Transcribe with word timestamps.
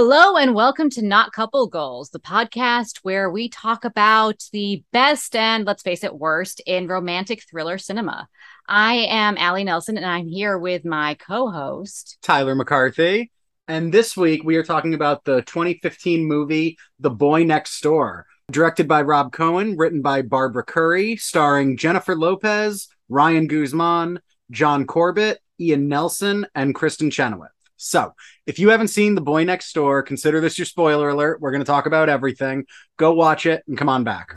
Hello 0.00 0.36
and 0.36 0.54
welcome 0.54 0.88
to 0.90 1.02
Not 1.02 1.32
Couple 1.32 1.66
Goals, 1.66 2.10
the 2.10 2.20
podcast 2.20 2.98
where 3.02 3.28
we 3.28 3.48
talk 3.48 3.84
about 3.84 4.44
the 4.52 4.84
best 4.92 5.34
and 5.34 5.64
let's 5.64 5.82
face 5.82 6.04
it, 6.04 6.14
worst 6.14 6.60
in 6.66 6.86
romantic 6.86 7.42
thriller 7.42 7.78
cinema. 7.78 8.28
I 8.68 9.08
am 9.10 9.36
Allie 9.36 9.64
Nelson 9.64 9.96
and 9.96 10.06
I'm 10.06 10.28
here 10.28 10.56
with 10.56 10.84
my 10.84 11.14
co-host 11.14 12.18
Tyler 12.22 12.54
McCarthy. 12.54 13.32
And 13.66 13.92
this 13.92 14.16
week 14.16 14.44
we 14.44 14.54
are 14.54 14.62
talking 14.62 14.94
about 14.94 15.24
the 15.24 15.42
2015 15.42 16.24
movie 16.24 16.78
The 17.00 17.10
Boy 17.10 17.42
Next 17.42 17.80
Door, 17.80 18.26
directed 18.52 18.86
by 18.86 19.02
Rob 19.02 19.32
Cohen, 19.32 19.76
written 19.76 20.00
by 20.00 20.22
Barbara 20.22 20.62
Curry, 20.62 21.16
starring 21.16 21.76
Jennifer 21.76 22.14
Lopez, 22.14 22.86
Ryan 23.08 23.48
Guzman, 23.48 24.20
John 24.52 24.86
Corbett, 24.86 25.40
Ian 25.58 25.88
Nelson, 25.88 26.46
and 26.54 26.72
Kristin 26.72 27.10
Chenoweth. 27.10 27.50
So, 27.78 28.14
if 28.44 28.58
you 28.58 28.70
haven't 28.70 28.88
seen 28.88 29.14
The 29.14 29.20
Boy 29.20 29.44
Next 29.44 29.72
Door, 29.72 30.02
consider 30.02 30.40
this 30.40 30.58
your 30.58 30.66
spoiler 30.66 31.08
alert. 31.08 31.40
We're 31.40 31.52
going 31.52 31.62
to 31.62 31.66
talk 31.66 31.86
about 31.86 32.08
everything. 32.08 32.66
Go 32.96 33.12
watch 33.12 33.46
it 33.46 33.62
and 33.68 33.78
come 33.78 33.88
on 33.88 34.04
back. 34.04 34.34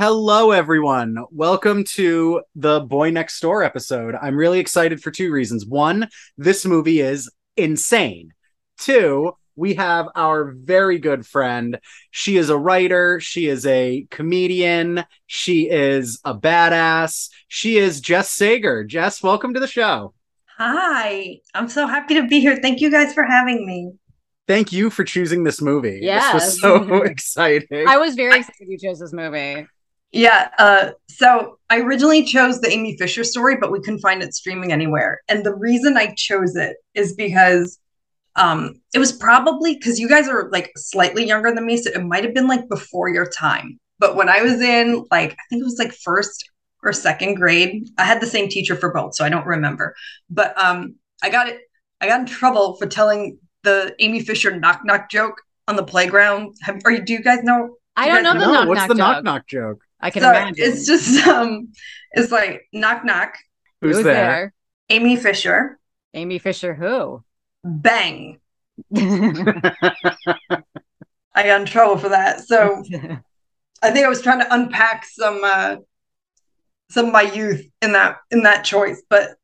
Hello, 0.00 0.50
everyone. 0.50 1.26
Welcome 1.30 1.84
to 1.84 2.40
the 2.54 2.80
Boy 2.80 3.10
Next 3.10 3.38
Door 3.40 3.64
episode. 3.64 4.14
I'm 4.14 4.34
really 4.34 4.58
excited 4.58 5.02
for 5.02 5.10
two 5.10 5.30
reasons. 5.30 5.66
One, 5.66 6.08
this 6.38 6.64
movie 6.64 7.00
is 7.00 7.30
insane. 7.58 8.32
Two, 8.78 9.36
we 9.56 9.74
have 9.74 10.06
our 10.14 10.52
very 10.52 10.98
good 10.98 11.26
friend. 11.26 11.78
She 12.12 12.38
is 12.38 12.48
a 12.48 12.56
writer, 12.56 13.20
she 13.20 13.46
is 13.46 13.66
a 13.66 14.06
comedian, 14.10 15.04
she 15.26 15.68
is 15.68 16.18
a 16.24 16.34
badass. 16.34 17.28
She 17.48 17.76
is 17.76 18.00
Jess 18.00 18.30
Sager. 18.30 18.84
Jess, 18.84 19.22
welcome 19.22 19.52
to 19.52 19.60
the 19.60 19.66
show. 19.66 20.14
Hi, 20.56 21.40
I'm 21.52 21.68
so 21.68 21.86
happy 21.86 22.14
to 22.14 22.26
be 22.26 22.40
here. 22.40 22.56
Thank 22.56 22.80
you 22.80 22.90
guys 22.90 23.12
for 23.12 23.24
having 23.24 23.66
me. 23.66 23.92
Thank 24.48 24.72
you 24.72 24.88
for 24.88 25.04
choosing 25.04 25.44
this 25.44 25.60
movie. 25.60 26.00
Yes. 26.00 26.32
This 26.32 26.42
was 26.42 26.60
so 26.62 27.02
exciting. 27.02 27.86
I 27.86 27.98
was 27.98 28.14
very 28.14 28.38
excited 28.38 28.66
you 28.66 28.78
chose 28.78 28.98
this 28.98 29.12
movie. 29.12 29.66
Yeah, 30.12 30.48
uh, 30.58 30.90
so 31.08 31.58
I 31.68 31.80
originally 31.80 32.24
chose 32.24 32.60
the 32.60 32.70
Amy 32.70 32.96
Fisher 32.96 33.22
story, 33.22 33.56
but 33.56 33.70
we 33.70 33.80
couldn't 33.80 34.00
find 34.00 34.22
it 34.22 34.34
streaming 34.34 34.72
anywhere. 34.72 35.20
And 35.28 35.44
the 35.44 35.54
reason 35.54 35.96
I 35.96 36.14
chose 36.16 36.56
it 36.56 36.76
is 36.94 37.14
because 37.14 37.78
um, 38.36 38.80
it 38.92 38.98
was 38.98 39.12
probably 39.12 39.74
because 39.74 40.00
you 40.00 40.08
guys 40.08 40.28
are 40.28 40.48
like 40.50 40.72
slightly 40.76 41.26
younger 41.26 41.54
than 41.54 41.66
me, 41.66 41.76
so 41.76 41.90
it 41.90 42.02
might 42.02 42.24
have 42.24 42.34
been 42.34 42.48
like 42.48 42.68
before 42.68 43.08
your 43.08 43.26
time. 43.26 43.78
But 43.98 44.16
when 44.16 44.28
I 44.28 44.42
was 44.42 44.60
in 44.60 45.04
like, 45.10 45.32
I 45.32 45.42
think 45.48 45.60
it 45.60 45.64
was 45.64 45.78
like 45.78 45.92
first 45.92 46.50
or 46.82 46.92
second 46.92 47.34
grade, 47.34 47.88
I 47.98 48.04
had 48.04 48.20
the 48.20 48.26
same 48.26 48.48
teacher 48.48 48.74
for 48.74 48.92
both, 48.92 49.14
so 49.14 49.24
I 49.24 49.28
don't 49.28 49.46
remember. 49.46 49.94
But 50.28 50.58
um, 50.60 50.96
I 51.22 51.30
got 51.30 51.48
it. 51.48 51.60
I 52.00 52.08
got 52.08 52.20
in 52.20 52.26
trouble 52.26 52.76
for 52.76 52.86
telling 52.86 53.38
the 53.62 53.94
Amy 54.00 54.20
Fisher 54.20 54.58
knock 54.58 54.80
knock 54.84 55.10
joke 55.10 55.40
on 55.68 55.76
the 55.76 55.84
playground. 55.84 56.54
Have, 56.62 56.80
or 56.84 56.96
do 56.98 57.12
you 57.12 57.22
guys 57.22 57.42
know? 57.44 57.76
I 57.94 58.08
do 58.08 58.14
don't 58.14 58.24
you 58.24 58.24
guys 58.24 58.34
know 58.34 58.40
the 58.40 58.46
no, 58.46 58.52
knock 58.52 58.68
what's 58.68 58.78
knock 58.78 58.88
the 58.88 58.94
joke. 58.94 58.98
knock 58.98 59.24
knock 59.24 59.46
joke? 59.46 59.84
I 60.00 60.10
can 60.10 60.22
so 60.22 60.30
imagine. 60.30 60.54
it's 60.58 60.86
just 60.86 61.26
um, 61.26 61.72
it's 62.12 62.32
like 62.32 62.66
knock 62.72 63.04
knock. 63.04 63.36
Who's 63.80 63.96
Who's 63.96 64.04
there? 64.04 64.52
Amy 64.88 65.16
Fisher, 65.16 65.78
Amy 66.14 66.38
Fisher 66.38 66.74
who? 66.74 67.22
bang. 67.64 68.40
I 68.96 69.74
got 71.34 71.60
in 71.60 71.66
trouble 71.66 71.98
for 71.98 72.08
that. 72.08 72.40
So 72.40 72.82
I 73.82 73.90
think 73.90 74.04
I 74.04 74.08
was 74.08 74.22
trying 74.22 74.40
to 74.40 74.54
unpack 74.54 75.04
some 75.04 75.40
uh 75.44 75.76
some 76.90 77.06
of 77.06 77.12
my 77.12 77.22
youth 77.22 77.64
in 77.82 77.92
that 77.92 78.18
in 78.30 78.42
that 78.42 78.64
choice, 78.64 79.02
but 79.08 79.36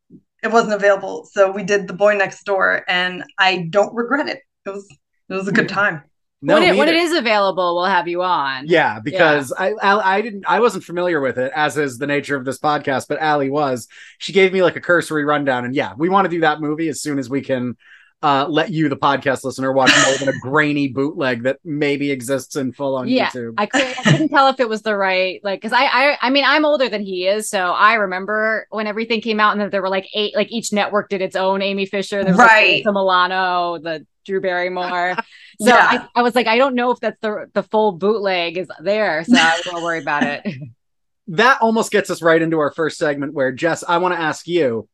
it 0.42 0.50
wasn't 0.50 0.74
available. 0.74 1.28
So 1.30 1.50
we 1.50 1.62
did 1.62 1.86
the 1.86 1.94
boy 1.94 2.14
next 2.14 2.44
door 2.44 2.82
and 2.88 3.24
I 3.38 3.68
don't 3.70 3.94
regret 3.94 4.28
it. 4.28 4.40
It 4.64 4.70
was 4.70 4.86
it 5.28 5.34
was 5.34 5.48
a 5.48 5.52
good 5.52 5.68
time. 5.68 6.02
No, 6.46 6.54
when, 6.54 6.62
it, 6.62 6.76
when 6.76 6.88
it 6.88 6.94
either. 6.94 7.04
is 7.04 7.12
available, 7.12 7.74
we'll 7.76 7.84
have 7.86 8.08
you 8.08 8.22
on. 8.22 8.66
Yeah, 8.68 9.00
because 9.00 9.52
I, 9.52 9.72
I 9.82 10.16
I 10.18 10.20
didn't 10.22 10.44
I 10.46 10.60
wasn't 10.60 10.84
familiar 10.84 11.20
with 11.20 11.38
it 11.38 11.52
as 11.54 11.76
is 11.76 11.98
the 11.98 12.06
nature 12.06 12.36
of 12.36 12.44
this 12.44 12.58
podcast, 12.58 13.06
but 13.08 13.18
Allie 13.18 13.50
was. 13.50 13.88
She 14.18 14.32
gave 14.32 14.52
me 14.52 14.62
like 14.62 14.76
a 14.76 14.80
cursory 14.80 15.24
rundown, 15.24 15.64
and 15.64 15.74
yeah, 15.74 15.92
we 15.96 16.08
want 16.08 16.24
to 16.26 16.30
do 16.30 16.40
that 16.42 16.60
movie 16.60 16.88
as 16.88 17.00
soon 17.02 17.18
as 17.18 17.28
we 17.28 17.42
can 17.42 17.76
uh, 18.22 18.46
let 18.48 18.70
you, 18.70 18.88
the 18.88 18.96
podcast 18.96 19.44
listener, 19.44 19.72
watch 19.72 19.92
more 20.06 20.16
than 20.18 20.28
a 20.28 20.38
grainy 20.40 20.88
bootleg 20.88 21.42
that 21.42 21.58
maybe 21.64 22.10
exists 22.10 22.56
in 22.56 22.72
full 22.72 22.96
on 22.96 23.08
Yeah, 23.08 23.28
YouTube. 23.28 23.54
I 23.58 23.66
couldn't, 23.66 23.98
I 23.98 24.02
couldn't 24.12 24.28
tell 24.30 24.48
if 24.48 24.58
it 24.58 24.68
was 24.68 24.82
the 24.82 24.96
right 24.96 25.40
like 25.44 25.60
because 25.60 25.72
I, 25.74 25.84
I 25.84 26.18
I 26.22 26.30
mean 26.30 26.44
I'm 26.46 26.64
older 26.64 26.88
than 26.88 27.02
he 27.02 27.26
is, 27.26 27.48
so 27.50 27.58
I 27.72 27.94
remember 27.94 28.66
when 28.70 28.86
everything 28.86 29.20
came 29.20 29.38
out 29.40 29.52
and 29.52 29.60
that 29.60 29.70
there 29.70 29.82
were 29.82 29.90
like 29.90 30.08
eight 30.14 30.34
like 30.36 30.50
each 30.50 30.72
network 30.72 31.08
did 31.10 31.20
its 31.22 31.36
own 31.36 31.60
Amy 31.60 31.86
Fisher. 31.86 32.24
There 32.24 32.32
was 32.32 32.38
Right. 32.38 32.74
like, 32.76 32.84
the 32.84 32.92
Milano, 32.92 33.78
the 33.78 34.06
Drew 34.26 34.40
Barrymore. 34.40 35.16
So 35.58 35.68
Yeah. 35.68 36.06
I, 36.14 36.20
I 36.20 36.22
was 36.22 36.34
like, 36.34 36.46
I 36.46 36.58
don't 36.58 36.74
know 36.74 36.90
if 36.90 37.00
that's 37.00 37.18
the 37.22 37.48
the 37.54 37.62
full 37.62 37.92
bootleg 37.92 38.58
is 38.58 38.68
there, 38.78 39.24
so 39.24 39.38
I 39.38 39.58
don't 39.64 39.82
worry 39.82 40.00
about 40.00 40.22
it. 40.24 40.44
that 41.28 41.62
almost 41.62 41.90
gets 41.90 42.10
us 42.10 42.20
right 42.20 42.42
into 42.42 42.58
our 42.58 42.70
first 42.70 42.98
segment, 42.98 43.32
where 43.32 43.52
Jess, 43.52 43.82
I 43.88 43.96
want 43.96 44.12
to 44.14 44.20
ask 44.20 44.46
you, 44.46 44.86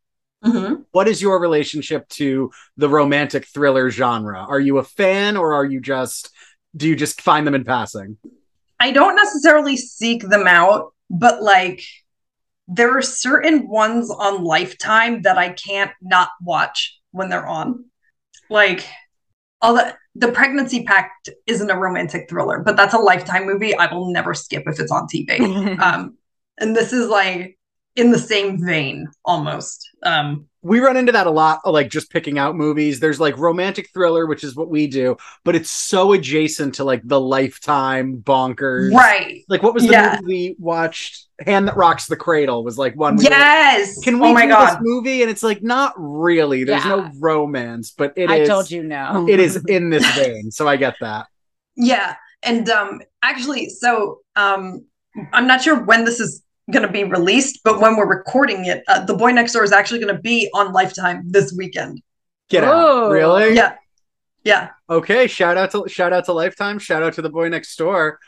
Mhm. 0.44 0.84
what 0.93 1.09
is 1.09 1.20
your 1.20 1.41
relationship 1.41 2.09
to 2.10 2.53
the 2.76 2.88
romantic 2.88 3.47
thriller 3.48 3.91
genre? 3.91 4.38
Are 4.38 4.60
you 4.60 4.78
a 4.78 4.84
fan, 4.84 5.37
or 5.37 5.53
are 5.54 5.64
you 5.64 5.81
just 5.81 6.31
do 6.76 6.88
you 6.88 6.94
just 6.94 7.20
find 7.20 7.44
them 7.44 7.56
in 7.56 7.64
passing? 7.64 8.19
I 8.78 8.93
don't 8.93 9.16
necessarily 9.16 9.76
seek 9.76 10.22
them 10.22 10.47
out, 10.47 10.94
but 11.10 11.43
like 11.43 11.82
there 12.69 12.97
are 12.97 13.03
certain 13.03 13.69
ones 13.69 14.10
on 14.12 14.44
Lifetime 14.44 15.22
that 15.22 15.38
I 15.38 15.49
can't 15.50 15.91
not 16.00 16.28
watch 16.41 17.00
when 17.10 17.28
they're 17.31 17.47
on. 17.49 17.87
Like 18.49 18.87
the 19.62 19.96
the 20.14 20.32
pregnancy 20.32 20.84
pact 20.84 21.30
isn't 21.46 21.70
a 21.70 21.78
romantic 21.78 22.28
thriller, 22.28 22.58
but 22.58 22.76
that's 22.76 22.94
a 22.94 22.98
lifetime 22.98 23.46
movie 23.46 23.74
I 23.74 23.92
will 23.92 24.12
never 24.12 24.34
skip 24.34 24.64
if 24.66 24.80
it's 24.80 24.92
on 24.92 25.06
TV. 25.06 25.78
um 25.80 26.16
and 26.58 26.76
this 26.76 26.92
is 26.92 27.08
like 27.08 27.58
in 27.96 28.10
the 28.10 28.18
same 28.18 28.64
vein 28.64 29.06
almost. 29.24 29.88
Um 30.02 30.48
we 30.64 30.78
run 30.78 30.96
into 30.96 31.12
that 31.12 31.26
a 31.26 31.30
lot 31.30 31.60
like 31.64 31.90
just 31.90 32.10
picking 32.10 32.38
out 32.38 32.54
movies 32.56 33.00
there's 33.00 33.18
like 33.20 33.36
romantic 33.36 33.90
thriller 33.92 34.26
which 34.26 34.44
is 34.44 34.54
what 34.54 34.68
we 34.68 34.86
do 34.86 35.16
but 35.44 35.54
it's 35.56 35.70
so 35.70 36.12
adjacent 36.12 36.76
to 36.76 36.84
like 36.84 37.00
the 37.04 37.20
lifetime 37.20 38.18
bonkers 38.18 38.92
right. 38.92 39.42
like 39.48 39.62
what 39.62 39.74
was 39.74 39.84
the 39.84 39.92
Yeah. 39.92 40.18
movie 40.20 40.50
we 40.50 40.56
watched 40.58 41.26
hand 41.44 41.66
that 41.68 41.76
rocks 41.76 42.06
the 42.06 42.16
cradle 42.16 42.62
was 42.62 42.78
like 42.78 42.94
one 42.94 43.16
we 43.16 43.24
were 43.24 43.30
like, 43.30 43.38
Yes. 43.38 43.98
can 44.02 44.20
we 44.20 44.28
oh 44.28 44.32
my 44.34 44.42
do 44.46 44.52
god. 44.52 44.70
this 44.70 44.78
movie 44.82 45.22
and 45.22 45.30
it's 45.30 45.42
like 45.42 45.62
not 45.62 45.94
really 45.96 46.64
there's 46.64 46.84
Yeah. 46.84 46.96
no 46.96 47.10
romance 47.18 47.90
but 47.90 48.12
it 48.16 48.30
I 48.30 48.36
is- 48.38 48.48
told 48.48 48.70
you 48.70 48.82
no. 48.84 49.26
it 49.28 49.40
is 49.40 49.56
in 49.66 49.90
this 49.90 50.06
vein 50.14 50.50
so 50.50 50.68
i 50.68 50.76
get 50.76 50.94
that 51.00 51.26
Yeah, 51.76 52.16
and 52.42 52.68
um 52.68 53.00
actually 53.22 53.70
so 53.70 54.20
um 54.36 54.84
I'm 55.32 55.46
not 55.46 55.62
sure 55.62 55.82
when 55.84 56.04
this 56.04 56.20
is 56.20 56.42
going 56.72 56.86
to 56.86 56.92
be 56.92 57.04
released, 57.04 57.60
but 57.64 57.80
when 57.80 57.96
we're 57.96 58.08
recording 58.08 58.64
it, 58.66 58.82
uh, 58.88 59.04
The 59.04 59.14
Boy 59.14 59.30
Next 59.30 59.52
Door 59.52 59.64
is 59.64 59.72
actually 59.72 60.00
going 60.00 60.14
to 60.14 60.20
be 60.20 60.50
on 60.54 60.72
Lifetime 60.72 61.22
this 61.26 61.54
weekend. 61.56 62.02
get 62.48 62.64
out 62.64 62.74
Oh. 62.74 63.10
really 63.10 63.54
Yeah. 63.54 63.76
Yeah. 64.44 64.70
Okay, 64.90 65.26
shout 65.28 65.56
out 65.56 65.70
to 65.70 65.88
shout 65.88 66.12
out 66.12 66.24
to 66.24 66.32
Lifetime, 66.32 66.78
shout 66.80 67.02
out 67.02 67.14
to 67.14 67.22
the 67.22 67.30
boy 67.30 67.48
next 67.48 67.76
door. 67.76 68.18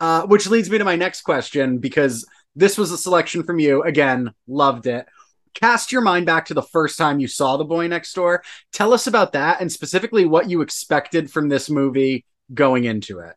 Uh, 0.00 0.22
which 0.26 0.46
leads 0.46 0.68
me 0.70 0.78
to 0.78 0.84
my 0.84 0.96
next 0.96 1.22
question 1.22 1.78
because 1.78 2.26
this 2.56 2.76
was 2.78 2.92
a 2.92 2.98
selection 2.98 3.42
from 3.42 3.58
you. 3.58 3.82
Again, 3.82 4.32
loved 4.46 4.86
it. 4.86 5.06
Cast 5.54 5.92
your 5.92 6.02
mind 6.02 6.26
back 6.26 6.46
to 6.46 6.54
the 6.54 6.62
first 6.62 6.98
time 6.98 7.20
you 7.20 7.28
saw 7.28 7.56
the 7.56 7.64
boy 7.64 7.86
next 7.86 8.12
door. 8.12 8.42
Tell 8.72 8.92
us 8.92 9.06
about 9.06 9.32
that 9.32 9.60
and 9.60 9.70
specifically 9.70 10.24
what 10.24 10.50
you 10.50 10.62
expected 10.62 11.30
from 11.30 11.48
this 11.48 11.70
movie 11.70 12.24
going 12.52 12.84
into 12.84 13.20
it. 13.20 13.34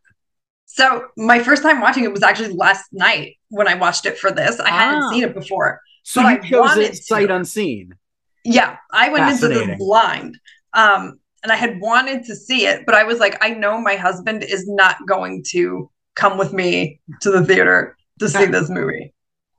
So 0.77 1.05
my 1.17 1.39
first 1.39 1.63
time 1.63 1.81
watching 1.81 2.03
it 2.03 2.11
was 2.13 2.21
actually 2.21 2.53
last 2.53 2.85
night 2.91 3.37
when 3.49 3.67
I 3.67 3.73
watched 3.73 4.05
it 4.05 4.17
for 4.19 4.31
this. 4.31 4.59
I 4.59 4.69
Ah. 4.69 4.77
hadn't 4.77 5.09
seen 5.11 5.23
it 5.23 5.33
before. 5.33 5.81
So 6.03 6.21
you 6.21 6.27
I 6.27 6.37
chose 6.37 6.77
it 6.77 6.91
to. 6.91 6.95
sight 6.97 7.31
unseen. 7.31 7.95
Yeah, 8.45 8.77
I 8.93 9.09
went 9.09 9.29
into 9.31 9.47
this 9.47 9.77
blind. 9.79 10.39
Um, 10.73 11.19
and 11.43 11.51
I 11.51 11.55
had 11.55 11.81
wanted 11.81 12.25
to 12.25 12.35
see 12.35 12.65
it, 12.67 12.85
but 12.85 12.93
I 12.93 13.03
was 13.03 13.19
like, 13.19 13.37
I 13.41 13.49
know 13.51 13.81
my 13.81 13.95
husband 13.95 14.43
is 14.43 14.67
not 14.67 14.97
going 15.07 15.43
to 15.49 15.89
come 16.15 16.37
with 16.37 16.53
me 16.53 16.99
to 17.21 17.31
the 17.31 17.43
theater 17.43 17.97
to 18.19 18.29
see 18.29 18.45
this 18.45 18.69
movie. 18.69 19.13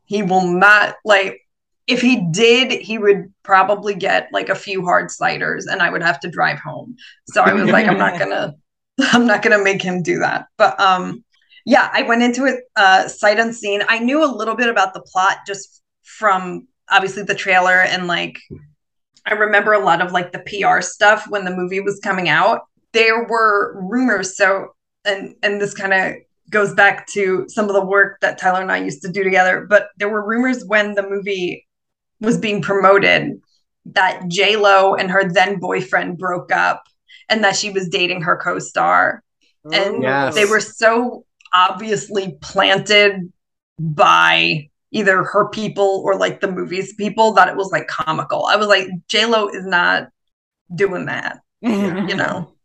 He 0.05 0.23
will 0.23 0.47
not 0.47 0.97
like 1.05 1.41
if 1.89 2.01
he 2.01 2.23
did, 2.31 2.71
he 2.73 2.99
would 2.99 3.33
probably 3.43 3.95
get 3.95 4.29
like 4.33 4.51
a 4.51 4.55
few 4.55 4.85
hard 4.85 5.07
ciders 5.09 5.65
and 5.71 5.81
I 5.83 5.91
would 5.91 6.03
have 6.03 6.21
to 6.21 6.29
drive 6.31 6.59
home. 6.59 6.97
So 7.29 7.43
I 7.43 7.53
was 7.55 7.71
like, 7.71 7.87
I'm 7.87 7.99
not 7.99 8.19
gonna 8.23 8.55
I'm 9.13 9.27
not 9.27 9.43
gonna 9.43 9.63
make 9.63 9.83
him 9.83 10.03
do 10.03 10.19
that. 10.21 10.47
But 10.57 10.79
um 10.81 11.25
yeah, 11.65 11.91
I 11.93 12.03
went 12.03 12.23
into 12.23 12.47
it 12.47 12.65
uh 12.77 13.09
sight 13.09 13.39
unseen. 13.39 13.83
I 13.89 13.99
knew 13.99 14.25
a 14.25 14.27
little 14.27 14.55
bit 14.55 14.69
about 14.69 14.95
the 14.95 15.03
plot 15.03 15.39
just 15.47 15.83
from 16.03 16.67
obviously 16.91 17.23
the 17.23 17.35
trailer 17.35 17.83
and 17.83 18.07
like 18.07 18.39
I 19.29 19.35
remember 19.35 19.73
a 19.73 19.85
lot 19.85 20.01
of 20.01 20.13
like 20.13 20.33
the 20.33 20.41
PR 20.41 20.81
stuff 20.81 21.27
when 21.29 21.45
the 21.45 21.55
movie 21.55 21.81
was 21.81 22.01
coming 22.03 22.29
out. 22.29 22.63
There 22.93 23.27
were 23.27 23.79
rumors. 23.83 24.37
So, 24.37 24.69
and 25.05 25.35
and 25.43 25.61
this 25.61 25.75
kind 25.75 25.93
of 25.93 26.15
goes 26.51 26.73
back 26.75 27.07
to 27.09 27.45
some 27.49 27.67
of 27.67 27.75
the 27.75 27.85
work 27.85 28.21
that 28.21 28.39
Tyler 28.39 28.63
and 28.63 28.73
I 28.73 28.79
used 28.79 29.03
to 29.03 29.13
do 29.13 29.23
together. 29.23 29.67
But 29.69 29.89
there 29.99 30.09
were 30.09 30.27
rumors 30.27 30.65
when 30.65 30.95
the 30.95 31.09
movie 31.09 31.67
was 32.21 32.39
being 32.39 32.63
promoted 32.63 33.41
that 33.85 34.29
J 34.29 34.57
Lo 34.57 34.95
and 34.95 35.11
her 35.11 35.31
then 35.31 35.59
boyfriend 35.59 36.17
broke 36.17 36.51
up, 36.51 36.85
and 37.29 37.45
that 37.45 37.57
she 37.57 37.71
was 37.71 37.89
dating 37.89 38.23
her 38.23 38.37
co-star, 38.37 39.23
and 39.73 40.03
Yes. 40.03 40.35
they 40.35 40.45
were 40.45 40.61
so 40.61 41.25
obviously 41.53 42.37
planted 42.41 43.33
by 43.79 44.69
either 44.91 45.23
her 45.23 45.49
people 45.51 46.03
or 46.05 46.17
like 46.17 46.41
the 46.41 46.51
movies 46.51 46.95
people 46.95 47.33
that 47.35 47.49
it 47.49 47.57
was 47.57 47.71
like 47.73 47.87
comical. 47.89 48.47
I 48.47 48.57
was 48.57 48.67
like, 48.69 48.89
J 49.09 49.27
Lo 49.27 49.49
is 49.49 49.67
not 49.67 50.09
doing 50.75 51.07
that, 51.07 51.41
you 51.63 52.17
know. 52.17 52.53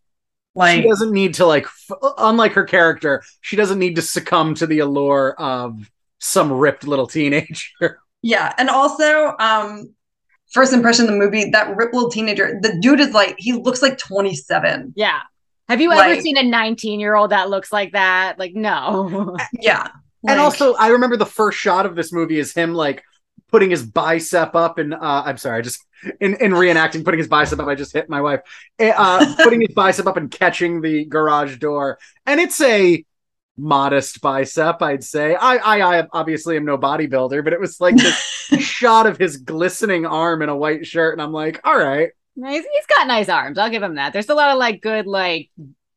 Like 0.55 0.83
she 0.83 0.87
doesn't 0.87 1.11
need 1.11 1.33
to 1.35 1.47
like 1.47 1.65
f- 1.65 1.97
unlike 2.19 2.53
her 2.53 2.63
character 2.63 3.23
she 3.41 3.55
doesn't 3.55 3.79
need 3.79 3.95
to 3.95 4.03
succumb 4.03 4.53
to 4.55 4.67
the 4.67 4.79
allure 4.79 5.33
of 5.39 5.89
some 6.19 6.51
ripped 6.51 6.85
little 6.85 7.07
teenager 7.07 7.99
Yeah, 8.21 8.53
and 8.57 8.69
also, 8.69 9.35
um, 9.39 9.93
first 10.53 10.71
impression 10.73 11.05
of 11.05 11.11
the 11.11 11.17
movie, 11.17 11.49
that 11.51 11.75
rip 11.75 11.93
little 11.93 12.09
teenager, 12.09 12.59
the 12.61 12.77
dude 12.81 12.99
is 12.99 13.11
like, 13.13 13.35
he 13.37 13.53
looks 13.53 13.81
like 13.81 13.97
27. 13.97 14.93
yeah. 14.95 15.19
Have 15.69 15.79
you 15.81 15.91
ever 15.91 15.99
Like- 16.13 16.21
seen 16.21 16.37
a 16.37 16.43
19 16.43 16.99
year 16.99 17.15
old 17.15 17.31
that 17.31 17.49
looks 17.49 17.71
like 17.71 17.93
that? 17.93 18.37
Like, 18.37 18.53
no. 18.53 19.35
Yeah. 19.59 19.87
and 20.27 20.39
also 20.39 20.73
i 20.75 20.87
remember 20.87 21.17
the 21.17 21.25
first 21.25 21.57
shot 21.57 21.85
of 21.85 21.95
this 21.95 22.13
movie 22.13 22.39
is 22.39 22.53
him 22.53 22.73
like 22.73 23.03
putting 23.51 23.69
his 23.69 23.83
bicep 23.83 24.55
up 24.55 24.77
and 24.77 24.93
uh 24.93 25.23
i'm 25.25 25.35
sorry 25.37 25.57
i 25.59 25.61
just 25.61 25.85
in, 26.21 26.35
in 26.35 26.51
reenacting 26.51 27.03
putting 27.03 27.17
his 27.17 27.27
bicep 27.27 27.59
up 27.59 27.67
i 27.67 27.75
just 27.75 27.91
hit 27.91 28.07
my 28.09 28.21
wife 28.21 28.39
Eh, 28.79 28.93
uh 28.95 29.35
putting 29.43 29.59
his 29.59 29.73
bicep 29.75 30.07
up 30.07 30.15
and 30.15 30.31
catching 30.31 30.79
the 30.79 31.03
garage 31.03 31.57
door 31.57 31.99
and 32.25 32.39
it's 32.39 32.61
a 32.61 33.03
modest 33.57 34.21
bicep 34.21 34.81
i'd 34.81 35.03
say 35.03 35.35
i 35.35 35.55
i, 35.57 35.99
I 35.99 36.07
obviously 36.13 36.55
am 36.55 36.63
no 36.65 36.77
bodybuilder 36.77 37.43
but 37.43 37.51
it 37.53 37.59
was 37.59 37.81
like 37.81 37.95
this 37.97 38.49
shot 38.83 39.07
of 39.07 39.17
his 39.17 39.37
glistening 39.37 40.05
arm 40.05 40.41
in 40.41 40.49
a 40.49 40.55
white 40.55 40.85
shirt 40.85 41.13
and 41.13 41.21
i'm 41.21 41.33
like 41.33 41.59
all 41.63 41.77
right 41.77 42.09
He's, 42.35 42.63
he's 42.65 42.85
got 42.87 43.05
nice 43.05 43.29
arms. 43.29 43.59
I'll 43.59 43.69
give 43.69 43.83
him 43.83 43.93
that. 43.93 44.11
There's 44.11 44.27
a 44.27 44.33
lot 44.33 44.49
of 44.49 44.57
like 44.57 44.81
good, 44.81 45.05
like, 45.05 45.51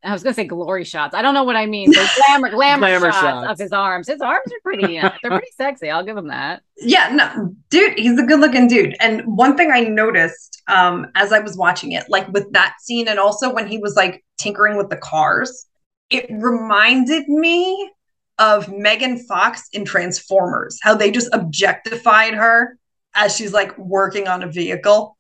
I 0.05 0.13
was 0.13 0.23
gonna 0.23 0.35
say 0.35 0.45
glory 0.45 0.85
shots. 0.85 1.15
I 1.15 1.23
don't 1.23 1.33
know 1.33 1.45
what 1.45 1.57
I 1.57 1.65
mean. 1.65 1.91
There's 1.91 2.11
glamour, 2.27 2.51
glamour, 2.51 2.87
Glamour 2.89 3.11
shots, 3.11 3.23
shots. 3.23 3.49
of 3.53 3.59
his 3.59 3.73
arms. 3.73 4.07
His 4.07 4.21
arms 4.21 4.45
are 4.53 4.61
pretty. 4.63 4.99
Uh, 4.99 5.09
they're 5.23 5.31
pretty 5.31 5.51
sexy. 5.57 5.89
I'll 5.89 6.05
give 6.05 6.15
him 6.15 6.29
that. 6.29 6.61
yeah, 6.77 7.09
no, 7.11 7.55
dude, 7.71 7.99
he's 7.99 8.21
a 8.21 8.23
good 8.23 8.39
looking 8.39 8.69
dude. 8.69 8.95
And 9.01 9.23
one 9.25 9.57
thing 9.57 9.71
I 9.73 9.81
noticed 9.81 10.63
um, 10.69 11.07
as 11.15 11.33
I 11.33 11.39
was 11.39 11.57
watching 11.57 11.93
it, 11.93 12.05
like 12.11 12.29
with 12.35 12.53
that 12.53 12.75
scene, 12.83 13.09
and 13.09 13.19
also 13.19 13.51
when 13.51 13.67
he 13.67 13.79
was 13.79 13.97
like 13.97 14.23
tinkering 14.37 14.77
with 14.77 14.91
the 14.91 14.99
cars, 14.99 15.65
it 16.11 16.27
reminded 16.29 17.29
me 17.31 17.93
of 18.39 18.69
Megan 18.69 19.19
Fox 19.27 19.69
in 19.73 19.85
Transformers, 19.85 20.79
how 20.83 20.95
they 20.95 21.11
just 21.11 21.29
objectified 21.33 22.35
her 22.35 22.79
as 23.15 23.35
she's 23.35 23.53
like 23.53 23.77
working 23.79 24.29
on 24.29 24.43
a 24.43 24.51
vehicle. 24.51 25.17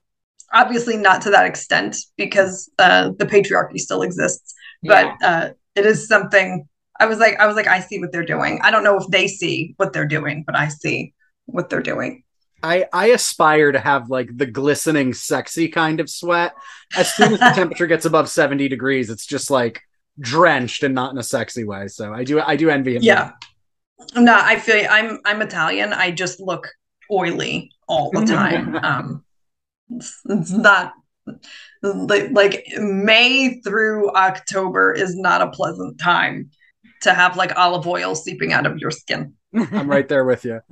Obviously, 0.53 0.97
not 0.97 1.23
to 1.23 1.31
that 1.31 1.47
extent 1.47 1.97
because 2.17 2.71
uh, 2.79 3.11
the 3.19 3.27
patriarchy 3.27 3.79
still 3.79 4.03
exists, 4.03 4.55
but 4.83 5.15
uh, 5.23 5.51
it 5.75 5.87
is 5.87 6.07
something. 6.07 6.69
I 6.99 7.07
was 7.07 7.19
like, 7.19 7.39
I 7.41 7.47
was 7.47 7.57
like, 7.57 7.67
I 7.67 7.81
see 7.81 7.99
what 7.99 8.13
they're 8.13 8.25
doing. 8.25 8.61
I 8.63 8.71
don't 8.71 8.85
know 8.85 8.99
if 8.99 9.07
they 9.09 9.27
see 9.29 9.75
what 9.77 9.93
they're 9.93 10.07
doing, 10.07 10.45
but 10.47 10.57
I 10.57 10.69
see 10.69 11.15
what 11.47 11.69
they're 11.69 11.83
doing. 11.83 12.23
I, 12.63 12.87
I 12.93 13.07
aspire 13.09 13.73
to 13.73 13.79
have 13.79 14.09
like 14.09 14.35
the 14.35 14.47
glistening, 14.47 15.15
sexy 15.15 15.69
kind 15.69 16.01
of 16.01 16.09
sweat. 16.09 16.55
As 16.97 17.13
soon 17.15 17.35
as 17.35 17.41
the 17.41 17.51
temperature 17.55 17.87
gets 17.87 18.07
above 18.07 18.29
70 18.29 18.69
degrees, 18.69 19.11
it's 19.11 19.27
just 19.27 19.51
like 19.51 19.83
drenched 20.21 20.83
and 20.83 20.95
not 20.95 21.13
in 21.13 21.19
a 21.19 21.23
sexy 21.23 21.65
way. 21.65 21.89
So 21.89 22.13
I 22.13 22.25
do 22.25 22.41
I 22.41 22.57
do 22.57 22.71
envy 22.71 22.97
him. 22.97 23.03
Yeah. 23.03 23.33
No, 24.15 24.39
I 24.39 24.59
feel 24.59 24.87
I'm 24.91 25.21
I'm 25.25 25.43
Italian. 25.43 25.93
I 25.93 26.11
just 26.11 26.41
look 26.41 26.69
oily 27.11 27.71
all 27.89 28.11
the 28.11 28.25
time. 28.25 28.75
um, 28.83 29.25
it's, 29.91 30.21
it's 30.27 30.51
not 30.51 30.93
like, 31.83 32.31
like 32.33 32.67
May 32.79 33.61
through 33.61 34.11
October 34.15 34.93
is 34.93 35.17
not 35.17 35.43
a 35.43 35.51
pleasant 35.51 35.99
time 35.99 36.51
to 37.03 37.15
have 37.15 37.37
like 37.37 37.57
olive 37.57 37.87
oil 37.87 38.15
seeping 38.15 38.53
out 38.53 38.67
of 38.67 38.79
your 38.79 38.91
skin. 38.91 39.35
I'm 39.55 39.91
right 39.91 40.09
there 40.09 40.25
with 40.25 40.45
you. 40.45 40.61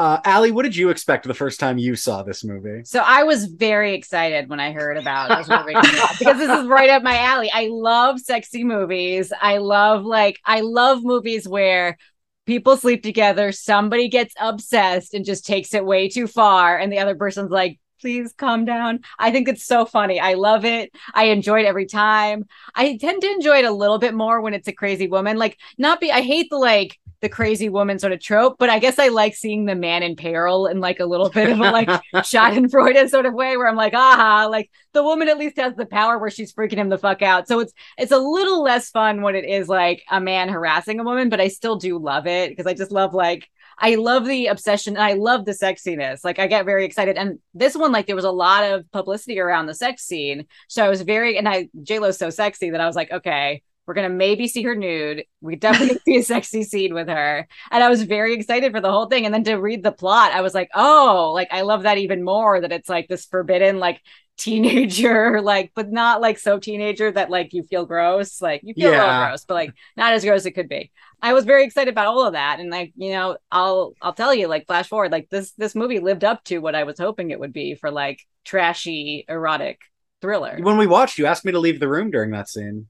Uh, 0.00 0.18
Allie, 0.24 0.50
what 0.50 0.62
did 0.62 0.74
you 0.74 0.88
expect 0.88 1.28
the 1.28 1.34
first 1.34 1.60
time 1.60 1.76
you 1.76 1.94
saw 1.94 2.22
this 2.22 2.42
movie? 2.42 2.84
So 2.86 3.02
I 3.04 3.22
was 3.24 3.44
very 3.44 3.92
excited 3.92 4.48
when 4.48 4.58
I 4.58 4.72
heard 4.72 4.96
about 4.96 5.28
this 5.28 5.46
movie 5.46 5.74
because 6.18 6.38
this 6.38 6.48
is 6.48 6.66
right 6.68 6.88
up 6.88 7.02
my 7.02 7.18
alley. 7.18 7.50
I 7.52 7.68
love 7.70 8.18
sexy 8.18 8.64
movies. 8.64 9.30
I 9.38 9.58
love 9.58 10.06
like 10.06 10.40
I 10.46 10.60
love 10.62 11.04
movies 11.04 11.46
where 11.46 11.98
people 12.46 12.78
sleep 12.78 13.02
together, 13.02 13.52
somebody 13.52 14.08
gets 14.08 14.32
obsessed 14.40 15.12
and 15.12 15.26
just 15.26 15.44
takes 15.44 15.74
it 15.74 15.84
way 15.84 16.08
too 16.08 16.26
far, 16.26 16.78
and 16.78 16.90
the 16.90 17.00
other 17.00 17.14
person's 17.14 17.50
like, 17.50 17.78
please 18.00 18.32
calm 18.32 18.64
down. 18.64 19.00
I 19.18 19.30
think 19.30 19.48
it's 19.48 19.66
so 19.66 19.84
funny. 19.84 20.18
I 20.18 20.32
love 20.32 20.64
it. 20.64 20.92
I 21.12 21.24
enjoy 21.24 21.60
it 21.60 21.66
every 21.66 21.84
time. 21.84 22.46
I 22.74 22.96
tend 22.96 23.20
to 23.20 23.30
enjoy 23.30 23.58
it 23.58 23.66
a 23.66 23.70
little 23.70 23.98
bit 23.98 24.14
more 24.14 24.40
when 24.40 24.54
it's 24.54 24.66
a 24.66 24.72
crazy 24.72 25.08
woman. 25.08 25.36
Like, 25.36 25.58
not 25.76 26.00
be 26.00 26.10
I 26.10 26.22
hate 26.22 26.48
the 26.48 26.56
like 26.56 26.98
the 27.20 27.28
crazy 27.28 27.68
woman 27.68 27.98
sort 27.98 28.12
of 28.12 28.20
trope, 28.20 28.56
but 28.58 28.70
I 28.70 28.78
guess 28.78 28.98
I 28.98 29.08
like 29.08 29.34
seeing 29.34 29.66
the 29.66 29.74
man 29.74 30.02
in 30.02 30.16
peril 30.16 30.66
in 30.66 30.80
like 30.80 31.00
a 31.00 31.06
little 31.06 31.28
bit 31.28 31.50
of 31.50 31.58
a 31.58 31.70
like 31.70 31.88
Schadenfreude 32.14 33.08
sort 33.10 33.26
of 33.26 33.34
way 33.34 33.56
where 33.56 33.68
I'm 33.68 33.76
like, 33.76 33.94
aha, 33.94 34.46
like 34.50 34.70
the 34.92 35.02
woman 35.02 35.28
at 35.28 35.38
least 35.38 35.58
has 35.58 35.74
the 35.74 35.86
power 35.86 36.18
where 36.18 36.30
she's 36.30 36.52
freaking 36.52 36.78
him 36.78 36.88
the 36.88 36.98
fuck 36.98 37.20
out. 37.20 37.46
So 37.46 37.60
it's 37.60 37.72
it's 37.98 38.12
a 38.12 38.18
little 38.18 38.62
less 38.62 38.90
fun 38.90 39.22
when 39.22 39.36
it 39.36 39.44
is 39.44 39.68
like 39.68 40.02
a 40.10 40.20
man 40.20 40.48
harassing 40.48 40.98
a 40.98 41.04
woman, 41.04 41.28
but 41.28 41.40
I 41.40 41.48
still 41.48 41.76
do 41.76 41.98
love 41.98 42.26
it 42.26 42.50
because 42.50 42.66
I 42.66 42.74
just 42.74 42.90
love 42.90 43.12
like 43.12 43.48
I 43.78 43.94
love 43.94 44.26
the 44.26 44.46
obsession 44.46 44.96
and 44.96 45.02
I 45.02 45.14
love 45.14 45.44
the 45.44 45.52
sexiness. 45.52 46.24
Like 46.24 46.38
I 46.38 46.46
get 46.46 46.66
very 46.66 46.84
excited. 46.84 47.16
And 47.16 47.38
this 47.54 47.74
one, 47.74 47.92
like 47.92 48.06
there 48.06 48.16
was 48.16 48.24
a 48.24 48.30
lot 48.30 48.64
of 48.64 48.90
publicity 48.92 49.40
around 49.40 49.66
the 49.66 49.74
sex 49.74 50.04
scene. 50.04 50.46
So 50.68 50.84
I 50.84 50.88
was 50.88 51.02
very 51.02 51.38
and 51.38 51.48
I 51.48 51.68
J 51.82 51.98
Lo's 51.98 52.18
so 52.18 52.30
sexy 52.30 52.70
that 52.70 52.80
I 52.80 52.86
was 52.86 52.96
like, 52.96 53.10
okay, 53.10 53.62
we're 53.90 53.94
gonna 53.94 54.08
maybe 54.08 54.46
see 54.46 54.62
her 54.62 54.76
nude. 54.76 55.24
We 55.40 55.56
definitely 55.56 55.98
see 56.06 56.18
a 56.18 56.22
sexy 56.22 56.62
scene 56.62 56.94
with 56.94 57.08
her. 57.08 57.48
And 57.72 57.82
I 57.82 57.88
was 57.88 58.04
very 58.04 58.34
excited 58.34 58.70
for 58.70 58.80
the 58.80 58.92
whole 58.92 59.06
thing. 59.06 59.24
And 59.24 59.34
then 59.34 59.42
to 59.44 59.56
read 59.56 59.82
the 59.82 59.90
plot, 59.90 60.30
I 60.30 60.42
was 60.42 60.54
like, 60.54 60.70
oh, 60.76 61.32
like 61.34 61.48
I 61.50 61.62
love 61.62 61.82
that 61.82 61.98
even 61.98 62.22
more 62.22 62.60
that 62.60 62.70
it's 62.70 62.88
like 62.88 63.08
this 63.08 63.24
forbidden, 63.24 63.80
like 63.80 64.00
teenager, 64.36 65.40
like, 65.42 65.72
but 65.74 65.90
not 65.90 66.20
like 66.20 66.38
so 66.38 66.60
teenager 66.60 67.10
that 67.10 67.30
like 67.30 67.52
you 67.52 67.64
feel 67.64 67.84
gross. 67.84 68.40
Like 68.40 68.60
you 68.62 68.74
feel 68.74 68.90
Yeah. 68.92 69.26
gross, 69.26 69.44
but 69.44 69.54
like 69.54 69.74
not 69.96 70.12
as 70.12 70.24
gross 70.24 70.42
as 70.42 70.46
it 70.46 70.52
could 70.52 70.68
be. 70.68 70.92
I 71.20 71.32
was 71.32 71.44
very 71.44 71.64
excited 71.64 71.90
about 71.90 72.06
all 72.06 72.24
of 72.24 72.34
that. 72.34 72.60
And 72.60 72.70
like, 72.70 72.92
you 72.94 73.10
know, 73.10 73.38
I'll 73.50 73.96
I'll 74.00 74.14
tell 74.14 74.32
you, 74.32 74.46
like 74.46 74.68
flash 74.68 74.86
forward, 74.88 75.10
like 75.10 75.30
this 75.30 75.50
this 75.58 75.74
movie 75.74 75.98
lived 75.98 76.22
up 76.22 76.44
to 76.44 76.58
what 76.58 76.76
I 76.76 76.84
was 76.84 76.96
hoping 77.00 77.32
it 77.32 77.40
would 77.40 77.52
be 77.52 77.74
for 77.74 77.90
like 77.90 78.20
trashy 78.44 79.24
erotic 79.28 79.80
thriller. 80.20 80.58
When 80.62 80.76
we 80.76 80.86
watched, 80.86 81.18
you 81.18 81.26
asked 81.26 81.44
me 81.44 81.52
to 81.52 81.58
leave 81.58 81.80
the 81.80 81.88
room 81.88 82.10
during 82.10 82.30
that 82.30 82.48
scene. 82.48 82.86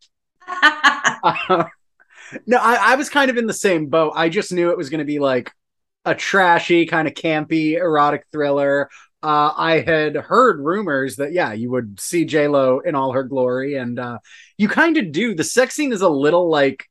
Uh, 1.23 1.65
no, 2.47 2.59
I, 2.59 2.93
I 2.93 2.95
was 2.97 3.09
kind 3.09 3.31
of 3.31 3.37
in 3.37 3.47
the 3.47 3.53
same 3.53 3.87
boat. 3.87 4.13
I 4.15 4.29
just 4.29 4.53
knew 4.53 4.71
it 4.71 4.77
was 4.77 4.91
going 4.91 5.01
to 5.01 5.05
be 5.05 5.19
like 5.19 5.53
a 6.05 6.15
trashy, 6.15 6.87
kind 6.87 7.07
of 7.07 7.15
campy, 7.15 7.77
erotic 7.77 8.25
thriller. 8.33 8.89
Uh, 9.23 9.53
I 9.55 9.81
had 9.81 10.17
heard 10.17 10.61
rumors 10.61 11.17
that 11.17 11.33
yeah, 11.33 11.53
you 11.53 11.71
would 11.71 12.01
see 12.01 12.25
J 12.25 12.49
Lo 12.49 12.81
in 12.81 12.95
all 12.95 13.13
her 13.13 13.23
glory, 13.23 13.75
and 13.77 13.99
uh, 13.99 14.19
you 14.57 14.69
kind 14.69 14.97
of 14.97 15.13
do. 15.13 15.35
The 15.35 15.45
sex 15.45 15.75
scene 15.75 15.93
is 15.93 16.01
a 16.01 16.09
little 16.09 16.49
like 16.49 16.87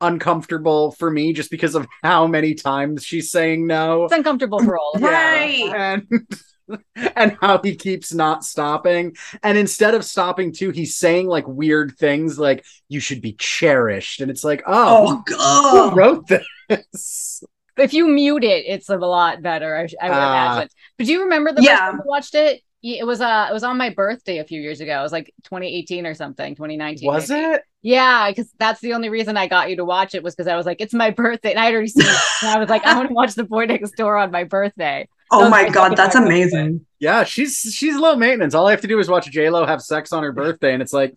uncomfortable 0.00 0.92
for 0.92 1.10
me 1.10 1.32
just 1.32 1.50
because 1.50 1.74
of 1.74 1.86
how 2.02 2.26
many 2.26 2.54
times 2.54 3.04
she's 3.04 3.30
saying 3.30 3.66
no. 3.66 4.04
It's 4.04 4.12
uncomfortable 4.12 4.62
for 4.62 4.78
all 4.78 4.92
of 4.94 5.02
us. 5.02 5.10
Right. 5.10 5.72
and 5.74 6.06
and 7.16 7.36
how 7.40 7.60
he 7.62 7.74
keeps 7.76 8.12
not 8.12 8.44
stopping 8.44 9.14
and 9.42 9.58
instead 9.58 9.94
of 9.94 10.04
stopping 10.04 10.52
too 10.52 10.70
he's 10.70 10.96
saying 10.96 11.26
like 11.26 11.46
weird 11.46 11.94
things 11.98 12.38
like 12.38 12.64
you 12.88 13.00
should 13.00 13.20
be 13.20 13.32
cherished 13.34 14.20
and 14.20 14.30
it's 14.30 14.44
like 14.44 14.62
oh, 14.66 15.22
oh 15.30 15.90
who 15.90 15.96
wrote 15.96 16.26
this 16.28 17.42
If 17.78 17.94
you 17.94 18.06
mute 18.06 18.44
it, 18.44 18.66
it's 18.66 18.90
a 18.90 18.96
lot 18.98 19.40
better. 19.40 19.74
I, 19.74 19.80
I 20.06 20.10
would 20.10 20.18
Ah. 20.18 20.28
imagine. 20.28 20.68
But 20.98 21.06
do 21.06 21.12
you 21.12 21.22
remember 21.22 21.52
the 21.52 21.62
Yeah. 21.62 21.70
first 21.72 21.82
time 21.90 21.96
you 22.04 22.10
watched 22.10 22.34
it? 22.34 22.60
It 22.82 23.06
was 23.06 23.20
uh 23.20 23.46
it 23.48 23.52
was 23.52 23.64
on 23.64 23.78
my 23.78 23.90
birthday 23.90 24.38
a 24.38 24.44
few 24.44 24.60
years 24.60 24.80
ago. 24.80 24.98
It 25.00 25.02
was 25.02 25.12
like 25.12 25.32
2018 25.44 26.04
or 26.06 26.14
something, 26.14 26.54
2019. 26.54 27.08
was 27.08 27.30
maybe. 27.30 27.54
it 27.54 27.62
Yeah, 27.80 28.28
because 28.28 28.52
that's 28.58 28.80
the 28.80 28.92
only 28.92 29.08
reason 29.08 29.36
I 29.36 29.46
got 29.48 29.70
you 29.70 29.76
to 29.76 29.84
watch 29.84 30.14
it 30.14 30.22
was 30.22 30.34
because 30.34 30.48
I 30.48 30.56
was 30.56 30.66
like, 30.66 30.80
it's 30.80 30.92
my 30.92 31.10
birthday, 31.10 31.50
and 31.52 31.60
I 31.60 31.64
had 31.64 31.72
already 31.74 31.88
seen 31.88 32.14
it. 32.14 32.26
And 32.42 32.50
I 32.50 32.58
was 32.58 32.68
like, 32.68 32.84
I 32.84 32.92
want 32.92 33.08
to 33.08 33.14
watch 33.14 33.34
The 33.34 33.44
Boy 33.44 33.64
Next 33.66 33.92
Door 33.96 34.18
on 34.18 34.30
my 34.32 34.44
birthday. 34.44 35.08
Oh 35.32 35.48
my 35.48 35.68
god, 35.68 35.96
that's 35.96 36.14
amazing. 36.14 36.84
yeah 37.00 37.24
she's 37.24 37.58
she's 37.74 37.96
low 37.96 38.14
maintenance 38.14 38.54
all 38.54 38.66
i 38.68 38.70
have 38.70 38.80
to 38.82 38.86
do 38.86 38.98
is 39.00 39.08
watch 39.08 39.26
j-lo 39.30 39.66
have 39.66 39.80
sex 39.82 40.12
on 40.12 40.22
her 40.22 40.30
birthday 40.32 40.72
and 40.74 40.80
it's 40.82 40.92
like 40.92 41.14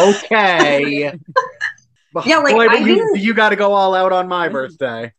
okay 0.00 1.12
Yeah, 2.26 2.38
like, 2.38 2.54
boy, 2.54 2.66
I 2.68 2.74
you, 2.76 2.84
didn't- 2.96 3.16
you 3.20 3.32
got 3.32 3.48
to 3.50 3.56
go 3.56 3.72
all 3.72 3.94
out 3.94 4.12
on 4.12 4.28
my 4.28 4.48
birthday 4.50 5.12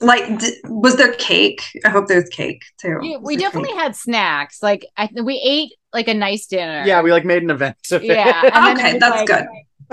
like, 0.00 0.40
d- 0.40 0.56
was 0.64 0.96
there 0.96 1.12
cake? 1.14 1.62
I 1.84 1.90
hope 1.90 2.08
there's 2.08 2.28
cake 2.30 2.62
too. 2.80 2.98
We, 3.00 3.16
we 3.16 3.36
definitely 3.36 3.70
cake? 3.70 3.78
had 3.78 3.94
snacks. 3.94 4.60
Like 4.60 4.84
I, 4.96 5.08
we 5.22 5.40
ate 5.44 5.70
like 5.92 6.08
a 6.08 6.14
nice 6.14 6.46
dinner. 6.46 6.82
Yeah, 6.84 7.00
we 7.02 7.12
like 7.12 7.24
made 7.24 7.44
an 7.44 7.50
event 7.50 7.76
of 7.92 8.02
it. 8.02 8.06
yeah. 8.06 8.40
it 8.44 8.76
Okay, 8.76 8.98
that's 8.98 9.16
like- 9.18 9.26
good. 9.28 9.46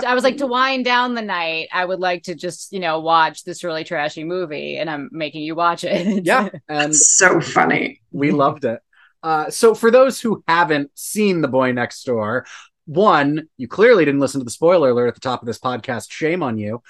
I 0.04 0.14
was 0.14 0.24
like 0.24 0.38
to 0.38 0.46
wind 0.46 0.84
down 0.84 1.14
the 1.14 1.22
night. 1.22 1.68
I 1.72 1.84
would 1.84 2.00
like 2.00 2.24
to 2.24 2.34
just 2.34 2.72
you 2.72 2.80
know 2.80 3.00
watch 3.00 3.44
this 3.44 3.64
really 3.64 3.84
trashy 3.84 4.24
movie, 4.24 4.76
and 4.76 4.90
I'm 4.90 5.08
making 5.12 5.42
you 5.42 5.54
watch 5.54 5.84
it. 5.84 6.24
yeah, 6.24 6.48
and 6.68 6.94
So 6.94 7.40
funny. 7.40 8.00
we 8.12 8.30
loved 8.32 8.64
it. 8.64 8.80
Uh, 9.22 9.50
so 9.50 9.74
for 9.74 9.90
those 9.90 10.20
who 10.20 10.44
haven't 10.46 10.90
seen 10.94 11.40
The 11.40 11.48
Boy 11.48 11.72
Next 11.72 12.04
Door, 12.04 12.46
one, 12.84 13.48
you 13.56 13.66
clearly 13.66 14.04
didn't 14.04 14.20
listen 14.20 14.40
to 14.40 14.44
the 14.44 14.50
spoiler 14.50 14.90
alert 14.90 15.08
at 15.08 15.14
the 15.14 15.20
top 15.20 15.42
of 15.42 15.46
this 15.46 15.58
podcast. 15.58 16.10
Shame 16.12 16.42
on 16.42 16.58
you. 16.58 16.82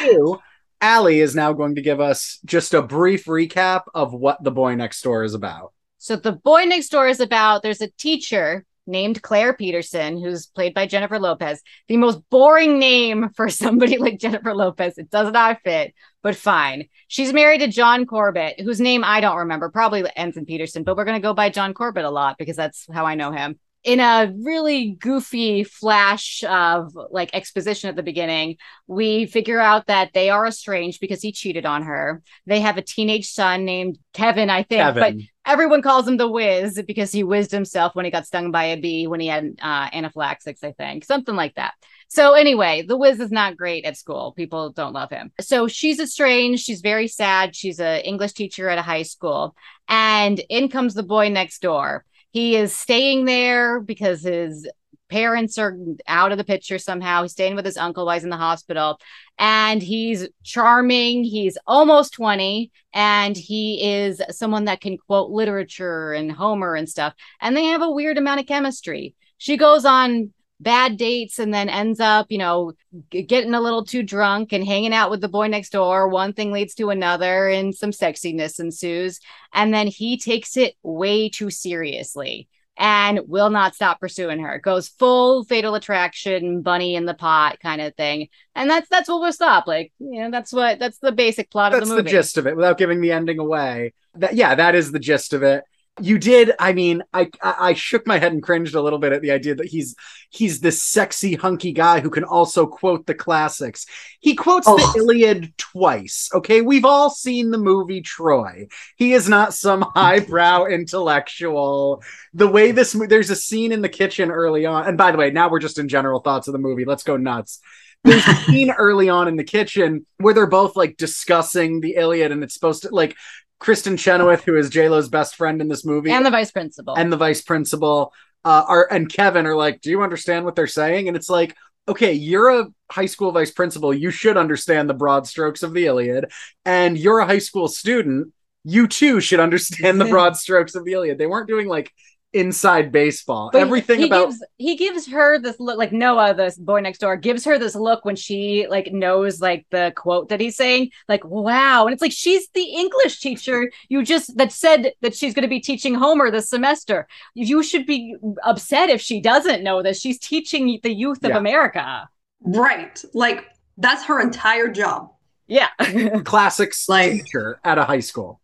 Two, 0.00 0.40
Allie 0.80 1.20
is 1.20 1.34
now 1.36 1.52
going 1.52 1.76
to 1.76 1.82
give 1.82 2.00
us 2.00 2.38
just 2.44 2.74
a 2.74 2.82
brief 2.82 3.26
recap 3.26 3.82
of 3.94 4.12
what 4.12 4.42
The 4.42 4.50
Boy 4.50 4.74
Next 4.74 5.00
Door 5.02 5.24
is 5.24 5.34
about. 5.34 5.72
So 5.98 6.16
the 6.16 6.32
boy 6.32 6.64
next 6.64 6.90
door 6.90 7.08
is 7.08 7.20
about 7.20 7.62
there's 7.62 7.80
a 7.80 7.90
teacher 7.98 8.64
named 8.86 9.22
Claire 9.22 9.52
Peterson 9.52 10.20
who's 10.20 10.46
played 10.46 10.74
by 10.74 10.86
Jennifer 10.86 11.18
Lopez. 11.18 11.62
The 11.88 11.96
most 11.96 12.20
boring 12.30 12.78
name 12.78 13.30
for 13.36 13.48
somebody 13.48 13.98
like 13.98 14.18
Jennifer 14.18 14.54
Lopez. 14.54 14.98
It 14.98 15.10
does 15.10 15.32
not 15.32 15.58
fit, 15.64 15.94
but 16.22 16.36
fine. 16.36 16.88
She's 17.08 17.32
married 17.32 17.60
to 17.60 17.68
John 17.68 18.06
Corbett, 18.06 18.60
whose 18.60 18.80
name 18.80 19.04
I 19.04 19.20
don't 19.20 19.36
remember, 19.36 19.70
probably 19.70 20.04
ends 20.16 20.36
in 20.36 20.44
Peterson, 20.44 20.82
but 20.82 20.96
we're 20.96 21.04
going 21.04 21.20
to 21.20 21.26
go 21.26 21.34
by 21.34 21.50
John 21.50 21.74
Corbett 21.74 22.04
a 22.04 22.10
lot 22.10 22.38
because 22.38 22.56
that's 22.56 22.86
how 22.92 23.06
I 23.06 23.14
know 23.14 23.32
him. 23.32 23.58
In 23.84 24.00
a 24.00 24.32
really 24.42 24.96
goofy 24.98 25.62
flash 25.62 26.42
of 26.42 26.98
like 27.12 27.30
exposition 27.32 27.88
at 27.88 27.94
the 27.94 28.02
beginning, 28.02 28.56
we 28.88 29.26
figure 29.26 29.60
out 29.60 29.86
that 29.86 30.10
they 30.12 30.28
are 30.28 30.44
estranged 30.44 31.00
because 31.00 31.22
he 31.22 31.30
cheated 31.30 31.64
on 31.64 31.84
her. 31.84 32.20
They 32.46 32.60
have 32.62 32.78
a 32.78 32.82
teenage 32.82 33.30
son 33.30 33.64
named 33.64 33.96
Kevin, 34.12 34.50
I 34.50 34.64
think, 34.64 34.94
but 34.94 34.94
Kevin. 34.94 35.28
Everyone 35.46 35.80
calls 35.80 36.06
him 36.06 36.16
the 36.16 36.28
Wiz 36.28 36.82
because 36.86 37.12
he 37.12 37.22
whizzed 37.22 37.52
himself 37.52 37.94
when 37.94 38.04
he 38.04 38.10
got 38.10 38.26
stung 38.26 38.50
by 38.50 38.64
a 38.64 38.76
bee 38.76 39.06
when 39.06 39.20
he 39.20 39.28
had 39.28 39.56
uh, 39.62 39.88
anaphylaxis, 39.92 40.62
I 40.62 40.72
think, 40.72 41.04
something 41.04 41.36
like 41.36 41.54
that. 41.54 41.74
So 42.08 42.34
anyway, 42.34 42.84
the 42.86 42.96
Wiz 42.96 43.20
is 43.20 43.30
not 43.30 43.56
great 43.56 43.84
at 43.84 43.96
school. 43.96 44.32
People 44.32 44.70
don't 44.70 44.92
love 44.92 45.10
him. 45.10 45.32
So 45.40 45.68
she's 45.68 46.00
estranged. 46.00 46.64
She's 46.64 46.80
very 46.80 47.08
sad. 47.08 47.54
She's 47.54 47.80
an 47.80 48.00
English 48.00 48.32
teacher 48.32 48.68
at 48.68 48.78
a 48.78 48.82
high 48.82 49.02
school, 49.02 49.54
and 49.88 50.38
in 50.50 50.68
comes 50.68 50.94
the 50.94 51.02
boy 51.02 51.28
next 51.28 51.62
door. 51.62 52.04
He 52.30 52.56
is 52.56 52.76
staying 52.76 53.24
there 53.24 53.80
because 53.80 54.22
his 54.22 54.68
parents 55.08 55.58
are 55.58 55.76
out 56.06 56.32
of 56.32 56.38
the 56.38 56.44
picture 56.44 56.78
somehow. 56.78 57.22
He's 57.22 57.32
staying 57.32 57.56
with 57.56 57.64
his 57.64 57.76
uncle 57.76 58.06
while 58.06 58.14
he's 58.14 58.24
in 58.24 58.30
the 58.30 58.36
hospital, 58.36 59.00
and 59.38 59.82
he's 59.82 60.28
charming. 60.42 61.24
He's 61.24 61.58
almost 61.66 62.14
20, 62.14 62.70
and 62.92 63.36
he 63.36 63.82
is 63.82 64.20
someone 64.30 64.64
that 64.66 64.80
can 64.80 64.98
quote 64.98 65.30
literature 65.30 66.12
and 66.12 66.30
Homer 66.30 66.74
and 66.74 66.88
stuff. 66.88 67.14
And 67.40 67.56
they 67.56 67.64
have 67.66 67.82
a 67.82 67.90
weird 67.90 68.18
amount 68.18 68.40
of 68.40 68.46
chemistry. 68.46 69.14
She 69.38 69.56
goes 69.56 69.84
on 69.84 70.32
bad 70.58 70.96
dates 70.96 71.38
and 71.38 71.52
then 71.52 71.68
ends 71.68 72.00
up, 72.00 72.26
you 72.30 72.38
know, 72.38 72.72
getting 73.10 73.52
a 73.52 73.60
little 73.60 73.84
too 73.84 74.02
drunk 74.02 74.54
and 74.54 74.64
hanging 74.64 74.94
out 74.94 75.10
with 75.10 75.20
the 75.20 75.28
boy 75.28 75.46
next 75.48 75.70
door. 75.70 76.08
One 76.08 76.32
thing 76.32 76.50
leads 76.50 76.74
to 76.76 76.90
another, 76.90 77.48
and 77.48 77.74
some 77.74 77.90
sexiness 77.90 78.58
ensues. 78.58 79.20
And 79.52 79.72
then 79.72 79.86
he 79.86 80.18
takes 80.18 80.56
it 80.56 80.74
way 80.82 81.28
too 81.28 81.50
seriously 81.50 82.48
and 82.78 83.20
will 83.26 83.50
not 83.50 83.74
stop 83.74 84.00
pursuing 84.00 84.40
her. 84.40 84.58
Goes 84.58 84.88
full 84.88 85.44
fatal 85.44 85.74
attraction, 85.74 86.62
bunny 86.62 86.94
in 86.94 87.06
the 87.06 87.14
pot 87.14 87.58
kind 87.60 87.80
of 87.80 87.94
thing. 87.94 88.28
And 88.54 88.68
that's 88.68 88.88
that's 88.88 89.08
what 89.08 89.20
we'll 89.20 89.32
stop. 89.32 89.66
Like, 89.66 89.92
you 89.98 90.22
know, 90.22 90.30
that's 90.30 90.52
what 90.52 90.78
that's 90.78 90.98
the 90.98 91.12
basic 91.12 91.50
plot 91.50 91.72
That's 91.72 91.82
of 91.82 91.88
the 91.88 91.94
movie. 91.94 92.02
That's 92.02 92.12
the 92.12 92.18
gist 92.18 92.38
of 92.38 92.46
it 92.46 92.56
without 92.56 92.78
giving 92.78 93.00
the 93.00 93.12
ending 93.12 93.38
away. 93.38 93.94
That 94.14 94.34
yeah, 94.34 94.54
that 94.54 94.74
is 94.74 94.92
the 94.92 94.98
gist 94.98 95.32
of 95.32 95.42
it. 95.42 95.64
You 95.98 96.18
did, 96.18 96.52
I 96.58 96.74
mean, 96.74 97.02
I, 97.14 97.30
I 97.42 97.54
I 97.58 97.72
shook 97.72 98.06
my 98.06 98.18
head 98.18 98.32
and 98.32 98.42
cringed 98.42 98.74
a 98.74 98.82
little 98.82 98.98
bit 98.98 99.12
at 99.14 99.22
the 99.22 99.30
idea 99.30 99.54
that 99.54 99.66
he's 99.66 99.94
he's 100.28 100.60
this 100.60 100.82
sexy 100.82 101.34
hunky 101.36 101.72
guy 101.72 102.00
who 102.00 102.10
can 102.10 102.24
also 102.24 102.66
quote 102.66 103.06
the 103.06 103.14
classics. 103.14 103.86
He 104.20 104.34
quotes 104.34 104.66
Oh. 104.68 104.76
the 104.76 104.98
Iliad 104.98 105.56
twice. 105.56 106.28
Okay, 106.34 106.60
we've 106.60 106.84
all 106.84 107.08
seen 107.08 107.50
the 107.50 107.56
movie 107.56 108.02
Troy. 108.02 108.66
He 108.96 109.14
is 109.14 109.26
not 109.26 109.54
some 109.54 109.86
highbrow 109.96 110.66
intellectual. 110.66 112.02
The 112.34 112.48
way 112.48 112.72
this 112.72 112.92
there's 112.92 113.30
a 113.30 113.36
scene 113.36 113.72
in 113.72 113.80
the 113.80 113.88
kitchen 113.88 114.30
early 114.30 114.66
on, 114.66 114.86
and 114.86 114.98
by 114.98 115.12
the 115.12 115.18
way, 115.18 115.30
now 115.30 115.48
we're 115.48 115.60
just 115.60 115.78
in 115.78 115.88
general 115.88 116.20
thoughts 116.20 116.46
of 116.46 116.52
the 116.52 116.58
movie. 116.58 116.84
Let's 116.84 117.04
go 117.04 117.16
nuts. 117.16 117.60
There's 118.04 118.26
a 118.28 118.34
scene 118.46 118.70
early 118.70 119.08
on 119.08 119.28
in 119.28 119.36
the 119.36 119.44
kitchen 119.44 120.04
where 120.18 120.34
they're 120.34 120.46
both 120.46 120.76
like 120.76 120.98
discussing 120.98 121.80
the 121.80 121.94
Iliad, 121.94 122.32
and 122.32 122.44
it's 122.44 122.54
supposed 122.54 122.82
to 122.82 122.90
like 122.94 123.16
Kristin 123.60 123.98
Chenoweth, 123.98 124.44
who 124.44 124.56
is 124.56 124.70
J 124.70 124.88
Lo's 124.88 125.08
best 125.08 125.36
friend 125.36 125.60
in 125.60 125.68
this 125.68 125.84
movie, 125.84 126.10
and 126.10 126.24
the 126.24 126.30
vice 126.30 126.50
principal. 126.50 126.94
and 126.96 127.12
the 127.12 127.16
vice 127.16 127.42
principal 127.42 128.12
uh, 128.44 128.64
are 128.66 128.88
and 128.90 129.08
Kevin 129.12 129.46
are 129.46 129.56
like, 129.56 129.80
"Do 129.80 129.90
you 129.90 130.02
understand 130.02 130.44
what 130.44 130.54
they're 130.54 130.66
saying?" 130.66 131.08
And 131.08 131.16
it's 131.16 131.30
like, 131.30 131.56
okay, 131.88 132.12
you're 132.12 132.60
a 132.60 132.66
high 132.90 133.06
school 133.06 133.32
vice 133.32 133.50
principal, 133.50 133.94
you 133.94 134.10
should 134.10 134.36
understand 134.36 134.88
the 134.88 134.94
broad 134.94 135.26
strokes 135.26 135.62
of 135.62 135.72
the 135.72 135.86
Iliad, 135.86 136.30
and 136.64 136.98
you're 136.98 137.20
a 137.20 137.26
high 137.26 137.38
school 137.38 137.68
student, 137.68 138.32
you 138.64 138.88
too 138.88 139.20
should 139.20 139.40
understand 139.40 140.00
the 140.00 140.04
broad 140.10 140.36
strokes 140.36 140.74
of 140.74 140.84
the 140.84 140.92
Iliad. 140.92 141.18
They 141.18 141.26
weren't 141.26 141.48
doing 141.48 141.68
like 141.68 141.92
inside 142.32 142.92
baseball. 142.92 143.50
But 143.52 143.62
Everything 143.62 144.00
he 144.00 144.06
about 144.06 144.26
gives, 144.26 144.44
he 144.58 144.76
gives 144.76 145.06
her 145.08 145.38
this 145.38 145.58
look 145.58 145.78
like 145.78 145.92
Noah, 145.92 146.34
this 146.34 146.58
boy 146.58 146.80
next 146.80 146.98
door, 146.98 147.16
gives 147.16 147.44
her 147.44 147.58
this 147.58 147.74
look 147.74 148.04
when 148.04 148.16
she 148.16 148.66
like 148.68 148.92
knows 148.92 149.40
like 149.40 149.66
the 149.70 149.92
quote 149.96 150.28
that 150.28 150.40
he's 150.40 150.56
saying, 150.56 150.90
like 151.08 151.24
wow, 151.24 151.84
and 151.86 151.92
it's 151.92 152.02
like 152.02 152.12
she's 152.12 152.48
the 152.50 152.62
English 152.64 153.20
teacher 153.20 153.70
you 153.88 154.02
just 154.04 154.36
that 154.36 154.52
said 154.52 154.92
that 155.00 155.14
she's 155.14 155.32
going 155.34 155.42
to 155.44 155.48
be 155.48 155.60
teaching 155.60 155.94
Homer 155.94 156.30
this 156.30 156.50
semester. 156.50 157.06
You 157.34 157.62
should 157.62 157.86
be 157.86 158.16
upset 158.42 158.90
if 158.90 159.00
she 159.00 159.20
doesn't 159.20 159.62
know 159.62 159.82
that 159.82 159.96
she's 159.96 160.18
teaching 160.18 160.78
the 160.82 160.92
youth 160.94 161.24
of 161.24 161.30
Yeah. 161.30 161.38
America. 161.38 162.08
Right. 162.42 163.02
Like 163.14 163.46
that's 163.78 164.04
her 164.04 164.20
entire 164.20 164.68
job. 164.68 165.10
Yeah, 165.48 165.68
classics 166.24 166.88
Like- 166.88 167.12
teacher 167.12 167.60
at 167.64 167.78
a 167.78 167.84
high 167.84 168.00
school. 168.00 168.40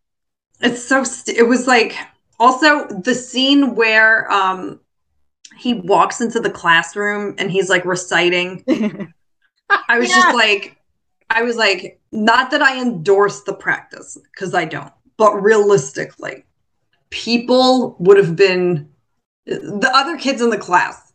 It's 0.60 0.84
so 0.84 1.02
st- 1.02 1.36
it 1.36 1.42
was 1.42 1.66
like 1.66 1.96
also 2.42 2.86
the 2.88 3.14
scene 3.14 3.76
where 3.76 4.30
um 4.32 4.80
he 5.58 5.74
walks 5.74 6.20
into 6.20 6.40
the 6.40 6.50
classroom 6.50 7.34
and 7.38 7.50
he's 7.50 7.70
like 7.70 7.84
reciting. 7.86 8.64
I 9.88 9.98
was 9.98 10.08
Yeah. 10.10 10.14
just 10.14 10.32
like 10.32 10.76
I 11.30 11.42
was 11.42 11.56
like 11.56 12.00
not 12.12 12.50
that 12.50 12.62
I 12.62 12.80
endorse 12.80 13.42
the 13.42 13.54
practice 13.54 14.18
cuz 14.36 14.54
I 14.54 14.64
don't. 14.64 14.92
But 15.16 15.34
realistically, 15.42 16.44
people 17.10 17.96
would 18.00 18.18
have 18.18 18.36
been 18.36 18.90
the 19.46 19.90
other 19.94 20.18
kids 20.18 20.42
in 20.42 20.50
the 20.50 20.58
class 20.58 21.12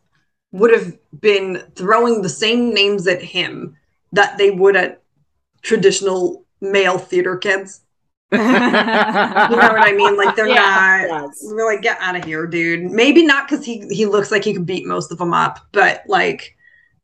would 0.52 0.72
have 0.72 0.98
been 1.20 1.62
throwing 1.76 2.22
the 2.22 2.30
same 2.30 2.74
names 2.74 3.06
at 3.08 3.22
him 3.22 3.76
that 4.12 4.38
they 4.38 4.50
would 4.50 4.76
at 4.76 5.02
traditional 5.62 6.46
male 6.60 6.98
theater 6.98 7.36
kids. 7.36 7.82
You 8.32 8.38
know 8.38 9.56
what 9.72 9.88
I 9.88 9.92
mean? 9.96 10.16
Like 10.16 10.36
they're 10.36 10.48
Yeah. 10.48 11.06
not. 11.08 11.30
We're 11.44 11.64
like, 11.72 11.82
get 11.82 11.98
out 12.00 12.16
of 12.16 12.24
here, 12.24 12.46
dude. 12.46 12.90
Maybe 12.90 13.24
not 13.24 13.48
because 13.48 13.64
he 13.64 13.86
he 13.90 14.04
looks 14.06 14.30
like 14.30 14.44
he 14.44 14.52
could 14.52 14.66
beat 14.66 14.86
most 14.86 15.10
of 15.10 15.18
them 15.18 15.32
up, 15.32 15.58
but 15.72 16.02
like 16.06 16.54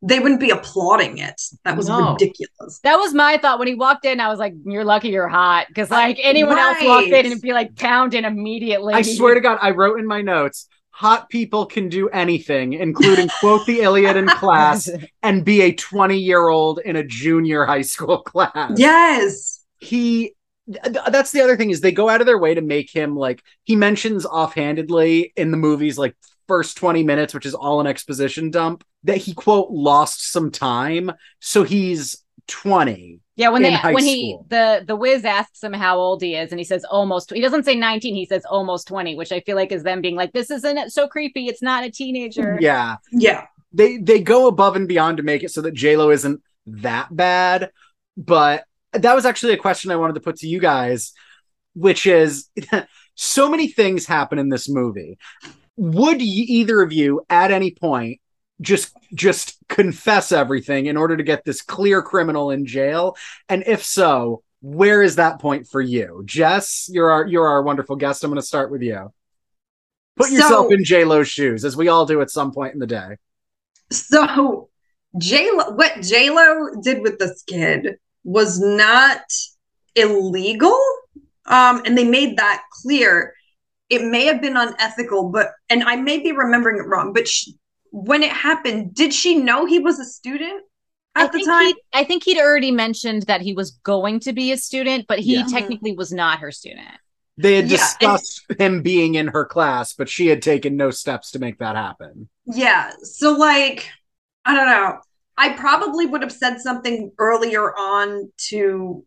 they 0.03 0.19
wouldn't 0.21 0.41
be 0.41 0.51
applauding 0.51 1.17
it. 1.17 1.41
That 1.65 1.79
was 1.79 1.89
No. 1.89 2.13
ridiculous. 2.13 2.79
That 2.85 2.97
was 2.97 3.15
my 3.15 3.39
thought 3.39 3.59
when 3.59 3.69
he 3.69 3.75
walked 3.75 4.05
in. 4.05 4.21
I 4.21 4.29
was 4.29 4.39
like, 4.39 4.53
"You're 4.67 4.85
lucky 4.85 5.09
you're 5.09 5.29
hot," 5.29 5.67
because 5.69 5.91
like 5.91 6.19
anyone 6.23 6.59
else 6.59 6.77
walked 6.83 7.07
in 7.07 7.15
and 7.15 7.27
it'd 7.29 7.41
be 7.41 7.55
like 7.55 7.75
pounding 7.77 8.25
immediately. 8.25 8.93
I 8.93 9.01
swear 9.01 9.33
to 9.35 9.41
God, 9.41 9.59
I 9.63 9.71
wrote 9.71 9.99
in 9.99 10.07
my 10.07 10.21
notes. 10.21 10.69
Hot 10.91 11.29
people 11.31 11.65
can 11.67 11.89
do 11.89 12.09
anything, 12.11 12.75
including 12.75 13.29
quote 13.41 13.65
the 13.67 13.81
Iliad 13.81 14.17
in 14.17 14.29
class 14.29 14.89
and 15.23 15.43
be 15.45 15.63
a 15.63 15.73
20 15.73 16.19
year 16.19 16.49
old 16.49 16.81
in 16.85 16.97
a 16.97 17.03
junior 17.03 17.65
high 17.65 17.81
school 17.83 18.19
class. 18.19 18.73
Yes. 18.77 19.61
He 19.81 20.21
th- 20.21 20.34
that's 20.67 21.31
the 21.33 21.41
other 21.43 21.57
thing 21.57 21.71
is 21.71 21.81
they 21.81 21.93
go 21.93 22.09
out 22.09 22.21
of 22.21 22.27
their 22.27 22.39
way 22.39 22.55
to 22.55 22.61
make 22.63 22.91
him 22.91 23.17
like 23.17 23.43
he 23.65 23.77
mentions 23.77 24.25
offhandedly 24.25 25.33
in 25.37 25.51
the 25.51 25.57
movies 25.57 25.99
like 25.99 26.17
first 26.49 26.77
20 26.77 27.03
minutes 27.03 27.35
which 27.35 27.47
is 27.47 27.55
all 27.55 27.81
an 27.81 27.87
exposition 27.87 28.51
dump 28.51 28.85
that 29.03 29.19
he 29.19 29.35
quote 29.35 29.71
lost 29.71 30.31
some 30.33 30.51
time 30.51 31.13
so 31.41 31.65
he's 31.65 32.25
20 32.47 33.21
Yeah, 33.37 33.49
when 33.49 33.65
in 33.65 33.73
they 33.73 33.79
high 33.79 33.93
when 33.93 34.05
he 34.05 34.37
the 34.49 34.85
the 34.87 34.97
whiz 34.97 35.25
asks 35.25 35.63
him 35.63 35.73
how 35.73 35.99
old 35.99 36.23
he 36.23 36.35
is, 36.35 36.51
and 36.53 36.59
he 36.59 36.65
says 36.65 36.85
almost. 36.85 37.33
He 37.33 37.41
doesn't 37.41 37.65
say 37.65 37.75
nineteen. 37.75 38.15
He 38.15 38.27
says 38.27 38.45
almost 38.45 38.87
twenty, 38.87 39.17
which 39.17 39.33
I 39.33 39.41
feel 39.41 39.57
like 39.57 39.73
is 39.73 39.83
them 39.83 40.03
being 40.03 40.15
like, 40.15 40.33
"This 40.33 40.51
isn't 40.51 40.91
so 40.93 41.09
creepy. 41.09 41.49
It's 41.49 41.63
not 41.63 41.85
a 41.85 41.91
teenager." 41.91 42.59
yeah 42.61 42.97
Yeah. 43.13 43.47
they 43.73 43.97
they 43.97 44.21
go 44.21 44.47
above 44.47 44.77
and 44.77 44.87
beyond 44.87 45.17
to 45.17 45.23
make 45.23 45.43
it 45.43 45.51
so 45.51 45.63
that 45.63 45.83
Lo 45.83 46.11
isn't 46.11 46.43
that 46.67 47.15
bad. 47.15 47.71
But 48.17 48.65
that 48.95 49.15
was 49.15 49.27
actually 49.27 49.53
a 49.53 49.59
question 49.59 49.91
I 49.91 49.97
wanted 49.97 50.15
to 50.15 50.21
put 50.21 50.37
to 50.37 50.49
you 50.49 50.61
guys, 50.61 51.13
which 51.75 52.07
is 52.07 52.49
so 53.15 53.49
many 53.51 53.69
things 53.69 54.07
happen 54.07 54.39
in 54.39 54.49
this 54.49 54.69
movie. 54.69 55.19
Would 55.77 56.23
either 56.23 56.83
of 56.83 56.93
you 56.93 57.23
at 57.29 57.51
any 57.51 57.73
point 57.73 58.21
just 58.61 58.97
just 59.13 59.57
confess 59.69 60.31
everything 60.31 60.87
in 60.87 60.97
order 60.97 61.17
to 61.17 61.23
get 61.23 61.45
this 61.45 61.63
clear 61.63 62.03
criminal 62.03 62.51
in 62.51 62.67
jail? 62.67 63.17
And 63.49 63.65
if 63.67 63.85
so, 63.85 64.43
where 64.61 65.03
is 65.03 65.17
that 65.17 65.41
point 65.41 65.67
for 65.67 65.81
you? 65.81 66.23
Jess, 66.25 66.89
you're 66.91 67.11
our 67.11 67.27
you're 67.27 67.49
our 67.49 67.63
wonderful 67.63 67.97
guest. 67.97 68.23
I'm 68.23 68.31
going 68.31 68.41
to 68.41 68.47
start 68.47 68.71
with 68.71 68.83
you. 68.83 69.13
Put 70.17 70.31
yourself 70.31 70.69
So- 70.69 70.73
in 70.73 70.85
J 70.85 71.05
Lo's 71.05 71.29
shoes, 71.29 71.65
as 71.65 71.77
we 71.77 71.89
all 71.89 72.07
do 72.07 72.21
at 72.21 72.31
some 72.31 72.53
point 72.53 72.73
in 72.75 72.79
the 72.79 72.87
day. 72.87 73.17
So 73.91 74.69
J 75.19 75.51
Lo, 75.53 75.71
what 75.71 76.01
J 76.03 76.31
Lo 76.31 76.81
did 76.83 77.03
with 77.03 77.19
this 77.19 77.43
kid 77.43 77.97
was 78.25 78.59
not 78.61 79.21
illegal, 79.95 80.79
um, 81.47 81.83
and 81.85 81.97
they 81.97 82.05
made 82.05 82.39
that 82.39 82.63
clear. 82.83 83.35
It 83.91 84.03
may 84.03 84.25
have 84.27 84.41
been 84.41 84.57
unethical, 84.57 85.31
but 85.31 85.53
and 85.69 85.85
I 85.85 85.97
may 85.97 86.19
be 86.19 86.33
remembering 86.33 86.79
it 86.79 86.87
wrong. 86.87 87.13
But 87.13 87.29
sh 87.29 87.51
when 87.91 88.23
it 88.23 88.33
happened, 88.33 88.95
did 88.95 89.15
she 89.15 89.37
know 89.37 89.67
he 89.67 89.79
was 89.79 90.01
a 90.01 90.05
student 90.05 90.63
I 91.15 91.25
at 91.25 91.33
the 91.33 91.45
time? 91.45 91.75
I 91.93 92.03
think 92.03 92.25
he'd 92.25 92.39
already 92.41 92.73
mentioned 92.73 93.23
that 93.25 93.41
he 93.41 93.53
was 93.53 93.71
going 93.71 94.19
to 94.21 94.33
be 94.33 94.51
a 94.51 94.57
student, 94.57 95.07
but 95.07 95.21
he 95.21 95.37
Yeah. 95.37 95.47
technically 95.49 95.93
was 95.93 96.13
not 96.13 96.41
her 96.41 96.51
student. 96.51 96.89
They 97.37 97.55
had 97.57 97.69
Yeah, 97.69 97.79
and- 98.01 98.11
discussed 98.19 98.47
him 98.59 98.83
being 98.83 99.15
in 99.15 99.29
her 99.29 99.45
class, 99.45 99.93
but 99.93 100.09
she 100.09 100.27
had 100.29 100.43
taken 100.43 100.77
no 100.77 100.91
steps 100.91 101.31
to 101.33 101.39
make 101.39 101.59
that 101.59 101.77
happen. 101.77 102.29
Yeah. 102.47 102.91
So 103.03 103.33
like, 103.35 103.89
I 104.45 104.55
don't 104.57 104.67
know. 104.67 104.99
I 105.37 105.51
probably 105.55 106.07
would 106.07 106.23
have 106.23 106.33
said 106.33 106.61
something 106.61 107.13
earlier 107.19 107.75
on 107.77 108.31
to 108.49 109.05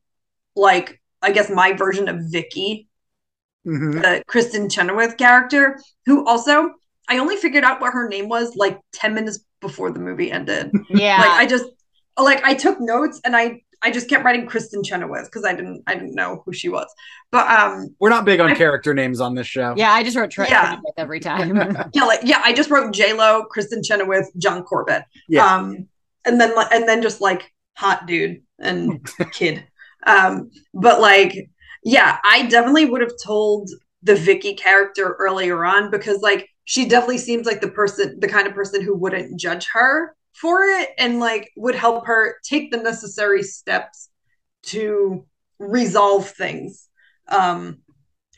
like 0.56 1.02
I 1.22 1.32
guess 1.32 1.50
my 1.50 1.74
version 1.74 2.08
of 2.10 2.18
Vicky, 2.30 2.88
Mhm. 3.66 4.02
the 4.02 4.24
Kristin 4.28 4.72
Chenoweth 4.72 5.18
character, 5.18 5.80
who 6.06 6.26
also 6.26 6.72
I 7.10 7.18
only 7.20 7.38
figured 7.38 7.64
out 7.64 7.80
what 7.82 7.94
her 7.94 8.08
name 8.10 8.28
was 8.30 8.56
like 8.56 8.80
10 8.94 9.14
minutes 9.14 9.40
before 9.62 9.92
the 9.92 10.00
movie 10.00 10.32
ended. 10.32 10.72
Yeah. 10.90 11.18
Like 11.20 11.32
I 11.32 11.46
just 11.46 11.66
like 12.18 12.44
I 12.44 12.54
took 12.54 12.78
notes 12.80 13.20
and 13.26 13.36
I 13.36 13.62
I 13.84 13.92
just 13.92 14.10
kept 14.10 14.26
writing 14.26 14.48
Kristin 14.48 14.84
Chenoweth 14.84 15.26
because 15.26 15.46
I 15.46 15.54
didn't 15.54 15.84
I 15.88 15.94
didn't 15.94 16.16
know 16.16 16.42
who 16.46 16.52
she 16.54 16.68
was. 16.70 16.88
But 17.32 17.48
um 17.50 17.96
We're 18.00 18.10
not 18.10 18.26
big 18.26 18.40
on 18.40 18.52
I- 18.52 18.56
character 18.56 18.94
names 18.94 19.22
on 19.22 19.36
this 19.36 19.48
show. 19.48 19.74
yeah, 19.78 19.92
I 19.92 20.04
just 20.04 20.18
wrote 20.18 20.32
tra- 20.32 20.50
Yeah. 20.50 20.78
every 20.98 21.20
time. 21.20 21.56
yeah, 21.94 22.04
like 22.04 22.22
yeah, 22.24 22.42
I 22.44 22.54
just 22.54 22.70
wrote 22.70 22.92
J 22.94 23.14
Lo, 23.14 23.46
Kristin 23.56 23.84
Chenoweth, 23.84 24.30
John 24.38 24.64
Corbett. 24.64 25.04
Yeah. 25.28 25.46
Um, 25.56 25.88
and 26.28 26.40
then 26.40 26.56
like 26.56 26.72
and 26.72 26.88
then 26.88 27.02
just 27.02 27.22
like 27.22 27.52
hot 27.76 28.08
dude 28.08 28.42
and 28.60 29.08
kid. 29.34 29.66
Um, 30.06 30.52
but 30.74 31.02
like, 31.02 31.50
yeah, 31.84 32.18
I 32.24 32.48
definitely 32.48 32.86
would 32.86 33.02
have 33.02 33.14
told 33.24 33.70
the 34.04 34.16
Vicky 34.16 34.54
character 34.54 35.16
earlier 35.20 35.66
on 35.66 35.90
because 35.92 36.22
like 36.22 36.50
she 36.66 36.88
definitely 36.88 37.18
seems 37.18 37.46
like 37.48 37.62
the 37.62 37.70
person, 37.70 38.20
the 38.20 38.28
kind 38.28 38.48
of 38.48 38.54
person 38.54 38.82
who 38.82 38.96
wouldn't 38.96 39.40
judge 39.40 39.68
her 39.74 40.16
for 40.34 40.64
it 40.64 40.90
and 40.98 41.20
like 41.20 41.52
would 41.56 41.76
help 41.76 42.06
her 42.06 42.36
take 42.44 42.72
the 42.72 42.78
necessary 42.78 43.42
steps 43.44 44.10
to 44.64 45.26
resolve 45.60 46.30
things. 46.30 46.88
Um, 47.28 47.80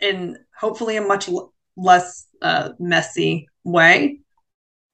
in 0.02 0.38
hopefully 0.58 0.98
a 0.98 1.02
much 1.02 1.30
l- 1.30 1.54
less 1.76 2.28
uh, 2.42 2.70
messy 2.80 3.48
way. 3.64 4.22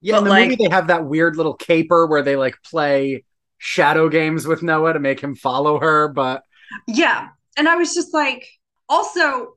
Yeah, 0.05 0.19
in 0.19 0.23
But, 0.25 0.29
the 0.35 0.43
movie 0.43 0.55
they 0.55 0.69
have 0.69 0.87
that 0.87 1.05
weird 1.05 1.35
little 1.35 1.55
caper 1.55 2.05
where 2.05 2.21
they 2.21 2.35
like 2.35 2.61
play 2.63 3.23
shadow 3.57 4.07
games 4.07 4.45
with 4.45 4.61
Noah 4.61 4.93
to 4.93 4.99
make 4.99 5.19
him 5.19 5.33
follow 5.35 5.79
her, 5.79 6.09
but 6.09 6.43
Yeah. 6.87 7.29
And 7.57 7.67
I 7.67 7.75
was 7.75 7.95
just 7.95 8.13
like, 8.13 8.47
also, 8.87 9.55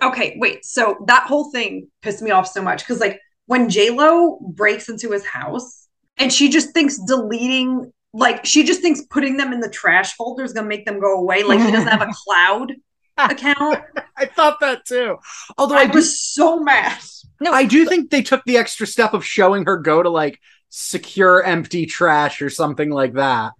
okay, 0.00 0.36
wait. 0.38 0.64
So 0.64 0.98
that 1.06 1.24
whole 1.24 1.50
thing 1.50 1.88
pissed 2.02 2.22
me 2.22 2.30
off 2.30 2.46
so 2.46 2.62
much 2.62 2.80
because, 2.86 3.00
like, 3.00 3.18
when 3.46 3.68
JLo 3.68 4.38
breaks 4.54 4.88
into 4.88 5.10
his 5.10 5.26
house 5.26 5.88
and 6.16 6.32
she 6.32 6.48
just 6.48 6.72
thinks 6.74 6.98
deleting, 6.98 7.90
like, 8.12 8.44
she 8.44 8.62
just 8.62 8.82
thinks 8.82 9.02
putting 9.10 9.36
them 9.36 9.52
in 9.52 9.58
the 9.58 9.70
trash 9.70 10.12
folder 10.12 10.44
is 10.44 10.52
going 10.52 10.64
to 10.64 10.68
make 10.68 10.86
them 10.86 11.00
go 11.00 11.18
away. 11.18 11.42
Like, 11.42 11.60
he 11.60 11.72
doesn't 11.72 11.88
have 11.88 12.02
a 12.02 12.12
cloud 12.24 12.72
account. 13.18 13.80
I 14.16 14.26
thought 14.26 14.60
that 14.60 14.84
too. 14.84 15.16
Although 15.56 15.76
I 15.76 15.80
I, 15.80 15.86
do, 15.86 15.98
was 15.98 16.20
so 16.20 16.60
mad. 16.60 16.98
no, 17.40 17.52
I 17.52 17.64
do 17.64 17.86
think 17.86 18.10
they 18.10 18.22
took 18.22 18.44
the 18.44 18.56
extra 18.56 18.86
step 18.86 19.14
of 19.14 19.24
showing 19.24 19.64
her 19.66 19.76
go 19.76 20.02
to 20.02 20.10
like 20.10 20.40
secure 20.68 21.42
empty 21.42 21.86
trash 21.86 22.42
or 22.42 22.50
something 22.50 22.90
like 22.90 23.14
that. 23.14 23.52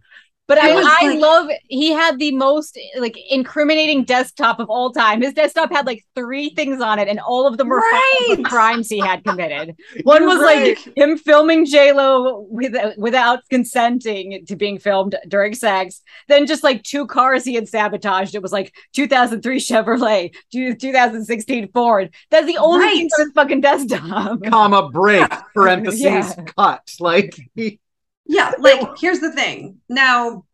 But 0.48 0.58
I, 0.58 0.74
was 0.74 0.86
I 0.88 1.06
like- 1.08 1.18
love 1.20 1.50
he 1.68 1.92
had 1.92 2.18
the 2.18 2.34
most 2.34 2.78
like 2.98 3.16
incriminating 3.30 4.04
desktop 4.04 4.58
of 4.58 4.68
all 4.70 4.90
time. 4.92 5.20
His 5.20 5.34
desktop 5.34 5.70
had 5.70 5.86
like 5.86 6.04
three 6.16 6.48
things 6.50 6.80
on 6.80 6.98
it, 6.98 7.06
and 7.06 7.20
all 7.20 7.46
of 7.46 7.58
them 7.58 7.68
were 7.68 7.76
Right. 7.78 8.36
of 8.38 8.42
crimes 8.44 8.88
he 8.88 8.98
had 8.98 9.22
committed. 9.24 9.76
One 10.04 10.24
was 10.26 10.40
right. 10.40 10.68
like 10.86 10.96
him 10.96 11.18
filming 11.18 11.66
J 11.66 11.92
Lo 11.92 12.46
with, 12.48 12.74
without 12.96 13.40
consenting 13.50 14.44
to 14.46 14.56
being 14.56 14.78
filmed 14.78 15.16
during 15.28 15.54
sex. 15.54 16.00
Then 16.28 16.46
just 16.46 16.64
like 16.64 16.82
two 16.82 17.06
cars 17.06 17.44
he 17.44 17.54
had 17.54 17.68
sabotaged. 17.68 18.34
It 18.34 18.42
was 18.42 18.52
like 18.52 18.74
2003 18.94 19.60
Chevrolet, 19.60 20.34
2016 20.52 21.68
Ford. 21.72 22.14
That's 22.30 22.46
the 22.46 22.56
only 22.58 22.86
thing 22.88 23.08
on 23.18 23.24
his 23.26 23.32
fucking 23.34 23.60
desktop. 23.60 24.42
comma 24.44 24.88
break 24.90 25.30
parentheses 25.54 26.00
Yeah. 26.00 26.34
cut. 26.56 26.90
Like 27.00 27.38
he- 27.54 27.80
Yeah, 28.28 28.52
like 28.58 28.98
here's 28.98 29.20
the 29.20 29.32
thing. 29.32 29.78
Now, 29.88 30.44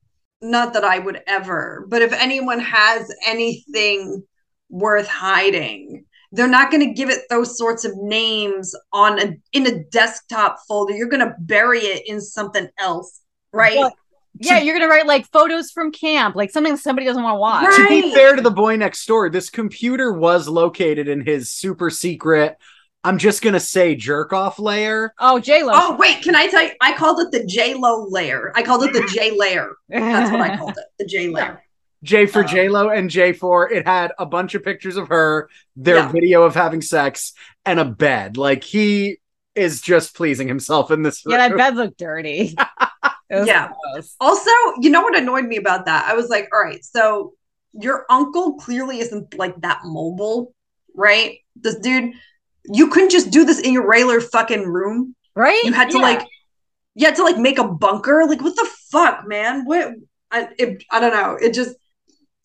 not 0.41 0.73
that 0.73 0.85
I 0.85 0.99
would 0.99 1.21
ever, 1.27 1.85
but 1.89 2.03
if 2.03 2.13
anyone 2.13 2.61
has 2.61 3.13
anything 3.27 4.23
worth 4.71 5.07
hiding, 5.09 6.05
they're 6.33 6.49
not 6.49 6.71
going 6.71 6.87
to 6.87 6.95
give 6.95 7.11
it 7.11 7.21
those 7.31 7.57
sorts 7.57 7.85
of 7.85 7.93
names 7.97 8.75
on 8.93 9.21
a 9.21 9.37
in 9.53 9.67
a 9.67 9.85
desktop 9.85 10.59
folder. 10.67 10.95
You're 10.95 11.09
going 11.09 11.27
to 11.27 11.35
bury 11.39 11.81
it 11.81 12.03
in 12.07 12.21
something 12.21 12.69
else, 12.79 13.21
right? 13.53 13.79
Well, 13.79 13.93
Yeah, 14.41 14.59
you're 14.59 14.77
gonna 14.77 14.91
write 14.91 15.07
like 15.07 15.31
photos 15.31 15.71
from 15.71 15.93
camp, 15.93 16.35
like 16.35 16.51
something 16.51 16.77
somebody 16.77 17.07
doesn't 17.07 17.23
want 17.23 17.37
to 17.37 17.39
watch. 17.39 17.65
Right. 17.67 18.03
to 18.03 18.03
be 18.03 18.13
fair 18.13 18.35
to 18.35 18.43
the 18.43 18.51
boy 18.51 18.75
next 18.75 19.07
door, 19.07 19.31
this 19.31 19.49
computer 19.49 20.13
was 20.13 20.49
located 20.49 21.07
in 21.07 21.25
his 21.25 21.53
super 21.53 21.89
secret. 21.89 22.59
I'm 23.05 23.19
just 23.19 23.43
gonna 23.43 23.61
say 23.61 23.95
jerk 23.95 24.33
off 24.33 24.59
layer. 24.59 25.13
Oh, 25.19 25.39
J 25.39 25.63
Lo. 25.63 25.73
Oh 25.75 25.97
wait, 25.97 26.23
can 26.23 26.35
I 26.35 26.47
tell 26.47 26.63
you? 26.65 26.71
I 26.81 26.97
called 26.97 27.21
it 27.21 27.31
the 27.31 27.45
J 27.45 27.75
Lo 27.75 28.07
layer. 28.09 28.53
I 28.57 28.63
called 28.63 28.85
it 28.85 28.93
the 28.93 29.07
J 29.13 29.31
layer. 29.37 29.73
That's 29.89 30.33
what 30.33 30.41
I 30.41 30.57
called 30.59 30.77
it, 30.79 30.85
the 30.99 31.05
J 31.07 31.29
layer. 31.29 31.63
J 32.03 32.27
for 32.27 32.45
Uh, 32.45 32.47
J 32.49 32.69
Lo 32.69 32.89
and 32.91 33.09
J 33.11 33.33
for 33.33 33.71
it 33.71 33.87
had 33.87 34.13
a 34.19 34.27
bunch 34.27 34.55
of 34.55 34.65
pictures 34.65 34.97
of 34.97 35.09
her, 35.09 35.49
their 35.77 35.97
Yeah. 35.97 36.09
video 36.13 36.43
of 36.43 36.55
having 36.55 36.81
sex, 36.83 37.33
and 37.67 37.79
a 37.79 37.85
bed. 37.85 38.37
Like 38.37 38.65
he 38.65 39.19
is 39.55 39.81
just 39.81 40.17
pleasing 40.17 40.49
himself 40.49 40.91
in 40.91 41.03
this. 41.03 41.23
Yeah, 41.27 41.49
that 41.49 41.57
bed 41.57 41.77
looked 41.77 41.99
dirty. 41.99 42.57
Yeah. 43.31 43.71
gross. 43.95 44.15
Also, 44.21 44.51
you 44.81 44.91
know 44.91 45.01
what 45.03 45.17
annoyed 45.17 45.47
me 45.47 45.57
about 45.57 45.87
that? 45.87 46.05
I 46.07 46.15
was 46.15 46.29
like, 46.29 46.49
all 46.53 46.61
right, 46.63 46.85
so 46.85 47.33
your 47.73 48.07
uncle 48.09 48.55
clearly 48.55 49.01
isn't 49.01 49.37
like 49.37 49.61
that 49.63 49.81
mobile, 49.85 50.55
right? 50.95 51.39
This 51.57 51.75
dude, 51.77 52.13
you 52.67 52.89
couldn't 52.89 53.11
just 53.11 53.31
do 53.31 53.45
this 53.45 53.61
in 53.61 53.73
your 53.73 53.87
regular 53.87 54.21
fucking 54.21 54.67
room. 54.67 55.15
Right? 55.35 55.63
You 55.65 55.73
had 55.73 55.91
to 55.91 55.99
Yeah. 55.99 56.03
like, 56.03 56.29
you 56.95 57.07
had 57.07 57.17
to 57.17 57.25
like 57.25 57.39
make 57.39 57.59
a 57.59 57.67
bunker. 57.67 58.25
Like, 58.27 58.41
what 58.41 58.57
the 58.57 58.69
fuck, 58.91 59.27
man? 59.27 59.65
What? 59.65 59.95
I, 60.31 60.49
it, 60.59 60.85
I 60.91 61.01
don't 61.01 61.13
know. 61.13 61.37
It 61.41 61.53
just 61.55 61.77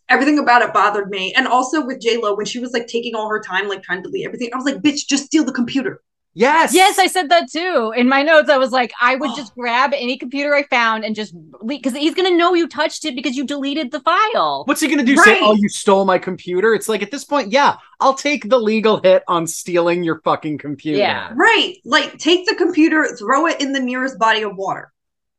everything 0.09 0.39
about 0.39 0.61
it 0.63 0.73
bothered 0.73 1.09
me. 1.09 1.33
And 1.35 1.47
also 1.47 1.85
with 1.85 2.01
J 2.01 2.17
Lo 2.17 2.35
when 2.35 2.45
she 2.45 2.59
was 2.59 2.73
like 2.73 2.87
taking 2.87 3.15
all 3.15 3.29
her 3.29 3.39
time, 3.39 3.69
like 3.69 3.83
trying 3.83 4.03
to 4.03 4.09
delete 4.09 4.25
everything, 4.25 4.49
I 4.53 4.57
was 4.57 4.65
like, 4.65 4.77
bitch, 4.77 5.07
just 5.07 5.25
steal 5.25 5.43
the 5.43 5.51
computer. 5.51 6.01
Yes. 6.39 6.73
Yes, 6.73 6.97
I 6.97 7.07
said 7.07 7.27
that 7.29 7.51
too. 7.51 7.93
In 7.97 8.07
my 8.07 8.23
notes, 8.23 8.49
I 8.49 8.57
was 8.57 8.71
like, 8.71 8.93
I 9.01 9.15
would 9.17 9.31
Oh. 9.31 9.35
just 9.41 9.53
grab 9.55 9.91
any 9.93 10.17
computer 10.17 10.55
I 10.55 10.63
found 10.63 11.03
and 11.03 11.13
just 11.13 11.35
because 11.65 11.93
he's 11.93 12.15
gonna 12.15 12.31
know 12.31 12.53
you 12.53 12.65
touched 12.65 13.03
it 13.03 13.13
because 13.13 13.35
you 13.35 13.45
deleted 13.45 13.91
the 13.91 13.99
file. 13.99 14.63
What's 14.65 14.79
he 14.79 14.87
gonna 14.87 15.03
do? 15.03 15.17
Say, 15.17 15.37
"Oh, 15.41 15.53
you 15.55 15.67
stole 15.67 16.05
my 16.05 16.17
computer"? 16.17 16.73
It's 16.73 16.87
like 16.87 17.03
at 17.03 17.11
this 17.11 17.25
point, 17.25 17.51
yeah, 17.51 17.75
I'll 17.99 18.13
take 18.13 18.49
the 18.49 18.57
legal 18.57 19.01
hit 19.03 19.23
on 19.27 19.47
stealing 19.47 20.01
your 20.03 20.21
fucking 20.21 20.59
computer. 20.59 20.99
Yeah. 20.99 21.33
Right. 21.35 21.75
Like 21.83 22.17
take 22.17 22.47
the 22.47 22.55
computer, 22.55 23.05
throw 23.17 23.45
it 23.47 23.59
in 23.59 23.73
the 23.73 23.79
nearest 23.81 24.17
body 24.17 24.43
of 24.43 24.55
water. 24.55 24.93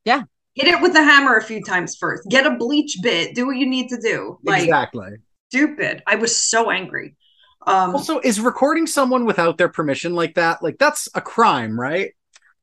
Yeah. 0.05 0.25
Hit 0.55 0.69
it 0.69 0.83
with 0.83 0.95
a 0.97 1.03
hammer 1.03 1.37
a 1.37 1.43
few 1.43 1.63
times 1.65 1.97
first. 1.97 2.29
Get 2.29 2.47
a 2.47 2.57
bleach 2.57 2.99
bit. 3.03 3.35
Do 3.35 3.47
what 3.47 3.57
you 3.57 3.67
need 3.67 3.89
to 3.89 3.99
do. 3.99 4.39
Like 4.45 4.65
exactly. 4.65 5.13
stupid. 5.49 6.03
I 6.07 6.17
was 6.17 6.37
so 6.39 6.71
angry. 6.71 7.15
Um 7.67 7.95
Also, 7.95 8.21
is 8.21 8.41
recording 8.41 8.87
someone 8.87 9.25
without 9.27 9.59
their 9.59 9.69
permission 9.69 10.15
like 10.15 10.35
that, 10.35 10.63
like 10.63 10.79
that's 10.79 11.09
a 11.15 11.21
crime, 11.21 11.79
right? 11.79 12.13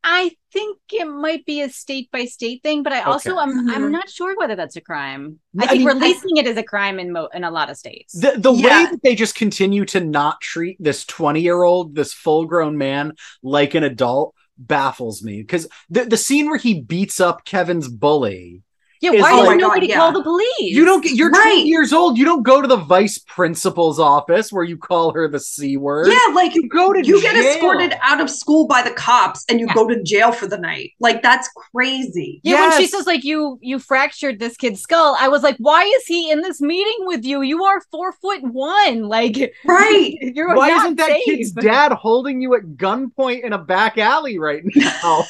I 0.04 0.32
think 0.54 0.78
it 0.94 1.06
might 1.06 1.46
be 1.46 1.62
a 1.62 1.70
state 1.70 2.10
by 2.12 2.26
state 2.26 2.64
thing, 2.64 2.82
but 2.82 2.94
I 2.94 3.02
also 3.02 3.32
Okay. 3.34 3.42
I'm 3.42 3.70
I'm 3.70 3.82
Mhm. 3.84 3.92
not 3.92 4.10
sure 4.10 4.36
whether 4.38 4.56
that's 4.56 4.76
a 4.76 4.82
crime. 4.82 5.40
I 5.60 5.66
I 5.66 5.68
think 5.68 5.80
mean, 5.80 5.90
I- 5.90 5.94
releasing 5.94 6.38
it 6.38 6.48
is 6.48 6.58
a 6.58 6.64
crime 6.64 7.00
in 7.00 7.12
mo- 7.12 7.30
in 7.34 7.44
a 7.44 7.52
lot 7.52 7.70
of 7.70 7.78
states. 7.78 8.14
The 8.14 8.36
the 8.38 8.54
way 8.54 8.62
that 8.86 9.00
they 9.04 9.16
just 9.16 9.36
continue 9.36 9.86
to 9.86 10.00
not 10.00 10.40
treat 10.42 10.78
this 10.80 11.06
20 11.06 11.42
year 11.42 11.62
old, 11.64 11.94
this 11.96 12.14
full 12.14 12.46
grown 12.46 12.78
man, 12.78 13.14
like 13.44 13.76
an 13.76 13.84
adult 13.84 14.34
baffles 14.58 15.22
me. 15.24 15.42
Because 15.42 15.68
the, 15.90 16.06
the 16.06 16.18
scene 16.18 16.48
where 16.48 16.58
he 16.58 16.82
beats 16.82 17.20
up 17.20 17.44
Kevin's 17.46 17.88
bully 17.90 18.64
Yeah, 19.02 19.12
is 19.14 19.22
why 19.22 19.32
Oh 19.34 19.38
does 19.38 19.46
my 19.48 19.54
God, 19.58 19.62
nobody 19.68 19.88
yeah. 19.88 19.96
call 19.98 20.12
the 20.14 20.24
police? 20.24 20.48
You 20.60 20.86
don't 20.86 21.04
get. 21.04 21.14
You're 21.14 21.30
Right. 21.30 21.44
20 21.44 21.64
years 21.64 21.94
old. 21.94 22.18
You 22.18 22.26
don't 22.26 22.44
go 22.44 22.62
to 22.62 22.68
the 22.68 22.78
vice 22.78 23.20
principal's 23.20 24.00
office 24.00 24.52
where 24.52 24.64
you 24.64 24.78
call 24.78 25.14
her 25.14 25.28
the 25.28 25.40
c 25.40 25.78
word. 25.78 26.08
Yeah, 26.08 26.34
like 26.34 26.56
You 26.56 26.68
go 26.68 26.94
to 26.94 27.06
you 27.06 27.22
get 27.22 27.36
escorted 27.36 27.94
out 28.02 28.20
of 28.22 28.30
school 28.30 28.68
by 28.68 28.82
the 28.82 28.92
cops 28.92 29.46
and 29.50 29.60
you 29.60 29.68
Yeah. 29.68 29.74
go 29.74 29.88
to 29.88 30.02
jail 30.04 30.32
for 30.32 30.48
the 30.48 30.58
night. 30.58 30.92
Like 31.00 31.22
that's 31.22 31.50
crazy. 31.74 32.42
Yeah, 32.44 32.70
when 32.70 32.80
she 32.80 32.88
says 32.88 33.06
like 33.06 33.24
you 33.24 33.60
you 33.62 33.80
fractured 33.80 34.40
this 34.40 34.58
kid's 34.58 34.82
skull, 34.82 35.16
I 35.20 35.28
was 35.28 35.44
like, 35.44 35.58
why 35.60 35.84
is 35.84 36.06
he 36.06 36.32
in 36.32 36.42
this 36.42 36.60
meeting 36.62 37.06
with 37.06 37.24
you? 37.26 37.42
You 37.42 37.64
are 37.66 37.82
four 37.92 38.12
foot 38.14 38.42
one. 38.44 39.04
Like 39.18 39.54
Right. 39.66 40.14
you're 40.22 40.56
Why 40.56 40.70
not 40.70 40.86
isn't 40.86 40.96
that 40.98 41.10
safe. 41.12 41.26
kid's 41.26 41.52
dad 41.72 41.92
holding 41.92 42.42
you 42.42 42.56
at 42.56 42.64
gunpoint 42.78 43.44
in 43.44 43.54
a 43.54 43.58
back 43.58 43.98
alley 43.98 44.38
right 44.40 44.64
now? 44.76 45.26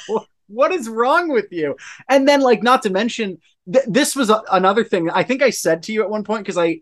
What 0.47 0.71
is 0.71 0.87
wrong 0.89 1.29
with 1.29 1.47
you? 1.51 1.75
And 2.09 2.27
then, 2.27 2.41
like, 2.41 2.63
not 2.63 2.83
to 2.83 2.89
mention, 2.89 3.39
th- 3.71 3.85
this 3.87 4.15
was 4.15 4.29
a- 4.29 4.43
another 4.51 4.83
thing. 4.83 5.09
I 5.09 5.23
think 5.23 5.41
I 5.41 5.49
said 5.49 5.83
to 5.83 5.93
you 5.93 6.01
at 6.03 6.09
one 6.09 6.23
point 6.23 6.43
because 6.43 6.57
I, 6.57 6.81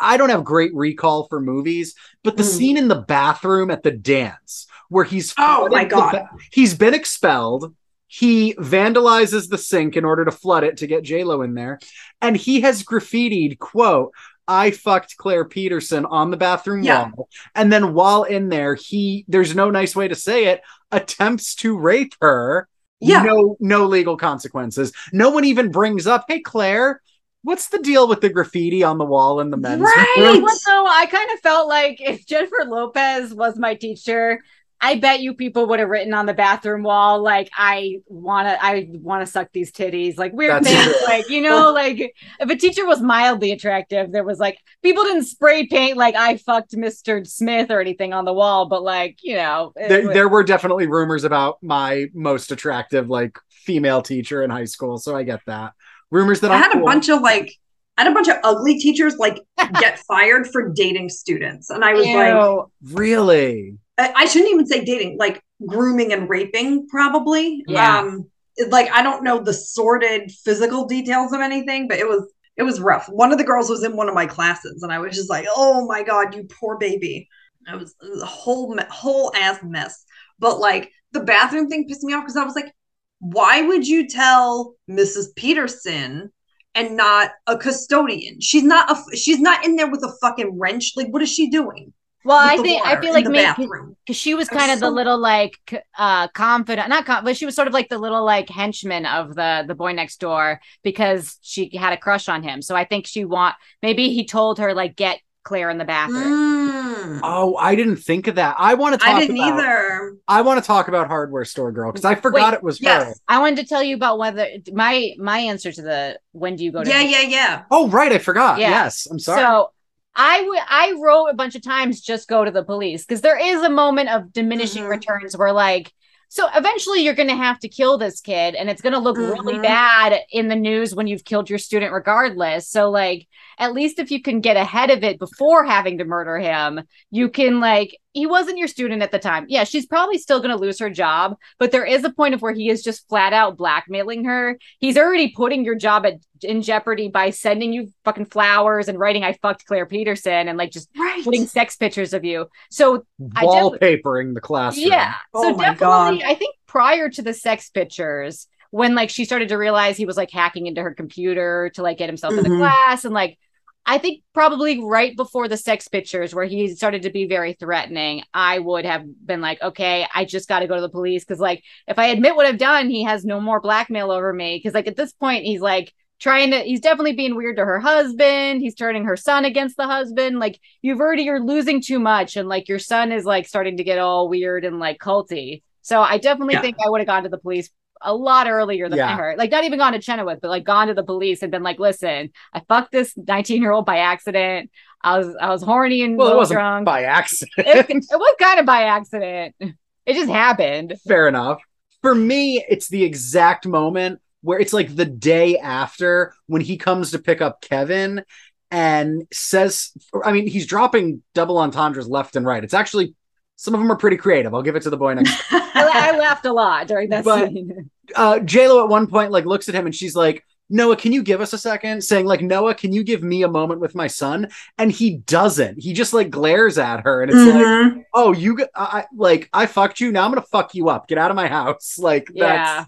I 0.00 0.16
don't 0.16 0.28
have 0.30 0.44
great 0.44 0.74
recall 0.74 1.26
for 1.28 1.40
movies, 1.40 1.94
but 2.22 2.36
the 2.36 2.42
Mm. 2.42 2.56
scene 2.56 2.76
in 2.76 2.88
the 2.88 3.00
bathroom 3.02 3.70
at 3.70 3.82
the 3.82 3.90
dance 3.90 4.66
where 4.88 5.04
he's 5.04 5.34
Oh 5.38 5.68
my 5.70 5.84
God. 5.84 6.12
ba- 6.12 6.30
he's 6.52 6.74
been 6.74 6.94
expelled. 6.94 7.74
He 8.06 8.54
vandalizes 8.54 9.48
the 9.48 9.58
sink 9.58 9.96
in 9.96 10.04
order 10.04 10.24
to 10.24 10.30
flood 10.30 10.62
it 10.62 10.76
to 10.78 10.86
get 10.86 11.02
J 11.02 11.24
Lo 11.24 11.42
in 11.42 11.54
there, 11.54 11.80
and 12.20 12.36
he 12.36 12.60
has 12.60 12.84
graffitied 12.84 13.58
quote. 13.58 14.12
I 14.46 14.70
fucked 14.72 15.16
Claire 15.16 15.46
Peterson 15.46 16.04
on 16.04 16.30
the 16.30 16.36
bathroom 16.36 16.82
Yeah. 16.84 17.10
wall. 17.16 17.28
And 17.54 17.72
then 17.72 17.94
while 17.94 18.24
in 18.24 18.50
there, 18.50 18.74
he 18.74 19.24
there's 19.26 19.56
no 19.56 19.70
nice 19.70 19.96
way 19.96 20.06
to 20.06 20.14
say 20.14 20.44
it, 20.46 20.60
attempts 20.92 21.54
to 21.56 21.76
rape 21.76 22.12
her. 22.20 22.68
Yeah. 23.06 23.22
No, 23.22 23.56
no 23.60 23.86
legal 23.86 24.16
consequences. 24.16 24.92
No 25.12 25.30
one 25.30 25.44
even 25.44 25.70
brings 25.70 26.06
up, 26.06 26.24
hey 26.28 26.40
Claire, 26.40 27.00
what's 27.42 27.68
the 27.68 27.78
deal 27.78 28.08
with 28.08 28.20
the 28.20 28.30
graffiti 28.30 28.82
on 28.82 28.98
the 28.98 29.04
wall 29.04 29.40
in 29.40 29.50
the 29.50 29.56
men's 29.56 29.82
Right. 29.82 30.14
room? 30.18 30.48
So 30.48 30.86
I 30.86 31.06
kind 31.06 31.30
of 31.32 31.40
felt 31.40 31.68
like 31.68 32.00
if 32.00 32.26
Jennifer 32.26 32.64
Lopez 32.66 33.34
was 33.34 33.58
my 33.58 33.74
teacher, 33.74 34.40
I 34.84 34.98
bet 34.98 35.20
you 35.20 35.34
people 35.34 35.66
would 35.66 35.78
have 35.80 35.88
written 35.88 36.12
on 36.14 36.26
the 36.26 36.34
bathroom 36.34 36.82
wall 36.82 37.22
like 37.22 37.48
I 37.56 38.00
want 38.06 38.48
to 38.48 38.64
I 38.64 38.86
want 38.90 39.24
to 39.24 39.30
suck 39.30 39.48
these 39.52 39.72
titties 39.72 40.18
like 40.18 40.32
weird 40.32 40.52
That's 40.52 40.68
things 40.68 40.84
true. 40.98 41.06
like 41.06 41.28
you 41.30 41.40
know 41.40 41.72
like 41.82 42.14
if 42.40 42.50
a 42.50 42.56
teacher 42.56 42.84
was 42.86 43.00
mildly 43.00 43.52
attractive 43.52 44.12
there 44.12 44.24
was 44.24 44.38
like 44.38 44.58
people 44.82 45.02
didn't 45.04 45.24
spray 45.24 45.66
paint 45.66 45.96
like 45.96 46.14
I 46.14 46.36
fucked 46.36 46.72
Mr. 46.72 47.26
Smith 47.26 47.70
or 47.70 47.80
anything 47.80 48.12
on 48.12 48.24
the 48.24 48.32
wall 48.32 48.66
but 48.66 48.82
like 48.82 49.18
you 49.22 49.36
know 49.36 49.72
There, 49.76 50.06
was- 50.06 50.14
there 50.14 50.28
were 50.28 50.44
definitely 50.44 50.86
rumors 50.86 51.24
about 51.24 51.58
my 51.62 52.06
most 52.14 52.52
attractive, 52.52 53.08
like 53.08 53.38
female 53.48 54.02
teacher 54.02 54.42
in 54.42 54.50
high 54.50 54.66
school. 54.66 54.98
So 54.98 55.16
I 55.16 55.22
get 55.22 55.40
that. 55.46 55.72
Rumors 56.10 56.40
that 56.40 56.50
I 56.50 56.56
I'm 56.56 56.62
had 56.62 56.76
a 56.76 56.80
bunch 56.84 57.08
of 57.08 57.22
like 57.22 57.50
I 57.96 58.02
had 58.02 58.10
a 58.10 58.14
bunch 58.14 58.28
of 58.28 58.36
ugly 58.44 58.78
teachers 58.78 59.16
like 59.16 59.40
get 59.80 59.98
fired 60.00 60.46
for 60.48 60.68
dating 60.74 61.08
students. 61.08 61.70
And 61.70 61.84
I 61.84 61.94
was 61.94 62.06
like, 62.06 62.66
really. 62.98 63.78
I, 63.96 64.26
shouldn't 64.26 64.50
even 64.50 64.66
say 64.66 64.84
dating, 64.84 65.18
like 65.18 65.42
grooming 65.66 66.12
and 66.12 66.28
raping, 66.28 66.88
probably. 66.88 67.62
Yeah. 67.68 68.00
Um, 68.00 68.30
like 68.68 68.90
I 68.92 69.02
don't 69.02 69.24
know 69.24 69.42
the 69.42 69.52
sordid 69.52 70.30
physical 70.30 70.86
details 70.86 71.32
of 71.32 71.40
anything, 71.40 71.88
but 71.88 71.98
it 71.98 72.06
was 72.06 72.32
it 72.56 72.62
was 72.62 72.80
rough. 72.80 73.08
One 73.08 73.32
of 73.32 73.38
the 73.38 73.44
girls 73.44 73.68
was 73.68 73.82
in 73.82 73.96
one 73.96 74.08
of 74.08 74.14
my 74.14 74.26
classes, 74.26 74.82
and 74.82 74.92
I 74.92 74.98
was 74.98 75.16
just 75.16 75.30
like, 75.30 75.46
"Oh 75.56 75.86
my 75.86 76.02
god, 76.02 76.34
you 76.34 76.44
poor 76.44 76.78
baby!" 76.78 77.28
It 77.66 77.78
was, 77.78 77.94
it 78.02 78.10
was 78.10 78.22
a 78.22 78.26
whole 78.26 78.76
whole 78.90 79.32
ass 79.34 79.58
mess. 79.62 80.04
But 80.38 80.60
like 80.60 80.90
the 81.12 81.20
bathroom 81.20 81.68
thing 81.68 81.88
pissed 81.88 82.04
me 82.04 82.14
off 82.14 82.24
because 82.24 82.36
I 82.36 82.44
was 82.44 82.54
like, 82.54 82.72
"Why 83.18 83.62
would 83.62 83.86
you 83.86 84.08
tell 84.08 84.74
Mrs. 84.88 85.34
Peterson?" 85.36 86.30
And 86.76 86.96
not 86.96 87.30
a 87.46 87.56
custodian. 87.56 88.40
She's 88.40 88.64
not 88.64 88.90
a. 88.90 89.16
She's 89.16 89.40
not 89.40 89.64
in 89.64 89.76
there 89.76 89.90
with 89.90 90.02
a 90.02 90.12
fucking 90.20 90.58
wrench. 90.58 90.92
Like, 90.96 91.08
what 91.08 91.22
is 91.22 91.32
she 91.32 91.48
doing? 91.48 91.92
Well 92.24 92.38
I 92.40 92.56
think 92.56 92.84
I 92.86 93.00
feel 93.00 93.12
like 93.12 93.26
maybe 93.26 93.68
because 94.06 94.16
she 94.16 94.34
was 94.34 94.48
I 94.48 94.54
was 94.54 94.60
kind 94.62 94.72
of 94.72 94.80
the 94.80 94.90
little 94.90 95.18
like 95.18 95.58
uh 95.98 96.28
confident 96.28 96.88
not 96.88 97.06
con- 97.06 97.24
but 97.24 97.36
she 97.36 97.46
was 97.46 97.54
sort 97.54 97.68
of 97.68 97.74
like 97.74 97.88
the 97.88 97.98
little 97.98 98.24
like 98.24 98.48
henchman 98.48 99.06
of 99.06 99.34
the 99.34 99.64
the 99.66 99.74
boy 99.74 99.92
next 99.92 100.20
door 100.20 100.60
because 100.82 101.38
she 101.42 101.76
had 101.76 101.92
a 101.92 101.96
crush 101.96 102.28
on 102.28 102.42
him 102.42 102.62
so 102.62 102.74
i 102.74 102.84
think 102.84 103.06
she 103.06 103.24
want 103.24 103.54
maybe 103.82 104.12
he 104.12 104.24
told 104.24 104.58
her 104.58 104.74
like 104.74 104.96
get 104.96 105.20
claire 105.44 105.70
in 105.70 105.78
the 105.78 105.84
bathroom 105.84 106.84
Mm. 107.04 107.20
Oh, 107.22 107.56
I 107.56 107.74
didn't 107.74 107.96
think 107.96 108.28
of 108.28 108.36
that. 108.36 108.56
I 108.58 108.74
want 108.74 108.94
to 108.94 108.98
talk 109.04 109.16
I 109.16 109.20
didn't 109.20 109.36
about, 109.36 109.58
either. 109.60 110.16
I 110.26 110.40
want 110.40 110.62
to 110.62 110.66
talk 110.66 110.88
about 110.88 111.06
Hardware 111.08 111.44
Store 111.44 111.70
Girl 111.70 111.92
because 111.92 112.04
I 112.04 112.14
forgot 112.14 112.52
Wait, 112.52 112.56
it 112.56 112.62
was 112.62 112.78
her. 112.78 112.84
Yes. 112.84 113.20
i 113.28 113.38
wanted 113.38 113.56
to 113.56 113.66
tell 113.66 113.82
you 113.82 113.94
about 113.94 114.18
whether 114.18 114.46
my 114.72 115.12
my 115.18 115.38
answer 115.38 115.70
to 115.70 115.82
the 115.82 116.18
when 116.32 116.56
do 116.56 116.64
you 116.64 116.72
go 116.72 116.82
to 116.82 116.88
Yeah, 116.88 117.02
the- 117.02 117.10
yeah, 117.10 117.20
yeah. 117.20 117.62
Oh, 117.70 117.88
right. 117.88 118.10
I 118.10 118.18
forgot. 118.18 118.58
Yeah. 118.58 118.70
Yes. 118.70 119.06
I'm 119.10 119.18
sorry. 119.18 119.40
So 119.42 119.70
I 120.16 120.42
would 120.42 120.58
I 120.68 120.94
wrote 121.02 121.26
a 121.28 121.34
bunch 121.34 121.54
of 121.56 121.62
times 121.62 122.00
just 122.00 122.28
go 122.28 122.44
to 122.44 122.50
the 122.50 122.64
police 122.64 123.04
because 123.04 123.20
there 123.20 123.38
is 123.38 123.62
a 123.62 123.70
moment 123.70 124.10
of 124.10 124.32
diminishing 124.32 124.84
Mhm. 124.84 124.88
returns 124.88 125.36
where 125.36 125.52
like 125.52 125.92
so 126.28 126.48
eventually 126.54 127.00
you're 127.04 127.14
going 127.14 127.28
to 127.28 127.36
have 127.36 127.60
to 127.60 127.68
kill 127.68 127.96
this 127.96 128.20
kid 128.20 128.56
and 128.56 128.68
it's 128.68 128.82
going 128.82 128.92
to 128.92 128.98
look 128.98 129.16
really 129.18 129.58
Mhm. 129.58 129.62
bad 129.62 130.20
in 130.32 130.48
the 130.48 130.56
news 130.56 130.94
when 130.94 131.06
you've 131.06 131.24
killed 131.24 131.48
your 131.48 131.58
student 131.60 131.92
regardless. 131.92 132.68
So 132.68 132.90
like 132.90 133.28
at 133.58 133.72
least 133.72 133.98
if 134.00 134.10
you 134.10 134.20
can 134.20 134.40
get 134.40 134.56
ahead 134.56 134.90
of 134.90 135.04
it 135.04 135.18
before 135.20 135.64
having 135.64 135.98
to 135.98 136.04
murder 136.04 136.38
him, 136.38 136.80
you 137.10 137.28
can 137.28 137.60
like 137.60 137.96
he 138.14 138.24
wasn't 138.26 138.56
your 138.56 138.68
student 138.68 139.02
at 139.02 139.10
the 139.10 139.18
time. 139.18 139.44
Yeah, 139.48 139.64
she's 139.64 139.84
probably 139.84 140.16
still 140.18 140.38
going 140.38 140.56
to 140.56 140.56
lose 140.56 140.78
her 140.78 140.88
job, 140.88 141.36
but 141.58 141.72
there 141.72 141.84
is 141.84 142.02
a 142.04 142.10
point 142.12 142.32
of 142.32 142.40
where 142.40 142.54
he 142.54 142.70
is 142.70 142.82
just 142.82 143.06
flat 143.08 143.32
out 143.34 143.58
blackmailing 143.58 144.24
her. 144.24 144.56
He's 144.78 144.96
already 144.96 145.32
putting 145.36 145.64
your 145.64 145.74
job 145.74 146.06
at, 146.06 146.14
in 146.42 146.62
jeopardy 146.62 147.08
by 147.08 147.30
sending 147.30 147.72
you 147.72 147.92
fucking 148.04 148.26
flowers 148.26 148.88
and 148.88 148.98
writing 148.98 149.24
I 149.24 149.32
fucked 149.42 149.66
Claire 149.66 149.84
Peterson 149.84 150.48
and 150.48 150.56
like 150.56 150.70
just 150.70 150.88
Right. 150.96 151.22
putting 151.24 151.46
sex 151.46 151.76
pictures 151.76 152.14
of 152.14 152.24
you. 152.24 152.46
So 152.70 153.04
I 153.36 153.44
definitely- 153.44 153.78
Wallpapering 153.80 154.34
the 154.34 154.40
classroom. 154.40 154.86
yeah. 154.86 155.14
Oh 155.34 155.42
so 155.42 155.50
my 155.56 155.64
definitely, 155.74 156.18
God. 156.20 156.22
I 156.24 156.34
think 156.36 156.54
prior 156.66 157.08
to 157.10 157.20
the 157.22 157.34
sex 157.34 157.68
pictures, 157.70 158.46
when 158.70 158.94
like 158.94 159.10
she 159.10 159.24
started 159.24 159.48
to 159.50 159.56
realize 159.58 159.96
he 159.96 160.06
was 160.06 160.16
like 160.16 160.30
hacking 160.30 160.66
into 160.66 160.82
her 160.82 160.94
computer 160.94 161.70
to 161.74 161.82
like 161.82 161.98
get 161.98 162.08
himself 162.08 162.34
into 162.34 162.50
Mhm. 162.50 162.58
class, 162.58 163.04
and 163.04 163.12
like 163.14 163.38
I 163.86 163.98
think 163.98 164.22
probably 164.32 164.82
right 164.82 165.14
before 165.14 165.46
the 165.46 165.58
sex 165.58 165.88
pictures, 165.88 166.34
where 166.34 166.46
he 166.46 166.74
started 166.74 167.02
to 167.02 167.10
be 167.10 167.26
very 167.26 167.52
threatening, 167.52 168.22
I 168.32 168.58
would 168.58 168.86
have 168.86 169.04
been 169.26 169.42
like, 169.42 169.60
okay, 169.62 170.06
I 170.14 170.24
just 170.24 170.48
got 170.48 170.60
to 170.60 170.66
go 170.66 170.74
to 170.76 170.80
the 170.80 170.88
police. 170.88 171.22
Because 171.24 171.38
like 171.40 171.62
if 171.86 171.98
I 171.98 172.06
admit 172.06 172.34
what 172.34 172.46
I've 172.46 172.58
done, 172.58 172.88
he 172.88 173.04
has 173.04 173.24
no 173.26 173.40
more 173.40 173.60
blackmail 173.60 174.10
over 174.10 174.32
me. 174.32 174.56
Because 174.56 174.74
like 174.74 174.86
at 174.88 174.96
this 174.96 175.12
point 175.12 175.44
he's 175.44 175.60
like 175.60 175.92
trying 176.18 176.52
to 176.52 176.60
he's 176.60 176.80
definitely 176.80 177.12
being 177.12 177.36
weird 177.36 177.56
to 177.56 177.64
her 177.64 177.78
husband. 177.78 178.62
He's 178.62 178.74
turning 178.74 179.04
her 179.04 179.16
son 179.18 179.44
against 179.44 179.76
the 179.76 179.86
husband. 179.86 180.38
Like 180.38 180.58
you've 180.80 181.00
already 181.00 181.24
you're 181.24 181.44
losing 181.44 181.82
too 181.82 181.98
much 181.98 182.36
and 182.36 182.48
like 182.48 182.68
your 182.68 182.78
son 182.78 183.12
is 183.12 183.24
like 183.26 183.46
starting 183.46 183.76
to 183.76 183.84
get 183.84 183.98
all 183.98 184.28
weird 184.30 184.64
and 184.64 184.78
like 184.78 184.98
culty. 184.98 185.62
So 185.82 186.00
i 186.00 186.16
definitely 186.18 186.56
Yeah. 186.56 186.60
think 186.60 186.76
i 186.84 186.88
would 186.88 187.00
have 187.00 187.06
gone 187.06 187.24
to 187.24 187.28
the 187.28 187.38
police 187.38 187.68
a 188.04 188.14
lot 188.14 188.46
earlier 188.48 188.88
than 188.88 188.98
Yeah. 188.98 189.16
her 189.16 189.34
like 189.36 189.50
not 189.50 189.64
even 189.64 189.78
gone 189.78 189.92
to 189.94 189.98
chenoweth 190.00 190.40
but 190.40 190.48
like 190.48 190.64
gone 190.64 190.88
to 190.88 190.94
the 190.94 191.02
police 191.02 191.42
and 191.42 191.50
been 191.50 191.62
like 191.62 191.78
listen 191.78 192.30
i 192.52 192.60
fucked 192.68 192.92
this 192.92 193.14
19 193.16 193.60
year 193.62 193.72
old 193.72 193.86
by 193.86 193.98
accident 193.98 194.70
i 195.02 195.18
was 195.18 195.34
i 195.40 195.48
was 195.50 195.62
horny 195.62 196.02
and 196.02 196.16
Well, 196.16 196.32
it 196.32 196.36
wasn't 196.36 196.58
drunk 196.58 196.84
by 196.86 197.02
accident. 197.04 197.52
it, 197.58 197.90
it 197.90 198.04
was 198.10 198.36
kind 198.40 198.60
of 198.60 198.66
by 198.66 198.82
accident 198.84 199.54
it 199.60 200.14
just 200.14 200.30
happened 200.30 200.94
Fair 201.08 201.28
enough. 201.28 201.60
For 202.02 202.14
me, 202.14 202.62
it's 202.68 202.88
the 202.88 203.02
exact 203.02 203.66
moment 203.66 204.20
where 204.42 204.58
it's 204.58 204.74
like 204.74 204.94
the 204.94 205.06
day 205.06 205.56
after 205.56 206.34
when 206.46 206.60
he 206.60 206.76
comes 206.76 207.12
to 207.12 207.18
pick 207.18 207.40
up 207.40 207.62
Kevin 207.62 208.22
and 208.70 209.26
says, 209.32 209.92
I 210.22 210.32
mean, 210.32 210.46
he's 210.46 210.66
dropping 210.66 211.22
double 211.32 211.56
entendres 211.56 212.06
left 212.06 212.36
and 212.36 212.44
right. 212.44 212.62
It's 212.62 212.74
actually, 212.74 213.14
some 213.56 213.72
of 213.72 213.80
them 213.80 213.90
are 213.90 213.96
pretty 213.96 214.18
creative. 214.18 214.52
I'll 214.52 214.60
give 214.62 214.76
it 214.76 214.82
to 214.82 214.90
the 214.90 214.98
boy 214.98 215.14
next 215.14 215.32
I, 215.50 216.10
I 216.12 216.18
laughed 216.18 216.44
a 216.44 216.52
lot 216.52 216.86
during 216.88 217.08
that 217.08 217.24
But- 217.24 217.48
scene 217.48 217.90
uh 218.16 218.40
Lo 218.54 218.82
at 218.84 218.88
one 218.88 219.06
point 219.06 219.30
like 219.30 219.44
looks 219.44 219.68
at 219.68 219.74
him 219.74 219.86
and 219.86 219.94
she's 219.94 220.14
like, 220.14 220.44
Noah, 220.70 220.96
can 220.96 221.12
you 221.12 221.22
give 221.22 221.40
us 221.40 221.52
a 221.52 221.58
second? 221.58 222.02
Saying 222.02 222.26
like, 222.26 222.40
Noah, 222.40 222.74
can 222.74 222.92
you 222.92 223.04
give 223.04 223.22
me 223.22 223.42
a 223.42 223.48
moment 223.48 223.80
with 223.80 223.94
my 223.94 224.06
son? 224.06 224.48
And 224.78 224.90
he 224.90 225.18
doesn't. 225.18 225.80
He 225.82 225.92
just 225.92 226.14
like 226.14 226.30
glares 226.30 226.78
at 226.78 227.00
her, 227.04 227.22
and 227.22 227.30
it's 227.30 227.40
like, 227.54 227.66
Mhm. 227.66 228.04
oh, 228.14 228.32
you, 228.32 228.56
g- 228.58 228.64
I 228.74 229.04
like, 229.14 229.50
I 229.52 229.66
fucked 229.66 230.00
you. 230.00 230.10
Now 230.10 230.24
I'm 230.24 230.30
gonna 230.30 230.42
fuck 230.42 230.74
you 230.74 230.88
up. 230.88 231.06
Get 231.06 231.18
out 231.18 231.30
of 231.30 231.36
my 231.36 231.48
house. 231.48 231.98
Like, 231.98 232.26
that's 232.28 232.34
yeah 232.34 232.84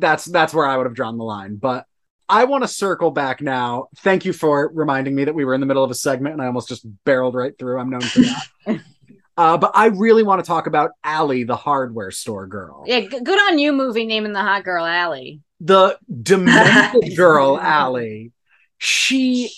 that's 0.00 0.24
that's 0.26 0.54
where 0.54 0.64
I 0.66 0.76
would 0.76 0.86
have 0.86 0.94
drawn 0.94 1.18
the 1.18 1.24
line. 1.24 1.56
But 1.56 1.84
I 2.28 2.44
want 2.44 2.62
to 2.62 2.68
circle 2.68 3.10
back 3.10 3.40
now. 3.40 3.88
Thank 3.98 4.24
you 4.24 4.32
for 4.32 4.70
reminding 4.72 5.14
me 5.14 5.24
that 5.24 5.34
we 5.34 5.44
were 5.44 5.54
in 5.54 5.60
the 5.60 5.66
middle 5.66 5.82
of 5.82 5.90
a 5.90 5.94
segment, 5.94 6.34
and 6.34 6.42
I 6.42 6.46
almost 6.46 6.68
just 6.68 6.86
barreled 7.04 7.34
right 7.34 7.58
through. 7.58 7.80
I'm 7.80 7.90
known 7.90 8.02
for 8.02 8.20
that. 8.20 8.80
Uh, 9.38 9.56
but 9.56 9.70
I 9.74 9.86
really 9.86 10.24
want 10.24 10.44
to 10.44 10.46
talk 10.46 10.66
about 10.66 10.90
Allie, 11.04 11.44
the 11.44 11.56
hardware 11.56 12.10
store 12.10 12.46
girl. 12.46 12.84
yeah 12.86 13.00
g- 13.00 13.20
good 13.22 13.38
on 13.48 13.58
you 13.58 13.72
movie 13.72 14.04
naming 14.04 14.32
the 14.32 14.42
hot 14.42 14.64
girl 14.64 14.84
alley 14.84 15.40
the 15.60 15.98
demented 16.22 17.16
girl 17.16 17.58
Allie. 17.58 18.32
She 18.78 19.50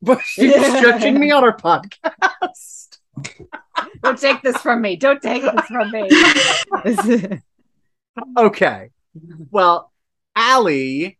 but 0.00 0.20
she's 0.24 0.52
judging 0.54 1.18
me 1.18 1.30
on 1.30 1.42
our 1.42 1.56
podcast. 1.56 2.98
Don't 4.02 4.18
take 4.18 4.42
this 4.42 4.56
from 4.58 4.80
me. 4.80 4.96
Don't 4.96 5.22
take 5.22 5.42
this 5.42 5.66
from 5.66 5.90
me. 5.90 7.40
Okay. 8.36 8.90
Well, 9.50 9.90
Allie 10.36 11.18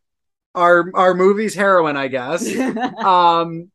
our 0.55 0.91
our 0.95 1.15
movie's 1.15 1.55
heroine, 1.55 1.97
I 1.97 2.09
guess, 2.09 2.47
um, 2.99 3.71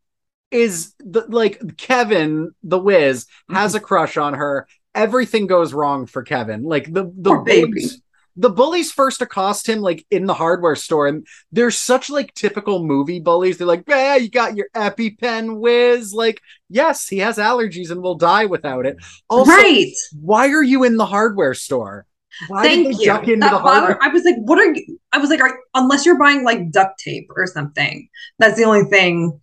is 0.53 0.93
the 0.99 1.25
like 1.27 1.77
Kevin 1.77 2.51
the 2.63 2.79
Wiz 2.79 3.25
has 3.49 3.71
mm-hmm. 3.71 3.77
a 3.77 3.85
crush 3.85 4.17
on 4.17 4.35
her. 4.35 4.67
Everything 4.95 5.47
goes 5.47 5.73
wrong 5.73 6.05
for 6.05 6.23
Kevin. 6.23 6.63
Like 6.63 6.85
the 6.85 7.11
the 7.17 7.31
Poor 7.31 7.43
baby. 7.43 7.85
the 8.37 8.49
bullies 8.49 8.91
first 8.91 9.21
accost 9.21 9.67
him 9.67 9.79
like 9.79 10.05
in 10.11 10.25
the 10.27 10.33
hardware 10.35 10.75
store, 10.75 11.07
and 11.07 11.25
they're 11.51 11.71
such 11.71 12.09
like 12.09 12.33
typical 12.35 12.85
movie 12.85 13.19
bullies. 13.19 13.57
They're 13.57 13.67
like, 13.67 13.83
"Yeah, 13.87 14.15
you 14.15 14.29
got 14.29 14.55
your 14.55 14.67
EpiPen, 14.75 15.59
Wiz." 15.59 16.13
Like, 16.13 16.41
yes, 16.69 17.07
he 17.07 17.17
has 17.19 17.37
allergies 17.37 17.89
and 17.89 18.01
will 18.01 18.15
die 18.15 18.45
without 18.45 18.85
it. 18.85 18.97
Also, 19.29 19.51
right. 19.51 19.91
why 20.21 20.49
are 20.49 20.63
you 20.63 20.83
in 20.83 20.97
the 20.97 21.05
hardware 21.07 21.55
store? 21.55 22.05
Why 22.47 22.63
Thank 22.63 22.99
you. 22.99 23.05
duck 23.05 23.27
into 23.27 23.41
That 23.41 23.51
the 23.51 23.59
hardware? 23.59 23.95
bothered- 23.95 24.01
I 24.01 24.07
was 24.07 24.23
like, 24.23 24.37
what 24.37 24.59
are 24.59 24.73
you? 24.73 24.99
I 25.11 25.17
was 25.19 25.29
like, 25.29 25.39
are, 25.39 25.59
unless 25.75 26.05
you're 26.05 26.17
buying 26.17 26.43
like 26.43 26.71
duct 26.71 26.99
tape 26.99 27.27
or 27.35 27.45
something. 27.45 28.09
That's 28.39 28.57
the 28.57 28.63
only 28.63 28.85
thing. 28.85 29.39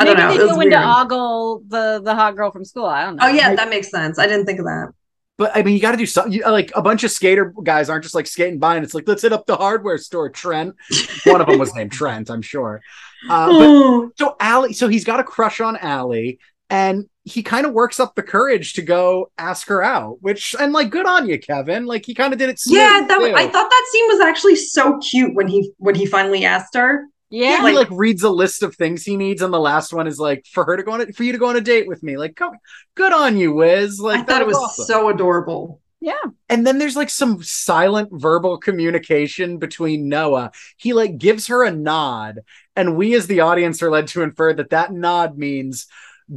I 0.00 0.04
Maybe 0.04 0.16
don't 0.16 0.28
know. 0.28 0.28
they 0.38 0.44
It 0.44 0.48
go 0.54 0.60
into 0.60 0.76
weird. 0.76 0.84
ogle 0.86 1.62
the 1.68 2.00
the 2.02 2.14
hot 2.14 2.34
girl 2.36 2.50
from 2.50 2.64
school. 2.64 2.86
I 2.86 3.04
don't 3.04 3.16
know. 3.16 3.26
Oh 3.26 3.28
yeah, 3.28 3.54
that 3.54 3.68
makes 3.68 3.90
sense. 3.90 4.18
I 4.18 4.26
didn't 4.26 4.46
think 4.46 4.58
of 4.58 4.64
that. 4.64 4.92
But 5.36 5.56
I 5.56 5.62
mean, 5.62 5.74
you 5.74 5.80
got 5.80 5.92
to 5.92 5.96
do 5.96 6.06
something. 6.06 6.32
You, 6.32 6.42
like 6.50 6.70
a 6.74 6.82
bunch 6.82 7.02
of 7.04 7.10
skater 7.10 7.54
guys 7.62 7.88
aren't 7.88 8.02
just 8.02 8.14
like 8.14 8.26
skating 8.26 8.58
by, 8.58 8.76
and 8.76 8.84
it's 8.84 8.94
like, 8.94 9.06
let's 9.08 9.22
hit 9.22 9.32
up 9.32 9.46
the 9.46 9.56
hardware 9.56 9.98
store. 9.98 10.28
Trent, 10.30 10.74
one 11.24 11.40
of 11.40 11.46
them 11.46 11.58
was 11.58 11.74
named 11.74 11.92
Trent, 11.92 12.30
I'm 12.30 12.42
sure. 12.42 12.80
Uh, 13.28 13.46
but 13.48 14.08
so 14.18 14.36
Allie, 14.40 14.72
so 14.72 14.88
he's 14.88 15.04
got 15.04 15.20
a 15.20 15.24
crush 15.24 15.60
on 15.60 15.76
Allie, 15.76 16.38
and 16.68 17.08
he 17.24 17.42
kind 17.42 17.64
of 17.66 17.72
works 17.72 18.00
up 18.00 18.14
the 18.14 18.22
courage 18.22 18.72
to 18.74 18.82
go 18.82 19.30
ask 19.38 19.68
her 19.68 19.82
out. 19.82 20.18
Which 20.20 20.54
and 20.58 20.72
like, 20.72 20.90
good 20.90 21.06
on 21.06 21.28
you, 21.28 21.38
Kevin. 21.38 21.86
Like 21.86 22.04
he 22.06 22.14
kind 22.14 22.32
of 22.32 22.38
did 22.38 22.48
it. 22.50 22.60
yeah, 22.66 23.04
that. 23.06 23.20
I 23.34 23.48
thought 23.48 23.70
that 23.70 23.88
scene 23.92 24.06
was 24.08 24.20
actually 24.20 24.56
so 24.56 24.98
cute 24.98 25.34
when 25.34 25.48
he 25.48 25.72
when 25.78 25.94
he 25.94 26.06
finally 26.06 26.44
asked 26.44 26.74
her. 26.74 27.06
Yeah. 27.30 27.66
he 27.66 27.74
like 27.74 27.88
reads 27.90 28.22
a 28.22 28.30
list 28.30 28.62
of 28.62 28.74
things 28.74 29.04
he 29.04 29.16
needs, 29.16 29.40
and 29.40 29.52
the 29.52 29.60
last 29.60 29.92
one 29.92 30.06
is 30.06 30.18
like 30.18 30.46
for 30.46 30.64
her 30.64 30.76
to 30.76 30.82
go 30.82 30.92
on 30.92 31.00
a, 31.00 31.12
for 31.12 31.22
you 31.22 31.32
to 31.32 31.38
go 31.38 31.48
on 31.48 31.56
a 31.56 31.60
date 31.60 31.86
with 31.86 32.02
me. 32.02 32.16
Like, 32.16 32.34
go, 32.34 32.52
good 32.94 33.12
on 33.12 33.36
you, 33.36 33.52
Wiz. 33.52 34.00
Like 34.00 34.20
I 34.20 34.22
thought 34.24 34.42
it 34.42 34.46
was 34.46 34.56
awesome. 34.56 34.84
so 34.84 35.08
adorable. 35.08 35.80
Yeah. 36.00 36.14
And 36.48 36.66
then 36.66 36.78
there's 36.78 36.96
like 36.96 37.10
some 37.10 37.42
silent 37.42 38.08
verbal 38.10 38.58
communication 38.58 39.58
between 39.58 40.08
Noah. 40.08 40.50
He 40.76 40.94
like 40.94 41.18
gives 41.18 41.46
her 41.48 41.64
a 41.64 41.70
nod, 41.70 42.40
and 42.74 42.96
we 42.96 43.14
as 43.14 43.26
the 43.26 43.40
audience 43.40 43.82
are 43.82 43.90
led 43.90 44.08
to 44.08 44.22
infer 44.22 44.52
that 44.54 44.70
that 44.70 44.92
nod 44.92 45.38
means 45.38 45.86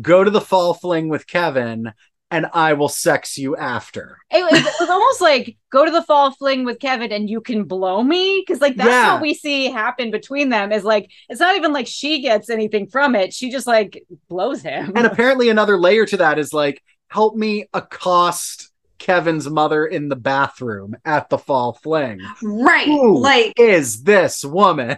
go 0.01 0.23
to 0.23 0.32
the 0.32 0.41
fall 0.41 0.73
fling 0.73 1.08
with 1.08 1.27
Kevin, 1.27 1.93
and 2.34 2.48
I 2.52 2.74
will 2.74 2.89
sex 2.89 3.38
you 3.38 3.56
after. 3.56 4.17
It, 4.32 4.43
was- 4.43 4.60
it 4.65 4.74
was 4.80 4.89
almost 4.89 5.22
like 5.22 5.56
go 5.72 5.86
to 5.86 5.91
the 5.91 6.02
fall 6.02 6.32
fling 6.32 6.65
with 6.65 6.80
Kevin 6.80 7.12
and 7.12 7.30
you 7.30 7.41
can 7.41 7.63
blow 7.65 8.04
me 8.04 8.43
because 8.46 8.60
like 8.60 8.76
that's 8.76 8.89
Yeah. 8.89 9.13
what 9.13 9.22
we 9.22 9.34
see 9.36 9.69
happen 9.72 10.10
between 10.12 10.50
them 10.50 10.72
is 10.72 10.84
like 10.84 11.10
it's 11.30 11.39
not 11.39 11.56
even 11.56 11.72
like 11.74 11.88
she 11.88 12.22
gets 12.22 12.50
anything 12.50 12.88
from 12.88 13.15
it 13.15 13.34
she 13.34 13.52
just 13.52 13.67
like 13.67 14.04
blows 14.30 14.62
him 14.63 14.93
And 14.96 15.06
apparently, 15.06 15.50
another 15.50 15.78
layer 15.78 16.06
to 16.08 16.17
that 16.17 16.39
is 16.39 16.54
like 16.54 16.82
help 17.08 17.36
me 17.36 17.67
accost 17.74 18.72
Kevin's 18.98 19.50
mother 19.50 19.86
in 19.86 20.10
the 20.10 20.15
bathroom 20.15 20.96
at 21.06 21.30
the 21.30 21.38
fall 21.38 21.74
fling. 21.74 22.19
Right. 22.41 22.88
Who 22.88 23.19
Like 23.19 23.54
is 23.60 24.02
this 24.04 24.43
woman? 24.43 24.98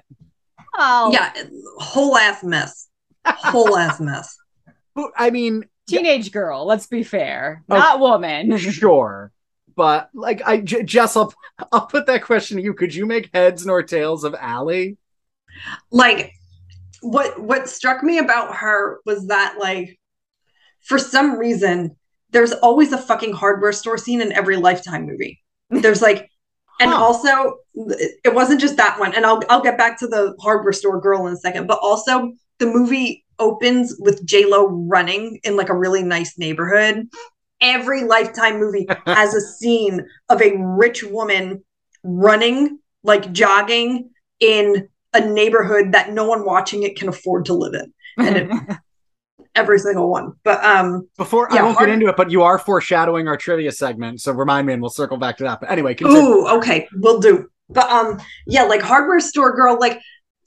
oh 0.78 1.12
yeah, 1.12 1.34
whole 1.80 2.16
ass 2.18 2.44
mess. 2.44 2.88
Whole 3.26 3.76
ass 3.78 4.00
mess. 4.00 4.38
I 5.18 5.30
mean, 5.32 5.64
teenage 5.88 6.32
girl 6.32 6.66
let's 6.66 6.88
be 6.88 7.04
fair 7.04 7.64
Okay. 7.70 7.80
not 7.80 8.00
woman 8.00 8.58
sure 8.58 9.32
but 9.76 10.10
like 10.14 10.42
i 10.46 10.58
J- 10.58 10.84
jess 10.84 11.16
I'll, 11.16 11.34
I'll 11.72 11.86
put 11.88 12.06
that 12.08 12.24
question 12.24 12.58
to 12.58 12.64
you 12.64 12.74
could 12.74 12.94
you 12.96 13.06
make 13.06 13.30
heads 13.34 13.66
nor 13.66 13.84
tails 13.84 14.24
of 14.24 14.36
Allie? 14.40 14.98
like 15.92 16.32
what 17.02 17.40
what 17.42 17.70
struck 17.70 18.04
me 18.04 18.18
about 18.18 18.56
her 18.56 19.00
was 19.06 19.28
that 19.28 19.58
like 19.60 20.00
for 20.82 20.98
some 20.98 21.38
reason 21.38 21.96
there's 22.32 22.52
always 22.54 22.92
a 22.92 22.98
fucking 22.98 23.34
hardware 23.34 23.72
store 23.72 23.98
scene 23.98 24.22
in 24.22 24.32
every 24.34 24.58
lifetime 24.58 25.06
movie 25.06 25.42
there's 25.70 26.02
like 26.02 26.30
and 26.80 26.92
Huh. 26.92 26.98
also 27.04 27.58
it 27.76 28.34
wasn't 28.34 28.60
just 28.60 28.78
that 28.78 29.00
one 29.00 29.14
and 29.16 29.26
I'll 29.26 29.42
I'll 29.50 29.62
get 29.62 29.78
back 29.78 30.00
to 30.00 30.08
the 30.08 30.36
hardware 30.42 30.74
store 30.74 31.00
girl 31.00 31.28
in 31.28 31.34
a 31.34 31.38
second 31.38 31.68
but 31.68 31.80
also 31.82 32.34
the 32.60 32.66
movie 32.66 33.25
opens 33.40 33.96
with 34.00 34.26
J 34.26 34.46
Lo 34.46 34.68
running 34.68 35.40
in 35.44 35.56
like 35.58 35.70
a 35.70 35.76
really 35.78 36.04
nice 36.04 36.38
neighborhood. 36.38 37.08
Every 37.62 38.04
lifetime 38.04 38.60
movie 38.60 38.88
has 39.06 39.34
a 39.34 39.42
scene 39.42 40.06
of 40.30 40.42
a 40.42 40.54
rich 40.58 41.04
woman 41.04 41.64
running 42.04 42.80
like 43.04 43.32
jogging 43.32 44.10
in 44.40 44.88
a 45.14 45.22
neighborhood 45.26 45.94
that 45.94 46.12
no 46.12 46.28
one 46.28 46.46
watching 46.46 46.84
it 46.84 46.98
can 46.98 47.08
afford 47.10 47.46
to 47.46 47.54
live 47.54 47.74
in. 47.74 47.94
And 48.18 48.38
it- 48.38 48.78
every 49.56 49.80
single 49.80 50.10
one. 50.12 50.34
But 50.44 50.64
um 50.66 51.08
before 51.18 51.52
i 51.54 51.62
won't 51.62 51.76
hard- 51.78 51.88
get 51.88 51.94
into 51.94 52.08
it 52.08 52.18
but 52.18 52.30
you 52.30 52.42
are 52.44 52.58
foreshadowing 52.60 53.28
our 53.30 53.38
trivia 53.38 53.72
segment 53.72 54.20
so 54.20 54.34
remind 54.34 54.68
me 54.68 54.74
and 54.74 54.82
we'll 54.82 54.90
circle 54.92 55.18
back 55.18 55.38
to 55.38 55.44
that. 55.46 55.62
But 55.62 55.72
anyway 55.72 55.94
continue. 55.96 56.22
ooh 56.22 56.48
okay 56.58 56.88
we'll 56.96 57.20
do. 57.20 57.48
But 57.70 57.90
um 57.90 58.20
yeah 58.46 58.64
like 58.64 58.82
hardware 58.82 59.20
store 59.22 59.56
girl 59.56 59.80
like 59.80 60.02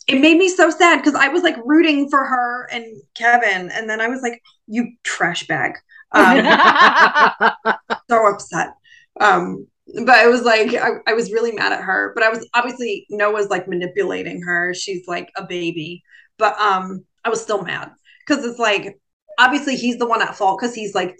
it 0.08 0.20
made 0.20 0.36
me 0.36 0.48
so 0.48 0.70
sad 0.70 0.96
because 0.96 1.14
i 1.14 1.28
was 1.28 1.42
like 1.42 1.56
rooting 1.64 2.08
for 2.08 2.24
her 2.24 2.68
and 2.72 2.84
kevin 3.14 3.70
and 3.70 3.88
then 3.88 4.00
i 4.00 4.08
was 4.08 4.22
like 4.22 4.42
you 4.68 4.92
trash 5.02 5.46
bag. 5.46 5.72
Um 6.12 6.36
so 8.10 8.26
upset. 8.26 8.74
Um 9.20 9.66
but 10.04 10.24
it 10.24 10.28
was 10.28 10.42
like 10.42 10.74
I, 10.74 10.90
I 11.06 11.14
was 11.14 11.32
really 11.32 11.52
mad 11.52 11.72
at 11.72 11.82
her 11.82 12.12
but 12.14 12.22
i 12.22 12.28
was 12.28 12.46
obviously 12.54 13.06
noah's 13.10 13.48
like 13.48 13.68
manipulating 13.68 14.42
her. 14.42 14.74
She's 14.74 15.06
like 15.08 15.30
a 15.36 15.44
baby. 15.44 16.02
But 16.38 16.58
um 16.60 17.04
i 17.24 17.28
was 17.28 17.42
still 17.42 17.62
mad 17.62 17.90
because 18.26 18.44
it's 18.44 18.58
like 18.58 18.98
obviously 19.38 19.76
he's 19.76 19.98
the 19.98 20.06
one 20.06 20.22
at 20.22 20.36
fault 20.36 20.58
because 20.60 20.74
he's 20.74 20.94
like 20.94 21.18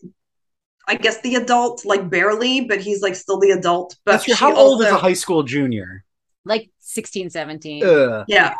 i 0.87 0.95
guess 0.95 1.21
the 1.23 1.35
adult 1.35 1.85
like 1.85 2.09
barely 2.09 2.63
but 2.63 2.81
he's 2.81 3.03
like 3.03 3.15
still 3.15 3.39
the 3.39 3.51
adult 3.51 3.97
but 4.05 4.25
how 4.33 4.55
old 4.55 4.81
is 4.81 4.89
a 4.89 4.97
high 4.97 5.13
school 5.13 5.43
junior 5.43 6.05
like 6.49 6.71
16 6.81 7.31
17 7.31 7.85
Ugh. 7.85 8.25
yeah. 8.29 8.55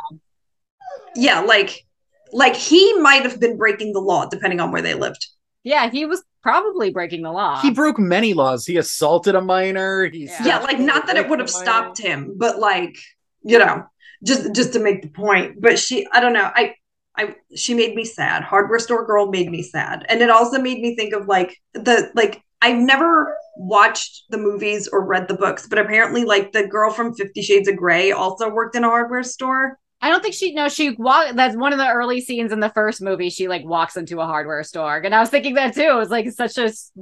Yeah. 1.17 1.41
Like 1.41 1.85
like 2.33 2.55
he 2.55 2.93
might 3.01 3.23
have 3.23 3.41
been 3.41 3.57
breaking 3.57 3.93
the 3.95 4.01
law 4.01 4.27
depending 4.27 4.61
on 4.61 4.71
where 4.71 4.83
they 4.83 4.95
lived. 4.95 5.27
Yeah 5.65 5.91
he 5.91 6.05
was 6.05 6.23
probably 6.43 6.91
breaking 6.91 7.23
the 7.23 7.33
law. 7.33 7.61
He 7.61 7.71
broke 7.71 7.99
many 7.99 8.35
laws. 8.35 8.67
He 8.67 8.77
assaulted 8.77 9.35
a 9.35 9.41
minor. 9.41 10.07
He 10.07 10.27
Yeah. 10.27 10.45
yeah 10.45 10.59
like 10.59 10.79
not 10.79 11.07
that 11.07 11.17
it 11.17 11.29
would 11.29 11.41
have 11.41 11.51
stopped 11.51 11.99
him 11.99 12.35
but 12.37 12.59
like 12.59 12.97
you 13.43 13.59
know 13.59 13.85
just 14.25 14.55
just 14.55 14.73
to 14.75 14.81
make 14.81 15.03
the 15.03 15.09
point 15.09 15.61
but 15.61 15.79
she 15.79 16.05
i 16.13 16.19
don't 16.21 16.33
know 16.33 16.51
i 16.55 16.75
i 17.17 17.35
she 17.55 17.75
made 17.75 17.95
me 17.95 18.05
sad. 18.05 18.43
Hardware 18.43 18.79
store 18.79 19.07
girl 19.07 19.31
made 19.31 19.51
me 19.51 19.63
sad. 19.63 20.05
And 20.09 20.21
it 20.23 20.31
also 20.31 20.59
made 20.61 20.81
me 20.81 20.95
think 20.97 21.15
of 21.15 21.27
like 21.27 21.57
the 21.73 22.11
like 22.15 22.43
i've 22.63 22.79
never 22.79 23.37
watched 23.57 24.25
the 24.31 24.39
movies 24.39 24.89
or 24.93 25.05
read 25.05 25.29
the 25.29 25.35
books 25.35 25.67
but 25.69 25.79
apparently 25.79 26.25
like 26.25 26.53
the 26.53 26.67
girl 26.67 26.93
from 26.93 27.15
50 27.15 27.43
shades 27.43 27.69
of 27.69 27.77
gray 27.77 28.13
also 28.13 28.49
worked 28.49 28.77
in 28.77 28.85
a 28.85 28.89
hardware 28.89 29.23
store 29.23 29.79
I 30.01 30.11
don't 30.11 30.23
think 30.23 30.35
she 30.35 30.55
no 30.55 30.69
she 30.69 30.91
walk 30.91 31.35
that's 31.35 31.57
one 31.57 31.73
of 31.73 31.79
the 31.81 31.89
early 31.89 32.21
scenes 32.21 32.53
in 32.53 32.61
the 32.61 32.71
first 32.71 33.03
movie 33.03 33.31
she 33.31 33.49
like 33.49 33.65
walks 33.65 33.97
into 33.97 34.21
a 34.21 34.27
hardware 34.27 34.63
store 34.63 34.99
and 34.99 35.13
I 35.13 35.19
was 35.19 35.29
thinking 35.29 35.55
that 35.55 35.75
too 35.75 35.81
it 35.91 35.97
was 35.97 36.09
like 36.09 36.31
such 36.31 36.57
a 36.57 36.67
s- 36.67 36.93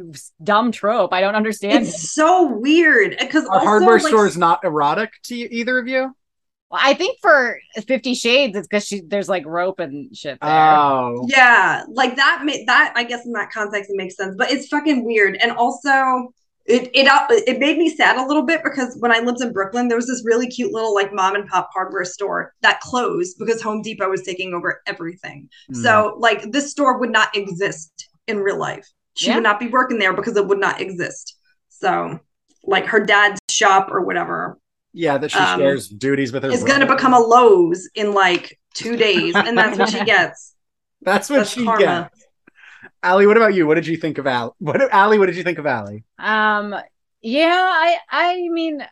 dumb 0.43 0.73
trope 0.73 1.13
I 1.13 1.21
don't 1.21 1.35
understand 1.35 1.85
it. 1.85 1.89
it's 1.89 2.13
so 2.15 2.45
weird 2.59 3.17
because 3.21 3.45
Are 3.45 3.57
also, 3.57 3.67
hardware 3.67 3.99
like, 3.99 4.15
is 4.29 4.39
not 4.39 4.65
erotic 4.65 5.11
to 5.25 5.37
you, 5.37 5.47
either 5.51 5.79
of 5.79 5.87
you? 5.89 6.17
Well, 6.71 6.81
I 6.83 6.95
think 6.95 7.19
for 7.23 7.59
50 7.87 8.15
shades 8.15 8.57
it's 8.57 8.67
because 8.67 8.85
she 8.87 9.01
there's 9.01 9.29
like 9.29 9.47
rope 9.47 9.79
and 9.79 10.15
shit 10.17 10.39
there 10.41 10.51
Oh, 10.77 11.25
Yeah, 11.29 11.85
like 11.89 12.17
that. 12.17 12.43
Ma- 12.45 12.53
that 12.67 12.93
I 12.97 13.05
guess 13.05 13.25
in 13.25 13.33
that 13.33 13.51
context 13.53 13.91
it 13.91 13.97
makes 13.97 14.17
sense, 14.17 14.35
but 14.37 14.51
it's 14.51 14.67
fucking 14.69 15.05
weird. 15.05 15.37
And 15.41 15.53
also, 15.53 16.33
it 16.65 16.91
it 16.93 17.07
uh, 17.07 17.27
it 17.31 17.61
made 17.61 17.79
me 17.79 17.89
sad 17.89 18.17
a 18.17 18.27
little 18.27 18.43
bit 18.45 18.63
because 18.65 18.97
when 18.99 19.13
I 19.13 19.21
lived 19.21 19.41
in 19.41 19.53
Brooklyn, 19.53 19.87
there 19.87 19.97
was 19.97 20.09
this 20.09 20.25
really 20.25 20.49
cute 20.49 20.73
little 20.73 20.93
like 20.93 21.13
mom 21.15 21.37
and 21.37 21.47
pop 21.47 21.71
hardware 21.73 22.05
store 22.05 22.53
that 22.63 22.81
closed 22.81 23.39
because 23.39 23.63
Home 23.63 23.83
Depot 23.83 24.11
was 24.11 24.23
taking 24.23 24.53
over 24.53 24.83
everything. 24.89 25.49
Hmm. 25.69 25.81
So 25.81 26.17
like 26.19 26.51
this 26.51 26.73
store 26.73 26.99
would 26.99 27.11
not 27.13 27.37
exist 27.37 28.09
in 28.27 28.41
real 28.41 28.59
life. 28.59 28.89
She 29.15 29.29
Yeah. 29.29 29.37
would 29.37 29.45
not 29.45 29.61
be 29.61 29.69
working 29.69 30.01
there 30.01 30.13
because 30.13 30.37
it 30.37 30.47
would 30.49 30.59
not 30.59 30.81
exist. 30.81 31.37
So 31.69 32.19
like 32.65 32.87
her 32.87 32.99
dad's 32.99 33.39
shop 33.49 33.91
or 33.93 34.01
whatever 34.05 34.59
yeah, 34.97 35.19
that 35.19 35.31
she 35.31 35.39
um, 35.39 35.61
shares 35.61 35.89
duties 35.89 36.33
with 36.33 36.43
her. 36.43 36.51
is 36.51 36.65
going 36.65 36.81
to 36.81 36.87
become 36.87 37.13
a 37.13 37.19
Lowe's 37.19 37.89
in 37.95 38.15
like 38.15 38.59
two 38.73 38.97
days, 38.97 39.35
and 39.37 39.57
that's 39.57 39.79
what 39.79 39.91
she 39.91 40.03
gets. 40.05 40.55
That's 41.03 41.29
what 41.29 41.37
That's 41.37 41.51
she 41.51 41.65
karma. 41.65 42.11
gets. 42.13 42.27
Allie, 43.03 43.27
what 43.27 43.37
about 43.37 43.55
you? 43.55 43.67
What 43.67 43.75
did 43.75 43.87
you 43.87 43.99
think 43.99 44.17
of 44.17 44.27
Al? 44.27 44.57
What 44.59 44.81
Allie? 44.93 45.19
What 45.19 45.27
did 45.27 45.37
you 45.37 45.43
think 45.43 45.59
of 45.59 45.67
Allie? 45.67 46.05
Um, 46.19 46.75
yeah, 47.21 47.53
I 47.53 47.99
I 48.11 48.49
mean, 48.49 48.85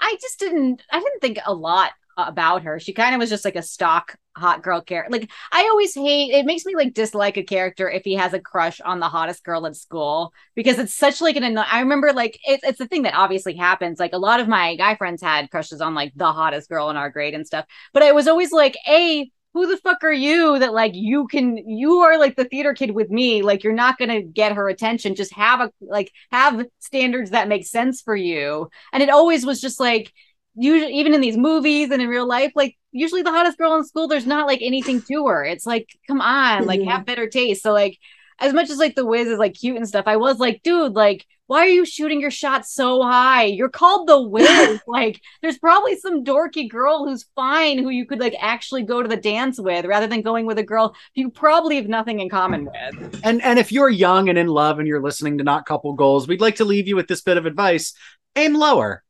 I 0.00 0.16
just 0.20 0.40
didn't 0.40 0.82
I 0.90 0.98
didn't 0.98 1.20
think 1.20 1.38
a 1.44 1.52
lot 1.52 1.90
about 2.16 2.62
her. 2.62 2.78
She 2.78 2.92
kind 2.92 3.14
of 3.14 3.18
was 3.18 3.30
just 3.30 3.44
like 3.44 3.56
a 3.56 3.62
stock 3.62 4.16
hot 4.36 4.62
girl 4.62 4.80
character. 4.80 5.12
Like 5.12 5.30
I 5.50 5.62
always 5.64 5.94
hate 5.94 6.32
it 6.32 6.46
makes 6.46 6.64
me 6.64 6.74
like 6.74 6.94
dislike 6.94 7.36
a 7.36 7.42
character 7.42 7.90
if 7.90 8.02
he 8.04 8.14
has 8.14 8.32
a 8.32 8.40
crush 8.40 8.80
on 8.80 9.00
the 9.00 9.08
hottest 9.08 9.44
girl 9.44 9.66
at 9.66 9.76
school 9.76 10.32
because 10.54 10.78
it's 10.78 10.94
such 10.94 11.20
like 11.20 11.36
an 11.36 11.58
I 11.58 11.80
remember 11.80 12.12
like 12.12 12.38
it's 12.44 12.64
it's 12.64 12.78
the 12.78 12.88
thing 12.88 13.02
that 13.02 13.14
obviously 13.14 13.56
happens. 13.56 13.98
Like 14.00 14.12
a 14.12 14.18
lot 14.18 14.40
of 14.40 14.48
my 14.48 14.76
guy 14.76 14.96
friends 14.96 15.22
had 15.22 15.50
crushes 15.50 15.80
on 15.80 15.94
like 15.94 16.12
the 16.16 16.32
hottest 16.32 16.68
girl 16.68 16.90
in 16.90 16.96
our 16.96 17.10
grade 17.10 17.34
and 17.34 17.46
stuff. 17.46 17.66
But 17.92 18.02
I 18.02 18.12
was 18.12 18.28
always 18.28 18.52
like, 18.52 18.76
a 18.88 19.30
who 19.54 19.66
the 19.66 19.76
fuck 19.76 20.02
are 20.02 20.12
you 20.12 20.58
that 20.58 20.72
like 20.72 20.92
you 20.94 21.26
can 21.26 21.56
you 21.56 21.98
are 21.98 22.18
like 22.18 22.36
the 22.36 22.44
theater 22.44 22.74
kid 22.74 22.92
with 22.92 23.10
me 23.10 23.42
like 23.42 23.62
you're 23.62 23.72
not 23.72 23.98
gonna 23.98 24.22
get 24.22 24.52
her 24.52 24.68
attention 24.68 25.14
just 25.14 25.32
have 25.34 25.60
a 25.60 25.70
like 25.80 26.10
have 26.30 26.64
standards 26.78 27.30
that 27.30 27.48
make 27.48 27.66
sense 27.66 28.00
for 28.00 28.16
you 28.16 28.68
and 28.92 29.02
it 29.02 29.10
always 29.10 29.44
was 29.44 29.60
just 29.60 29.78
like 29.78 30.12
usually 30.54 30.92
even 30.94 31.14
in 31.14 31.20
these 31.20 31.36
movies 31.36 31.90
and 31.90 32.02
in 32.02 32.08
real 32.08 32.26
life 32.26 32.52
like 32.54 32.76
usually 32.90 33.22
the 33.22 33.30
hottest 33.30 33.56
girl 33.56 33.74
in 33.74 33.84
school 33.84 34.06
there's 34.06 34.26
not 34.26 34.46
like 34.46 34.60
anything 34.62 35.00
to 35.02 35.26
her. 35.26 35.44
It's 35.44 35.66
like 35.66 35.88
come 36.06 36.20
on 36.20 36.66
like 36.66 36.82
have 36.82 37.06
better 37.06 37.28
taste. 37.28 37.62
So 37.62 37.72
like 37.72 37.98
as 38.38 38.52
much 38.52 38.70
as 38.70 38.78
like 38.78 38.94
the 38.94 39.06
whiz 39.06 39.28
is 39.28 39.38
like 39.38 39.54
cute 39.54 39.76
and 39.76 39.86
stuff 39.86 40.04
i 40.08 40.16
was 40.16 40.38
like 40.38 40.62
dude 40.64 40.94
like 40.94 41.24
why 41.52 41.66
are 41.66 41.68
you 41.68 41.84
shooting 41.84 42.18
your 42.18 42.30
shot 42.30 42.64
so 42.64 43.02
high? 43.02 43.44
You're 43.44 43.68
called 43.68 44.08
the 44.08 44.22
whiz 44.22 44.80
like 44.86 45.20
there's 45.42 45.58
probably 45.58 45.98
some 45.98 46.24
dorky 46.24 46.66
girl 46.66 47.04
who's 47.04 47.26
fine 47.34 47.76
who 47.76 47.90
you 47.90 48.06
could 48.06 48.20
like 48.20 48.34
actually 48.40 48.84
go 48.84 49.02
to 49.02 49.08
the 49.08 49.18
dance 49.18 49.60
with 49.60 49.84
rather 49.84 50.06
than 50.06 50.22
going 50.22 50.46
with 50.46 50.58
a 50.58 50.62
girl 50.62 50.94
you 51.14 51.30
probably 51.30 51.76
have 51.76 51.88
nothing 51.88 52.20
in 52.20 52.30
common 52.30 52.64
with. 52.64 53.20
And 53.22 53.42
and 53.42 53.58
if 53.58 53.70
you're 53.70 53.90
young 53.90 54.30
and 54.30 54.38
in 54.38 54.46
love 54.46 54.78
and 54.78 54.88
you're 54.88 55.02
listening 55.02 55.36
to 55.38 55.44
Not 55.44 55.66
Couple 55.66 55.92
Goals, 55.92 56.26
we'd 56.26 56.40
like 56.40 56.56
to 56.56 56.64
leave 56.64 56.88
you 56.88 56.96
with 56.96 57.06
this 57.06 57.20
bit 57.20 57.36
of 57.36 57.44
advice: 57.44 57.92
aim 58.34 58.54
lower. 58.54 59.02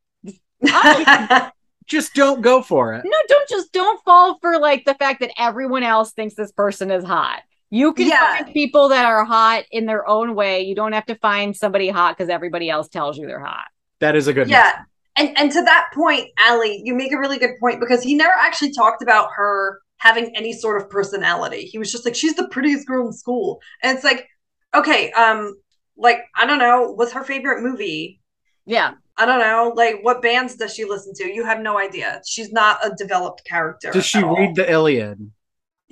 Just 1.85 2.13
don't 2.13 2.41
go 2.41 2.61
for 2.61 2.93
it. 2.93 3.03
no 3.03 3.17
don't 3.27 3.49
just 3.49 3.73
don't 3.73 4.01
fall 4.05 4.37
for 4.39 4.57
like 4.57 4.85
the 4.85 4.93
fact 4.95 5.19
that 5.19 5.31
everyone 5.37 5.83
else 5.83 6.11
thinks 6.13 6.33
this 6.33 6.51
person 6.51 6.89
is 6.89 7.03
hot 7.03 7.41
you 7.69 7.91
can 7.93 8.07
Yeah. 8.07 8.37
find 8.37 8.53
people 8.53 8.87
that 8.89 9.05
are 9.05 9.25
hot 9.25 9.65
in 9.69 9.85
their 9.85 10.07
own 10.07 10.33
way 10.33 10.61
you 10.61 10.75
don't 10.75 10.93
have 10.93 11.05
to 11.07 11.15
find 11.15 11.53
somebody 11.55 11.89
hot 11.89 12.17
because 12.17 12.29
everybody 12.29 12.69
else 12.69 12.87
tells 12.87 13.17
you 13.17 13.27
they're 13.27 13.43
hot 13.43 13.65
That 13.99 14.15
is 14.15 14.27
a 14.27 14.33
good. 14.33 14.49
yeah. 14.49 14.83
And 15.17 15.37
and 15.37 15.51
to 15.51 15.61
that 15.61 15.89
point, 15.93 16.29
Allie, 16.39 16.81
you 16.83 16.95
make 16.95 17.11
a 17.11 17.19
really 17.19 17.37
good 17.37 17.51
point 17.59 17.79
because 17.79 18.01
he 18.01 18.15
never 18.15 18.33
actually 18.39 18.71
talked 18.73 19.03
about 19.03 19.27
her 19.35 19.79
having 19.97 20.35
any 20.35 20.53
sort 20.53 20.81
of 20.81 20.89
personality. 20.89 21.65
He 21.65 21.77
was 21.77 21.91
just 21.91 22.03
like, 22.03 22.15
she's 22.15 22.33
the 22.35 22.47
prettiest 22.47 22.87
girl 22.87 23.05
in 23.07 23.13
school. 23.13 23.61
And 23.83 23.95
it's 23.95 24.03
like, 24.03 24.27
okay, 24.73 25.11
um, 25.11 25.53
like, 25.97 26.19
I 26.35 26.47
don't 26.47 26.57
know, 26.57 26.91
what's 26.95 27.11
her 27.11 27.23
favorite 27.23 27.61
movie? 27.61 28.21
yeah 28.65 28.93
I 29.17 29.25
don't 29.27 29.39
know, 29.39 29.73
like 29.75 29.99
what 30.01 30.21
bands 30.21 30.55
does 30.55 30.73
she 30.73 30.85
listen 30.85 31.13
to? 31.15 31.31
You 31.31 31.45
have 31.45 31.59
no 31.59 31.77
idea. 31.77 32.21
She's 32.25 32.51
not 32.51 32.79
a 32.85 32.91
developed 32.97 33.43
character. 33.45 33.91
Does 33.91 34.05
she 34.05 34.17
at 34.17 34.23
all. 34.23 34.35
read 34.35 34.55
the 34.55 34.69
Iliad? 34.69 35.31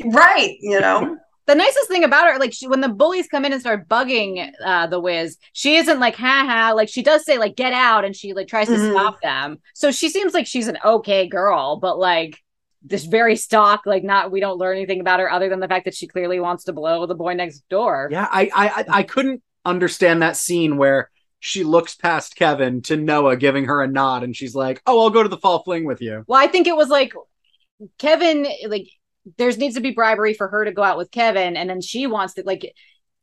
Right, 0.06 0.56
you 0.60 0.80
know. 0.80 1.18
the 1.46 1.54
nicest 1.56 1.88
thing 1.88 2.04
about 2.04 2.32
her, 2.32 2.40
like 2.40 2.52
she, 2.54 2.68
when 2.68 2.82
the 2.82 2.90
bullies 2.90 3.28
come 3.28 3.46
in 3.46 3.52
and 3.52 3.62
start 3.62 3.88
bugging 3.88 4.52
uh, 4.66 4.88
the 4.88 5.00
Wiz, 5.00 5.38
she 5.54 5.76
isn't 5.76 6.00
like 6.00 6.16
ha 6.16 6.46
ha. 6.48 6.72
Like 6.76 6.90
she 6.90 7.04
does 7.04 7.24
say 7.24 7.38
like 7.38 7.56
get 7.56 7.74
out, 7.74 8.06
and 8.06 8.16
she 8.16 8.34
like 8.34 8.48
tries 8.48 8.68
to 8.68 8.74
Mhm. 8.74 8.92
stop 8.92 9.22
them. 9.22 9.60
So 9.76 9.92
she 9.92 10.10
seems 10.10 10.34
like 10.34 10.48
she's 10.48 10.68
an 10.68 10.80
okay 10.84 11.28
girl, 11.28 11.78
but 11.78 12.00
like 12.00 12.40
this 12.82 13.06
very 13.06 13.36
stock. 13.36 13.82
Like 13.86 14.04
not 14.04 14.32
we 14.32 14.40
don't 14.40 14.58
learn 14.58 14.78
anything 14.78 15.00
about 15.02 15.20
her 15.20 15.32
other 15.32 15.48
than 15.50 15.60
the 15.60 15.68
fact 15.68 15.86
that 15.86 15.94
she 15.96 16.08
clearly 16.08 16.40
wants 16.40 16.64
to 16.64 16.74
blow 16.74 17.06
the 17.06 17.14
boy 17.14 17.34
next 17.36 17.64
door. 17.70 18.10
Yeah, 18.12 18.28
I 18.32 18.50
I 18.56 18.68
I- 18.70 18.86
I 19.00 19.04
couldn't 19.04 19.44
understand 19.64 20.24
that 20.24 20.36
scene 20.38 20.78
where 20.78 21.11
she 21.42 21.64
looks 21.64 21.96
past 21.96 22.36
Kevin 22.36 22.82
to 22.84 22.96
Noah, 22.96 23.36
giving 23.36 23.66
her 23.66 23.82
a 23.82 23.88
nod, 23.88 24.24
and 24.24 24.36
she's 24.36 24.56
like, 24.56 24.82
"Oh, 24.86 25.02
I'll 25.02 25.10
go 25.10 25.24
to 25.24 25.28
the 25.30 25.38
fall 25.38 25.64
fling 25.64 25.86
with 25.86 26.00
you." 26.00 26.24
Well, 26.28 26.40
I 26.40 26.48
think 26.48 26.68
it 26.68 26.76
was 26.78 26.88
like 26.88 27.14
Kevin, 27.98 28.48
like 28.68 28.88
there's 29.38 29.58
needs 29.58 29.76
to 29.76 29.82
be 29.82 29.92
bribery 29.92 30.36
for 30.36 30.48
her 30.48 30.64
to 30.66 30.72
go 30.72 30.84
out 30.84 30.98
with 30.98 31.12
Kevin, 31.12 31.58
and 31.58 31.70
then 31.70 31.82
she 31.82 32.08
wants 32.08 32.36
to 32.36 32.44
like 32.46 32.74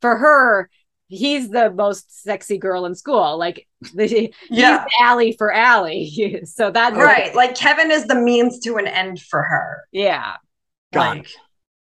for 0.01 0.15
her. 0.17 0.69
He's 1.11 1.49
the 1.49 1.71
most 1.71 2.21
sexy 2.21 2.59
girl 2.59 2.85
in 2.85 2.93
school. 2.93 3.37
Like 3.39 3.67
the, 3.95 4.31
Yeah. 4.51 4.83
he's 4.83 4.93
Allie 5.01 5.31
for 5.37 5.51
Allie. 5.51 6.41
so 6.45 6.69
that's 6.69 6.95
Right. 6.95 7.33
Like 7.33 7.55
Kevin 7.55 7.89
is 7.89 8.05
the 8.05 8.13
means 8.13 8.59
to 8.59 8.75
an 8.75 8.85
end 8.85 9.19
for 9.19 9.41
her. 9.41 9.85
Yeah. 9.91 10.35
Got 10.93 11.17
like 11.17 11.27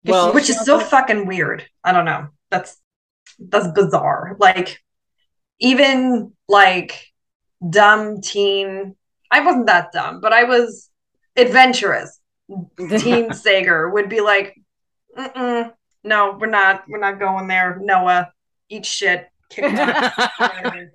Well, 0.03 0.31
which 0.33 0.51
is 0.51 0.63
so 0.63 0.79
fucking 0.79 1.25
weird. 1.25 1.65
I 1.83 1.91
don't 1.91 2.05
know. 2.05 2.27
That's 2.51 2.79
that's 3.39 3.67
bizarre. 3.69 4.35
Like 4.39 4.79
even 5.59 6.33
like 6.47 7.11
dumb 7.67 8.21
teen. 8.21 8.95
I 9.31 9.41
wasn't 9.41 9.67
that 9.67 9.91
dumb, 9.91 10.21
but 10.21 10.33
I 10.33 10.43
was 10.43 10.89
adventurous. 11.35 12.19
Teen 12.99 13.33
Sager 13.33 13.89
would 13.89 14.09
be 14.09 14.21
like, 14.21 14.55
Mm-mm, 15.17 15.73
"No, 16.03 16.37
we're 16.39 16.47
not. 16.47 16.83
We're 16.87 16.99
not 16.99 17.19
going 17.19 17.47
there." 17.47 17.79
Noah, 17.81 18.31
eat 18.69 18.85
shit. 18.85 19.27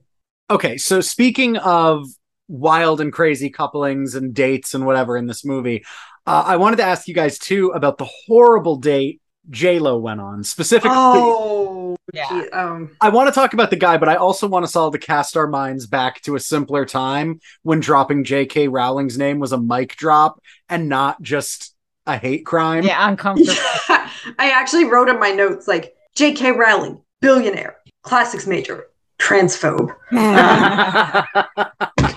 Okay, 0.50 0.78
so 0.78 1.00
speaking 1.00 1.56
of 1.58 2.08
wild 2.48 3.00
and 3.00 3.12
crazy 3.12 3.50
couplings 3.50 4.16
and 4.16 4.34
dates 4.34 4.74
and 4.74 4.84
whatever 4.84 5.16
in 5.16 5.28
this 5.28 5.44
movie, 5.44 5.84
uh, 6.26 6.42
I 6.44 6.56
wanted 6.56 6.76
to 6.76 6.82
ask 6.82 7.06
you 7.06 7.14
guys 7.14 7.38
too 7.38 7.68
about 7.68 7.98
the 7.98 8.08
horrible 8.26 8.74
date 8.74 9.20
J 9.50 9.78
Lo 9.78 9.98
went 9.98 10.20
on. 10.20 10.44
Specifically, 10.44 10.90
oh, 10.94 11.96
Yeah. 12.14 12.44
um, 12.52 12.96
I 13.00 13.08
want 13.10 13.28
to 13.28 13.34
talk 13.34 13.52
about 13.52 13.70
the 13.70 13.76
guy, 13.76 13.96
but 13.98 14.08
I 14.08 14.16
also 14.16 14.46
want 14.48 14.64
us 14.64 14.76
all 14.76 14.90
to 14.90 14.98
cast 14.98 15.36
our 15.36 15.46
minds 15.46 15.86
back 15.86 16.20
to 16.22 16.36
a 16.36 16.40
simpler 16.40 16.84
time 16.84 17.40
when 17.62 17.80
dropping 17.80 18.24
J.K. 18.24 18.68
Rowling's 18.68 19.18
name 19.18 19.38
was 19.40 19.52
a 19.52 19.60
mic 19.60 19.96
drop 19.96 20.40
and 20.68 20.88
not 20.88 21.20
just 21.20 21.74
a 22.06 22.16
hate 22.16 22.46
crime. 22.46 22.84
yeah, 22.84 23.08
uncomfortable. 23.08 23.52
Yeah, 23.88 24.08
I 24.38 24.50
actually 24.50 24.84
wrote 24.84 25.08
in 25.08 25.18
my 25.18 25.30
notes 25.32 25.66
like 25.68 25.94
J.K. 26.14 26.52
Rowling, 26.52 27.00
billionaire, 27.20 27.76
classics 28.02 28.46
major, 28.46 28.86
transphobe. 29.20 29.94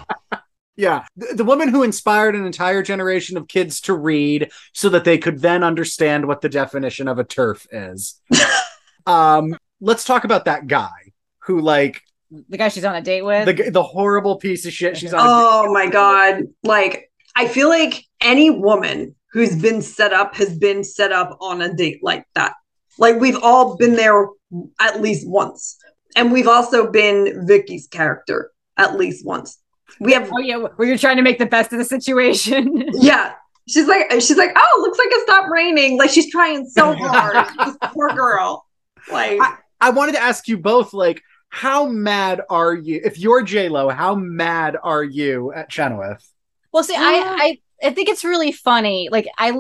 Yeah, 0.76 1.06
the, 1.16 1.36
the 1.36 1.44
woman 1.44 1.70
who 1.70 1.84
inspired 1.84 2.36
an 2.36 2.46
entire 2.46 2.82
generation 2.82 3.38
of 3.38 3.48
kids 3.48 3.80
to 3.82 3.94
read 3.94 4.50
so 4.74 4.90
that 4.90 5.04
they 5.04 5.18
could 5.20 5.40
then 5.40 5.64
understand 5.64 6.28
what 6.28 6.42
the 6.42 6.50
definition 6.50 7.08
of 7.08 7.20
a 7.20 7.24
TERF 7.24 7.68
is. 7.72 8.20
um, 9.06 9.56
let's 9.80 10.04
talk 10.04 10.24
about 10.24 10.46
that 10.46 10.68
guy 10.68 10.90
who, 11.44 11.60
like, 11.62 12.02
the 12.50 12.58
guy 12.58 12.70
she's 12.70 12.86
on 12.86 12.96
a 12.96 13.02
date 13.02 13.22
with. 13.22 13.46
the 13.46 13.70
the 13.70 13.84
horrible 13.84 14.38
piece 14.38 14.66
of 14.66 14.74
shit 14.74 14.98
she's 14.98 15.14
on. 15.14 15.20
a- 15.20 15.24
Oh 15.30 15.72
my 15.72 15.86
god! 15.88 16.44
Like 16.64 17.12
I 17.36 17.48
feel 17.48 17.70
like 17.70 18.04
any 18.22 18.50
woman 18.50 19.16
who's 19.32 19.56
been 19.56 19.84
set 19.84 20.14
up 20.14 20.36
has 20.36 20.58
been 20.58 20.84
set 20.84 21.12
up 21.12 21.38
on 21.42 21.62
a 21.62 21.72
date 21.74 22.00
like 22.02 22.26
that. 22.34 22.54
Like 22.98 23.20
we've 23.20 23.38
all 23.44 23.76
been 23.78 23.94
there 23.96 24.28
at 24.80 25.00
least 25.02 25.28
once, 25.28 25.78
and 26.16 26.32
we've 26.32 26.48
also 26.48 26.90
been 26.90 27.46
Vicky's 27.46 27.88
character 27.88 28.52
at 28.78 28.98
least 28.98 29.24
once. 29.24 29.60
We 30.00 30.14
have 30.14 30.30
oh 30.34 30.40
yeah, 30.40 30.58
where 30.58 30.88
you're 30.88 30.98
trying 30.98 31.18
to 31.18 31.24
make 31.24 31.38
the 31.40 31.46
best 31.46 31.72
of 31.72 31.80
the 31.80 31.86
situation. 31.86 32.90
Yeah. 32.94 33.34
She's 33.66 33.88
like, 33.88 34.12
she's 34.12 34.36
like, 34.36 34.52
oh, 34.58 34.80
looks 34.82 34.98
like 34.98 35.08
it 35.10 35.22
stopped 35.22 35.48
raining. 35.50 35.98
Like 35.98 36.10
she's 36.10 36.30
trying 36.30 36.68
so 36.68 36.94
hard. 36.98 37.48
this 37.66 37.78
poor 37.94 38.10
girl. 38.10 38.66
Like, 39.10 39.40
I 39.80 39.90
wanted 39.92 40.14
to 40.14 40.22
ask 40.22 40.50
you 40.50 40.58
both, 40.58 40.94
like, 40.94 41.22
how 41.48 41.86
mad 41.86 42.42
are 42.50 42.74
you? 42.74 43.00
If 43.06 43.18
you're 43.18 43.42
J 43.42 43.70
Lo, 43.70 43.88
how 43.88 44.16
mad 44.16 44.76
are 44.84 45.04
you 45.04 45.54
at 45.54 45.70
Chenoweth? 45.70 46.30
Well, 46.74 46.84
see, 46.84 46.96
I, 46.96 47.00
I 47.02 47.58
I 47.84 47.92
think 47.92 48.08
it's 48.10 48.24
really 48.24 48.52
funny. 48.52 49.10
Like 49.12 49.28
I 49.38 49.54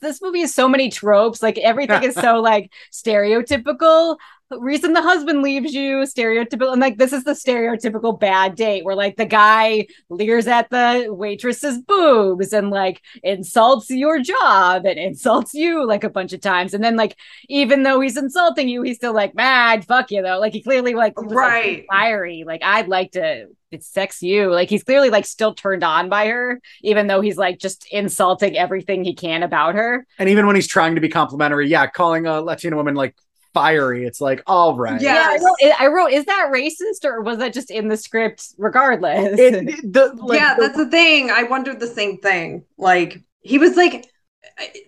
this 0.00 0.22
movie 0.22 0.40
is 0.42 0.54
so 0.54 0.68
many 0.68 0.90
tropes. 0.90 1.42
Like 1.42 1.58
everything 1.58 2.04
is 2.04 2.14
so 2.14 2.40
like 2.40 2.72
stereotypical. 2.92 4.16
Reason 4.50 4.92
the 4.92 5.02
husband 5.02 5.42
leaves 5.42 5.72
you, 5.74 6.02
stereotypical, 6.02 6.72
and 6.72 6.80
like 6.80 6.98
this 6.98 7.12
is 7.12 7.24
the 7.24 7.32
stereotypical 7.32 8.18
bad 8.18 8.54
date 8.54 8.84
where 8.84 8.94
like 8.94 9.16
the 9.16 9.24
guy 9.24 9.86
leers 10.10 10.46
at 10.46 10.68
the 10.70 11.06
waitress's 11.08 11.78
boobs 11.78 12.52
and 12.52 12.70
like 12.70 13.00
insults 13.22 13.90
your 13.90 14.20
job 14.20 14.84
and 14.84 14.98
insults 14.98 15.54
you 15.54 15.86
like 15.86 16.04
a 16.04 16.10
bunch 16.10 16.32
of 16.32 16.40
times, 16.40 16.74
and 16.74 16.84
then 16.84 16.94
like 16.96 17.16
even 17.48 17.82
though 17.82 18.00
he's 18.00 18.16
insulting 18.16 18.68
you, 18.68 18.82
he's 18.82 18.96
still 18.96 19.14
like 19.14 19.34
mad, 19.34 19.84
fuck 19.86 20.10
you 20.10 20.22
though. 20.22 20.38
Like 20.38 20.52
he 20.52 20.62
clearly 20.62 20.94
like 20.94 21.18
was, 21.20 21.32
like, 21.32 21.36
Right. 21.36 21.86
fiery. 21.90 22.44
Like 22.46 22.62
I'd 22.62 22.88
like 22.88 23.12
to 23.12 23.46
it's 23.70 23.88
sex 23.88 24.22
you. 24.22 24.52
Like 24.52 24.68
he's 24.70 24.84
clearly 24.84 25.10
like 25.10 25.26
still 25.26 25.52
turned 25.52 25.82
on 25.82 26.08
by 26.08 26.28
her, 26.28 26.60
even 26.82 27.08
though 27.08 27.20
he's 27.20 27.36
like 27.36 27.58
just 27.58 27.86
insulting 27.90 28.56
everything 28.56 29.04
he 29.04 29.14
can 29.14 29.42
about 29.42 29.74
her. 29.74 30.06
And 30.18 30.28
even 30.28 30.46
when 30.46 30.54
he's 30.54 30.68
trying 30.68 30.94
to 30.94 31.00
be 31.00 31.08
complimentary, 31.08 31.68
yeah, 31.68 31.86
calling 31.88 32.26
a 32.26 32.40
Latina 32.40 32.76
woman 32.76 32.94
like 32.94 33.16
fiery, 33.54 34.04
it's 34.06 34.20
like, 34.20 34.42
all 34.46 34.76
right. 34.76 35.00
Yeah. 35.00 35.14
Yeah, 35.14 35.28
I 35.30 35.38
wrote, 35.42 35.80
I 35.80 35.86
wrote, 35.86 36.12
is 36.12 36.24
that 36.26 36.50
racist 36.52 37.04
or 37.04 37.22
was 37.22 37.38
that 37.38 37.52
just 37.54 37.70
in 37.70 37.88
the 37.88 37.96
script 37.96 38.48
regardless? 38.58 39.38
It, 39.38 39.54
it- 39.68 39.92
the, 39.92 40.12
like, 40.20 40.38
yeah, 40.38 40.54
the- 40.56 40.62
that's 40.62 40.76
the 40.76 40.90
thing. 40.90 41.30
I 41.30 41.44
wondered 41.44 41.80
the 41.80 41.86
same 41.86 42.18
thing. 42.18 42.64
Like, 42.76 43.22
he 43.40 43.58
was 43.58 43.76
like, 43.76 44.06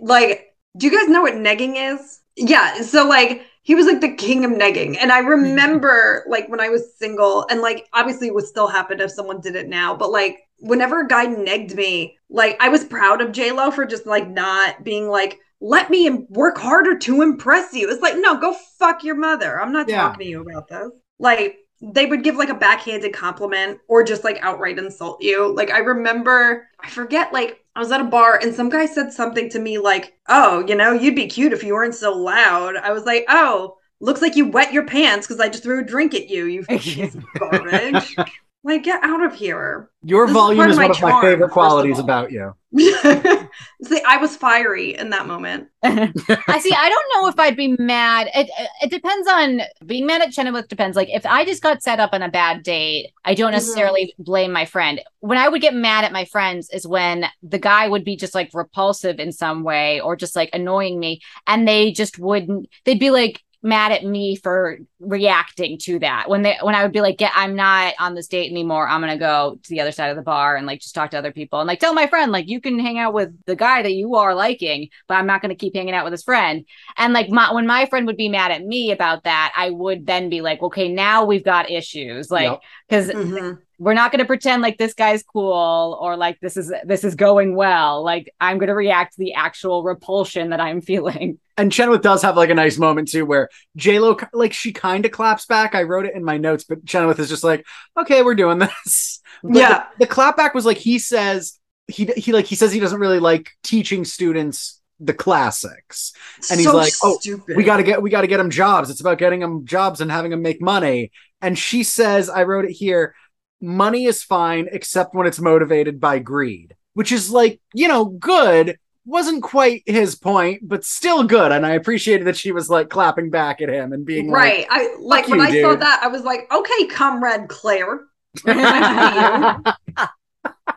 like, 0.00 0.54
do 0.76 0.86
you 0.86 0.98
guys 0.98 1.08
know 1.08 1.22
what 1.22 1.34
negging 1.34 1.94
is? 1.94 2.20
Yeah. 2.36 2.82
So, 2.82 3.08
like, 3.08 3.42
he 3.62 3.74
was 3.74 3.86
like 3.86 4.00
the 4.00 4.14
king 4.14 4.44
of 4.44 4.52
negging. 4.52 4.96
And 5.00 5.10
I 5.10 5.18
remember 5.20 6.24
like 6.28 6.48
when 6.48 6.60
I 6.60 6.68
was 6.68 6.96
single, 6.96 7.46
and 7.50 7.60
like 7.60 7.88
obviously 7.92 8.28
it 8.28 8.34
would 8.34 8.46
still 8.46 8.68
happen 8.68 9.00
if 9.00 9.10
someone 9.10 9.40
did 9.40 9.56
it 9.56 9.68
now, 9.68 9.96
but 9.96 10.12
like 10.12 10.38
whenever 10.58 11.00
a 11.00 11.08
guy 11.08 11.26
negged 11.26 11.74
me, 11.74 12.16
like 12.30 12.56
I 12.60 12.68
was 12.68 12.84
proud 12.84 13.20
of 13.20 13.32
J 13.32 13.50
Lo 13.50 13.70
for 13.72 13.84
just 13.84 14.06
like 14.06 14.28
not 14.28 14.84
being 14.84 15.08
like, 15.08 15.40
let 15.60 15.90
me 15.90 16.10
work 16.28 16.58
harder 16.58 16.98
to 16.98 17.22
impress 17.22 17.72
you. 17.72 17.90
It's 17.90 18.02
like, 18.02 18.16
no, 18.18 18.38
go 18.38 18.54
fuck 18.78 19.02
your 19.04 19.14
mother. 19.16 19.60
I'm 19.60 19.72
not 19.72 19.88
Yeah. 19.88 19.96
talking 20.08 20.20
to 20.20 20.26
you 20.26 20.40
about 20.42 20.68
this. 20.68 20.90
Like 21.18 21.58
they 21.80 22.06
would 22.06 22.24
give 22.24 22.36
like 22.36 22.48
a 22.48 22.54
backhanded 22.54 23.12
compliment 23.12 23.78
or 23.88 24.02
just 24.02 24.24
like 24.24 24.38
outright 24.42 24.78
insult 24.78 25.22
you. 25.22 25.54
Like 25.54 25.70
I 25.70 25.78
remember, 25.78 26.68
I 26.80 26.88
forget, 26.90 27.32
like 27.32 27.60
I 27.74 27.80
was 27.80 27.92
at 27.92 28.00
a 28.00 28.04
bar 28.04 28.38
and 28.42 28.54
some 28.54 28.68
guy 28.68 28.86
said 28.86 29.12
something 29.12 29.50
to 29.50 29.58
me 29.58 29.78
like, 29.78 30.14
"Oh, 30.28 30.64
you 30.66 30.74
know, 30.74 30.92
you'd 30.92 31.14
be 31.16 31.26
cute 31.26 31.52
if 31.52 31.62
you 31.62 31.74
weren't 31.74 31.94
so 31.94 32.12
loud." 32.14 32.76
I 32.76 32.92
was 32.92 33.04
like, 33.04 33.24
"Oh, 33.28 33.76
looks 34.00 34.22
like 34.22 34.36
you 34.36 34.48
wet 34.48 34.72
your 34.72 34.86
pants 34.86 35.26
because 35.26 35.40
I 35.40 35.48
just 35.48 35.62
threw 35.62 35.80
a 35.80 35.84
drink 35.84 36.14
at 36.14 36.28
you. 36.28 36.46
You 36.46 36.64
garbage." 37.38 38.18
like, 38.66 38.82
get 38.82 39.02
out 39.04 39.24
of 39.24 39.34
here. 39.34 39.90
Your 40.02 40.26
This 40.26 40.34
volume 40.34 40.58
part 40.58 40.70
is 40.70 40.76
one 40.76 40.88
my 40.88 40.94
of 40.94 41.02
my 41.02 41.10
charm, 41.10 41.22
favorite 41.24 41.50
qualities 41.50 41.98
about 41.98 42.30
you. 42.32 42.54
See, 42.76 44.02
I 44.06 44.16
was 44.18 44.36
fiery 44.36 44.96
in 44.96 45.10
that 45.10 45.26
moment. 45.26 45.68
I 45.82 46.58
see. 46.60 46.72
I 46.72 46.88
don't 46.88 47.06
know 47.14 47.28
if 47.28 47.38
I'd 47.38 47.56
be 47.56 47.76
mad. 47.78 48.28
It 48.34 48.50
it 48.82 48.90
depends 48.90 49.28
on 49.28 49.62
being 49.86 50.06
mad 50.06 50.22
at 50.22 50.32
Chenoweth. 50.32 50.68
Depends. 50.68 50.96
Like 50.96 51.08
if 51.10 51.24
I 51.26 51.44
just 51.44 51.62
got 51.62 51.82
set 51.82 52.00
up 52.00 52.10
on 52.12 52.22
a 52.22 52.28
bad 52.28 52.62
date, 52.62 53.12
I 53.24 53.34
don't 53.34 53.50
Mhm. 53.50 53.54
necessarily 53.54 54.14
blame 54.18 54.52
my 54.52 54.64
friend. 54.64 55.00
When 55.20 55.38
I 55.38 55.48
would 55.48 55.62
get 55.62 55.74
mad 55.74 56.04
at 56.04 56.12
my 56.12 56.24
friends 56.26 56.68
is 56.70 56.86
when 56.86 57.26
the 57.42 57.58
guy 57.58 57.88
would 57.88 58.04
be 58.04 58.16
just 58.16 58.34
like 58.34 58.50
repulsive 58.52 59.18
in 59.18 59.32
some 59.32 59.62
way 59.64 60.00
or 60.00 60.16
just 60.16 60.36
like 60.36 60.50
annoying 60.52 60.98
me, 61.00 61.20
and 61.46 61.66
they 61.66 61.92
just 61.92 62.18
wouldn't. 62.18 62.68
They'd 62.84 63.00
be 63.00 63.10
like 63.10 63.42
mad 63.66 63.92
at 63.92 64.04
me 64.04 64.36
for 64.36 64.78
reacting 65.00 65.76
to 65.78 65.98
that 65.98 66.28
when 66.28 66.42
they 66.42 66.56
when 66.62 66.74
I 66.74 66.82
would 66.82 66.92
be 66.92 67.00
like, 67.00 67.20
"Yeah, 67.20 67.32
I'm 67.34 67.54
not 67.56 67.94
on 67.98 68.14
this 68.14 68.28
date 68.28 68.50
anymore. 68.50 68.88
I'm 68.88 69.00
gonna 69.00 69.18
go 69.18 69.58
to 69.62 69.70
the 69.70 69.80
other 69.80 69.92
side 69.92 70.08
of 70.10 70.16
the 70.16 70.22
bar 70.22 70.56
and 70.56 70.66
like 70.66 70.80
just 70.80 70.94
talk 70.94 71.10
to 71.10 71.18
other 71.18 71.32
people 71.32 71.60
and 71.60 71.66
like 71.66 71.80
tell 71.80 71.92
my 71.92 72.06
friend 72.06 72.32
like 72.32 72.48
you 72.48 72.60
can 72.60 72.78
hang 72.78 72.98
out 72.98 73.12
with 73.12 73.30
the 73.44 73.56
guy 73.56 73.82
that 73.82 73.92
you 73.92 74.14
are 74.14 74.34
liking, 74.34 74.88
but 75.08 75.14
I'm 75.14 75.26
not 75.26 75.42
gonna 75.42 75.54
keep 75.54 75.74
hanging 75.74 75.94
out 75.94 76.04
with 76.04 76.12
his 76.12 76.24
friend." 76.24 76.64
And 76.96 77.12
like 77.12 77.28
my, 77.28 77.52
when 77.52 77.66
my 77.66 77.86
friend 77.86 78.06
would 78.06 78.16
be 78.16 78.28
mad 78.28 78.52
at 78.52 78.64
me 78.64 78.92
about 78.92 79.24
that, 79.24 79.52
I 79.56 79.70
would 79.70 80.06
then 80.06 80.28
be 80.30 80.40
like, 80.40 80.62
"Okay, 80.62 80.88
now 80.88 81.24
we've 81.24 81.44
got 81.44 81.70
issues." 81.70 82.30
Like 82.30 82.44
Yep. 82.50 82.60
because 82.88 83.08
Mhm. 83.10 83.58
we're 83.78 83.92
not 83.94 84.10
going 84.10 84.20
to 84.20 84.24
pretend 84.24 84.62
like 84.62 84.78
this 84.78 84.94
guy's 84.94 85.22
cool 85.22 85.98
or 86.00 86.16
like 86.16 86.38
this 86.40 86.56
is 86.56 86.72
this 86.84 87.04
is 87.04 87.14
going 87.14 87.54
well. 87.56 88.02
Like 88.02 88.32
I'm 88.40 88.58
going 88.58 88.68
to 88.68 88.74
react 88.74 89.14
to 89.14 89.18
the 89.18 89.34
actual 89.34 89.82
repulsion 89.82 90.50
that 90.50 90.60
I'm 90.60 90.80
feeling. 90.92 91.38
And 91.58 91.72
Chenoweth 91.72 92.02
does 92.02 92.22
have 92.22 92.36
like 92.36 92.50
a 92.50 92.54
nice 92.54 92.78
moment 92.78 93.08
too, 93.10 93.24
where 93.24 93.48
J 93.76 93.98
Lo 93.98 94.16
like 94.32 94.52
she 94.52 94.72
kind 94.72 95.06
of 95.06 95.12
claps 95.12 95.46
back. 95.46 95.74
I 95.74 95.84
wrote 95.84 96.06
it 96.06 96.14
in 96.14 96.22
my 96.24 96.36
notes, 96.36 96.64
but 96.64 96.84
Chenoweth 96.84 97.18
is 97.18 97.28
just 97.30 97.44
like, 97.44 97.64
"Okay, 97.98 98.22
we're 98.22 98.34
doing 98.34 98.58
this." 98.58 99.20
But 99.42 99.60
Yeah. 99.60 99.84
the, 99.98 100.06
the 100.06 100.06
clapback 100.10 100.54
was 100.54 100.64
like 100.64 100.78
he 100.78 100.98
says 100.98 101.58
he 101.88 102.06
he 102.16 102.32
like 102.32 102.46
he 102.46 102.54
says 102.56 102.72
he 102.72 102.80
doesn't 102.80 102.98
really 102.98 103.20
like 103.20 103.50
teaching 103.62 104.04
students 104.04 104.80
the 104.98 105.12
classics. 105.14 106.12
And 106.48 106.58
he's 106.58 106.72
like, 106.72 106.94
"Oh, 107.02 107.18
stupid. 107.20 107.56
we 107.56 107.64
got 107.64 107.76
to 107.76 107.82
get 107.82 108.02
we 108.02 108.10
got 108.10 108.22
to 108.22 108.26
get 108.26 108.38
them 108.38 108.50
jobs. 108.50 108.90
It's 108.90 109.00
about 109.00 109.18
getting 109.18 109.40
them 109.40 109.66
jobs 109.66 110.00
and 110.00 110.10
having 110.10 110.30
them 110.30 110.42
make 110.42 110.60
money. 110.62 111.12
And 111.42 111.58
she 111.58 111.82
says, 111.82 112.28
I 112.30 112.44
wrote 112.44 112.64
it 112.64 112.70
here, 112.72 113.14
money 113.60 114.06
is 114.06 114.22
fine 114.22 114.68
except 114.72 115.14
when 115.14 115.26
it's 115.26 115.38
motivated 115.40 116.00
by 116.00 116.18
greed, 116.18 116.74
which 116.94 117.12
is 117.12 117.30
like, 117.30 117.60
you 117.74 117.88
know, 117.88 118.06
good. 118.06 118.78
Wasn't 119.08 119.42
quite 119.42 119.84
his 119.86 120.16
point, 120.16 120.68
but 120.68 120.84
still 120.84 121.22
good. 121.22 121.52
And 121.52 121.64
I 121.64 121.74
appreciated 121.74 122.26
that 122.26 122.36
she 122.36 122.50
was 122.50 122.68
like 122.68 122.90
clapping 122.90 123.30
back 123.30 123.62
at 123.62 123.68
him 123.68 123.92
and 123.92 124.04
being 124.04 124.30
like, 124.30 124.36
right. 124.36 124.66
I 124.68 124.96
like 124.98 125.28
when 125.28 125.38
you, 125.38 125.46
I 125.46 125.62
saw 125.62 125.76
that, 125.76 126.00
I 126.02 126.08
was 126.08 126.22
like, 126.22 126.52
okay, 126.52 126.86
comrade 126.88 127.48
Claire. 127.48 128.00
Nice 128.44 129.64
to 129.64 129.64
meet 129.64 129.74
you. 129.96 130.12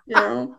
You 0.06 0.16
know? 0.16 0.56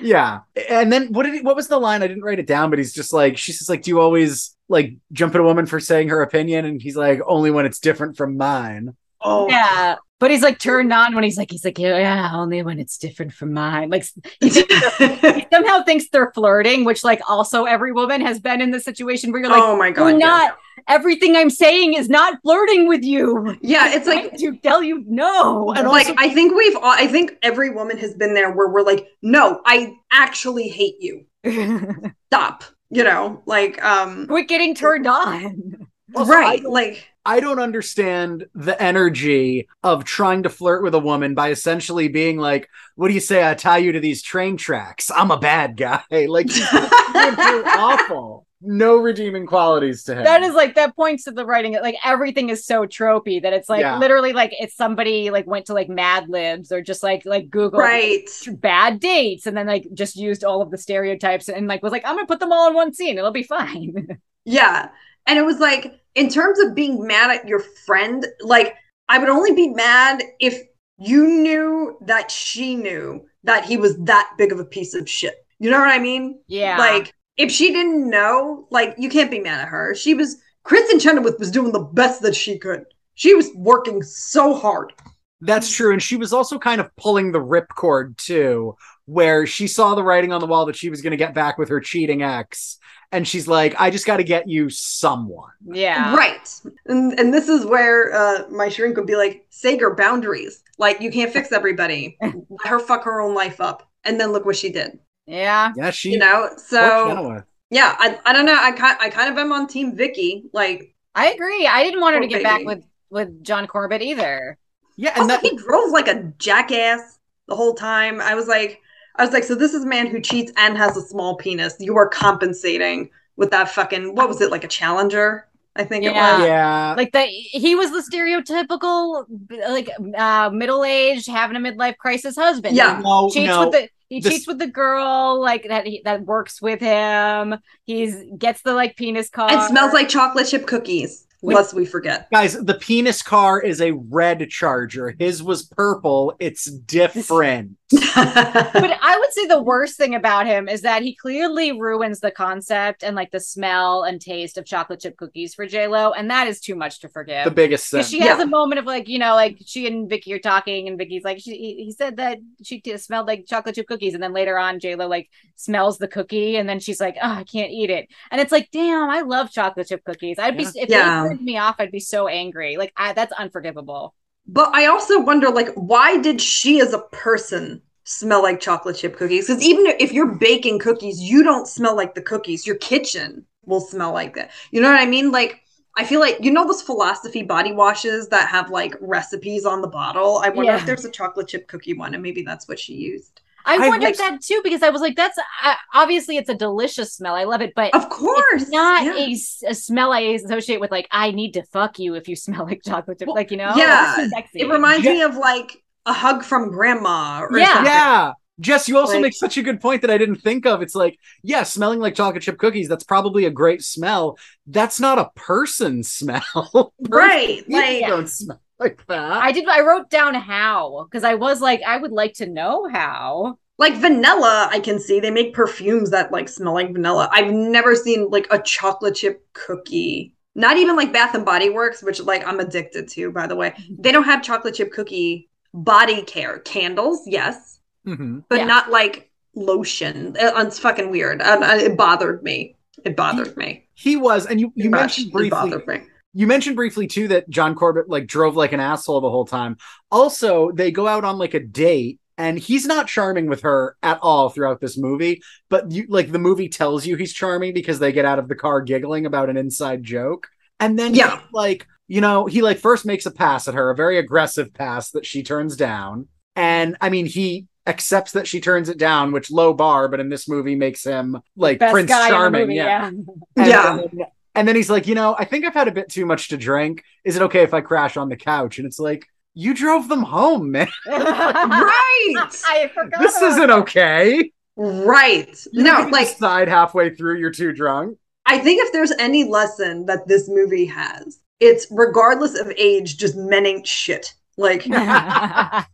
yeah. 0.00 0.40
And 0.68 0.90
then 0.90 1.12
what 1.12 1.24
did 1.24 1.34
he, 1.34 1.40
what 1.42 1.56
was 1.56 1.68
the 1.68 1.78
line? 1.78 2.02
I 2.02 2.06
didn't 2.06 2.22
write 2.22 2.38
it 2.38 2.46
down, 2.46 2.70
but 2.70 2.78
he's 2.78 2.94
just 2.94 3.12
like, 3.12 3.36
she's 3.36 3.58
just 3.58 3.68
like, 3.68 3.82
do 3.82 3.90
you 3.90 4.00
always 4.00 4.56
like 4.68 4.94
jump 5.12 5.34
at 5.34 5.42
a 5.42 5.44
woman 5.44 5.66
for 5.66 5.78
saying 5.78 6.08
her 6.08 6.22
opinion? 6.22 6.64
And 6.64 6.80
he's 6.80 6.96
like, 6.96 7.20
only 7.26 7.50
when 7.50 7.66
it's 7.66 7.80
different 7.80 8.16
from 8.16 8.36
mine. 8.36 8.96
Oh, 9.20 9.48
yeah. 9.48 9.96
But 10.20 10.30
he's 10.30 10.42
like 10.42 10.58
turned 10.58 10.92
on 10.92 11.14
when 11.14 11.24
he's 11.24 11.38
like 11.38 11.50
he's 11.50 11.64
like 11.64 11.78
yeah 11.78 12.30
only 12.34 12.62
when 12.62 12.78
it's 12.78 12.98
different 12.98 13.32
from 13.32 13.52
mine 13.54 13.88
like 13.90 14.04
he, 14.40 14.48
he 14.50 15.46
somehow 15.52 15.82
thinks 15.82 16.08
they're 16.10 16.30
flirting 16.32 16.84
which 16.84 17.02
like 17.02 17.20
also 17.28 17.64
every 17.64 17.90
woman 17.90 18.20
has 18.20 18.38
been 18.38 18.60
in 18.60 18.70
the 18.70 18.80
situation 18.80 19.32
where 19.32 19.40
you're 19.40 19.50
like 19.50 19.62
oh 19.62 19.76
my 19.76 19.90
god. 19.90 20.04
we're 20.04 20.10
yeah. 20.10 20.18
not 20.18 20.58
everything 20.88 21.36
I'm 21.36 21.50
saying 21.50 21.94
is 21.94 22.08
not 22.08 22.38
flirting 22.42 22.86
with 22.86 23.02
you 23.02 23.56
Yeah, 23.62 23.94
it's 23.94 24.06
like 24.06 24.36
to 24.38 24.56
tell 24.58 24.82
you 24.82 25.04
no 25.06 25.72
And 25.72 25.88
like 25.88 26.08
also- 26.08 26.18
I 26.18 26.28
think 26.28 26.54
we've 26.54 26.76
all 26.76 26.84
I 26.84 27.06
think 27.06 27.32
every 27.42 27.70
woman 27.70 27.96
has 27.98 28.14
been 28.14 28.34
there 28.34 28.52
where 28.52 28.68
we're 28.68 28.82
like, 28.82 29.08
no, 29.22 29.60
I 29.64 29.94
actually 30.12 30.68
hate 30.68 30.96
you. 31.00 31.24
Stop. 32.26 32.64
You 32.90 33.04
know, 33.04 33.42
like 33.46 33.82
um 33.84 34.26
quit 34.26 34.48
getting 34.48 34.74
turned 34.74 35.06
on 35.06 35.86
Also, 36.14 36.30
right. 36.30 36.62
Like 36.64 37.09
I 37.24 37.40
don't 37.40 37.58
understand 37.60 38.46
the 38.54 38.80
energy 38.82 39.68
of 39.82 40.04
trying 40.04 40.42
to 40.44 40.48
flirt 40.48 40.82
with 40.82 40.94
a 40.94 40.98
woman 40.98 41.34
by 41.34 41.50
essentially 41.50 42.08
being 42.08 42.38
like, 42.38 42.68
"What 42.96 43.08
do 43.08 43.14
you 43.14 43.20
say? 43.20 43.48
I 43.48 43.54
tie 43.54 43.78
you 43.78 43.92
to 43.92 44.00
these 44.00 44.22
train 44.22 44.56
tracks. 44.56 45.10
I'm 45.14 45.30
a 45.30 45.38
bad 45.38 45.76
guy." 45.76 46.02
Like 46.10 46.50
he's 46.50 46.68
being 46.70 47.64
awful. 47.66 48.46
No 48.62 48.96
redeeming 48.98 49.46
qualities 49.46 50.04
to 50.04 50.14
him. 50.14 50.24
that 50.24 50.42
is 50.42 50.54
like 50.54 50.74
that 50.74 50.94
points 50.94 51.24
to 51.24 51.30
the 51.30 51.46
writing 51.46 51.72
like 51.80 51.96
everything 52.04 52.50
is 52.50 52.66
so 52.66 52.84
tropey 52.84 53.40
that 53.42 53.54
it's 53.54 53.70
like 53.70 53.80
Yeah. 53.80 53.96
literally 53.98 54.34
like 54.34 54.52
it's 54.60 54.76
somebody 54.76 55.30
like 55.30 55.46
went 55.46 55.64
to 55.66 55.72
like 55.72 55.88
mad 55.88 56.28
libs 56.28 56.70
or 56.70 56.82
just 56.82 57.02
like 57.02 57.24
like 57.24 57.48
google 57.48 57.78
right. 57.80 58.28
bad 58.58 59.00
dates 59.00 59.46
and 59.46 59.56
then 59.56 59.66
like 59.66 59.86
just 59.94 60.14
used 60.16 60.44
all 60.44 60.60
of 60.60 60.70
the 60.70 60.76
stereotypes 60.76 61.48
and 61.48 61.68
like 61.68 61.82
was 61.82 61.90
like 61.90 62.04
i'm 62.04 62.16
gonna 62.16 62.26
put 62.26 62.38
them 62.38 62.52
all 62.52 62.68
in 62.68 62.74
one 62.74 62.92
scene 62.92 63.16
it'll 63.16 63.30
be 63.30 63.42
fine 63.44 64.06
Yeah. 64.44 64.88
And 65.26 65.38
it 65.38 65.42
was 65.44 65.58
like, 65.58 65.99
in 66.14 66.28
terms 66.28 66.58
of 66.58 66.74
being 66.74 67.06
mad 67.06 67.30
at 67.30 67.46
your 67.46 67.60
friend, 67.60 68.26
like, 68.40 68.74
I 69.08 69.18
would 69.18 69.28
only 69.28 69.52
be 69.54 69.68
mad 69.68 70.22
if 70.38 70.60
you 70.98 71.26
knew 71.26 71.96
that 72.02 72.30
she 72.30 72.76
knew 72.76 73.24
that 73.44 73.64
he 73.64 73.76
was 73.76 73.96
that 73.98 74.32
big 74.36 74.52
of 74.52 74.60
a 74.60 74.64
piece 74.64 74.94
of 74.94 75.08
shit. 75.08 75.34
You 75.58 75.70
know 75.70 75.78
what 75.78 75.88
I 75.88 75.98
mean? 75.98 76.40
yeah 76.46 76.78
Like, 76.78 77.14
if 77.36 77.50
she 77.50 77.72
didn't 77.72 78.08
know, 78.08 78.66
like, 78.70 78.94
you 78.98 79.08
can't 79.08 79.30
be 79.30 79.40
mad 79.40 79.60
at 79.60 79.68
her. 79.68 79.94
She 79.94 80.14
was, 80.14 80.36
Kristin 80.64 81.00
Chenoweth 81.00 81.38
was 81.38 81.50
doing 81.50 81.72
the 81.72 81.80
best 81.80 82.22
that 82.22 82.36
she 82.36 82.58
could. 82.58 82.84
She 83.14 83.34
was 83.34 83.50
working 83.54 84.02
so 84.02 84.54
hard. 84.54 84.92
That's 85.40 85.70
mm. 85.70 85.76
true. 85.76 85.92
And 85.92 86.02
she 86.02 86.16
was 86.16 86.32
also 86.32 86.58
kind 86.58 86.80
of 86.80 86.94
pulling 86.96 87.32
the 87.32 87.40
ripcord 87.40 88.16
too, 88.16 88.76
where 89.06 89.46
she 89.46 89.66
saw 89.66 89.94
the 89.94 90.02
writing 90.02 90.32
on 90.32 90.40
the 90.40 90.46
wall 90.46 90.66
that 90.66 90.76
she 90.76 90.90
was 90.90 91.02
going 91.02 91.12
to 91.12 91.16
get 91.16 91.34
back 91.34 91.58
with 91.58 91.68
her 91.68 91.80
cheating 91.80 92.22
ex. 92.22 92.78
And 93.12 93.26
she's 93.26 93.48
like, 93.48 93.74
I 93.80 93.90
just 93.90 94.06
got 94.06 94.18
to 94.18 94.24
get 94.24 94.48
you 94.48 94.70
someone. 94.70 95.50
yeah 95.66 96.14
Right. 96.14 96.48
And, 96.86 97.18
and 97.18 97.34
this 97.34 97.48
is 97.48 97.66
where 97.66 98.12
uh, 98.14 98.48
my 98.50 98.68
shrink 98.68 98.96
would 98.96 99.06
be 99.06 99.16
like, 99.16 99.46
Sager, 99.50 99.90
boundaries. 99.94 100.62
Like, 100.78 101.00
you 101.00 101.10
can't 101.10 101.32
fix 101.32 101.50
everybody. 101.52 102.16
Let 102.22 102.34
her 102.66 102.78
fuck 102.78 103.04
her 103.04 103.20
own 103.20 103.34
life 103.34 103.60
up. 103.60 103.88
And 104.04 104.18
then 104.20 104.32
look 104.32 104.44
what 104.46 104.56
she 104.56 104.70
did. 104.70 104.98
yeah 105.26 105.72
Yeah, 105.76 105.90
she. 105.90 106.12
You 106.12 106.18
know? 106.18 106.50
So. 106.56 107.42
Yeah 107.70 107.94
I, 107.98 108.18
I 108.26 108.32
don't 108.32 108.46
know 108.46 108.58
i 108.60 108.72
kind 108.72 108.96
I 109.00 109.10
kind 109.10 109.30
of 109.30 109.38
am 109.38 109.52
on 109.52 109.66
team 109.68 109.94
vicky 109.96 110.44
like 110.52 110.94
i 111.14 111.30
agree 111.30 111.66
i 111.66 111.84
didn't 111.84 112.00
want 112.00 112.14
her 112.14 112.20
to 112.20 112.26
Oh, 112.26 112.28
get 112.28 112.42
back 112.42 112.64
with 112.64 112.84
with 113.10 113.42
john 113.44 113.66
corbett 113.68 114.02
either 114.02 114.58
Yeah, 114.96 115.10
also, 115.10 115.20
and 115.22 115.30
that 115.30 115.40
he 115.42 115.56
drove 115.56 115.90
like 115.90 116.08
a 116.08 116.32
jackass 116.38 117.18
the 117.46 117.54
whole 117.54 117.74
time 117.74 118.20
i 118.20 118.34
was 118.34 118.48
like 118.48 118.80
i 119.20 119.24
was 119.24 119.32
like 119.32 119.44
so 119.44 119.54
this 119.54 119.74
is 119.74 119.84
a 119.84 119.86
man 119.86 120.06
who 120.06 120.20
cheats 120.20 120.50
and 120.56 120.76
has 120.76 120.96
a 120.96 121.02
small 121.02 121.36
penis 121.36 121.74
you 121.78 121.96
are 121.96 122.08
compensating 122.08 123.08
with 123.36 123.50
that 123.50 123.68
fucking 123.68 124.14
what 124.14 124.28
was 124.28 124.40
it 124.40 124.50
like 124.50 124.64
a 124.64 124.68
challenger 124.68 125.46
i 125.76 125.84
think 125.84 126.04
it 126.04 126.12
Yeah. 126.12 126.38
was 126.38 126.46
yeah, 126.46 126.94
like 126.96 127.12
that 127.12 127.28
he 127.28 127.74
was 127.74 127.90
the 127.92 128.02
stereotypical 128.10 129.26
like 129.68 129.88
uh 130.16 130.50
middle-aged 130.52 131.28
having 131.28 131.56
a 131.56 131.60
midlife 131.60 131.96
crisis 131.96 132.34
husband 132.36 132.76
Yeah. 132.76 133.00
no, 133.02 133.30
cheats 133.30 133.46
no. 133.48 133.60
with 133.68 133.72
the 133.72 133.88
he 134.08 134.20
This- 134.20 134.32
cheats 134.32 134.46
with 134.48 134.58
the 134.58 134.66
girl 134.66 135.40
like 135.40 135.64
that 135.68 135.86
he, 135.86 136.02
that 136.04 136.24
works 136.24 136.60
with 136.60 136.80
him 136.80 137.56
he's 137.84 138.16
gets 138.36 138.62
the 138.62 138.72
like 138.74 138.96
penis 138.96 139.28
car 139.30 139.50
and 139.50 139.62
smells 139.62 139.92
like 139.92 140.08
chocolate 140.08 140.48
chip 140.48 140.66
cookies 140.66 141.26
Wait. 141.42 141.54
lest 141.54 141.72
we 141.72 141.86
forget 141.86 142.28
Guys, 142.30 142.52
the 142.52 142.74
penis 142.74 143.22
car 143.22 143.62
is 143.62 143.80
a 143.80 143.92
red 143.92 144.50
charger. 144.50 145.14
His 145.18 145.42
was 145.42 145.62
purple. 145.62 146.34
It's 146.38 146.66
different. 146.66 147.78
But 147.90 148.00
I 148.14 149.16
would 149.18 149.32
say 149.32 149.46
the 149.46 149.62
worst 149.62 149.96
thing 149.96 150.14
about 150.14 150.46
him 150.46 150.68
is 150.68 150.82
that 150.82 151.02
he 151.02 151.14
clearly 151.14 151.72
ruins 151.72 152.20
the 152.20 152.30
concept 152.30 153.02
and 153.02 153.16
like 153.16 153.30
the 153.30 153.40
smell 153.40 154.04
and 154.04 154.20
taste 154.20 154.56
of 154.58 154.64
chocolate 154.64 155.00
chip 155.00 155.16
cookies 155.16 155.54
for 155.54 155.66
J 155.66 155.86
Lo, 155.88 156.12
and 156.12 156.30
that 156.30 156.46
is 156.46 156.60
too 156.60 156.74
much 156.74 157.00
to 157.00 157.08
forgive. 157.08 157.44
The 157.44 157.50
biggest 157.50 157.88
sin. 157.88 157.98
Because 157.98 158.10
she 158.10 158.20
has 158.20 158.38
Yeah. 158.38 158.44
a 158.44 158.46
moment 158.46 158.78
of 158.78 158.84
like, 158.86 159.08
you 159.08 159.18
know, 159.18 159.34
like 159.34 159.58
she 159.64 159.86
and 159.86 160.08
Vicky 160.08 160.32
are 160.32 160.38
talking, 160.38 160.88
and 160.88 160.96
Vicky's 160.98 161.24
like, 161.24 161.38
she, 161.40 161.56
he 161.56 161.84
he 161.84 161.92
said 161.92 162.16
that 162.18 162.38
she 162.62 162.80
t- 162.80 162.96
smelled 162.96 163.26
like 163.26 163.46
chocolate 163.46 163.74
chip 163.74 163.86
cookies, 163.88 164.14
and 164.14 164.22
then 164.22 164.32
later 164.32 164.58
on, 164.58 164.78
J 164.80 164.94
Lo 164.94 165.08
like 165.08 165.28
smells 165.56 165.98
the 165.98 166.08
cookie, 166.08 166.56
and 166.56 166.68
then 166.68 166.78
she's 166.80 167.00
like, 167.00 167.16
oh, 167.20 167.28
I 167.30 167.44
can't 167.44 167.70
eat 167.70 167.90
it, 167.90 168.08
and 168.30 168.40
it's 168.40 168.52
like, 168.52 168.68
damn, 168.72 169.10
I 169.10 169.22
love 169.22 169.50
chocolate 169.50 169.88
chip 169.88 170.04
cookies. 170.04 170.38
I'd 170.38 170.56
be 170.56 170.62
Yeah. 170.64 170.70
if 170.76 170.88
Yeah. 170.90 171.22
they 171.24 171.28
turned 171.30 171.42
me 171.42 171.58
off, 171.58 171.76
I'd 171.78 171.90
be 171.92 172.00
so 172.00 172.28
angry. 172.28 172.76
Like, 172.76 172.92
I, 172.96 173.12
that's 173.14 173.32
unforgivable. 173.32 174.14
But 174.52 174.74
I 174.74 174.86
also 174.86 175.20
wonder, 175.20 175.48
like, 175.50 175.68
why 175.74 176.18
did 176.18 176.40
she 176.40 176.80
as 176.80 176.92
a 176.92 176.98
person 176.98 177.82
smell 178.04 178.42
like 178.42 178.60
chocolate 178.60 178.96
chip 178.96 179.16
cookies? 179.16 179.46
Because 179.46 179.62
even 179.62 179.86
if 179.86 180.12
you're 180.12 180.34
baking 180.34 180.78
cookies, 180.80 181.20
you 181.20 181.42
don't 181.42 181.68
smell 181.68 181.94
like 181.96 182.14
the 182.14 182.22
cookies. 182.22 182.66
Your 182.66 182.76
kitchen 182.76 183.46
will 183.66 183.80
smell 183.80 184.12
like 184.12 184.34
that. 184.34 184.50
You 184.72 184.80
know 184.80 184.90
what 184.90 185.00
I 185.00 185.06
mean? 185.06 185.30
Like, 185.30 185.60
I 185.96 186.04
feel 186.04 186.20
like 186.20 186.38
you 186.40 186.50
know 186.50 186.66
those 186.66 186.82
philosophy 186.82 187.42
body 187.42 187.72
washes 187.72 188.28
that 188.28 188.48
have 188.48 188.70
like 188.70 188.94
recipes 189.00 189.64
on 189.64 189.82
the 189.82 189.88
bottle. 189.88 190.40
I 190.44 190.48
wonder 190.50 190.72
Yeah. 190.72 190.76
if 190.76 190.86
there's 190.86 191.04
a 191.04 191.10
chocolate 191.10 191.48
chip 191.48 191.68
cookie 191.68 191.94
one, 191.94 192.14
and 192.14 192.22
maybe 192.22 192.42
that's 192.42 192.66
what 192.68 192.78
she 192.78 192.94
used. 192.94 193.40
I, 193.64 193.76
I 193.76 193.88
wondered 193.88 194.06
like- 194.06 194.16
that 194.16 194.40
too 194.42 194.60
because 194.64 194.82
I 194.82 194.90
was 194.90 195.00
like, 195.00 195.16
that's 195.16 195.38
uh, 195.38 195.74
obviously 195.94 196.36
it's 196.36 196.48
a 196.48 196.54
delicious 196.54 197.12
smell. 197.14 197.34
I 197.34 197.44
love 197.44 197.60
it, 197.60 197.72
but 197.74 197.94
Of 197.94 198.08
course, 198.08 198.62
it's 198.62 198.70
not 198.70 199.04
yeah. 199.04 199.14
a, 199.16 199.30
s- 199.32 199.62
a 199.66 199.74
smell 199.74 200.12
I 200.12 200.20
associate 200.20 200.80
with 200.80 200.90
like 200.90 201.08
I 201.10 201.30
need 201.30 201.52
to 201.52 201.62
fuck 201.64 201.98
you 201.98 202.14
if 202.14 202.28
you 202.28 202.36
smell 202.46 202.64
like 202.64 202.82
chocolate 202.84 203.18
chip. 203.18 203.28
Well, 203.28 203.36
like 203.36 203.50
you 203.50 203.56
know, 203.56 203.72
yeah, 203.76 204.28
sexy. 204.28 204.60
It 204.60 204.68
reminds 204.70 205.04
Yeah. 205.04 205.12
me 205.12 205.22
of 205.28 205.36
like 205.36 205.82
a 206.06 206.12
hug 206.12 206.42
from 206.42 206.70
grandma. 206.70 207.40
Or 207.42 207.58
Yeah. 207.58 207.66
something. 207.74 207.84
yeah. 207.86 208.32
Jess, 208.58 208.88
you 208.90 208.98
also 208.98 209.14
Like- 209.14 209.22
make 209.22 209.34
such 209.34 209.56
a 209.56 209.62
good 209.62 209.80
point 209.80 210.02
that 210.02 210.10
I 210.10 210.18
didn't 210.18 210.36
think 210.42 210.66
of. 210.66 210.82
It's 210.82 210.94
like, 210.94 211.18
yeah, 211.42 211.62
smelling 211.62 211.98
like 211.98 212.14
chocolate 212.14 212.42
chip 212.42 212.58
cookies, 212.58 212.88
that's 212.88 213.04
probably 213.04 213.46
a 213.46 213.50
great 213.50 213.82
smell. 213.82 214.36
That's 214.66 215.00
not 215.00 215.18
a 215.18 215.30
person 215.34 216.02
smell. 216.02 216.92
right. 217.08 217.64
You 217.66 217.76
Like, 217.76 218.06
don't 218.06 218.28
smell 218.28 218.60
like 218.80 219.06
that. 219.06 219.42
I 219.42 219.52
did. 219.52 219.68
I 219.68 219.80
wrote 219.82 220.10
down 220.10 220.34
how 220.34 221.06
because 221.10 221.24
I 221.24 221.34
was 221.34 221.60
like, 221.60 221.82
I 221.86 221.96
would 221.98 222.12
like 222.12 222.34
to 222.34 222.46
know 222.46 222.88
how. 222.88 223.58
like 223.78 223.94
vanilla 223.96 224.68
i 224.72 224.80
can 224.80 224.98
see. 224.98 225.20
They 225.20 225.30
make 225.30 225.54
perfumes 225.54 226.10
that 226.10 226.32
like 226.32 226.48
smell 226.48 226.74
like 226.74 226.92
vanilla. 226.92 227.28
I've 227.32 227.52
never 227.52 227.94
seen 227.96 228.28
like 228.30 228.46
a 228.50 228.60
chocolate 228.62 229.14
chip 229.16 229.44
cookie. 229.54 230.34
Not 230.54 230.76
even 230.76 230.96
like 230.96 231.12
bath 231.12 231.34
and 231.34 231.44
body 231.44 231.70
works 231.70 232.02
which 232.02 232.20
like 232.20 232.46
i'm 232.46 232.60
addicted 232.60 233.08
to 233.08 233.30
by 233.32 233.46
the 233.46 233.56
way. 233.56 233.74
They 233.98 234.12
don't 234.12 234.24
have 234.24 234.42
chocolate 234.42 234.74
chip 234.74 234.92
cookie 234.92 235.48
body 235.72 236.22
care. 236.22 236.58
Candles 236.60 237.22
yes. 237.26 237.80
Mhm. 238.06 238.44
but 238.48 238.58
Yeah. 238.58 238.64
not 238.66 238.90
like 238.90 239.30
lotion. 239.54 240.36
Uh, 240.38 240.52
it's 240.66 240.78
fucking 240.78 241.10
weird. 241.10 241.40
Uh, 241.42 241.60
uh, 241.62 241.76
it 241.76 241.96
bothered 241.96 242.42
me. 242.42 242.76
It 243.04 243.16
bothered 243.16 243.56
me. 243.56 243.86
He 243.94 244.16
was, 244.16 244.46
and 244.46 244.60
you, 244.60 244.72
you 244.74 244.90
Gosh, 244.90 245.00
mentioned 245.00 245.26
it 245.28 245.32
briefly 245.32 245.50
bothered 245.50 245.86
me 245.86 246.00
you 246.32 246.46
mentioned 246.46 246.76
briefly 246.76 247.06
too 247.06 247.28
that 247.28 247.48
John 247.50 247.74
Corbett 247.74 248.08
like 248.08 248.26
drove 248.26 248.56
like 248.56 248.72
an 248.72 248.80
asshole 248.80 249.20
the 249.20 249.30
whole 249.30 249.46
time. 249.46 249.76
Also, 250.10 250.70
they 250.72 250.90
go 250.90 251.06
out 251.06 251.24
on 251.24 251.38
like 251.38 251.54
a 251.54 251.60
date 251.60 252.20
and 252.38 252.58
he's 252.58 252.86
not 252.86 253.08
charming 253.08 253.48
with 253.48 253.62
her 253.62 253.96
at 254.02 254.18
all 254.22 254.48
throughout 254.48 254.80
this 254.80 254.96
movie, 254.96 255.42
but 255.68 255.90
you 255.90 256.06
like 256.08 256.30
the 256.32 256.38
movie 256.38 256.68
tells 256.68 257.04
you 257.06 257.16
he's 257.16 257.32
charming 257.32 257.74
because 257.74 257.98
they 257.98 258.12
get 258.12 258.24
out 258.24 258.38
of 258.38 258.48
the 258.48 258.54
car 258.54 258.80
giggling 258.80 259.26
about 259.26 259.50
an 259.50 259.56
inside 259.56 260.02
joke. 260.02 260.48
And 260.78 260.98
then 260.98 261.14
Yeah. 261.14 261.40
like, 261.52 261.86
you 262.08 262.20
know, 262.20 262.46
he 262.46 262.62
like 262.62 262.78
first 262.78 263.04
makes 263.04 263.26
a 263.26 263.30
pass 263.30 263.68
at 263.68 263.74
her, 263.74 263.90
a 263.90 263.94
very 263.96 264.18
aggressive 264.18 264.72
pass 264.72 265.10
that 265.10 265.26
she 265.26 265.42
turns 265.42 265.76
down. 265.76 266.28
And 266.56 266.96
I 267.00 267.10
mean, 267.10 267.26
he 267.26 267.66
accepts 267.86 268.32
that 268.32 268.46
she 268.46 268.60
turns 268.60 268.88
it 268.88 268.98
down, 268.98 269.32
which 269.32 269.50
low 269.50 269.74
bar, 269.74 270.08
but 270.08 270.20
in 270.20 270.28
this 270.28 270.48
movie 270.48 270.76
makes 270.76 271.04
him 271.04 271.38
like 271.56 271.78
Best 271.80 271.92
Prince 271.92 272.08
guy 272.08 272.26
in 272.26 272.30
the 272.30 272.36
Charming. 272.36 272.60
movie, 272.62 272.74
yeah. 272.76 273.10
yeah. 273.56 273.98
And 273.98 274.08
Yeah. 274.12 274.26
Then- 274.60 274.68
and 274.68 274.68
then 274.68 274.76
he's 274.76 274.90
like, 274.90 275.06
you 275.06 275.14
know, 275.14 275.34
I 275.38 275.44
think 275.44 275.64
I've 275.64 275.74
had 275.74 275.88
a 275.88 275.92
bit 275.92 276.08
too 276.08 276.26
much 276.26 276.48
to 276.48 276.56
drink. 276.56 277.02
Is 277.24 277.36
it 277.36 277.42
okay 277.42 277.62
if 277.62 277.74
I 277.74 277.80
crash 277.80 278.16
on 278.16 278.28
the 278.28 278.36
couch? 278.36 278.78
And 278.78 278.86
it's 278.86 278.98
like, 278.98 279.26
you 279.54 279.74
drove 279.74 280.08
them 280.08 280.22
home, 280.22 280.70
man. 280.70 280.88
right 281.06 282.34
I 282.68 282.90
forgot. 282.94 283.20
This 283.20 283.36
about 283.36 283.50
isn't 283.52 283.66
that. 283.68 283.70
okay. 283.70 284.52
right 284.76 285.66
You 285.72 285.82
no 285.82 285.96
can 286.02 286.10
like 286.10 286.28
decide 286.28 286.68
halfway 286.68 287.14
through 287.14 287.38
you're 287.38 287.50
too 287.50 287.72
drunk. 287.72 288.18
I 288.46 288.58
think 288.58 288.80
if 288.82 288.92
there's 288.92 289.12
any 289.12 289.44
lesson 289.44 290.06
that 290.06 290.26
this 290.28 290.48
movie 290.48 290.86
has, 290.86 291.40
it's 291.58 291.86
regardless 291.90 292.58
of 292.58 292.70
age, 292.76 293.16
just 293.18 293.36
men 293.36 293.66
ain't 293.66 293.86
shit. 293.86 294.34
Like 294.56 294.84
I 294.90 295.84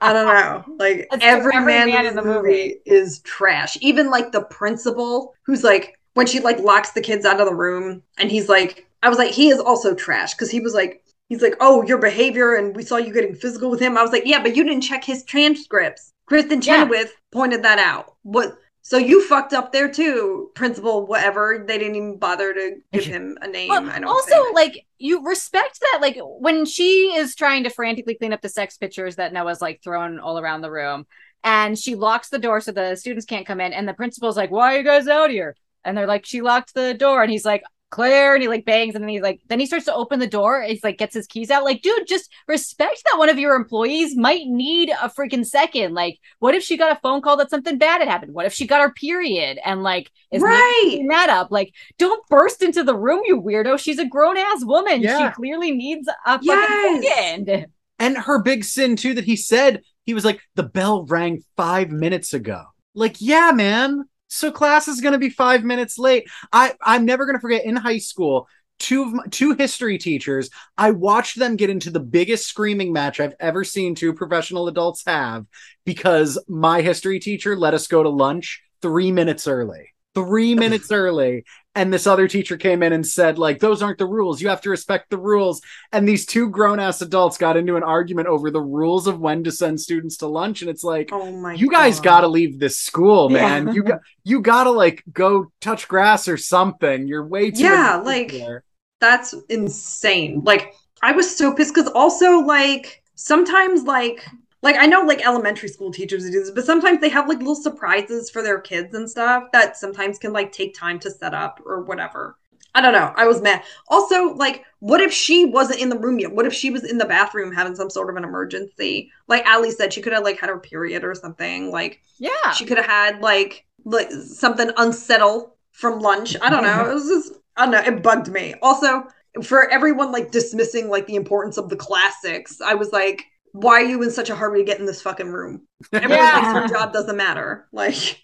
don't 0.00 0.26
know, 0.26 0.64
like 0.78 1.08
every, 1.20 1.54
every 1.54 1.66
man, 1.66 1.88
man 1.88 2.06
in 2.06 2.16
the 2.16 2.22
movie 2.22 2.76
is 2.86 3.20
trash. 3.22 3.76
Even 3.80 4.10
like 4.10 4.32
the 4.32 4.42
principal, 4.44 5.34
who's 5.44 5.64
like 5.64 5.98
when 6.14 6.26
she 6.26 6.40
like 6.40 6.58
locks 6.58 6.92
the 6.92 7.00
kids 7.00 7.24
out 7.24 7.40
of 7.40 7.46
the 7.46 7.54
room, 7.54 8.02
and 8.18 8.30
he's 8.30 8.48
like, 8.48 8.86
I 9.02 9.08
was 9.08 9.18
like, 9.18 9.32
he 9.32 9.48
is 9.48 9.58
also 9.58 9.94
trash 9.94 10.34
because 10.34 10.50
he 10.50 10.60
was 10.60 10.74
like, 10.74 11.02
he's 11.28 11.42
like, 11.42 11.56
oh, 11.60 11.82
your 11.84 11.98
behavior, 11.98 12.54
and 12.54 12.76
we 12.76 12.82
saw 12.82 12.96
you 12.96 13.12
getting 13.12 13.34
physical 13.34 13.70
with 13.70 13.80
him. 13.80 13.96
I 13.96 14.02
was 14.02 14.12
like, 14.12 14.26
yeah, 14.26 14.42
but 14.42 14.54
you 14.54 14.64
didn't 14.64 14.82
check 14.82 15.04
his 15.04 15.24
transcripts. 15.24 16.12
Kristin 16.30 16.64
Yeah. 16.64 16.84
Chenoweth 16.84 17.12
pointed 17.30 17.62
that 17.64 17.78
out. 17.78 18.14
What? 18.22 18.56
So 18.84 18.96
you 18.96 19.24
fucked 19.26 19.52
up 19.52 19.72
there 19.72 19.88
too, 19.88 20.50
principal. 20.54 21.06
Whatever. 21.06 21.64
They 21.66 21.78
didn't 21.78 21.94
even 21.94 22.18
bother 22.18 22.52
to 22.52 22.76
give 22.92 23.04
him 23.04 23.38
a 23.40 23.46
name. 23.46 23.68
Well, 23.68 23.88
I 23.88 24.00
don't. 24.00 24.08
also, 24.08 24.42
think. 24.44 24.54
like 24.54 24.86
you 24.98 25.24
respect 25.24 25.78
that, 25.80 25.98
like 26.00 26.18
when 26.20 26.64
she 26.64 27.12
is 27.14 27.36
trying 27.36 27.62
to 27.64 27.70
frantically 27.70 28.14
clean 28.14 28.32
up 28.32 28.40
the 28.40 28.48
sex 28.48 28.76
pictures 28.76 29.16
that 29.16 29.32
Noah's 29.32 29.62
like 29.62 29.82
thrown 29.82 30.18
all 30.18 30.38
around 30.38 30.62
the 30.62 30.70
room, 30.70 31.06
and 31.44 31.78
she 31.78 31.94
locks 31.94 32.28
the 32.28 32.40
door 32.40 32.60
so 32.60 32.72
the 32.72 32.96
students 32.96 33.24
can't 33.24 33.46
come 33.46 33.60
in, 33.60 33.72
and 33.72 33.86
the 33.86 33.94
principal's 33.94 34.36
like, 34.36 34.50
"Why 34.50 34.74
are 34.74 34.78
you 34.78 34.84
guys 34.84 35.06
out 35.06 35.30
here?" 35.30 35.54
And 35.84 35.96
they're 35.96 36.06
like, 36.06 36.24
"She 36.26 36.40
locked 36.42 36.74
the 36.74 36.94
door," 36.94 37.22
and 37.22 37.30
he's 37.30 37.44
like. 37.44 37.62
Claire, 37.90 38.32
and 38.32 38.40
he 38.42 38.48
like 38.48 38.64
bangs, 38.64 38.94
and 38.94 39.04
then 39.04 39.10
he's 39.10 39.20
like, 39.20 39.42
then 39.48 39.60
he 39.60 39.66
starts 39.66 39.84
to 39.84 39.94
open 39.94 40.18
the 40.18 40.26
door. 40.26 40.62
He's 40.62 40.82
like, 40.82 40.96
gets 40.96 41.14
his 41.14 41.26
keys 41.26 41.50
out. 41.50 41.62
Like, 41.62 41.82
dude, 41.82 42.06
just 42.08 42.32
respect 42.48 43.02
that 43.04 43.18
one 43.18 43.28
of 43.28 43.38
your 43.38 43.54
employees 43.54 44.16
might 44.16 44.46
need 44.46 44.88
a 44.88 45.10
freaking 45.10 45.44
second. 45.44 45.92
Like, 45.92 46.18
what 46.38 46.54
if 46.54 46.62
she 46.62 46.78
got 46.78 46.96
a 46.96 47.00
phone 47.02 47.20
call 47.20 47.36
that 47.36 47.50
something 47.50 47.76
bad 47.76 48.00
had 48.00 48.08
happened? 48.08 48.32
What 48.32 48.46
if 48.46 48.54
she 48.54 48.66
got 48.66 48.80
her 48.80 48.94
period 48.94 49.58
and 49.62 49.82
like 49.82 50.10
is 50.30 50.40
right. 50.40 51.00
that 51.10 51.28
up. 51.28 51.48
Like, 51.50 51.74
don't 51.98 52.26
burst 52.28 52.62
into 52.62 52.82
the 52.82 52.96
room, 52.96 53.20
you 53.26 53.38
weirdo. 53.38 53.78
She's 53.78 53.98
a 53.98 54.06
grown 54.06 54.38
ass 54.38 54.64
woman. 54.64 55.02
Yeah. 55.02 55.28
She 55.28 55.34
clearly 55.34 55.72
needs 55.72 56.08
a 56.08 56.38
fucking 56.42 57.02
Yes. 57.02 57.04
second. 57.04 57.66
And 57.98 58.16
her 58.16 58.42
big 58.42 58.64
sin 58.64 58.96
too 58.96 59.12
that 59.14 59.24
he 59.24 59.36
said 59.36 59.82
he 60.06 60.14
was 60.14 60.24
like, 60.24 60.40
the 60.56 60.62
bell 60.62 61.04
rang 61.04 61.44
five 61.58 61.90
minutes 61.90 62.32
ago. 62.32 62.64
Like, 62.94 63.16
yeah, 63.20 63.52
man. 63.52 64.04
So 64.32 64.50
class 64.50 64.88
is 64.88 65.00
gonna 65.00 65.18
be 65.18 65.30
five 65.30 65.62
minutes 65.62 65.98
late. 65.98 66.28
I 66.52 66.74
I'm 66.80 67.04
never 67.04 67.26
gonna 67.26 67.40
forget 67.40 67.64
in 67.64 67.76
high 67.76 67.98
school. 67.98 68.48
Two 68.78 69.02
of 69.02 69.12
my, 69.12 69.24
two 69.30 69.52
history 69.52 69.98
teachers. 69.98 70.50
I 70.76 70.90
watched 70.90 71.38
them 71.38 71.56
get 71.56 71.70
into 71.70 71.90
the 71.90 72.00
biggest 72.00 72.46
screaming 72.46 72.92
match 72.92 73.20
I've 73.20 73.34
ever 73.38 73.62
seen 73.62 73.94
two 73.94 74.14
professional 74.14 74.68
adults 74.68 75.04
have 75.06 75.44
because 75.84 76.42
my 76.48 76.80
history 76.80 77.20
teacher 77.20 77.56
let 77.56 77.74
us 77.74 77.86
go 77.86 78.02
to 78.02 78.08
lunch 78.08 78.62
three 78.80 79.12
minutes 79.12 79.46
early. 79.46 79.90
Three 80.14 80.54
minutes 80.56 80.90
early, 80.90 81.44
and 81.74 81.92
this 81.92 82.06
other 82.06 82.28
teacher 82.28 82.56
came 82.58 82.82
in 82.82 82.92
and 82.92 83.06
said, 83.06 83.38
like, 83.38 83.58
those 83.58 83.82
aren't 83.82 83.96
the 83.96 84.04
rules. 84.06 84.42
You 84.42 84.50
have 84.50 84.60
to 84.60 84.70
respect 84.70 85.08
the 85.08 85.16
rules 85.16 85.62
and 85.90 86.06
these 86.06 86.26
two 86.26 86.50
grown-ass 86.50 87.00
adults 87.00 87.38
got 87.38 87.56
into 87.56 87.76
an 87.76 87.82
argument 87.82 88.28
over 88.28 88.50
the 88.50 88.60
rules 88.60 89.06
of 89.06 89.18
when 89.20 89.42
to 89.44 89.50
send 89.52 89.80
students 89.80 90.18
to 90.18 90.26
lunch 90.26 90.60
and 90.60 90.70
it's 90.70 90.84
like 90.84 91.08
Oh 91.12 91.32
my. 91.32 91.52
God. 91.52 91.60
You 91.60 91.70
guys 91.70 91.96
God. 91.98 92.04
got 92.04 92.20
to 92.22 92.28
leave 92.28 92.58
this 92.58 92.76
school 92.78 93.30
man 93.30 93.68
Yeah. 93.68 93.72
you 93.72 93.82
got 93.84 94.00
you 94.24 94.40
got 94.42 94.64
to 94.64 94.70
like 94.70 95.02
go 95.12 95.50
touch 95.62 95.88
grass 95.88 96.28
or 96.28 96.36
something 96.36 97.06
you're 97.08 97.26
way 97.26 97.50
too 97.50 97.62
Yeah, 97.62 97.96
like- 98.04 98.32
there. 98.32 98.64
that's 99.00 99.34
insane. 99.48 100.42
Like 100.44 100.74
I 101.02 101.12
was 101.12 101.34
so 101.36 101.54
pissed 101.54 101.74
because 101.74 101.90
also 101.92 102.40
like 102.40 103.02
sometimes 103.14 103.84
like 103.84 104.24
like 104.62 104.76
I 104.78 104.86
know 104.86 105.02
like 105.02 105.24
elementary 105.26 105.68
school 105.68 105.92
teachers 105.92 106.24
do 106.24 106.30
this, 106.30 106.50
but 106.50 106.64
sometimes 106.64 107.00
they 107.00 107.08
have 107.08 107.28
like 107.28 107.38
little 107.38 107.54
surprises 107.54 108.30
for 108.30 108.42
their 108.42 108.60
kids 108.60 108.94
and 108.94 109.10
stuff 109.10 109.44
that 109.52 109.76
sometimes 109.76 110.18
can 110.18 110.32
like 110.32 110.52
take 110.52 110.74
time 110.74 110.98
to 111.00 111.10
set 111.10 111.34
up 111.34 111.60
or 111.64 111.82
whatever. 111.82 112.36
I 112.74 112.80
don't 112.80 112.94
know. 112.94 113.12
I 113.16 113.26
was 113.26 113.42
mad. 113.42 113.62
Also, 113.88 114.32
like, 114.34 114.64
what 114.78 115.02
if 115.02 115.12
she 115.12 115.44
wasn't 115.44 115.80
in 115.80 115.90
the 115.90 115.98
room 115.98 116.18
yet? 116.18 116.32
What 116.32 116.46
if 116.46 116.54
she 116.54 116.70
was 116.70 116.84
in 116.84 116.96
the 116.96 117.04
bathroom 117.04 117.52
having 117.52 117.74
some 117.74 117.90
sort 117.90 118.08
of 118.08 118.16
an 118.16 118.24
emergency? 118.24 119.10
Like 119.28 119.44
Allie 119.44 119.70
said, 119.72 119.92
she 119.92 120.00
could 120.00 120.14
have 120.14 120.24
like 120.24 120.38
had 120.38 120.48
her 120.48 120.58
period 120.58 121.04
or 121.04 121.14
something. 121.14 121.70
Like 121.70 122.00
Yeah. 122.18 122.52
she 122.52 122.64
could 122.64 122.78
have 122.78 122.86
had 122.86 123.20
like 123.20 123.66
like 123.84 124.10
something 124.12 124.70
unsettle 124.78 125.56
from 125.72 126.00
lunch. 126.00 126.36
I 126.40 126.48
don't 126.48 126.62
know. 126.62 126.90
It 126.90 126.94
was 126.94 127.08
just 127.08 127.34
I 127.56 127.66
don't 127.66 127.72
know. 127.72 127.92
It 127.96 128.02
bugged 128.02 128.28
me. 128.28 128.54
Also, 128.62 129.06
for 129.42 129.68
everyone 129.70 130.12
like 130.12 130.30
dismissing 130.30 130.88
like 130.88 131.06
the 131.06 131.16
importance 131.16 131.58
of 131.58 131.68
the 131.68 131.76
classics, 131.76 132.60
I 132.62 132.74
was 132.74 132.92
like, 132.92 133.26
why 133.52 133.82
are 133.82 133.84
you 133.84 134.02
in 134.02 134.10
such 134.10 134.30
a 134.30 134.36
hurry 134.36 134.60
to 134.60 134.64
get 134.64 134.80
in 134.80 134.86
this 134.86 135.02
fucking 135.02 135.28
room? 135.30 135.66
Everyone 135.92 136.18
Yeah. 136.18 136.32
thinks 136.32 136.52
her 136.52 136.66
job 136.66 136.92
doesn't 136.92 137.16
matter. 137.16 137.68
Like, 137.72 138.22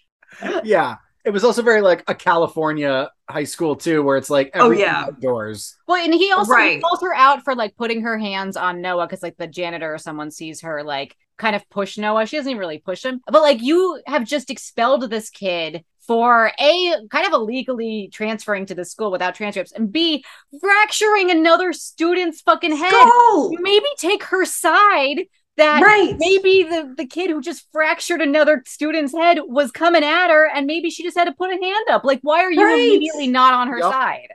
yeah 0.63 0.97
it 1.25 1.31
was 1.31 1.43
also 1.43 1.61
very 1.61 1.81
like 1.81 2.03
a 2.07 2.15
california 2.15 3.09
high 3.29 3.43
school 3.43 3.75
too 3.75 4.01
where 4.03 4.17
it's 4.17 4.29
like 4.29 4.51
Oh, 4.59 4.71
yeah. 4.71 5.05
outdoors 5.05 5.75
Well, 5.87 6.03
and 6.03 6.13
he 6.13 6.31
also 6.31 6.53
Right. 6.53 6.81
calls 6.81 7.01
her 7.01 7.13
out 7.13 7.43
for 7.43 7.55
like 7.55 7.75
putting 7.75 8.01
her 8.03 8.17
hands 8.17 8.55
on 8.57 8.81
Noah 8.81 9.07
because 9.07 9.23
like 9.23 9.37
the 9.37 9.47
janitor 9.47 9.93
or 9.93 9.97
someone 9.97 10.31
sees 10.31 10.61
her 10.61 10.83
like 10.83 11.15
kind 11.37 11.55
of 11.55 11.67
push 11.69 11.97
Noah. 11.97 12.25
She 12.25 12.37
doesn't 12.37 12.49
even 12.49 12.59
really 12.59 12.79
push 12.79 13.03
him, 13.03 13.21
but 13.27 13.41
like 13.41 13.61
you 13.61 14.01
have 14.07 14.23
just 14.25 14.49
expelled 14.49 15.09
this 15.09 15.29
kid 15.29 15.83
for 16.09 16.51
a 16.59 16.95
kind 17.11 17.27
of 17.27 17.33
illegally 17.33 18.09
transferring 18.11 18.65
to 18.65 18.73
the 18.73 18.83
school 18.83 19.11
without 19.11 19.35
transcripts 19.35 19.71
and 19.73 19.91
b 19.91 20.23
fracturing 20.59 21.29
another 21.29 21.71
student's 21.71 22.41
fucking 22.41 22.75
head 22.75 22.89
Skull! 22.89 23.51
maybe 23.59 23.85
take 23.99 24.23
her 24.23 24.43
side 24.43 25.19
that 25.57 25.83
Right. 25.83 26.15
maybe 26.17 26.63
the 26.63 26.95
the 26.97 27.05
kid 27.05 27.29
who 27.29 27.41
just 27.41 27.67
fractured 27.71 28.21
another 28.23 28.63
student's 28.65 29.13
head 29.13 29.37
was 29.45 29.69
coming 29.69 30.03
at 30.03 30.29
her 30.31 30.49
and 30.49 30.65
maybe 30.65 30.89
she 30.89 31.03
just 31.03 31.15
had 31.15 31.25
to 31.25 31.31
put 31.33 31.51
a 31.51 31.63
hand 31.63 31.85
up 31.91 32.03
like 32.03 32.21
why 32.23 32.41
are 32.43 32.51
you 32.51 32.65
Right. 32.65 32.73
immediately 32.73 33.27
not 33.27 33.53
on 33.53 33.67
her 33.67 33.77
Yup. 33.77 33.93
side 33.93 34.29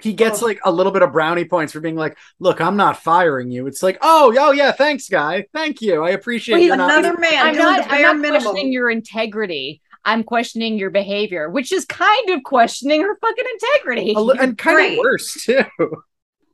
He 0.00 0.14
gets 0.14 0.42
Oh. 0.42 0.46
like 0.46 0.60
a 0.64 0.72
little 0.72 0.92
bit 0.92 1.02
of 1.02 1.12
brownie 1.12 1.44
points 1.44 1.72
for 1.74 1.80
being 1.80 1.96
like, 1.96 2.16
"Look, 2.38 2.60
I'm 2.60 2.76
not 2.76 3.02
firing 3.02 3.50
you." 3.50 3.66
It's 3.66 3.82
like, 3.82 3.98
"Oh, 4.00 4.32
oh 4.38 4.52
yeah, 4.52 4.70
thanks, 4.70 5.08
guy. 5.08 5.46
Thank 5.52 5.82
you. 5.82 6.04
I 6.04 6.10
appreciate 6.10 6.54
Wait, 6.54 6.66
you 6.66 6.76
not." 6.76 6.88
another 6.88 7.18
man 7.18 7.46
i'm 7.48 7.56
not 7.56 7.82
the 7.84 7.90
i'm 8.06 8.22
bare 8.22 8.32
not 8.32 8.42
questioning 8.42 8.72
your 8.72 8.90
integrity 8.90 9.82
i'm 10.04 10.22
questioning 10.24 10.78
your 10.78 10.90
behavior 10.90 11.48
which 11.50 11.72
is 11.72 11.84
kind 11.84 12.30
of 12.30 12.42
questioning 12.44 13.00
her 13.02 13.16
fucking 13.20 13.44
integrity 13.54 14.14
A 14.16 14.20
and 14.42 14.56
kind 14.58 14.76
Right. 14.76 14.92
of 14.92 14.98
worse 14.98 15.44
too. 15.44 15.62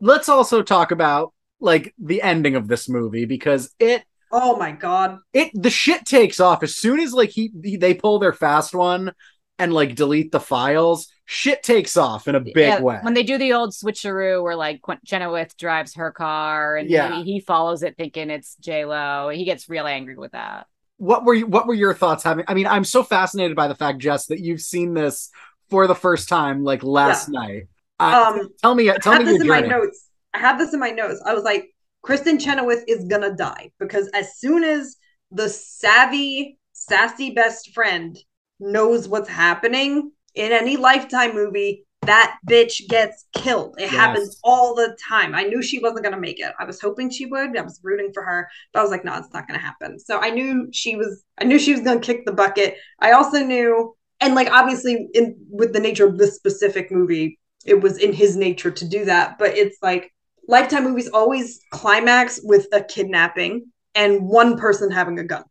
Let's 0.00 0.28
also 0.28 0.62
talk 0.62 0.90
about 0.90 1.32
like 1.60 1.94
the 1.98 2.20
ending 2.22 2.56
of 2.56 2.68
this 2.68 2.88
movie 2.88 3.24
because 3.24 3.72
it 3.78 4.02
Oh 4.32 4.56
my 4.56 4.72
god. 4.72 5.18
it 5.32 5.50
the 5.54 5.70
shit 5.70 6.04
takes 6.04 6.40
off 6.40 6.62
as 6.62 6.74
soon 6.76 7.00
as 7.00 7.12
like 7.12 7.30
he, 7.30 7.50
he- 7.62 7.76
they 7.76 7.94
pull 7.94 8.18
their 8.18 8.32
fast 8.32 8.74
one 8.74 9.12
and 9.58 9.72
like 9.72 9.94
delete 9.94 10.32
the 10.32 10.40
files. 10.40 11.06
Shit 11.26 11.62
takes 11.62 11.96
off 11.96 12.26
in 12.28 12.34
a 12.34 12.40
big 12.40 12.56
Yeah, 12.56 12.80
way. 12.80 12.98
When 13.02 13.14
they 13.14 13.22
do 13.22 13.38
the 13.38 13.52
old 13.52 13.72
switcheroo 13.72 14.42
where 14.42 14.56
like 14.56 14.82
Qu- 14.82 14.96
Chenoweth 15.06 15.56
drives 15.56 15.94
her 15.94 16.10
car 16.10 16.76
and 16.76 16.90
Yeah. 16.90 17.22
he, 17.22 17.34
he 17.34 17.40
follows 17.40 17.82
it 17.84 17.96
thinking 17.96 18.28
it's 18.30 18.56
J 18.56 18.84
Lo, 18.84 19.28
he 19.32 19.44
gets 19.44 19.68
real 19.68 19.86
angry 19.86 20.16
with 20.16 20.32
that. 20.32 20.66
What 20.98 21.24
were 21.24 21.34
you, 21.34 21.46
what 21.46 21.66
were 21.66 21.74
your 21.74 21.94
thoughts 21.94 22.22
having? 22.22 22.44
I 22.48 22.54
mean, 22.54 22.66
I'm 22.66 22.84
so 22.84 23.02
fascinated 23.02 23.56
by 23.56 23.68
the 23.68 23.74
fact, 23.74 23.98
Jess, 23.98 24.26
that 24.26 24.40
you've 24.40 24.60
seen 24.60 24.94
this 24.94 25.30
for 25.70 25.86
the 25.86 25.94
first 25.94 26.28
time 26.28 26.62
like 26.62 26.82
last 26.82 27.28
night. 27.28 27.64
Uh, 27.98 28.34
Um, 28.38 28.48
tell 28.60 28.74
me, 28.74 28.90
I 28.90 28.96
tell 28.98 29.12
have 29.14 29.24
me 29.24 29.32
this 29.32 29.40
in 29.40 29.48
my 29.48 29.60
notes. 29.60 30.08
I 30.32 30.38
have 30.38 30.58
this 30.58 30.72
in 30.72 30.80
my 30.80 30.90
notes. 30.90 31.22
I 31.24 31.34
was 31.34 31.44
like, 31.44 31.70
Kristin 32.04 32.40
Chenoweth 32.40 32.84
is 32.86 33.04
gonna 33.06 33.34
die 33.34 33.70
because 33.78 34.08
as 34.14 34.36
soon 34.36 34.62
as 34.62 34.96
the 35.30 35.48
savvy, 35.48 36.58
sassy 36.72 37.30
best 37.30 37.72
friend 37.72 38.16
knows 38.60 39.08
what's 39.08 39.28
happening 39.28 40.12
in 40.34 40.52
any 40.52 40.76
Lifetime 40.76 41.34
movie, 41.34 41.86
that 42.06 42.38
bitch 42.48 42.88
gets 42.88 43.26
killed. 43.32 43.76
It 43.78 43.82
Yes. 43.82 43.92
happens 43.92 44.40
all 44.44 44.74
the 44.74 44.96
time. 45.08 45.34
I 45.34 45.44
knew 45.44 45.62
she 45.62 45.78
wasn't 45.78 46.04
gonna 46.04 46.20
make 46.20 46.40
it. 46.40 46.52
I 46.58 46.64
was 46.64 46.80
hoping 46.80 47.10
she 47.10 47.26
would. 47.26 47.56
I 47.56 47.62
was 47.62 47.80
rooting 47.82 48.10
for 48.12 48.22
her, 48.22 48.48
but 48.72 48.80
I 48.80 48.82
was 48.82 48.90
like, 48.90 49.04
no, 49.04 49.14
it's 49.16 49.32
not 49.32 49.46
gonna 49.46 49.58
happen. 49.58 49.98
So 49.98 50.18
I 50.18 50.30
knew 50.30 50.68
she 50.72 50.96
was. 50.96 51.24
I 51.38 51.44
knew 51.44 51.58
she 51.58 51.72
was 51.72 51.80
gonna 51.82 52.00
kick 52.00 52.24
the 52.26 52.32
bucket. 52.32 52.76
I 53.00 53.12
also 53.12 53.44
knew, 53.44 53.94
and 54.20 54.34
like 54.34 54.50
obviously, 54.50 55.08
in 55.14 55.36
with 55.50 55.72
the 55.72 55.80
nature 55.80 56.06
of 56.06 56.18
this 56.18 56.36
specific 56.36 56.90
movie, 56.90 57.38
it 57.64 57.80
was 57.80 57.98
in 57.98 58.12
his 58.12 58.36
nature 58.36 58.70
to 58.70 58.84
do 58.88 59.04
that. 59.06 59.38
But 59.38 59.56
it's 59.56 59.78
like 59.82 60.12
Lifetime 60.46 60.84
movies 60.84 61.08
always 61.08 61.60
climax 61.70 62.40
with 62.42 62.66
a 62.72 62.82
kidnapping 62.82 63.66
and 63.94 64.28
one 64.28 64.58
person 64.58 64.90
having 64.90 65.18
a 65.18 65.24
gun, 65.24 65.44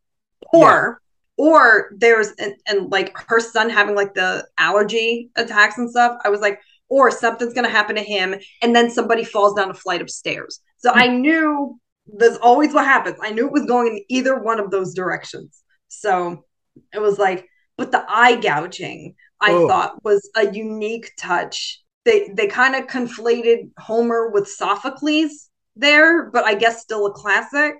or 0.53 1.01
or 1.43 1.89
there's 1.97 2.29
and, 2.39 2.55
and 2.65 2.89
like 2.89 3.13
her 3.27 3.41
son 3.41 3.69
having 3.69 3.95
like 3.95 4.13
the 4.13 4.47
allergy 4.57 5.29
attacks 5.35 5.77
and 5.77 5.89
stuff. 5.89 6.17
I 6.23 6.29
was 6.29 6.39
like, 6.39 6.61
or 6.87 7.11
something's 7.11 7.53
gonna 7.53 7.67
happen 7.69 7.97
to 7.97 8.01
him, 8.01 8.33
and 8.61 8.73
then 8.73 8.89
somebody 8.89 9.25
falls 9.25 9.53
down 9.53 9.69
a 9.69 9.73
flight 9.73 10.01
of 10.01 10.09
stairs. 10.09 10.61
So 10.77 10.93
I 10.93 11.09
mm. 11.09 11.19
knew 11.19 11.79
that's 12.17 12.37
always 12.37 12.73
what 12.73 12.85
happens. 12.85 13.17
I 13.21 13.31
knew 13.31 13.45
it 13.47 13.51
was 13.51 13.65
going 13.65 13.87
in 13.89 14.05
either 14.07 14.39
one 14.39 14.57
of 14.61 14.71
those 14.71 14.93
directions. 14.93 15.61
So 15.89 16.45
it 16.93 16.99
was 17.01 17.19
like, 17.19 17.45
but 17.77 17.91
the 17.91 18.05
eye 18.07 18.37
gouging 18.37 19.15
I 19.41 19.51
Oh. 19.51 19.67
thought 19.67 20.01
was 20.01 20.29
a 20.37 20.49
unique 20.49 21.11
touch. 21.19 21.81
They 22.05 22.29
they 22.33 22.47
kind 22.47 22.73
of 22.75 22.87
conflated 22.87 23.71
Homer 23.77 24.29
with 24.29 24.47
Sophocles 24.47 25.49
there, 25.75 26.29
but 26.31 26.45
I 26.45 26.55
guess 26.55 26.81
still 26.81 27.05
a 27.07 27.11
classic. 27.11 27.75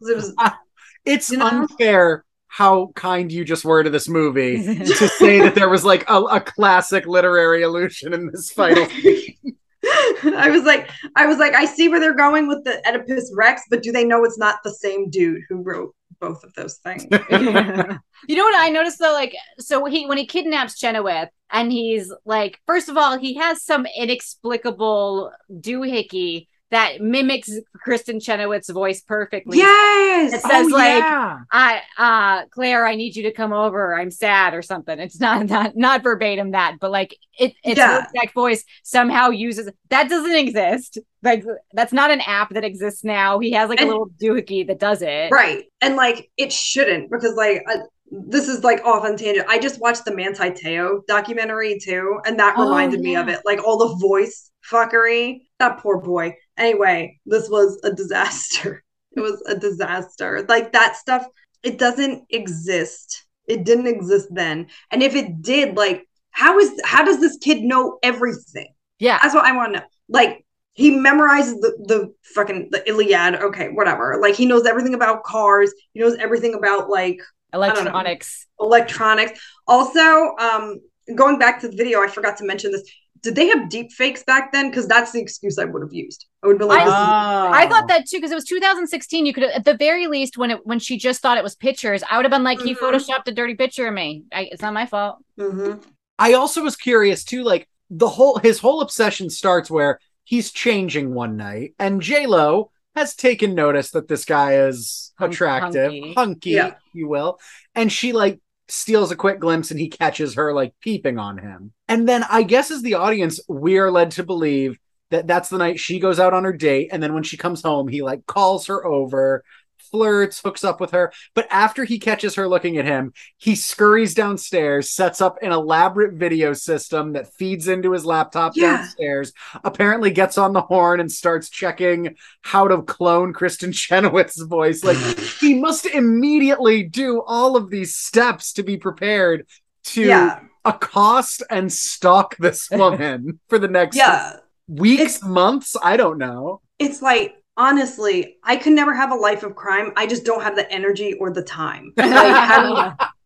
It 0.00 0.16
was 0.16 0.34
It's 1.04 1.30
You 1.30 1.36
know? 1.38 1.46
unfair 1.46 2.24
how 2.56 2.90
kind 2.94 3.30
you 3.30 3.44
just 3.44 3.66
were 3.66 3.84
to 3.84 3.90
this 3.90 4.08
movie 4.08 4.64
to 4.78 5.08
say 5.08 5.40
that 5.40 5.54
there 5.54 5.68
was 5.68 5.84
like 5.84 6.08
a, 6.08 6.22
a 6.22 6.40
classic 6.40 7.06
literary 7.06 7.60
illusion 7.60 8.14
in 8.14 8.30
this 8.32 8.50
final. 8.50 8.86
Scene. 8.86 9.36
I 10.34 10.48
was 10.48 10.64
like, 10.64 10.88
I 11.16 11.26
was 11.26 11.36
like, 11.36 11.52
I 11.52 11.66
see 11.66 11.90
where 11.90 12.00
they're 12.00 12.16
going 12.16 12.48
with 12.48 12.64
the 12.64 12.82
Oedipus 12.88 13.30
Rex, 13.36 13.60
but 13.68 13.82
do 13.82 13.92
they 13.92 14.04
know 14.04 14.24
it's 14.24 14.38
not 14.38 14.60
the 14.64 14.72
same 14.72 15.10
dude 15.10 15.42
who 15.50 15.56
wrote 15.56 15.94
both 16.18 16.42
of 16.44 16.54
those 16.54 16.76
things? 16.76 17.04
You 18.28 18.34
know 18.34 18.44
what 18.44 18.58
I 18.58 18.70
noticed 18.70 18.98
though? 18.98 19.12
Like, 19.12 19.34
so 19.58 19.84
he 19.84 20.06
when 20.06 20.16
he 20.16 20.26
kidnaps 20.26 20.78
Chenoweth, 20.78 21.28
and 21.50 21.70
he's 21.70 22.10
like, 22.24 22.58
first 22.66 22.88
of 22.88 22.96
all, 22.96 23.18
he 23.18 23.34
has 23.34 23.62
some 23.62 23.86
inexplicable 23.94 25.30
doohickey 25.52 26.46
that 26.70 27.00
mimics 27.00 27.50
Kristin 27.86 28.20
Chenoweth's 28.22 28.70
voice 28.70 29.00
perfectly. 29.02 29.58
yes. 29.58 30.32
It 30.32 30.40
says 30.40 30.66
Oh, 30.66 30.74
like, 30.74 30.98
yeah. 30.98 31.38
I 31.52 31.80
uh 31.96 32.46
Claire, 32.50 32.86
I 32.86 32.96
need 32.96 33.14
you 33.14 33.22
to 33.24 33.32
come 33.32 33.52
over. 33.52 33.94
I'm 33.94 34.10
sad 34.10 34.52
or 34.54 34.62
something. 34.62 34.98
It's 34.98 35.20
not 35.20 35.46
not 35.46 35.76
not 35.76 36.02
verbatim 36.02 36.50
that, 36.52 36.76
but 36.80 36.90
like 36.90 37.16
it 37.38 37.54
it's 37.62 37.78
Yeah. 37.78 38.00
her 38.00 38.06
exact 38.12 38.34
voice 38.34 38.64
somehow 38.82 39.30
uses 39.30 39.70
that 39.90 40.08
doesn't 40.08 40.34
exist. 40.34 40.98
Like 41.22 41.44
that's 41.72 41.92
not 41.92 42.10
an 42.10 42.20
app 42.26 42.50
that 42.54 42.64
exists 42.64 43.04
now. 43.04 43.38
He 43.38 43.52
has 43.52 43.68
like 43.68 43.78
a 43.78 43.82
And- 43.82 43.90
little 43.90 44.08
doohickey 44.20 44.66
that 44.66 44.80
does 44.80 45.02
it. 45.02 45.30
right 45.30 45.64
and 45.80 45.94
like 45.96 46.30
it 46.36 46.52
shouldn't 46.52 47.10
because 47.10 47.34
like 47.36 47.62
I, 47.68 47.76
this 48.10 48.48
is 48.48 48.62
like 48.64 48.80
off 48.84 49.02
on 49.04 49.16
tangent 49.16 49.46
i 49.48 49.58
just 49.58 49.80
watched 49.80 50.04
the 50.04 50.14
Manti 50.14 50.50
Te'o 50.50 51.00
documentary 51.08 51.76
too 51.82 52.20
and 52.24 52.38
that 52.38 52.54
Oh, 52.56 52.62
reminded 52.62 53.00
me 53.00 53.16
of 53.16 53.28
it 53.28 53.40
like 53.44 53.62
all 53.66 53.76
the 53.78 53.96
voice 53.96 54.50
fuckery 54.70 55.40
that 55.58 55.78
poor 55.78 56.00
boy 56.00 56.34
anyway 56.58 57.18
this 57.26 57.48
was 57.48 57.80
a 57.84 57.92
disaster 57.92 58.82
it 59.16 59.20
was 59.20 59.42
a 59.46 59.56
disaster 59.56 60.44
like 60.48 60.72
that 60.72 60.96
stuff 60.96 61.26
it 61.62 61.78
doesn't 61.78 62.24
exist 62.30 63.24
it 63.48 63.64
didn't 63.64 63.86
exist 63.86 64.28
then 64.30 64.66
and 64.90 65.02
if 65.02 65.14
it 65.14 65.42
did 65.42 65.76
like 65.76 66.06
how 66.30 66.58
is 66.58 66.70
how 66.84 67.04
does 67.04 67.20
this 67.20 67.38
kid 67.38 67.62
know 67.62 67.98
everything 68.02 68.68
Yeah. 68.98 69.18
that's 69.22 69.34
what 69.34 69.44
I 69.44 69.52
want 69.52 69.74
to 69.74 69.80
know. 69.80 69.86
Like 70.08 70.44
he 70.74 70.90
memorizes 70.90 71.54
the 71.62 71.70
the 71.88 72.14
fucking 72.34 72.68
the 72.70 72.86
Iliad. 72.86 73.36
Okay, 73.36 73.68
whatever. 73.70 74.18
Like 74.20 74.34
he 74.34 74.44
knows 74.44 74.66
everything 74.66 74.92
about 74.94 75.24
cars. 75.24 75.72
He 75.94 76.00
knows 76.00 76.16
everything 76.16 76.54
about 76.54 76.90
like 76.90 77.18
don't 77.52 77.84
know. 77.84 77.90
Electronics. 77.90 78.46
electronics. 78.60 79.40
Also, 79.66 80.34
um, 80.38 80.80
going 81.14 81.38
back 81.38 81.60
to 81.62 81.68
the 81.68 81.76
video, 81.76 82.02
I 82.02 82.08
forgot 82.08 82.36
to 82.38 82.44
mention 82.44 82.72
this. 82.72 82.82
Did 83.26 83.34
they 83.34 83.48
have 83.48 83.68
deep 83.68 83.90
fakes 83.92 84.22
back 84.22 84.52
then? 84.52 84.70
Because 84.70 84.86
that's 84.86 85.10
the 85.12 85.20
excuse 85.20 85.58
I 85.58 85.64
would 85.64 85.82
have 85.82 85.92
used. 85.92 86.26
I 86.42 86.46
would 86.46 86.54
have 86.54 86.58
been 86.60 86.68
like, 86.68 86.82
I- 86.82 86.84
this 86.84 86.92
is 86.94 87.64
I 87.64 87.66
thought 87.68 87.88
that 87.88 88.06
too 88.06 88.18
because 88.18 88.30
it 88.30 88.36
was 88.36 88.44
2016. 88.44 89.26
You 89.26 89.34
could 89.34 89.42
at 89.44 89.64
the 89.64 89.76
very 89.76 90.06
least 90.06 90.38
when 90.38 90.50
it 90.52 90.64
when 90.64 90.78
she 90.78 90.96
just 90.96 91.20
thought 91.20 91.36
it 91.36 91.44
was 91.44 91.54
pictures, 91.56 92.02
I 92.08 92.16
would 92.16 92.24
have 92.24 92.30
been 92.32 92.44
like, 92.44 92.60
he 92.62 92.74
Mhm. 92.74 92.78
photoshopped 92.78 93.26
a 93.26 93.32
dirty 93.32 93.54
picture 93.54 93.86
of 93.88 93.94
me. 93.94 94.24
I, 94.32 94.48
it's 94.52 94.62
not 94.62 94.72
my 94.74 94.86
fault. 94.86 95.16
Mhm. 95.38 95.82
I 96.18 96.32
also 96.34 96.62
was 96.62 96.76
curious 96.76 97.24
too, 97.24 97.42
like 97.42 97.68
the 97.90 98.08
whole 98.08 98.38
his 98.38 98.58
whole 98.60 98.80
obsession 98.80 99.28
starts 99.28 99.70
where 99.70 99.98
he's 100.24 100.50
changing 100.52 101.12
one 101.14 101.36
night, 101.36 101.74
and 101.78 102.00
J 102.00 102.26
Lo 102.26 102.70
has 102.94 103.14
taken 103.14 103.54
notice 103.54 103.90
that 103.90 104.08
this 104.08 104.24
guy 104.24 104.54
is 104.68 105.12
attractive, 105.20 105.92
hunky. 105.92 106.14
hunky, 106.14 106.50
Yeah. 106.52 106.66
if 106.68 106.74
you 106.94 107.08
will, 107.08 107.38
and 107.74 107.92
she 107.92 108.12
like 108.12 108.40
steals 108.68 109.10
a 109.10 109.16
quick 109.16 109.38
glimpse 109.40 109.70
and 109.70 109.78
he 109.78 109.88
catches 109.88 110.34
her 110.34 110.52
like 110.52 110.74
peeping 110.80 111.18
on 111.18 111.38
him. 111.38 111.72
And 111.88 112.08
then 112.08 112.24
I 112.28 112.42
guess 112.42 112.70
as 112.70 112.82
the 112.82 112.94
audience, 112.94 113.40
we 113.48 113.78
are 113.78 113.90
led 113.90 114.12
to 114.12 114.24
believe 114.24 114.78
that 115.10 115.26
that's 115.26 115.48
the 115.48 115.58
night 115.58 115.78
she 115.78 116.00
goes 116.00 116.18
out 116.18 116.34
on 116.34 116.44
her 116.44 116.52
date, 116.52 116.88
and 116.92 117.02
then 117.02 117.14
when 117.14 117.22
she 117.22 117.36
comes 117.36 117.62
home, 117.62 117.86
he 117.88 118.02
like 118.02 118.26
calls 118.26 118.66
her 118.66 118.84
over. 118.84 119.44
Flirts, 119.90 120.40
hooks 120.40 120.64
up 120.64 120.80
with 120.80 120.90
her, 120.92 121.12
but 121.34 121.46
after 121.50 121.84
he 121.84 121.98
catches 121.98 122.34
her 122.34 122.48
looking 122.48 122.76
at 122.78 122.84
him, 122.84 123.12
he 123.38 123.54
scurries 123.54 124.14
downstairs, 124.14 124.90
sets 124.90 125.20
up 125.20 125.38
an 125.42 125.52
elaborate 125.52 126.14
video 126.14 126.52
system 126.52 127.12
that 127.14 127.32
feeds 127.34 127.68
into 127.68 127.92
his 127.92 128.04
laptop 128.04 128.52
Yeah. 128.56 128.78
downstairs, 128.78 129.32
apparently 129.64 130.10
gets 130.10 130.38
on 130.38 130.52
the 130.52 130.62
horn 130.62 131.00
and 131.00 131.10
starts 131.10 131.48
checking 131.50 132.16
how 132.42 132.68
to 132.68 132.82
clone 132.82 133.32
Kristin 133.32 133.72
Chenoweth's 133.74 134.40
voice. 134.42 134.84
Like 134.84 134.96
he 135.40 135.54
must 135.54 135.86
immediately 135.86 136.82
do 136.82 137.22
all 137.26 137.56
of 137.56 137.70
these 137.70 137.94
steps 137.96 138.52
to 138.54 138.62
be 138.62 138.76
prepared 138.76 139.46
to 139.84 140.02
Yeah. 140.02 140.40
accost 140.64 141.42
and 141.50 141.72
stalk 141.72 142.36
this 142.38 142.68
woman 142.72 143.38
for 143.48 143.58
the 143.58 143.68
next 143.68 143.96
Yeah. 143.96 144.36
weeks, 144.68 145.16
It's- 145.16 145.22
months. 145.22 145.76
I 145.82 145.96
don't 145.96 146.18
know. 146.18 146.60
It's 146.78 147.00
like 147.00 147.34
honestly, 147.56 148.36
I 148.42 148.56
could 148.56 148.72
never 148.72 148.94
have 148.94 149.12
a 149.12 149.14
life 149.14 149.42
of 149.42 149.54
crime. 149.56 149.92
I 149.96 150.06
just 150.06 150.24
don't 150.24 150.42
have 150.42 150.56
the 150.56 150.70
energy 150.70 151.14
or 151.14 151.30
the 151.30 151.42
time. 151.42 151.92
Like, 152.06 152.34
how 152.34 152.96
do 152.96 153.04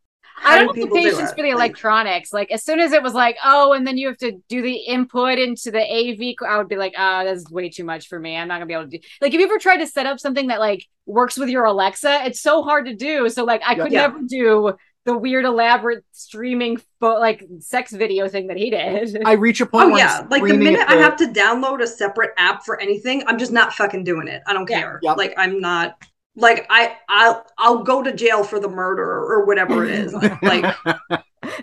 I 0.42 0.58
don't 0.58 0.76
have 0.76 0.88
the 0.88 0.94
patience 0.94 1.32
for 1.32 1.42
the 1.42 1.50
electronics. 1.50 2.32
Like 2.32 2.50
as 2.50 2.64
soon 2.64 2.80
as 2.80 2.92
it 2.92 3.02
was 3.02 3.14
like, 3.14 3.36
oh, 3.44 3.72
and 3.72 3.86
then 3.86 3.98
you 3.98 4.08
have 4.08 4.16
to 4.18 4.32
do 4.48 4.62
the 4.62 4.74
input 4.74 5.38
into 5.38 5.70
the 5.70 5.80
AV, 5.80 6.34
I 6.48 6.56
would 6.56 6.68
be 6.68 6.76
like, 6.76 6.94
oh, 6.96 7.24
that's 7.24 7.50
way 7.50 7.68
too 7.68 7.84
much 7.84 8.08
for 8.08 8.18
me. 8.18 8.36
I'm 8.36 8.48
not 8.48 8.54
gonna 8.54 8.66
be 8.66 8.72
able 8.72 8.84
to 8.84 8.98
do. 8.98 9.04
Like, 9.20 9.32
have 9.32 9.40
you 9.40 9.46
ever 9.46 9.58
tried 9.58 9.78
to 9.78 9.86
set 9.86 10.06
up 10.06 10.18
something 10.18 10.46
that 10.48 10.58
like 10.58 10.86
works 11.06 11.36
with 11.36 11.50
your 11.50 11.64
Alexa? 11.64 12.24
It's 12.24 12.40
so 12.40 12.62
hard 12.62 12.86
to 12.86 12.94
do. 12.94 13.28
So 13.28 13.44
like, 13.44 13.62
I 13.66 13.74
could 13.74 13.92
yeah. 13.92 14.06
never 14.06 14.20
do 14.26 14.72
the 15.10 15.18
weird 15.18 15.44
elaborate 15.44 16.04
streaming 16.12 16.80
fo- 17.00 17.18
like 17.18 17.44
sex 17.58 17.92
video 17.92 18.28
thing 18.28 18.46
that 18.46 18.56
he 18.56 18.70
did. 18.70 19.22
I 19.24 19.32
reach 19.32 19.60
a 19.60 19.66
point. 19.66 19.92
Oh 19.92 19.96
yeah, 19.96 20.26
like 20.30 20.42
the 20.42 20.54
minute 20.54 20.86
the... 20.88 20.94
I 20.94 20.96
have 20.96 21.16
to 21.16 21.26
download 21.26 21.82
a 21.82 21.86
separate 21.86 22.30
app 22.38 22.64
for 22.64 22.80
anything, 22.80 23.24
I'm 23.26 23.38
just 23.38 23.52
not 23.52 23.72
fucking 23.72 24.04
doing 24.04 24.28
it. 24.28 24.42
I 24.46 24.52
don't 24.52 24.68
yeah. 24.70 24.80
care. 24.80 25.00
Yep. 25.02 25.16
Like 25.16 25.34
I'm 25.36 25.60
not. 25.60 25.96
Like 26.36 26.66
I 26.70 26.96
I'll 27.08 27.44
I'll 27.58 27.82
go 27.82 28.02
to 28.02 28.14
jail 28.14 28.44
for 28.44 28.60
the 28.60 28.68
murder 28.68 29.02
or 29.02 29.44
whatever 29.46 29.84
it 29.84 29.90
is. 29.90 30.14
like 30.42 30.76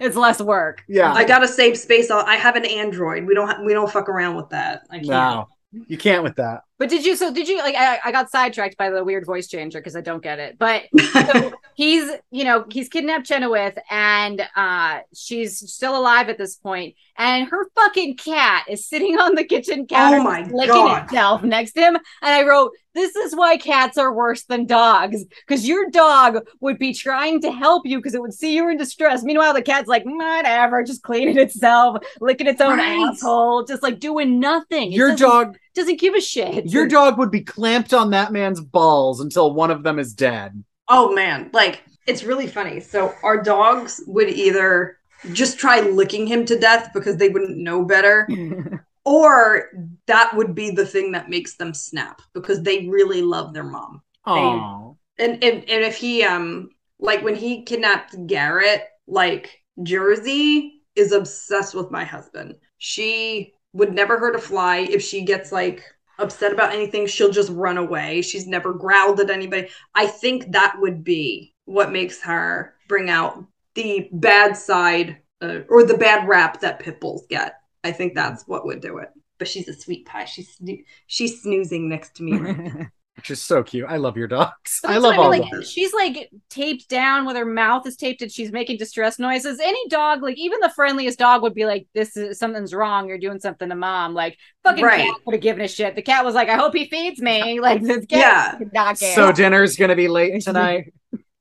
it's 0.01 0.17
less 0.17 0.41
work. 0.41 0.83
Yeah, 0.89 1.13
I 1.13 1.23
gotta 1.23 1.47
save 1.47 1.77
space. 1.77 2.11
I 2.11 2.35
have 2.35 2.57
an 2.57 2.65
Android. 2.65 3.25
We 3.25 3.33
don't 3.33 3.47
ha- 3.47 3.61
we 3.65 3.73
don't 3.73 3.89
fuck 3.89 4.09
around 4.09 4.35
with 4.35 4.49
that. 4.49 4.81
I 4.91 4.97
can't. 4.97 5.07
No, 5.07 5.47
you 5.87 5.97
can't 5.97 6.21
with 6.21 6.35
that. 6.35 6.63
But 6.79 6.89
did 6.89 7.05
you? 7.05 7.15
So 7.15 7.33
did 7.33 7.47
you? 7.47 7.57
Like, 7.57 7.75
I, 7.75 7.99
I 8.05 8.11
got 8.11 8.29
sidetracked 8.29 8.77
by 8.77 8.91
the 8.91 9.03
weird 9.03 9.25
voice 9.25 9.47
changer 9.47 9.79
because 9.79 9.95
I 9.95 10.01
don't 10.01 10.21
get 10.21 10.37
it. 10.37 10.59
But 10.59 10.83
so 11.11 11.53
he's, 11.73 12.09
you 12.29 12.43
know, 12.43 12.65
he's 12.69 12.87
kidnapped 12.87 13.25
Chenoweth, 13.25 13.79
and 13.89 14.47
uh, 14.55 14.99
she's 15.13 15.73
still 15.73 15.97
alive 15.97 16.29
at 16.29 16.37
this 16.37 16.55
point, 16.55 16.95
and 17.17 17.47
her 17.49 17.69
fucking 17.75 18.17
cat 18.17 18.65
is 18.69 18.85
sitting 18.85 19.17
on 19.17 19.33
the 19.33 19.43
kitchen 19.43 19.87
counter, 19.87 20.19
oh 20.19 20.23
my 20.23 20.41
licking 20.41 20.67
God. 20.67 21.05
itself 21.05 21.41
next 21.43 21.71
to 21.73 21.81
him. 21.81 21.95
And 21.95 22.05
I 22.21 22.47
wrote, 22.47 22.73
"This 22.93 23.15
is 23.15 23.35
why 23.35 23.57
cats 23.57 23.97
are 23.97 24.13
worse 24.13 24.43
than 24.43 24.67
dogs, 24.67 25.25
because 25.47 25.67
your 25.67 25.89
dog 25.89 26.45
would 26.59 26.77
be 26.77 26.93
trying 26.93 27.41
to 27.41 27.51
help 27.51 27.87
you 27.87 27.97
because 27.97 28.13
it 28.13 28.21
would 28.21 28.35
see 28.35 28.55
you 28.55 28.69
in 28.69 28.77
distress. 28.77 29.23
Meanwhile, 29.23 29.55
the 29.55 29.63
cat's 29.63 29.87
like, 29.87 30.03
whatever, 30.05 30.83
just 30.83 31.01
cleaning 31.01 31.39
itself, 31.39 32.03
licking 32.21 32.45
its 32.45 32.61
own 32.61 32.77
right. 32.77 33.09
asshole, 33.09 33.63
just 33.63 33.81
like 33.81 33.99
doing 33.99 34.39
nothing. 34.39 34.91
Your 34.91 35.15
dog 35.15 35.57
doesn't 35.77 35.99
give 35.99 36.13
a 36.13 36.21
shit." 36.21 36.65
Your 36.65 36.87
dog 36.87 37.17
would 37.17 37.31
be 37.31 37.41
clamped 37.41 37.93
on 37.93 38.11
that 38.11 38.33
man's 38.33 38.59
balls 38.59 39.21
until 39.21 39.53
one 39.53 39.71
of 39.71 39.83
them 39.83 39.99
is 39.99 40.13
dead. 40.13 40.63
Oh 40.89 41.13
man, 41.13 41.49
like 41.53 41.83
it's 42.05 42.23
really 42.23 42.47
funny. 42.47 42.79
So 42.79 43.13
our 43.23 43.41
dogs 43.41 44.01
would 44.07 44.29
either 44.29 44.97
just 45.33 45.57
try 45.57 45.81
licking 45.81 46.27
him 46.27 46.45
to 46.45 46.59
death 46.59 46.91
because 46.93 47.17
they 47.17 47.29
wouldn't 47.29 47.57
know 47.57 47.83
better. 47.85 48.27
or 49.05 49.69
that 50.05 50.35
would 50.35 50.53
be 50.53 50.69
the 50.69 50.85
thing 50.85 51.13
that 51.13 51.29
makes 51.29 51.55
them 51.55 51.73
snap 51.73 52.21
because 52.33 52.61
they 52.61 52.87
really 52.87 53.21
love 53.21 53.53
their 53.53 53.63
mom. 53.63 54.01
Oh. 54.25 54.97
And, 55.17 55.43
and 55.43 55.63
and 55.69 55.83
if 55.83 55.95
he 55.95 56.23
um 56.23 56.69
like 56.99 57.23
when 57.23 57.35
he 57.35 57.63
kidnapped 57.63 58.15
Garrett, 58.27 58.83
like 59.07 59.63
Jersey 59.83 60.81
is 60.95 61.11
obsessed 61.11 61.75
with 61.75 61.91
my 61.91 62.03
husband. 62.03 62.55
She 62.79 63.53
would 63.73 63.93
never 63.93 64.17
hurt 64.17 64.35
a 64.35 64.39
fly 64.39 64.77
if 64.79 65.01
she 65.01 65.23
gets 65.23 65.51
like 65.51 65.83
upset 66.19 66.51
about 66.51 66.73
anything, 66.73 67.07
she'll 67.07 67.31
just 67.31 67.51
run 67.51 67.77
away. 67.77 68.21
She's 68.21 68.47
never 68.47 68.73
growled 68.73 69.19
at 69.19 69.29
anybody. 69.29 69.69
I 69.93 70.07
think 70.07 70.51
that 70.51 70.75
would 70.79 71.03
be 71.03 71.53
what 71.65 71.91
makes 71.91 72.21
her 72.21 72.75
bring 72.87 73.09
out 73.09 73.45
the 73.75 74.09
bad 74.11 74.57
side 74.57 75.17
uh, 75.41 75.59
or 75.69 75.83
the 75.83 75.97
bad 75.97 76.27
rap 76.27 76.61
that 76.61 76.79
pit 76.79 76.99
bulls 76.99 77.25
get. 77.29 77.59
I 77.83 77.91
think 77.91 78.15
that's 78.15 78.47
what 78.47 78.65
would 78.65 78.81
do 78.81 78.97
it. 78.97 79.09
But 79.37 79.47
she's 79.47 79.67
a 79.67 79.73
sweet 79.73 80.05
pie. 80.05 80.25
She's 80.25 80.59
she's 81.05 81.41
snoozing 81.41 81.87
next 81.87 82.15
to 82.15 82.23
me. 82.23 82.71
which 83.17 83.31
is 83.31 83.41
so 83.41 83.63
cute. 83.63 83.85
I 83.89 83.97
love 83.97 84.15
your 84.15 84.27
dogs. 84.27 84.79
I 84.85 84.99
love 84.99 85.13
I 85.13 85.17
mean, 85.17 85.25
all 85.25 85.29
like, 85.31 85.51
dogs. 85.51 85.69
She's 85.69 85.91
like 85.91 86.29
taped 86.49 86.87
down 86.87 87.25
with 87.25 87.35
her 87.35 87.45
mouth 87.45 87.85
is 87.87 87.97
taped 87.97 88.21
and 88.21 88.31
she's 88.31 88.51
making 88.51 88.77
distress 88.77 89.17
noises. 89.17 89.59
Any 89.59 89.87
dog, 89.89 90.21
like 90.21 90.37
even 90.37 90.59
the 90.59 90.71
friendliest 90.75 91.17
dog, 91.17 91.41
would 91.41 91.55
be 91.55 91.65
like, 91.65 91.87
"This 91.95 92.15
is 92.15 92.37
something's 92.37 92.75
wrong. 92.75 93.09
You're 93.09 93.17
doing 93.17 93.39
something 93.39 93.69
to 93.69 93.75
mom." 93.75 94.13
Like 94.13 94.37
fucking 94.63 94.83
right. 94.83 95.07
cat 95.07 95.15
would 95.25 95.33
have 95.33 95.41
given 95.41 95.63
a 95.63 95.67
shit. 95.67 95.95
The 95.95 96.03
cat 96.03 96.23
was 96.23 96.35
like, 96.35 96.47
"I 96.47 96.55
hope 96.55 96.75
he 96.75 96.85
feeds 96.85 97.21
me." 97.21 97.59
Like 97.67 97.81
this 97.81 98.05
cat 98.05 98.57
yeah. 98.61 98.67
not 98.71 98.99
care. 98.99 99.15
So 99.15 99.31
dinner's 99.31 99.75
gonna 99.75 99.95
be 99.95 100.07
late 100.07 100.41
tonight. 100.43 100.93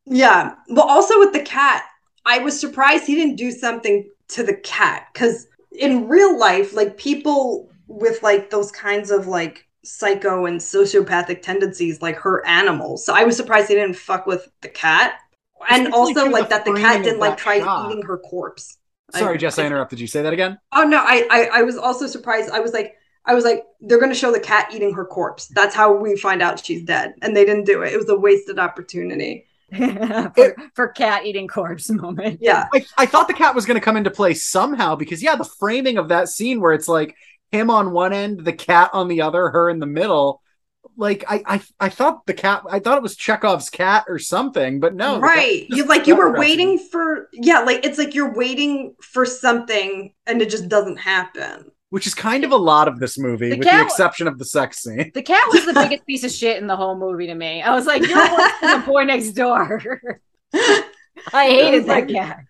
yeah. 0.07 0.55
Well, 0.68 0.87
also 0.89 1.18
with 1.18 1.33
the 1.33 1.43
cat, 1.43 1.85
I 2.24 2.39
was 2.39 2.59
surprised 2.59 3.07
he 3.07 3.14
didn't 3.14 3.37
do 3.37 3.53
something 3.53 4.09
to 4.29 4.43
the 4.43 4.57
cat 4.57 5.09
because 5.12 5.47
in 5.72 6.09
real 6.09 6.39
life, 6.39 6.74
like 6.74 6.97
people 6.97 7.68
with 7.87 8.22
like 8.22 8.51
those 8.51 8.72
kinds 8.72 9.11
of 9.11 9.27
like 9.27 9.65
psycho 9.87 10.47
and 10.47 10.61
sociopathic 10.61 11.43
tendencies 11.43 12.03
like 12.03 12.16
her 12.16 12.47
animals. 12.47 13.05
So 13.05 13.14
I 13.14 13.24
was 13.24 13.37
surprised 13.37 13.68
they 13.68 13.74
didn't 13.74 13.97
fuck 13.97 14.26
with 14.26 14.49
the 14.61 14.68
cat. 14.68 15.20
And 15.68 15.93
also 15.93 16.28
like 16.28 16.49
that 16.51 16.64
the 16.64 16.74
cat 16.74 17.03
didn't 17.03 17.18
like 17.18 17.37
try 17.37 17.61
shot. 17.61 17.91
eating 17.91 18.03
her 18.05 18.18
corpse. 18.18 18.78
Sorry, 19.12 19.34
I, 19.34 19.39
Jess, 19.39 19.59
I, 19.59 19.62
I 19.62 19.66
interrupted 19.66 20.01
you. 20.01 20.07
Say 20.07 20.22
that 20.22 20.32
again. 20.32 20.59
Oh 20.72 20.82
no, 20.82 20.99
I, 20.99 21.26
I 21.30 21.61
I 21.61 21.62
was 21.62 21.76
also 21.76 22.07
surprised. 22.07 22.51
I 22.51 22.61
was 22.61 22.72
like, 22.72 22.95
I 23.24 23.34
was 23.34 23.45
like, 23.45 23.64
they're 23.80 24.01
gonna 24.01 24.14
show 24.14 24.32
the 24.32 24.41
cat 24.41 24.68
eating 24.72 24.93
her 24.95 25.05
corpse. 25.05 25.49
That's 25.49 25.74
how 25.74 25.95
we 25.95 26.16
find 26.16 26.43
out 26.43 26.64
she's 26.64 26.84
dead. 26.84 27.14
And 27.22 27.34
they 27.34 27.45
didn't 27.45 27.64
do 27.64 27.82
it. 27.82 27.93
It 27.93 27.97
was 27.97 28.09
a 28.09 28.18
wasted 28.18 28.59
opportunity. 28.59 29.47
for, 30.34 30.57
for 30.74 30.89
cat 30.89 31.26
eating 31.26 31.49
corpse 31.49 31.91
moment. 31.91 32.39
Yeah. 32.41 32.68
I, 32.72 32.87
I 32.99 33.07
thought 33.07 33.26
the 33.26 33.34
cat 33.34 33.55
was 33.55 33.66
going 33.66 33.74
to 33.74 33.84
come 33.84 33.97
into 33.97 34.12
play 34.12 34.32
somehow 34.32 34.95
because, 34.95 35.22
yeah, 35.22 35.34
the 35.34 35.45
framing 35.45 35.99
of 35.99 36.09
that 36.09 36.28
scene 36.28 36.61
where 36.61 36.72
it's 36.72 36.87
like 36.87 37.16
him 37.53 37.70
on 37.70 37.92
one 37.92 38.12
end, 38.12 38.44
the 38.44 38.53
cat 38.53 38.90
on 38.92 39.09
the 39.09 39.22
other, 39.22 39.49
her 39.51 39.68
in 39.68 39.78
the 39.78 39.86
middle. 39.86 40.42
Like 40.97 41.24
I, 41.28 41.42
I, 41.47 41.62
I 41.80 41.88
thought 41.88 42.26
the 42.26 42.34
cat. 42.34 42.62
I 42.70 42.78
thought 42.78 42.97
it 42.97 43.03
was 43.03 43.16
Chekhov's 43.16 43.68
cat 43.68 44.05
or 44.09 44.18
something, 44.18 44.80
but 44.80 44.94
no. 44.94 45.20
Right, 45.20 45.66
you 45.68 45.84
like 45.84 46.07
you 46.07 46.16
were 46.16 46.38
waiting 46.38 46.78
for 46.78 47.28
yeah, 47.32 47.61
like 47.61 47.84
it's 47.84 47.99
like 47.99 48.14
you're 48.14 48.34
waiting 48.34 48.94
for 49.03 49.26
something 49.26 50.14
and 50.26 50.40
it 50.40 50.49
just 50.49 50.68
doesn't 50.68 50.97
happen. 50.97 51.70
Which 51.90 52.07
is 52.07 52.14
kind 52.14 52.44
of 52.44 52.51
a 52.51 52.57
lot 52.57 52.88
of 52.88 52.99
this 52.99 53.18
movie, 53.18 53.51
the 53.51 53.59
with 53.59 53.66
cat, 53.66 53.80
the 53.80 53.86
exception 53.86 54.26
of 54.26 54.38
the 54.38 54.44
sex 54.44 54.82
scene. 54.82 55.11
The 55.14 55.22
cat 55.22 55.49
was 55.53 55.66
the 55.66 55.72
biggest 55.74 56.07
piece 56.07 56.24
of 56.24 56.30
shit 56.30 56.57
in 56.59 56.66
the 56.66 56.76
whole 56.76 56.97
movie 56.97 57.26
to 57.26 57.34
me. 57.34 57.62
I 57.62 57.74
was 57.74 57.86
like, 57.86 58.03
"You're 58.03 58.16
the 58.16 58.82
boy 58.86 59.05
next 59.05 59.32
door." 59.32 59.82
I 61.32 61.47
hated 61.47 61.86
that 61.86 62.09
cat. 62.09 62.40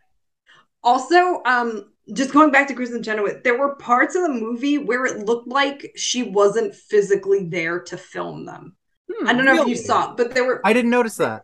Also, 0.83 1.43
um, 1.45 1.91
just 2.13 2.33
going 2.33 2.51
back 2.51 2.69
to 2.69 2.75
Kristin 2.75 3.05
Chenoweth, 3.05 3.43
there 3.43 3.59
were 3.59 3.75
parts 3.77 4.15
of 4.15 4.23
the 4.23 4.29
movie 4.29 4.79
where 4.79 5.05
it 5.07 5.27
looked 5.27 5.49
like 5.49 5.93
she 5.97 6.23
wasn't 6.23 6.75
physically 6.75 7.45
there 7.45 7.81
to 7.81 7.97
film 7.97 8.45
them. 8.45 8.77
Hmm, 9.13 9.29
I 9.29 9.33
don't 9.33 9.45
know 9.45 9.53
really? 9.53 9.73
if 9.73 9.79
you 9.79 9.85
saw, 9.85 10.15
but 10.15 10.35
there 10.35 10.45
were. 10.45 10.61
I 10.65 10.73
didn't 10.73 10.91
notice 10.91 11.17
that. 11.17 11.43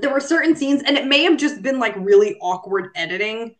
There 0.00 0.12
were 0.12 0.20
certain 0.20 0.54
scenes, 0.56 0.82
and 0.82 0.96
it 0.96 1.06
may 1.06 1.24
have 1.24 1.38
just 1.38 1.62
been 1.62 1.78
like 1.78 1.94
really 1.96 2.36
awkward 2.40 2.90
editing, 2.94 3.56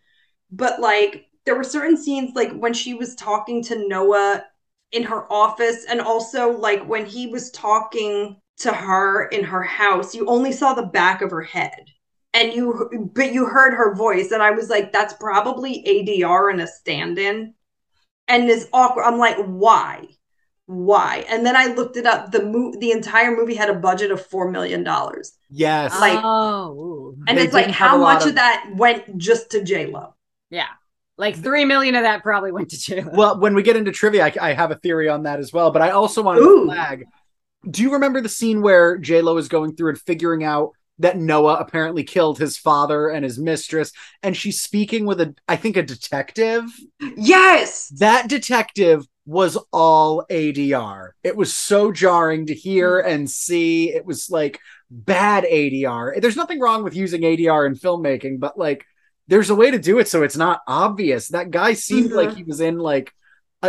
but 0.51 0.81
like 0.81 1.27
there 1.45 1.57
were 1.57 1.65
certain 1.65 1.97
scenes, 1.97 2.35
like 2.35 2.53
when 2.53 2.75
she 2.75 2.95
was 2.95 3.15
talking 3.15 3.63
to 3.65 3.89
Noah 3.89 4.45
in 4.93 5.03
her 5.03 5.31
office, 5.31 5.85
and 5.89 6.01
also 6.01 6.51
like 6.51 6.87
when 6.87 7.05
he 7.05 7.27
was 7.27 7.51
talking 7.51 8.41
to 8.59 8.73
her 8.73 9.29
in 9.29 9.45
her 9.45 9.63
house, 9.63 10.15
you 10.15 10.27
only 10.27 10.53
saw 10.53 10.75
the 10.75 10.83
back 10.83 11.23
of 11.23 11.31
her 11.31 11.43
head 11.43 11.91
and 12.35 12.53
you 12.53 13.11
but 13.15 13.33
you 13.33 13.47
heard 13.47 13.75
her 13.75 13.95
voice 13.95 14.31
and 14.31 14.43
i 14.43 14.51
was 14.51 14.69
like 14.69 14.93
that's 14.93 15.15
probably 15.15 15.83
adr 15.87 16.51
and 16.51 16.61
a 16.61 16.67
stand-in. 16.67 17.55
And 18.27 18.49
this 18.49 18.69
awkward 18.73 19.05
i'm 19.05 19.19
like 19.19 19.37
why? 19.39 20.07
Why? 20.67 21.25
And 21.29 21.47
then 21.47 21.57
i 21.57 21.67
looked 21.67 21.97
it 21.97 22.05
up. 22.05 22.31
The 22.31 22.45
mo- 22.45 22.75
the 22.79 22.91
entire 22.91 23.35
movie 23.35 23.55
had 23.55 23.71
a 23.71 23.75
budget 23.75 24.11
of 24.11 24.25
four 24.25 24.51
million 24.51 24.85
dollars. 24.85 25.33
Yes. 25.51 25.99
Like 25.99 26.21
oh 26.23 27.15
and 27.27 27.39
they 27.39 27.45
it's 27.45 27.55
like 27.55 27.71
how 27.71 27.99
much 27.99 28.23
of... 28.23 28.29
of 28.29 28.35
that 28.35 28.71
went 28.75 29.17
just 29.17 29.51
to 29.53 29.65
j-lo? 29.65 30.15
Yeah. 30.51 30.69
Like 31.19 31.37
three 31.37 31.65
million 31.65 31.97
of 31.97 32.05
that 32.05 32.23
probably 32.23 32.53
went 32.53 32.71
to 32.71 32.79
J-Lo. 32.79 33.11
Well, 33.13 33.41
when 33.41 33.57
we 33.57 33.65
get 33.65 33.75
into 33.75 33.91
trivia, 33.91 34.27
I, 34.27 34.33
I 34.41 34.53
have 34.53 34.71
a 34.71 34.77
theory 34.77 35.09
on 35.09 35.25
that 35.25 35.41
as 35.41 35.53
well. 35.53 35.73
But 35.73 35.83
I 35.83 35.91
also 35.91 36.23
want 36.23 36.39
to 36.39 36.65
flag. 36.67 37.07
Do 37.69 37.83
you 37.83 37.95
remember 37.95 38.21
the 38.21 38.29
scene 38.29 38.63
where 38.63 38.97
J 38.97 39.21
Lo 39.21 39.37
is 39.37 39.49
going 39.49 39.75
through 39.75 39.91
and 39.91 40.01
figuring 40.01 40.45
out 40.45 40.75
that 40.99 41.19
Noah 41.19 41.57
apparently 41.57 42.05
killed 42.05 42.39
his 42.39 42.59
father 42.59 43.09
and 43.09 43.25
his 43.25 43.39
mistress, 43.39 43.93
and 44.23 44.37
she's 44.37 44.61
speaking 44.61 45.07
with 45.07 45.21
a, 45.21 45.35
I 45.47 45.57
think, 45.57 45.77
a 45.77 45.83
detective. 45.83 46.65
Yes, 47.17 47.89
that 47.99 48.29
detective 48.29 49.07
was 49.29 49.59
all 49.73 50.25
ADR. 50.31 51.11
It 51.23 51.37
was 51.37 51.55
so 51.55 51.93
jarring 51.93 52.47
to 52.47 52.55
hear 52.55 53.03
hmm. 53.03 53.09
and 53.09 53.31
see. 53.31 53.91
It 53.95 54.07
was 54.07 54.31
like 54.31 54.59
bad 54.91 55.45
ADR. 55.45 56.21
There's 56.21 56.37
nothing 56.37 56.61
wrong 56.61 56.83
with 56.83 56.97
using 56.97 57.23
ADR 57.23 57.67
in 57.67 57.75
filmmaking, 57.75 58.41
but 58.41 58.59
like, 58.59 58.85
there's 59.29 59.51
a 59.51 59.55
way 59.55 59.71
to 59.71 59.79
do 59.79 59.99
it 59.99 60.09
so 60.09 60.23
it's 60.23 60.39
not 60.39 60.63
obvious. 60.67 61.29
That 61.29 61.51
guy 61.51 61.75
seemed 61.75 62.07
mm-hmm. 62.07 62.17
like 62.17 62.35
he 62.35 62.45
was 62.45 62.61
in 62.61 62.79
like, 62.79 63.13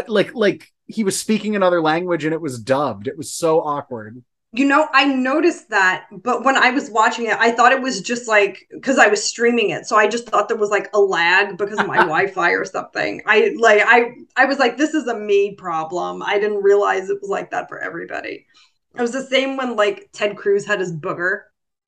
like, 0.08 0.34
like 0.34 0.68
he 0.86 1.04
was 1.04 1.20
speaking 1.20 1.56
another 1.56 1.82
language 1.82 2.24
and 2.24 2.34
it 2.34 2.42
was 2.42 2.60
dubbed. 2.60 3.08
It 3.08 3.18
was 3.18 3.34
so 3.34 3.60
awkward. 3.60 4.24
You 4.52 4.66
know, 4.66 4.88
I 4.94 5.06
noticed 5.06 5.70
that, 5.70 6.08
but 6.12 6.44
when 6.44 6.58
I 6.58 6.72
was 6.72 6.90
watching 6.90 7.28
it, 7.28 7.38
I 7.38 7.52
thought 7.52 7.72
it 7.72 7.82
was 7.82 8.02
just 8.02 8.28
like 8.28 8.68
because 8.72 8.98
I 8.98 9.08
was 9.08 9.24
streaming 9.24 9.70
it, 9.70 9.86
so 9.86 9.96
I 9.96 10.08
just 10.08 10.28
thought 10.28 10.48
there 10.48 10.58
was 10.58 10.72
like 10.72 10.90
a 10.94 11.00
lag 11.00 11.56
because 11.56 11.80
of 11.80 11.86
my 11.86 11.98
Wi-Fi 12.00 12.52
or 12.52 12.66
something. 12.66 13.22
I 13.28 13.56
like 13.60 13.84
I 13.86 14.16
I 14.36 14.46
was 14.46 14.58
like, 14.58 14.76
this 14.76 14.96
is 14.96 15.08
a 15.08 15.16
me 15.16 15.54
problem. 15.56 16.24
I 16.24 16.40
didn't 16.40 16.64
realize 16.64 17.10
it 17.10 17.20
was 17.22 17.30
like 17.30 17.52
that 17.52 17.70
for 17.70 17.80
everybody. 17.80 18.48
It 18.96 19.02
was 19.02 19.12
the 19.12 19.24
same 19.24 19.56
when 19.56 19.76
like 19.76 20.10
Ted 20.14 20.36
Cruz 20.36 20.66
had 20.66 20.80
his 20.80 20.96
booger. 20.96 21.44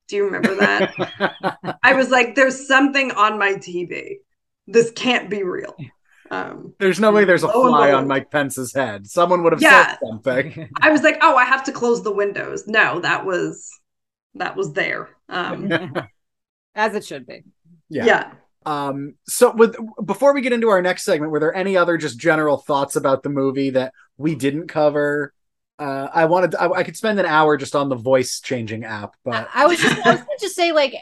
Do 0.06 0.16
you 0.16 0.24
remember 0.24 0.54
that? 0.54 1.78
I 1.82 1.94
was 1.94 2.10
like, 2.10 2.34
there's 2.36 2.68
something 2.68 3.10
on 3.12 3.38
my 3.38 3.54
TV. 3.54 4.18
This 4.68 4.92
can't 4.92 5.28
be 5.28 5.42
real. 5.42 5.74
Um, 6.32 6.72
there's 6.78 6.98
no 6.98 7.12
way 7.12 7.24
there's 7.26 7.42
a 7.42 7.46
lo 7.46 7.66
and 7.66 7.70
fly 7.72 7.92
on. 7.92 8.08
Mike 8.08 8.30
Pence's 8.30 8.72
head. 8.72 9.06
Someone 9.06 9.42
would 9.42 9.52
have 9.52 9.60
Yeah. 9.60 9.88
said 9.88 9.98
something. 10.08 10.68
I 10.80 10.90
was 10.90 11.02
like, 11.02 11.18
oh, 11.20 11.36
I 11.36 11.44
have 11.44 11.62
to 11.64 11.72
close 11.72 12.02
the 12.02 12.10
windows. 12.10 12.66
No, 12.66 13.00
that 13.00 13.26
was 13.26 13.70
that 14.34 14.56
was 14.56 14.72
there. 14.72 15.10
Um, 15.28 15.70
As 16.74 16.94
it 16.94 17.04
should 17.04 17.26
be. 17.26 17.42
Yeah. 17.90 18.06
yeah. 18.06 18.32
Um, 18.64 19.16
so 19.26 19.52
with 19.54 19.76
before 20.02 20.32
we 20.32 20.40
get 20.40 20.54
into 20.54 20.70
our 20.70 20.80
next 20.80 21.02
segment, 21.04 21.32
were 21.32 21.40
there 21.40 21.54
any 21.54 21.76
other 21.76 21.98
just 21.98 22.18
general 22.18 22.56
thoughts 22.56 22.96
about 22.96 23.22
the 23.22 23.28
movie 23.28 23.68
that 23.70 23.92
we 24.16 24.34
didn't 24.34 24.68
cover? 24.68 25.34
Uh, 25.78 26.08
I 26.14 26.24
wanted 26.24 26.54
I, 26.54 26.68
I 26.70 26.82
could 26.82 26.96
spend 26.96 27.20
an 27.20 27.26
hour 27.26 27.58
just 27.58 27.76
on 27.76 27.90
the 27.90 27.96
voice 27.96 28.40
changing 28.40 28.84
app, 28.84 29.16
but 29.22 29.48
I, 29.52 29.64
I 29.64 29.66
was 29.66 29.78
just 29.78 30.06
I 30.06 30.12
was 30.12 30.20
gonna 30.20 30.38
just 30.40 30.56
say 30.56 30.72
like 30.72 30.94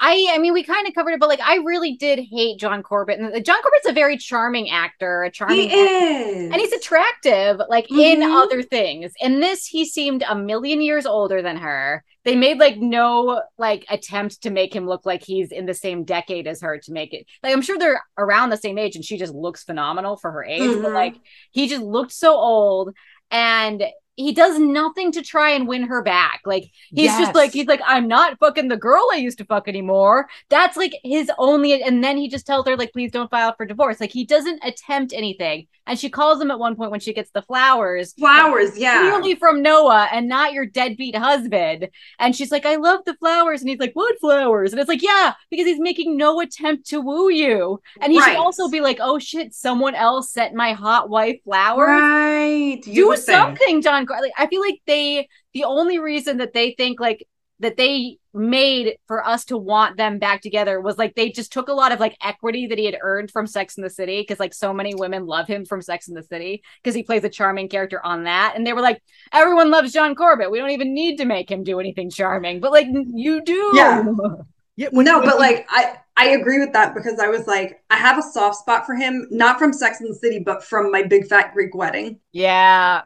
I 0.00 0.28
I 0.32 0.38
mean 0.38 0.52
we 0.52 0.62
kind 0.64 0.86
of 0.86 0.94
covered 0.94 1.10
it, 1.12 1.20
but 1.20 1.28
like 1.28 1.40
I 1.40 1.56
really 1.56 1.96
did 1.96 2.18
hate 2.18 2.58
John 2.58 2.82
Corbett. 2.82 3.20
And 3.20 3.44
John 3.44 3.62
Corbett's 3.62 3.86
a 3.88 3.92
very 3.92 4.16
charming 4.18 4.70
actor, 4.70 5.22
a 5.24 5.30
charming 5.30 5.58
He 5.58 5.64
actor. 5.66 6.28
is. 6.30 6.36
and 6.52 6.54
he's 6.56 6.72
attractive 6.72 7.60
like 7.68 7.90
in 7.90 8.20
Mhm. 8.20 8.42
other 8.42 8.62
things 8.62 9.12
in 9.20 9.40
this 9.40 9.66
he 9.66 9.84
seemed 9.84 10.24
a 10.28 10.34
million 10.34 10.80
years 10.82 11.06
older 11.06 11.42
than 11.42 11.56
her 11.56 12.04
they 12.24 12.34
made 12.36 12.58
like 12.58 12.78
no 12.78 13.42
like 13.58 13.84
attempt 13.88 14.42
to 14.42 14.50
make 14.50 14.74
him 14.74 14.86
look 14.86 15.04
like 15.06 15.22
he's 15.22 15.52
in 15.52 15.66
the 15.66 15.74
same 15.74 16.04
decade 16.04 16.46
as 16.46 16.60
her 16.62 16.78
to 16.78 16.92
make 16.92 17.12
it 17.14 17.26
like 17.42 17.52
i'm 17.54 17.62
sure 17.62 17.78
they're 17.78 18.02
around 18.18 18.50
the 18.50 18.56
same 18.56 18.78
age 18.78 18.96
and 18.96 19.04
she 19.04 19.16
just 19.18 19.34
looks 19.34 19.62
phenomenal 19.64 20.16
for 20.16 20.30
her 20.32 20.44
age 20.44 20.60
but 20.82 20.90
Mhm. 20.90 20.94
like 20.94 21.14
he 21.52 21.68
just 21.68 21.82
looked 21.82 22.12
so 22.12 22.34
old 22.34 22.94
and 23.30 23.82
he 24.16 24.32
does 24.32 24.58
nothing 24.58 25.10
to 25.12 25.22
try 25.22 25.50
and 25.50 25.66
win 25.66 25.82
her 25.82 26.02
back 26.02 26.40
like 26.44 26.62
he's 26.90 27.06
Yes. 27.06 27.18
just 27.20 27.34
like 27.34 27.52
he's 27.52 27.66
like 27.66 27.80
i'm 27.84 28.06
not 28.06 28.38
fucking 28.38 28.68
the 28.68 28.76
girl 28.76 29.08
i 29.12 29.16
used 29.16 29.38
to 29.38 29.44
fuck 29.44 29.66
anymore 29.68 30.28
that's 30.50 30.76
like 30.76 30.94
his 31.02 31.30
only 31.38 31.82
and 31.82 32.02
then 32.04 32.16
he 32.16 32.28
just 32.28 32.46
tells 32.46 32.66
her 32.66 32.76
like 32.76 32.92
please 32.92 33.10
don't 33.10 33.30
file 33.30 33.54
for 33.56 33.66
divorce 33.66 34.00
like 34.00 34.12
he 34.12 34.24
doesn't 34.24 34.60
attempt 34.64 35.12
anything 35.12 35.66
and 35.86 35.98
she 35.98 36.08
calls 36.08 36.40
him 36.40 36.50
at 36.50 36.58
one 36.58 36.76
point 36.76 36.90
when 36.90 37.00
she 37.00 37.12
gets 37.12 37.30
the 37.32 37.42
flowers 37.42 38.12
flowers. 38.14 38.78
Yeah. 38.78 39.00
clearly 39.00 39.34
from 39.34 39.62
noah 39.62 40.08
and 40.12 40.28
not 40.28 40.52
your 40.52 40.64
deadbeat 40.66 41.16
husband 41.16 41.88
and 42.20 42.36
she's 42.36 42.52
like 42.52 42.64
i 42.66 42.76
love 42.76 43.00
the 43.06 43.14
flowers 43.14 43.60
and 43.62 43.68
he's 43.68 43.80
like 43.80 43.92
what 43.94 44.18
flowers 44.20 44.72
and 44.72 44.80
it's 44.80 44.88
like 44.88 45.02
yeah 45.02 45.32
because 45.50 45.66
he's 45.66 45.80
making 45.80 46.16
no 46.16 46.40
attempt 46.40 46.86
to 46.86 47.00
woo 47.00 47.28
you 47.30 47.80
and 48.00 48.12
he 48.12 48.18
Right. 48.20 48.30
should 48.30 48.38
also 48.38 48.68
be 48.68 48.80
like 48.80 48.98
oh 49.00 49.18
shit 49.18 49.52
someone 49.52 49.94
else 49.94 50.30
sent 50.30 50.54
my 50.54 50.72
hot 50.72 51.10
wife 51.10 51.40
flowers 51.44 51.88
Right. 51.88 52.80
You 52.86 53.14
do 53.14 53.16
something, 53.16 53.82
John. 53.82 54.03
Like, 54.08 54.32
I 54.36 54.46
feel 54.46 54.60
like 54.60 54.80
they 54.86 55.28
the 55.52 55.64
only 55.64 55.98
reason 55.98 56.38
that 56.38 56.52
they 56.52 56.72
think 56.72 57.00
like 57.00 57.26
that 57.60 57.76
they 57.76 58.18
made 58.32 58.96
for 59.06 59.24
us 59.24 59.44
to 59.44 59.56
want 59.56 59.96
them 59.96 60.18
back 60.18 60.42
together 60.42 60.80
was 60.80 60.98
like 60.98 61.14
they 61.14 61.30
just 61.30 61.52
took 61.52 61.68
a 61.68 61.72
lot 61.72 61.92
of 61.92 62.00
like 62.00 62.16
equity 62.22 62.66
that 62.66 62.78
he 62.78 62.84
had 62.84 62.98
earned 63.00 63.30
from 63.30 63.46
Sex 63.46 63.76
in 63.76 63.84
the 63.84 63.90
City 63.90 64.20
because 64.20 64.40
like 64.40 64.52
so 64.52 64.72
many 64.74 64.94
women 64.94 65.24
love 65.24 65.46
him 65.46 65.64
from 65.64 65.80
Sex 65.80 66.08
in 66.08 66.14
the 66.14 66.22
City 66.22 66.62
because 66.82 66.96
he 66.96 67.04
plays 67.04 67.22
a 67.22 67.28
charming 67.28 67.68
character 67.68 68.04
on 68.04 68.24
that. 68.24 68.54
And 68.56 68.66
they 68.66 68.72
were 68.72 68.80
like 68.80 69.00
everyone 69.32 69.70
loves 69.70 69.92
John 69.92 70.14
Corbett. 70.16 70.50
We 70.50 70.58
don't 70.58 70.70
even 70.70 70.92
need 70.94 71.16
to 71.18 71.24
make 71.24 71.50
him 71.50 71.62
do 71.62 71.78
anything 71.78 72.10
charming. 72.10 72.60
But 72.60 72.72
like 72.72 72.88
you 73.14 73.42
do. 73.42 73.72
Yeah. 73.74 74.04
yeah, 74.76 74.88
when- 74.90 75.06
no, 75.06 75.22
but 75.22 75.38
like 75.38 75.66
I 75.70 75.96
I 76.16 76.30
agree 76.30 76.58
with 76.58 76.72
that 76.72 76.94
because 76.94 77.20
I 77.20 77.28
was 77.28 77.46
like 77.46 77.82
I 77.88 77.96
have 77.96 78.18
a 78.18 78.22
soft 78.22 78.56
spot 78.56 78.84
for 78.84 78.96
him, 78.96 79.28
not 79.30 79.60
from 79.60 79.72
Sex 79.72 80.00
and 80.00 80.10
the 80.10 80.14
City, 80.18 80.40
but 80.40 80.64
from 80.64 80.90
my 80.90 81.02
Big 81.02 81.28
Fat 81.28 81.54
Greek 81.54 81.74
Wedding. 81.74 82.18
yeah 82.32 83.02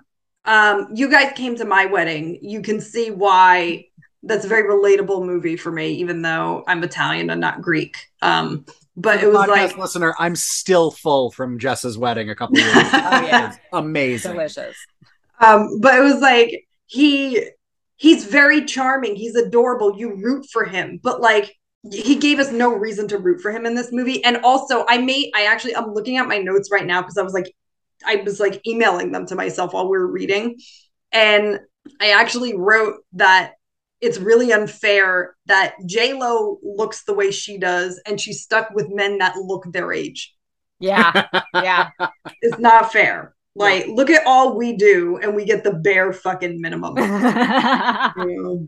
Um, 0.49 0.89
you 0.95 1.11
guys 1.11 1.33
came 1.37 1.57
to 1.57 1.65
my 1.65 1.87
wedding. 1.87 2.39
You 2.43 2.63
can 2.63 2.81
see 2.81 3.11
why 3.11 3.87
that's 4.23 4.45
a 4.45 4.49
very 4.49 4.69
relatable 4.69 5.25
movie 5.25 5.57
for 5.57 5.71
me, 5.71 5.93
even 5.93 6.23
though 6.23 6.65
I'm 6.67 6.83
Italian 6.83 7.31
and 7.31 7.41
not 7.41 7.63
Greek. 7.63 7.97
Um, 8.23 8.65
but 8.97 9.23
it 9.23 9.29
was 9.29 9.47
like 9.47 9.77
listener, 9.79 10.15
I'm 10.19 10.35
still 10.35 10.91
full 10.91 11.31
from 11.31 11.59
Jess's 11.59 11.97
wedding 11.97 12.31
a 12.31 12.35
couple 12.35 12.59
years 12.59 12.75
ago. 12.75 12.89
Oh, 12.93 13.27
yeah. 13.27 13.55
Amazing. 13.73 14.33
delicious 14.33 14.77
um, 15.41 15.81
but 15.81 15.95
it 15.95 16.03
was 16.03 16.21
like 16.21 16.67
he 16.87 17.51
he's 17.97 18.25
very 18.25 18.65
charming, 18.65 19.17
he's 19.17 19.37
adorable, 19.37 19.99
you 19.99 20.15
root 20.15 20.47
for 20.53 20.65
him, 20.65 21.01
but 21.03 21.21
like 21.21 21.55
he 21.91 22.17
gave 22.17 22.39
us 22.39 22.51
no 22.51 22.75
reason 22.75 23.07
to 23.09 23.19
root 23.19 23.41
for 23.41 23.53
him 23.53 23.65
in 23.65 23.75
this 23.75 23.93
movie. 23.93 24.23
And 24.25 24.39
also 24.39 24.85
I 24.89 24.99
made 24.99 25.31
I 25.35 25.45
actually 25.45 25.77
I'm 25.77 25.95
looking 25.95 26.17
at 26.17 26.27
my 26.27 26.39
notes 26.39 26.71
right 26.73 26.87
now 26.87 27.03
because 27.03 27.19
I 27.19 27.23
was 27.23 27.33
like 27.33 27.55
I 28.05 28.17
was 28.17 28.41
like 28.41 28.61
emailing 28.67 29.13
them 29.13 29.27
to 29.27 29.35
myself 29.35 29.73
while 29.73 29.89
we 29.89 29.99
were 29.99 30.11
reading. 30.11 30.59
And 31.13 31.61
I 32.01 32.11
actually 32.11 32.57
wrote 32.57 32.97
that 33.15 33.55
it's 34.01 34.19
really 34.19 34.53
unfair 34.53 35.35
that 35.47 35.75
J 35.87 36.13
Lo 36.15 36.59
looks 36.63 37.05
the 37.05 37.15
way 37.15 37.31
she 37.31 37.59
does 37.59 38.01
and 38.07 38.21
she's 38.21 38.43
stuck 38.43 38.71
with 38.71 38.89
men 38.91 39.19
that 39.19 39.37
look 39.37 39.65
their 39.73 39.93
age. 39.93 40.35
yeah 40.79 41.27
yeah 41.55 41.89
It's 42.43 42.59
not 42.59 42.93
fair. 42.93 43.35
Like, 43.57 43.89
look 43.89 44.09
at 44.09 44.25
all 44.25 44.57
we 44.57 44.77
do 44.77 45.19
and 45.21 45.35
we 45.35 45.45
get 45.45 45.65
the 45.65 45.73
bare 45.73 46.13
fucking 46.13 46.61
minimum. 46.61 46.95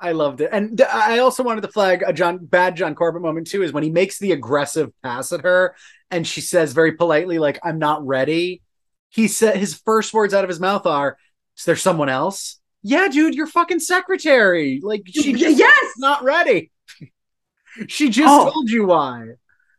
I 0.00 0.12
loved 0.12 0.42
it, 0.42 0.50
and 0.52 0.78
I 0.82 1.18
also 1.20 1.42
wanted 1.42 1.62
to 1.62 1.68
flag 1.68 2.04
a 2.06 2.12
John 2.12 2.36
bad 2.44 2.76
John 2.76 2.94
Corbett 2.94 3.22
moment 3.22 3.46
too. 3.46 3.62
Is 3.62 3.72
when 3.72 3.82
he 3.82 3.88
makes 3.88 4.18
the 4.18 4.32
aggressive 4.32 4.92
pass 5.02 5.32
at 5.32 5.40
her, 5.40 5.74
and 6.14 6.26
she 6.26 6.40
says 6.40 6.72
very 6.72 6.92
politely, 6.92 7.38
like 7.38 7.58
"I'm 7.62 7.78
not 7.78 8.06
ready." 8.06 8.62
He 9.10 9.28
said 9.28 9.56
his 9.56 9.74
first 9.74 10.12
words 10.14 10.32
out 10.34 10.44
of 10.44 10.48
his 10.48 10.60
mouth 10.60 10.86
are, 10.86 11.16
"Is 11.58 11.64
there 11.64 11.76
someone 11.76 12.08
else?" 12.08 12.60
Yeah, 12.82 13.08
dude, 13.08 13.34
your 13.34 13.46
fucking 13.46 13.80
secretary. 13.80 14.80
Like 14.82 15.02
she 15.06 15.32
just 15.32 15.58
yes. 15.58 15.92
not 15.98 16.22
ready. 16.22 16.70
she 17.88 18.08
just 18.10 18.28
Oh. 18.28 18.50
told 18.50 18.70
you 18.70 18.86
why. 18.86 19.28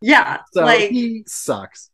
Yeah. 0.02 0.42
So 0.54 0.64
like, 0.64 0.90
he 0.92 1.24
sucks. 1.28 1.90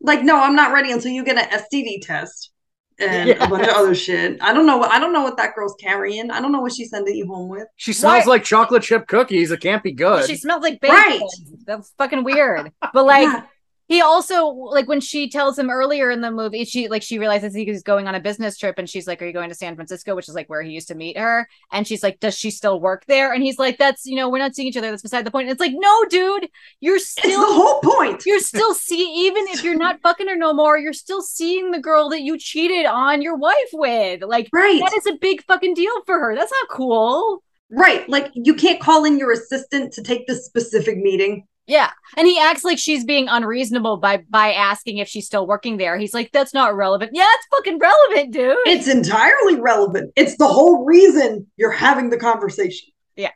like, 0.00 0.22
no, 0.22 0.40
I'm 0.40 0.54
not 0.56 0.72
ready 0.72 0.92
until 0.92 1.10
you 1.12 1.24
get 1.24 1.38
an 1.38 1.48
STD 1.60 2.00
test 2.06 2.52
and 2.98 3.28
Yeah. 3.28 3.44
a 3.44 3.48
bunch 3.48 3.66
of 3.68 3.74
other 3.74 3.94
shit. 3.94 4.38
I 4.42 4.52
don't 4.52 4.66
know 4.66 4.78
what 4.78 4.90
I 4.90 4.98
don't 4.98 5.12
know 5.12 5.22
what 5.22 5.36
that 5.36 5.54
girl's 5.54 5.74
carrying. 5.80 6.30
I 6.30 6.40
don't 6.40 6.52
know 6.52 6.60
what 6.60 6.72
she's 6.72 6.90
sending 6.90 7.14
you 7.16 7.26
home 7.26 7.48
with. 7.48 7.66
She 7.76 7.92
smells 7.92 8.26
Why- 8.26 8.32
like 8.32 8.44
chocolate 8.44 8.82
chip 8.82 9.06
cookies. 9.06 9.50
It 9.50 9.60
can't 9.60 9.82
be 9.82 9.92
good. 9.92 10.26
She 10.26 10.36
smells 10.36 10.62
like 10.62 10.80
bacon. 10.80 10.96
Right. 10.96 11.20
That's 11.66 11.92
fucking 11.98 12.24
weird. 12.24 12.72
But 12.92 13.04
like 13.04 13.24
Yeah. 13.28 13.42
He 13.90 14.00
also 14.00 14.46
like 14.46 14.86
when 14.86 15.00
she 15.00 15.28
tells 15.28 15.58
him 15.58 15.68
earlier 15.68 16.12
in 16.12 16.20
the 16.20 16.30
movie, 16.30 16.64
she 16.64 16.86
like 16.86 17.02
she 17.02 17.18
realizes 17.18 17.52
he's 17.52 17.82
going 17.82 18.06
on 18.06 18.14
a 18.14 18.20
business 18.20 18.56
trip 18.56 18.78
and 18.78 18.88
she's 18.88 19.08
like, 19.08 19.20
Are 19.20 19.26
you 19.26 19.32
going 19.32 19.48
to 19.48 19.54
San 19.56 19.74
Francisco? 19.74 20.14
Which 20.14 20.28
is 20.28 20.34
like 20.36 20.48
where 20.48 20.62
he 20.62 20.70
used 20.70 20.86
to 20.88 20.94
meet 20.94 21.18
her. 21.18 21.48
And 21.72 21.84
she's 21.84 22.00
like, 22.00 22.20
Does 22.20 22.38
she 22.38 22.52
still 22.52 22.80
work 22.80 23.04
there? 23.06 23.32
And 23.32 23.42
he's 23.42 23.58
like, 23.58 23.78
That's 23.78 24.06
you 24.06 24.14
know, 24.14 24.28
we're 24.30 24.38
not 24.38 24.54
seeing 24.54 24.68
each 24.68 24.76
other. 24.76 24.90
That's 24.90 25.02
beside 25.02 25.24
the 25.24 25.32
point. 25.32 25.48
And 25.48 25.50
it's 25.50 25.60
like, 25.60 25.74
no, 25.74 26.04
dude, 26.04 26.48
you're 26.78 27.00
still 27.00 27.30
It's 27.32 27.50
the 27.50 27.52
whole 27.52 27.80
point. 27.80 28.22
you're 28.26 28.38
still 28.38 28.74
see 28.74 29.26
even 29.26 29.48
if 29.48 29.64
you're 29.64 29.74
not 29.76 30.00
fucking 30.02 30.28
her 30.28 30.36
no 30.36 30.54
more, 30.54 30.78
you're 30.78 30.92
still 30.92 31.20
seeing 31.20 31.72
the 31.72 31.80
girl 31.80 32.10
that 32.10 32.22
you 32.22 32.38
cheated 32.38 32.86
on 32.86 33.22
your 33.22 33.36
wife 33.36 33.70
with. 33.72 34.22
Like 34.22 34.50
Right. 34.52 34.80
that 34.80 34.94
is 34.96 35.06
a 35.06 35.18
big 35.20 35.42
fucking 35.46 35.74
deal 35.74 36.04
for 36.06 36.16
her. 36.16 36.36
That's 36.36 36.52
not 36.52 36.68
cool. 36.68 37.42
Right. 37.72 38.08
Like 38.08 38.30
you 38.34 38.54
can't 38.54 38.80
call 38.80 39.04
in 39.04 39.18
your 39.18 39.32
assistant 39.32 39.92
to 39.94 40.02
take 40.04 40.28
this 40.28 40.44
specific 40.44 40.96
meeting. 40.96 41.48
Yeah. 41.70 41.90
And 42.16 42.26
he 42.26 42.36
acts 42.36 42.64
like 42.64 42.80
she's 42.80 43.04
being 43.04 43.28
unreasonable 43.28 43.98
by 43.98 44.24
by 44.28 44.52
asking 44.52 44.98
if 44.98 45.06
she's 45.06 45.24
still 45.24 45.46
working 45.46 45.76
there. 45.76 45.96
He's 45.96 46.12
like, 46.12 46.32
that's 46.32 46.52
not 46.52 46.74
relevant. 46.74 47.12
Yeah, 47.14 47.28
it's 47.34 47.46
fucking 47.52 47.78
relevant, 47.78 48.32
dude. 48.32 48.56
It's 48.66 48.88
entirely 48.88 49.60
relevant. 49.60 50.12
It's 50.16 50.36
the 50.36 50.48
whole 50.48 50.84
reason 50.84 51.46
you're 51.56 51.70
having 51.70 52.10
the 52.10 52.18
conversation. 52.18 52.88
Yeah. 53.14 53.30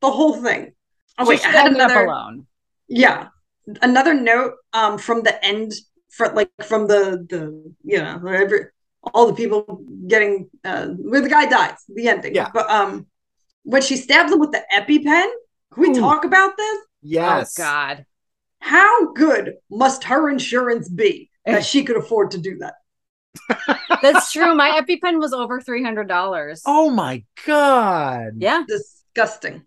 The 0.00 0.10
whole 0.10 0.42
thing. 0.42 0.72
Oh 1.16 1.28
wait, 1.28 1.44
I 1.46 1.50
had 1.50 1.66
have 1.66 1.74
another 1.74 2.06
alone. 2.06 2.46
yeah. 2.88 3.28
Another 3.82 4.14
note 4.14 4.54
um 4.72 4.98
from 4.98 5.22
the 5.22 5.42
end 5.44 5.72
for 6.08 6.28
like 6.30 6.50
from 6.64 6.88
the 6.88 7.24
the 7.30 7.72
you 7.84 7.98
know 7.98 8.18
whatever 8.18 8.72
all 9.14 9.28
the 9.28 9.34
people 9.34 9.84
getting 10.08 10.50
uh 10.64 10.86
where 10.88 11.20
the 11.20 11.28
guy 11.28 11.46
dies, 11.46 11.78
the 11.88 12.08
ending. 12.08 12.34
Yeah. 12.34 12.50
But 12.52 12.68
um 12.68 13.06
when 13.62 13.82
she 13.82 13.96
stabs 13.96 14.32
him 14.32 14.40
with 14.40 14.50
the 14.50 14.64
EpiPen, 14.74 15.28
can 15.72 15.82
we 15.84 15.90
Ooh. 15.90 16.00
talk 16.00 16.24
about 16.24 16.56
this? 16.56 16.78
Yes. 17.02 17.58
Oh 17.58 17.62
God. 17.62 18.06
How 18.60 19.12
good 19.12 19.54
must 19.70 20.04
her 20.04 20.28
insurance 20.28 20.88
be 20.88 21.30
that 21.46 21.64
she 21.64 21.84
could 21.84 21.96
afford 21.96 22.32
to 22.32 22.38
do 22.38 22.58
that? 22.58 22.74
That's 24.02 24.32
true. 24.32 24.54
My 24.54 24.80
EpiPen 24.80 25.18
was 25.18 25.32
over 25.32 25.60
three 25.60 25.82
hundred 25.82 26.08
dollars. 26.08 26.62
Oh 26.66 26.90
my 26.90 27.24
god. 27.46 28.34
Yeah. 28.38 28.64
Disgusting. 28.68 29.64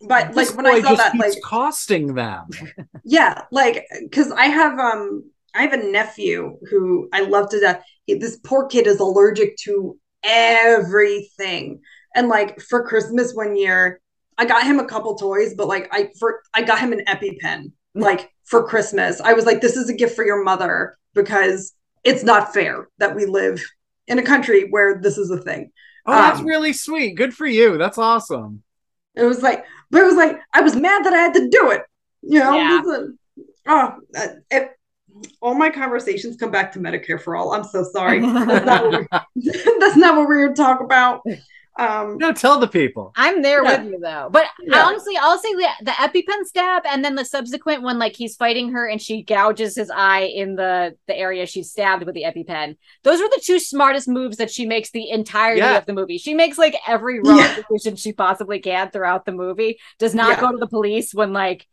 But 0.00 0.34
This 0.34 0.48
like 0.50 0.56
when 0.56 0.66
I 0.66 0.74
boy 0.74 0.82
saw 0.82 0.88
just 0.90 1.12
that, 1.12 1.18
like 1.18 1.42
costing 1.42 2.14
them. 2.14 2.46
yeah, 3.04 3.42
like 3.50 3.86
because 4.00 4.30
I 4.30 4.46
have 4.46 4.78
um 4.78 5.30
I 5.54 5.62
have 5.62 5.72
a 5.72 5.90
nephew 5.90 6.58
who 6.70 7.08
I 7.12 7.20
love 7.20 7.48
to 7.50 7.60
death. 7.60 7.82
He, 8.04 8.14
this 8.14 8.36
poor 8.44 8.66
kid 8.66 8.86
is 8.86 9.00
allergic 9.00 9.56
to 9.58 9.98
everything, 10.22 11.80
and 12.14 12.28
like 12.28 12.60
for 12.60 12.86
Christmas 12.86 13.32
one 13.32 13.56
year, 13.56 14.00
I 14.38 14.44
got 14.44 14.64
him 14.64 14.78
a 14.78 14.84
couple 14.84 15.14
toys, 15.16 15.54
but 15.56 15.68
like 15.68 15.88
I 15.92 16.10
for 16.18 16.42
I 16.54 16.62
got 16.62 16.78
him 16.78 16.92
an 16.92 17.02
EpiPen 17.06 17.72
like 17.94 18.30
for 18.44 18.62
Christmas. 18.66 19.20
I 19.20 19.32
was 19.32 19.46
like, 19.46 19.60
this 19.60 19.76
is 19.76 19.88
a 19.88 19.94
gift 19.94 20.14
for 20.14 20.24
your 20.24 20.42
mother 20.44 20.96
because 21.14 21.72
it's 22.04 22.22
not 22.22 22.52
fair 22.54 22.88
that 22.98 23.16
we 23.16 23.26
live 23.26 23.62
in 24.06 24.18
a 24.18 24.22
country 24.22 24.68
where 24.70 25.00
this 25.00 25.18
is 25.18 25.30
a 25.30 25.38
thing. 25.38 25.70
Oh, 26.06 26.12
that's 26.12 26.40
Um, 26.40 26.46
really 26.46 26.72
sweet. 26.72 27.16
Good 27.16 27.34
for 27.34 27.46
you. 27.46 27.78
That's 27.78 27.98
awesome. 27.98 28.62
It 29.16 29.24
was 29.24 29.42
like, 29.42 29.64
but 29.90 30.02
it 30.02 30.04
was 30.04 30.14
like 30.16 30.38
I 30.52 30.60
was 30.60 30.76
mad 30.76 31.04
that 31.04 31.12
I 31.14 31.18
had 31.18 31.34
to 31.34 31.48
do 31.48 31.70
it. 31.70 31.82
You 32.22 32.40
know, 32.40 32.54
Yeah. 32.54 32.82
This 32.84 32.98
is- 32.98 33.10
oh, 33.66 33.94
uh, 34.16 34.26
it, 34.50 34.70
all 35.40 35.54
my 35.54 35.70
conversations 35.70 36.36
come 36.36 36.50
back 36.50 36.72
to 36.72 36.78
Medicare 36.78 37.20
for 37.20 37.34
all. 37.34 37.52
I'm 37.52 37.64
so 37.64 37.82
sorry. 37.90 38.20
That's 38.32 38.66
not 38.66 38.84
what 38.84 39.00
we, 39.34 39.50
that's 39.80 39.96
not 39.96 40.16
what 40.16 40.28
we 40.28 40.36
were 40.36 40.52
talking 40.54 40.84
about. 40.84 41.22
Um, 41.78 42.16
No, 42.18 42.32
tell 42.32 42.58
the 42.58 42.66
people. 42.68 43.12
I'm 43.16 43.42
there 43.42 43.62
Yeah. 43.62 43.82
with 43.82 43.92
you 43.92 43.98
though. 44.00 44.28
But 44.30 44.46
Yeah. 44.62 44.82
honestly, 44.86 45.16
I'll 45.16 45.38
say 45.38 45.52
the, 45.54 45.68
the 45.82 45.90
EpiPen 45.90 46.44
stab 46.44 46.84
and 46.86 47.04
then 47.04 47.14
the 47.16 47.24
subsequent 47.24 47.82
one, 47.82 47.98
like 47.98 48.16
he's 48.16 48.34
fighting 48.36 48.72
her 48.72 48.86
and 48.88 49.00
she 49.00 49.22
gouges 49.22 49.76
his 49.76 49.90
eye 49.94 50.22
in 50.22 50.56
the 50.56 50.94
the 51.06 51.16
area 51.16 51.44
she's 51.46 51.70
stabbed 51.70 52.04
with 52.04 52.14
the 52.14 52.22
EpiPen. 52.24 52.76
Those 53.02 53.20
were 53.20 53.28
the 53.28 53.42
two 53.44 53.58
smartest 53.58 54.08
moves 54.08 54.38
that 54.38 54.50
she 54.50 54.64
makes 54.66 54.90
the 54.90 55.10
entirety 55.10 55.60
Yeah. 55.60 55.76
of 55.78 55.86
the 55.86 55.92
movie. 55.92 56.18
She 56.18 56.34
makes 56.34 56.56
like 56.56 56.76
every 56.86 57.20
wrong 57.20 57.38
Yeah. 57.38 57.56
decision 57.70 57.96
she 57.96 58.12
possibly 58.12 58.58
can 58.60 58.90
throughout 58.90 59.24
the 59.26 59.32
movie. 59.32 59.78
Does 59.98 60.14
not 60.14 60.30
Yeah. 60.36 60.40
go 60.40 60.52
to 60.52 60.58
the 60.58 60.66
police 60.68 61.12
when 61.12 61.32
like 61.32 61.66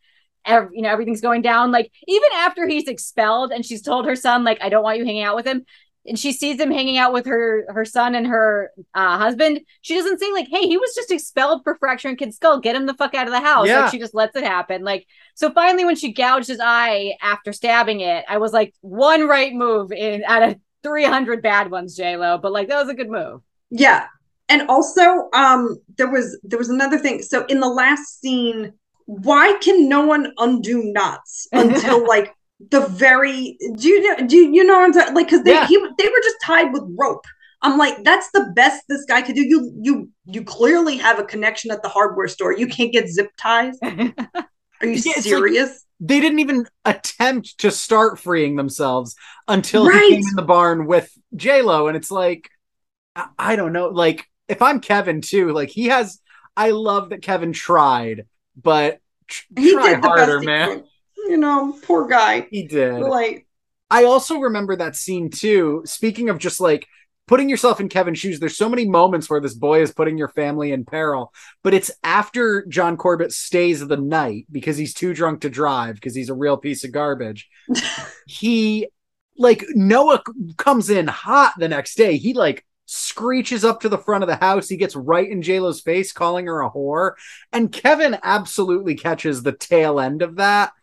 ev- 0.46 0.70
you 0.74 0.82
know 0.82 0.90
everything's 0.90 1.22
going 1.22 1.42
down. 1.42 1.72
Like 1.72 1.90
even 2.08 2.30
after 2.36 2.68
he's 2.68 2.90
expelled 2.90 3.54
and 3.54 3.66
she's 3.66 3.82
told 3.82 4.06
her 4.06 4.16
son 4.18 4.44
like 4.44 4.58
I 4.62 4.68
don't 4.68 4.84
want 4.84 4.98
you 4.98 5.06
hanging 5.06 5.24
out 5.24 5.38
with 5.38 5.46
him. 5.46 5.66
And 6.06 6.20
she 6.20 6.34
sees 6.34 6.60
him 6.60 6.72
hanging 6.72 6.98
out 6.98 7.14
with 7.14 7.26
her 7.28 7.66
her 7.70 7.86
son 7.86 8.14
and 8.14 8.28
her 8.28 8.72
uh, 8.94 9.18
husband. 9.18 9.62
She 9.82 9.96
doesn't 9.96 10.20
say 10.20 10.32
like, 10.34 10.48
"Hey, 10.50 10.68
he 10.68 10.78
was 10.78 10.94
just 10.94 11.12
expelled 11.12 11.64
for 11.64 11.76
fracturing 11.76 12.18
kid's 12.18 12.36
skull. 12.36 12.60
Get 12.60 12.76
him 12.76 12.86
the 12.86 12.94
fuck 12.94 13.14
out 13.16 13.28
of 13.28 13.34
the 13.34 13.40
house." 13.40 13.68
Yeah. 13.68 13.82
Like 13.82 13.92
she 13.92 14.00
just 14.00 14.14
lets 14.14 14.36
it 14.36 14.44
happen. 14.44 14.84
Like 14.84 15.08
so, 15.36 15.52
finally, 15.52 15.86
when 15.86 15.96
she 15.96 16.12
gouged 16.12 16.48
his 16.48 16.60
eye 16.62 17.14
after 17.22 17.54
stabbing 17.54 18.02
it, 18.02 18.26
I 18.28 18.38
was 18.38 18.52
like, 18.52 18.74
one 18.82 19.28
right 19.28 19.54
move 19.54 19.92
in 19.92 20.24
out 20.26 20.44
of 20.44 20.60
three 20.84 21.06
hundred 21.06 21.42
bad 21.42 21.72
ones, 21.72 21.96
J 21.96 22.18
Lo. 22.18 22.38
But 22.38 22.52
like 22.52 22.68
that 22.68 22.80
was 22.80 22.90
a 22.90 22.96
good 22.96 23.10
move. 23.10 23.42
Yeah. 23.70 24.08
And 24.50 24.70
also, 24.70 25.30
um, 25.34 25.82
there 25.98 26.12
was 26.12 26.40
there 26.44 26.60
was 26.60 26.70
another 26.70 27.00
thing. 27.00 27.22
So 27.22 27.46
in 27.46 27.60
the 27.60 27.70
last 27.70 28.20
scene, 28.20 28.74
why 29.06 29.58
can 29.62 29.90
no 29.90 30.06
one 30.06 30.34
undo 30.38 30.84
knots 30.84 31.48
until 31.54 32.08
like 32.08 32.36
the 32.72 32.82
very 32.88 33.58
do 33.78 33.88
you 33.90 34.02
know 34.20 34.28
do 34.28 34.38
you 34.38 34.64
know 34.64 34.74
what 34.76 34.86
I'm 34.86 34.94
saying? 34.94 35.14
Like 35.14 35.28
because 35.28 35.44
they 35.44 35.52
Yeah. 35.54 35.68
he 35.68 35.78
they 35.78 36.08
were 36.08 36.22
just 36.24 36.38
tied 36.44 36.72
with 36.74 36.84
rope. 36.98 37.26
I'm 37.62 37.78
like, 37.78 38.04
that's 38.04 38.30
the 38.32 38.52
best 38.56 38.84
this 38.90 39.06
guy 39.06 39.22
could 39.22 39.36
do. 39.36 39.42
You 39.44 39.72
you 39.82 40.10
you 40.26 40.44
clearly 40.44 40.98
have 40.98 41.18
a 41.20 41.24
connection 41.24 41.72
at 41.72 41.82
the 41.82 41.90
hardware 41.90 42.28
store. 42.28 42.52
You 42.54 42.68
can't 42.68 42.92
get 42.92 43.08
zip 43.10 43.30
ties. 43.40 43.78
Are 43.84 43.94
you 43.94 44.14
Yeah, 44.82 44.94
it's 44.96 45.06
like- 45.18 45.24
serious? 45.24 45.86
They 46.00 46.20
didn't 46.20 46.40
even 46.40 46.68
attempt 46.84 47.60
to 47.60 47.72
start 47.72 48.20
freeing 48.20 48.58
themselves 48.58 49.16
until 49.48 49.88
Right. 49.88 50.02
he 50.04 50.10
came 50.16 50.28
in 50.28 50.36
the 50.36 50.42
barn 50.42 50.86
with 50.86 51.10
J 51.34 51.62
Lo, 51.62 51.88
and 51.88 51.96
it's 51.96 52.12
like, 52.12 52.50
I, 53.16 53.28
I 53.40 53.56
don't 53.56 53.72
know. 53.72 53.88
Like, 53.88 54.26
if 54.50 54.62
I'm 54.62 54.82
Kevin 54.82 55.22
too, 55.22 55.52
like 55.54 55.70
he 55.70 55.86
has. 55.86 56.20
I 56.58 56.72
love 56.72 57.10
that 57.10 57.22
Kevin 57.24 57.54
tried, 57.54 58.28
but 58.62 59.00
tr- 59.28 59.44
he 59.58 59.72
try 59.74 59.94
did 59.94 60.04
the 60.04 60.08
harder, 60.08 60.40
man. 60.42 60.84
You 61.28 61.38
know, 61.38 61.78
poor 61.84 62.08
guy. 62.08 62.48
He 62.52 62.68
did. 62.68 63.00
Like, 63.00 63.48
I 63.90 64.06
also 64.06 64.40
remember 64.40 64.76
that 64.76 64.96
scene 64.96 65.30
too. 65.30 65.84
Speaking 65.86 66.30
of 66.30 66.38
just 66.38 66.60
like 66.60 66.88
putting 67.28 67.50
yourself 67.50 67.80
in 67.80 67.90
Kevin's 67.90 68.20
shoes, 68.20 68.40
there's 68.40 68.58
so 68.58 68.70
many 68.70 68.88
moments 68.88 69.30
where 69.30 69.40
this 69.40 69.54
boy 69.54 69.82
is 69.82 69.94
putting 69.94 70.18
your 70.18 70.28
family 70.30 70.72
in 70.72 70.86
peril, 70.86 71.32
but 71.64 71.74
it's 71.74 71.92
after 72.04 72.66
John 72.66 72.98
Corbett 72.98 73.32
stays 73.32 73.86
the 73.86 73.98
night 73.98 74.48
because 74.52 74.78
he's 74.78 74.94
too 74.94 75.14
drunk 75.14 75.42
to 75.42 75.50
drive 75.50 75.96
because 75.96 76.16
he's 76.16 76.30
a 76.30 76.36
real 76.36 76.58
piece 76.58 76.84
of 76.84 76.92
garbage. 76.92 77.50
he 78.28 78.88
like 79.38 79.64
Noah 79.70 80.24
comes 80.58 80.90
in 80.90 81.08
hot 81.08 81.54
the 81.58 81.70
next 81.70 81.96
day. 81.96 82.18
He 82.18 82.34
like 82.34 82.66
screeches 82.86 83.64
up 83.64 83.82
to 83.82 83.90
the 83.90 83.98
front 83.98 84.24
of 84.24 84.28
the 84.28 84.36
house. 84.36 84.70
He 84.70 84.78
gets 84.78 84.96
right 84.96 85.30
in 85.30 85.42
JLo's 85.42 85.82
face, 85.82 86.12
calling 86.12 86.48
her 86.48 86.62
a 86.62 86.70
whore. 86.70 87.14
And 87.52 87.72
Kevin 87.72 88.18
absolutely 88.24 88.96
catches 88.96 89.42
the 89.42 89.54
tail 89.54 90.00
end 90.00 90.22
of 90.22 90.36
that. 90.36 90.74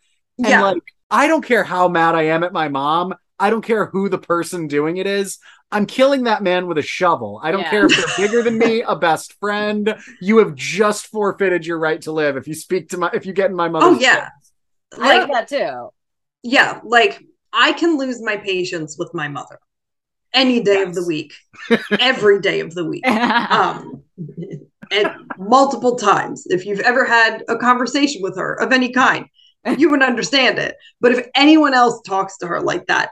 And 0.44 0.48
yeah. 0.48 0.62
like, 0.62 0.82
I 1.10 1.26
don't 1.26 1.44
care 1.44 1.64
how 1.64 1.88
mad 1.88 2.14
I 2.14 2.22
am 2.24 2.44
at 2.44 2.52
my 2.52 2.68
mom. 2.68 3.14
I 3.38 3.50
don't 3.50 3.62
care 3.64 3.86
who 3.86 4.08
the 4.08 4.18
person 4.18 4.66
doing 4.68 4.98
it 4.98 5.06
is. 5.06 5.38
I'm 5.72 5.86
killing 5.86 6.24
that 6.24 6.42
man 6.42 6.66
with 6.66 6.78
a 6.78 6.82
shovel. 6.82 7.40
I 7.42 7.52
don't 7.52 7.60
Yeah. 7.62 7.70
care 7.70 7.86
if 7.86 7.96
they're 7.96 8.26
bigger 8.28 8.42
than 8.42 8.58
me, 8.58 8.82
a 8.82 8.96
best 8.96 9.34
friend. 9.40 9.94
You 10.20 10.38
have 10.38 10.54
just 10.54 11.06
forfeited 11.06 11.64
your 11.64 11.78
right 11.78 12.00
to 12.02 12.12
live 12.12 12.36
if 12.36 12.46
you 12.48 12.54
speak 12.54 12.90
to 12.90 12.98
my 12.98 13.10
if 13.14 13.24
you 13.26 13.32
get 13.32 13.50
in 13.50 13.56
my 13.56 13.68
mother's 13.68 13.96
Oh, 13.96 14.00
yeah. 14.00 14.24
face. 14.24 14.52
I 14.98 15.08
like 15.18 15.28
like 15.28 15.32
that 15.32 15.48
too. 15.48 15.90
yeah, 16.42 16.80
like 16.84 17.22
I 17.52 17.72
can 17.72 17.96
lose 17.98 18.20
my 18.22 18.36
patience 18.36 18.96
with 18.98 19.12
my 19.14 19.28
mother 19.28 19.58
any 20.34 20.60
day 20.62 20.82
of 20.82 20.94
the 20.94 21.04
week, 21.06 21.32
every 21.98 22.40
day 22.40 22.60
of 22.60 22.74
the 22.74 22.84
week, 22.84 23.06
um, 23.08 24.02
and 24.90 25.10
multiple 25.38 25.96
times. 25.96 26.44
If 26.48 26.66
you've 26.66 26.80
ever 26.80 27.04
had 27.04 27.44
a 27.48 27.56
conversation 27.56 28.22
with 28.22 28.36
her 28.36 28.54
of 28.60 28.72
any 28.72 28.90
kind, 28.92 29.26
you 29.78 29.90
would 29.90 30.02
understand 30.02 30.58
it. 30.58 30.76
But 31.00 31.12
if 31.12 31.26
anyone 31.34 31.74
else 31.74 32.00
talks 32.02 32.38
to 32.38 32.46
her 32.46 32.60
like 32.60 32.86
that, 32.86 33.10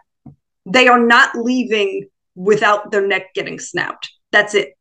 they 0.67 0.89
are 0.89 1.01
not 1.01 1.35
leaving 1.35 2.09
without 2.35 2.91
their 2.91 3.07
neck 3.07 3.35
getting 3.35 3.59
snapped. 3.59 4.11
That's 4.33 4.55
it. 4.55 4.75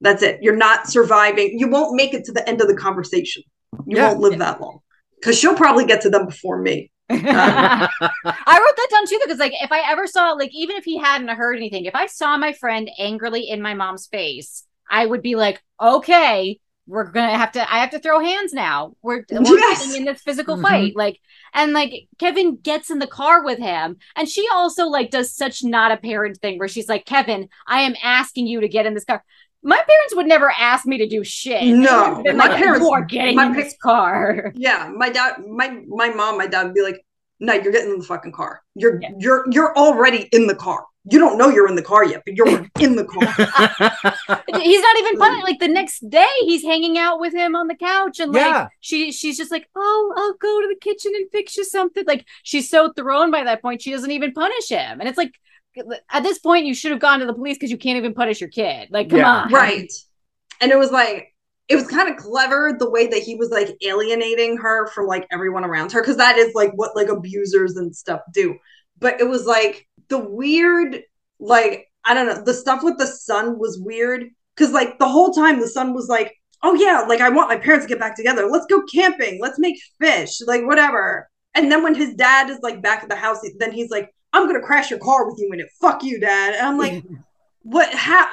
That's 0.00 0.22
it. 0.22 0.38
You're 0.42 0.56
not 0.56 0.88
surviving. 0.88 1.58
You 1.58 1.68
won't 1.68 1.96
make 1.96 2.14
it 2.14 2.24
to 2.26 2.32
the 2.32 2.48
end 2.48 2.60
of 2.60 2.68
the 2.68 2.76
conversation. 2.76 3.42
You 3.86 3.96
Yeah. 3.96 4.08
won't 4.08 4.20
live 4.20 4.38
that 4.38 4.60
long 4.60 4.80
because 5.16 5.38
she'll 5.38 5.54
probably 5.56 5.84
get 5.86 6.02
to 6.02 6.10
them 6.10 6.26
before 6.26 6.60
me. 6.60 6.90
I 7.10 7.88
wrote 8.02 8.76
that 8.76 8.88
down 8.90 9.06
too 9.06 9.18
because 9.24 9.38
like 9.38 9.52
if 9.62 9.72
I 9.72 9.90
ever 9.90 10.06
saw 10.06 10.32
like 10.32 10.50
even 10.52 10.76
if 10.76 10.84
he 10.84 10.98
hadn't 10.98 11.28
heard 11.28 11.56
anything, 11.56 11.86
if 11.86 11.94
I 11.94 12.06
saw 12.06 12.36
my 12.36 12.52
friend 12.52 12.90
angrily 12.98 13.48
in 13.48 13.62
my 13.62 13.74
mom's 13.74 14.06
face, 14.06 14.64
I 14.90 15.06
would 15.06 15.22
be 15.22 15.34
like, 15.34 15.62
okay, 15.80 16.58
we're 16.88 17.04
gonna 17.04 17.36
have 17.36 17.52
to. 17.52 17.60
I 17.72 17.78
have 17.78 17.90
to 17.90 17.98
throw 17.98 18.18
hands 18.20 18.52
now. 18.52 18.96
We're, 19.02 19.24
we're 19.30 19.58
Yes. 19.58 19.94
in 19.94 20.04
this 20.06 20.20
physical 20.22 20.56
Mhm. 20.56 20.62
fight, 20.62 20.96
like 20.96 21.20
and 21.54 21.72
like 21.72 22.08
Kevin 22.18 22.56
gets 22.56 22.90
in 22.90 22.98
the 22.98 23.06
car 23.06 23.44
with 23.44 23.58
him, 23.58 23.98
and 24.16 24.28
she 24.28 24.46
also 24.52 24.86
like 24.86 25.10
does 25.10 25.30
such 25.32 25.62
not 25.62 25.92
a 25.92 25.96
parent 25.98 26.38
thing 26.38 26.58
where 26.58 26.66
she's 26.68 26.88
like, 26.88 27.04
Kevin, 27.04 27.48
I 27.66 27.82
am 27.82 27.94
asking 28.02 28.46
you 28.46 28.60
to 28.62 28.68
get 28.68 28.86
in 28.86 28.94
this 28.94 29.04
car. 29.04 29.22
My 29.62 29.76
parents 29.76 30.14
would 30.16 30.26
never 30.26 30.50
ask 30.58 30.86
me 30.86 30.98
to 30.98 31.06
do 31.08 31.22
shit. 31.24 31.62
No, 31.64 32.22
my 32.24 32.32
like, 32.32 32.56
parents- 32.56 32.88
are 32.90 33.04
getting 33.04 33.36
my 33.36 33.46
in 33.46 33.52
this 33.52 33.76
car. 33.82 34.52
Yeah, 34.56 34.90
my 34.94 35.10
dad, 35.10 35.44
my 35.46 35.68
my 35.88 36.08
mom, 36.10 36.38
my 36.38 36.46
dad 36.46 36.64
would 36.64 36.74
be 36.74 36.82
like, 36.82 37.04
"No, 37.40 37.52
you're 37.54 37.72
getting 37.72 37.90
in 37.92 37.98
the 37.98 38.04
fucking 38.04 38.32
car. 38.32 38.62
You're 38.74 38.98
Yeah. 39.02 39.10
you're 39.18 39.44
you're 39.50 39.76
already 39.76 40.28
in 40.32 40.46
the 40.46 40.54
car. 40.54 40.86
You 41.10 41.18
don't 41.18 41.38
know 41.38 41.48
you're 41.48 41.68
in 41.68 41.74
the 41.74 41.82
car 41.82 42.04
yet, 42.04 42.22
but 42.24 42.34
you're 42.34 42.48
in 42.80 42.96
the 42.96 43.04
car." 43.04 43.32
he's 44.48 44.82
not 44.82 44.96
even 44.98 45.16
funny. 45.16 45.42
Like 45.42 45.58
the 45.60 45.68
next 45.68 46.08
day, 46.08 46.26
he's 46.40 46.62
hanging 46.62 46.98
out 46.98 47.20
with 47.20 47.34
him 47.34 47.54
on 47.56 47.68
the 47.68 47.76
couch, 47.76 48.20
and 48.20 48.32
like 48.32 48.42
Yeah. 48.46 48.68
she, 48.80 49.12
she's 49.12 49.36
just 49.36 49.50
like, 49.50 49.68
"Oh, 49.76 50.14
I'll 50.16 50.34
go 50.34 50.60
to 50.62 50.68
the 50.68 50.78
kitchen 50.80 51.12
and 51.14 51.30
fix 51.30 51.56
you 51.56 51.64
something." 51.64 52.04
Like 52.06 52.26
she's 52.42 52.70
so 52.70 52.92
thrown 52.92 53.30
by 53.30 53.44
that 53.44 53.62
point, 53.62 53.82
she 53.82 53.90
doesn't 53.92 54.10
even 54.10 54.32
punish 54.32 54.68
him, 54.68 55.00
and 55.00 55.08
it's 55.08 55.18
like, 55.18 55.32
at 56.10 56.22
this 56.22 56.38
point, 56.38 56.66
you 56.66 56.74
should 56.74 56.90
have 56.90 57.00
gone 57.00 57.20
to 57.20 57.26
the 57.26 57.34
police 57.34 57.56
because 57.56 57.70
you 57.70 57.78
can't 57.78 57.98
even 57.98 58.14
punish 58.14 58.40
your 58.40 58.50
kid. 58.50 58.88
Like, 58.90 59.10
come 59.10 59.20
Yeah. 59.20 59.30
on, 59.44 59.52
right. 59.52 59.90
And 60.60 60.72
it 60.72 60.78
was 60.78 60.90
like 60.90 61.34
it 61.68 61.76
was 61.76 61.86
kind 61.86 62.08
of 62.10 62.16
clever 62.16 62.74
the 62.78 62.90
way 62.90 63.06
that 63.08 63.22
he 63.22 63.34
was 63.36 63.50
like 63.50 63.68
alienating 63.82 64.56
her 64.56 64.86
from 64.88 65.06
like 65.06 65.26
everyone 65.30 65.64
around 65.64 65.92
her 65.92 66.00
because 66.02 66.16
that 66.16 66.38
is 66.38 66.54
like 66.54 66.72
what 66.74 66.96
like 66.96 67.08
abusers 67.08 67.76
and 67.76 67.94
stuff 67.94 68.20
do. 68.32 68.56
But 68.98 69.20
it 69.20 69.28
was 69.28 69.46
like 69.46 69.87
the 70.08 70.18
weird 70.18 71.02
like 71.38 71.86
I 72.04 72.14
don't 72.14 72.26
know, 72.26 72.42
the 72.42 72.54
stuff 72.54 72.82
with 72.82 72.98
the 72.98 73.06
son 73.06 73.58
was 73.58 73.78
weird 73.78 74.28
cuz 74.56 74.72
like 74.72 74.98
the 74.98 75.08
whole 75.08 75.32
time 75.32 75.60
the 75.60 75.68
son 75.68 75.94
was 75.94 76.08
like, 76.08 76.34
"Oh 76.62 76.74
yeah, 76.74 77.04
like 77.08 77.20
I 77.20 77.28
want 77.28 77.48
my 77.48 77.56
parents 77.56 77.86
to 77.86 77.88
get 77.88 78.00
back 78.00 78.16
together. 78.16 78.46
Let's 78.46 78.66
go 78.66 78.82
camping. 78.82 79.40
Let's 79.40 79.58
make 79.58 79.78
fish, 80.00 80.40
like 80.46 80.64
whatever." 80.64 81.28
And 81.54 81.70
then 81.70 81.82
when 81.82 81.94
his 81.94 82.14
dad 82.14 82.50
is 82.50 82.58
like 82.62 82.82
back 82.82 83.02
at 83.02 83.08
the 83.08 83.16
house, 83.16 83.40
then 83.58 83.72
he's 83.72 83.90
like, 83.90 84.10
"I'm 84.32 84.48
to 84.52 84.60
crash 84.60 84.90
your 84.90 85.00
car 85.00 85.26
with 85.26 85.38
you 85.38 85.50
in 85.52 85.60
it. 85.60 85.68
Fuck 85.80 86.02
you, 86.02 86.20
dad." 86.20 86.54
And 86.54 86.66
I'm 86.66 86.78
like, 86.78 87.04
what 87.62 87.92
how 87.94 88.30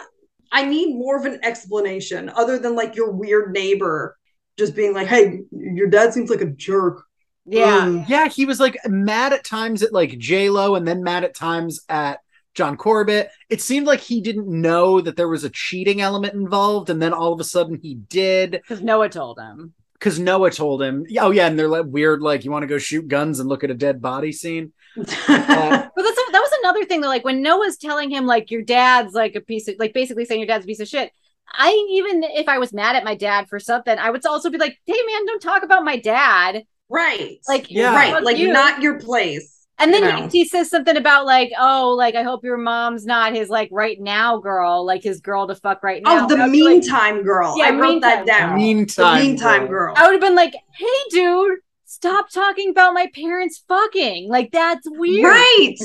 I 0.52 0.64
need 0.64 0.96
more 0.96 1.18
of 1.18 1.26
an 1.26 1.40
explanation 1.44 2.30
other 2.30 2.58
than 2.58 2.76
like 2.76 2.96
your 2.96 3.12
weird 3.12 3.52
neighbor 3.52 4.18
just 4.58 4.76
being 4.76 4.94
like, 4.94 5.08
"Hey, 5.08 5.42
your 5.52 5.88
dad 5.88 6.14
seems 6.14 6.30
like 6.30 6.42
a 6.42 6.46
jerk." 6.46 7.04
Yeah, 7.46 7.86
Mm. 7.86 8.10
Yeah, 8.10 8.28
he 8.28 8.46
was 8.46 8.60
like 8.60 8.78
mad 8.86 9.34
at 9.34 9.44
times 9.44 9.84
at 9.84 9.94
like 9.94 10.18
J 10.18 10.50
Lo, 10.50 10.76
and 10.76 10.88
then 10.88 11.04
mad 11.04 11.24
at 11.24 11.36
times 11.36 11.82
at 11.90 12.20
John 12.54 12.78
Corbett. 12.78 13.30
It 13.50 13.62
seemed 13.62 13.86
like 13.88 14.00
he 14.00 14.22
didn't 14.22 14.48
know 14.48 15.02
that 15.02 15.16
there 15.18 15.28
was 15.28 15.44
a 15.44 15.50
cheating 15.50 16.02
element 16.02 16.34
involved, 16.34 16.90
and 16.90 17.02
then 17.02 17.14
all 17.14 17.34
of 17.34 17.40
a 17.40 17.44
sudden 17.44 17.80
he 17.82 17.96
did 17.96 18.52
because 18.52 18.82
Noah 18.82 19.10
told 19.10 19.38
him. 19.40 19.74
because 19.94 20.20
Noah 20.20 20.52
told 20.52 20.82
him. 20.82 21.06
Oh 21.20 21.32
yeah, 21.32 21.48
and 21.48 21.58
they're 21.60 21.68
like 21.68 21.86
weird, 21.88 22.22
like 22.22 22.46
you 22.46 22.52
want 22.52 22.64
to 22.64 22.68
go 22.68 22.78
shoot 22.78 23.08
guns 23.08 23.40
and 23.40 23.48
look 23.50 23.64
at 23.64 23.72
a 23.72 23.76
dead 23.76 24.02
body 24.02 24.32
scene. 24.32 24.74
Uh, 24.98 25.04
But 25.96 26.04
that's 26.04 26.22
that 26.32 26.42
was 26.42 26.52
another 26.62 26.86
thing 26.86 27.02
that 27.02 27.08
like 27.10 27.26
when 27.26 27.42
Noah's 27.42 27.78
telling 27.78 28.10
him 28.10 28.26
like 28.26 28.50
your 28.52 28.62
dad's 28.64 29.14
like 29.14 29.36
a 29.36 29.42
piece 29.42 29.68
of 29.68 29.76
like 29.80 29.94
basically 29.94 30.26
saying 30.26 30.40
your 30.42 30.48
dad's 30.48 30.66
a 30.66 30.68
piece 30.68 30.80
of 30.80 30.88
shit. 30.88 31.12
I 31.54 31.70
even 31.92 32.24
if 32.24 32.48
I 32.50 32.58
was 32.58 32.74
mad 32.74 32.96
at 32.96 33.04
my 33.04 33.16
dad 33.16 33.48
for 33.50 33.60
something, 33.60 33.98
I 33.98 34.10
would 34.10 34.26
also 34.26 34.50
be 34.50 34.58
like, 34.58 34.78
"Hey 34.86 34.98
man, 35.06 35.26
don't 35.28 35.42
talk 35.42 35.64
about 35.64 35.84
my 35.86 35.98
dad." 35.98 36.64
Right. 36.90 37.38
Like, 37.48 37.70
Yeah. 37.70 37.94
right. 37.96 38.24
Like 38.24 38.38
you. 38.38 38.52
not 38.52 38.82
your 38.82 39.00
place. 39.00 39.52
And 39.78 39.94
then 39.94 40.04
You 40.04 40.12
he, 40.12 40.22
know. 40.22 40.28
he 40.30 40.46
says 40.46 40.70
something 40.70 40.96
about 40.96 41.26
like, 41.26 41.52
oh, 41.60 41.90
like 41.98 42.16
I 42.16 42.24
hope 42.24 42.46
your 42.46 42.56
mom's 42.58 43.06
not 43.06 43.34
his 43.34 43.50
like 43.50 43.68
right 43.74 44.00
now 44.00 44.38
girl, 44.38 44.86
like 44.86 45.04
his 45.04 45.20
girl 45.20 45.48
to 45.48 45.56
fuck 45.56 45.84
right 45.84 46.02
oh, 46.06 46.16
now. 46.16 46.24
Oh, 46.24 46.28
the 46.28 46.36
And 46.36 46.44
I 46.44 46.46
like- 46.46 46.52
meantime 46.54 47.24
girl. 47.24 47.56
Yeah, 47.58 47.66
I 47.66 47.72
wrote 47.72 48.02
that 48.02 48.26
down. 48.26 48.52
girl. 48.52 48.58
Meantime, 48.58 49.18
the 49.20 49.28
meantime 49.28 49.68
girl. 49.68 49.94
I 49.98 50.04
would 50.06 50.14
have 50.14 50.22
been 50.22 50.36
like, 50.36 50.54
hey, 50.78 50.88
dude, 51.10 51.60
stop 51.84 52.30
talking 52.30 52.70
about 52.70 52.94
my 52.94 53.08
parents 53.14 53.64
fucking. 53.68 54.30
Like 54.30 54.52
that's 54.54 54.88
weird. 54.90 55.26
Right. 55.26 55.76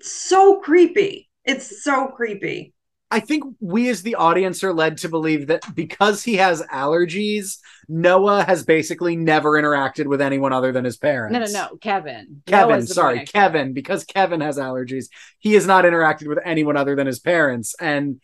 so 0.00 0.56
creepy. 0.60 1.28
It's 1.44 1.84
so 1.84 2.08
creepy. 2.08 2.72
I 3.10 3.20
think 3.20 3.44
we 3.60 3.88
as 3.88 4.02
the 4.02 4.16
audience 4.16 4.62
are 4.62 4.72
led 4.74 4.98
to 4.98 5.08
believe 5.08 5.46
that 5.46 5.62
because 5.74 6.22
he 6.22 6.34
has 6.36 6.60
allergies, 6.62 7.56
Noah 7.88 8.44
has 8.44 8.64
basically 8.64 9.16
never 9.16 9.52
interacted 9.52 10.06
with 10.06 10.20
anyone 10.20 10.52
other 10.52 10.72
than 10.72 10.84
his 10.84 10.98
parents. 10.98 11.32
No, 11.32 11.38
no, 11.38 11.46
no, 11.70 11.76
Kevin. 11.78 12.42
Kevin, 12.46 12.68
sorry. 12.94 13.18
Kevin, 13.32 13.72
because 13.72 14.04
Kevin 14.04 14.42
has 14.42 14.58
allergies, 14.58 15.06
he 15.38 15.54
has 15.54 15.66
not 15.66 15.84
interacted 15.84 16.26
with 16.28 16.38
anyone 16.44 16.76
other 16.76 16.94
than 16.96 17.06
his 17.06 17.18
parents. 17.18 17.74
And 17.80 18.20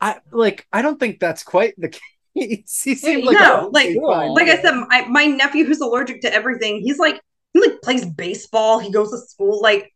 I 0.00 0.18
like, 0.30 0.68
I 0.72 0.82
don't 0.82 1.00
think 1.00 1.18
that's 1.18 1.42
quite 1.42 1.74
the 1.76 1.88
case. 2.36 2.82
He 2.84 2.94
seemed 2.94 3.24
like 3.24 3.36
No, 3.40 3.70
like- 3.72 3.88
Like 4.34 4.48
I 4.48 4.62
said, 4.62 4.74
my, 4.88 5.04
my 5.08 5.26
nephew 5.26 5.64
who's 5.64 5.80
allergic 5.80 6.20
to 6.20 6.32
everything, 6.32 6.80
he's 6.80 6.98
like 7.00 7.20
he 7.54 7.60
like 7.60 7.82
plays 7.82 8.04
baseball, 8.06 8.78
he 8.78 8.92
goes 8.92 9.10
to 9.10 9.18
school, 9.18 9.60
like 9.60 9.92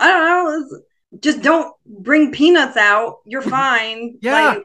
I 0.00 0.08
don't 0.08 0.26
know, 0.26 0.66
it's- 0.66 0.82
just 1.20 1.42
don't 1.42 1.74
bring 1.86 2.32
peanuts 2.32 2.76
out. 2.76 3.18
You're 3.26 3.42
fine. 3.60 4.18
Yeah. 4.22 4.32
Like, 4.48 4.64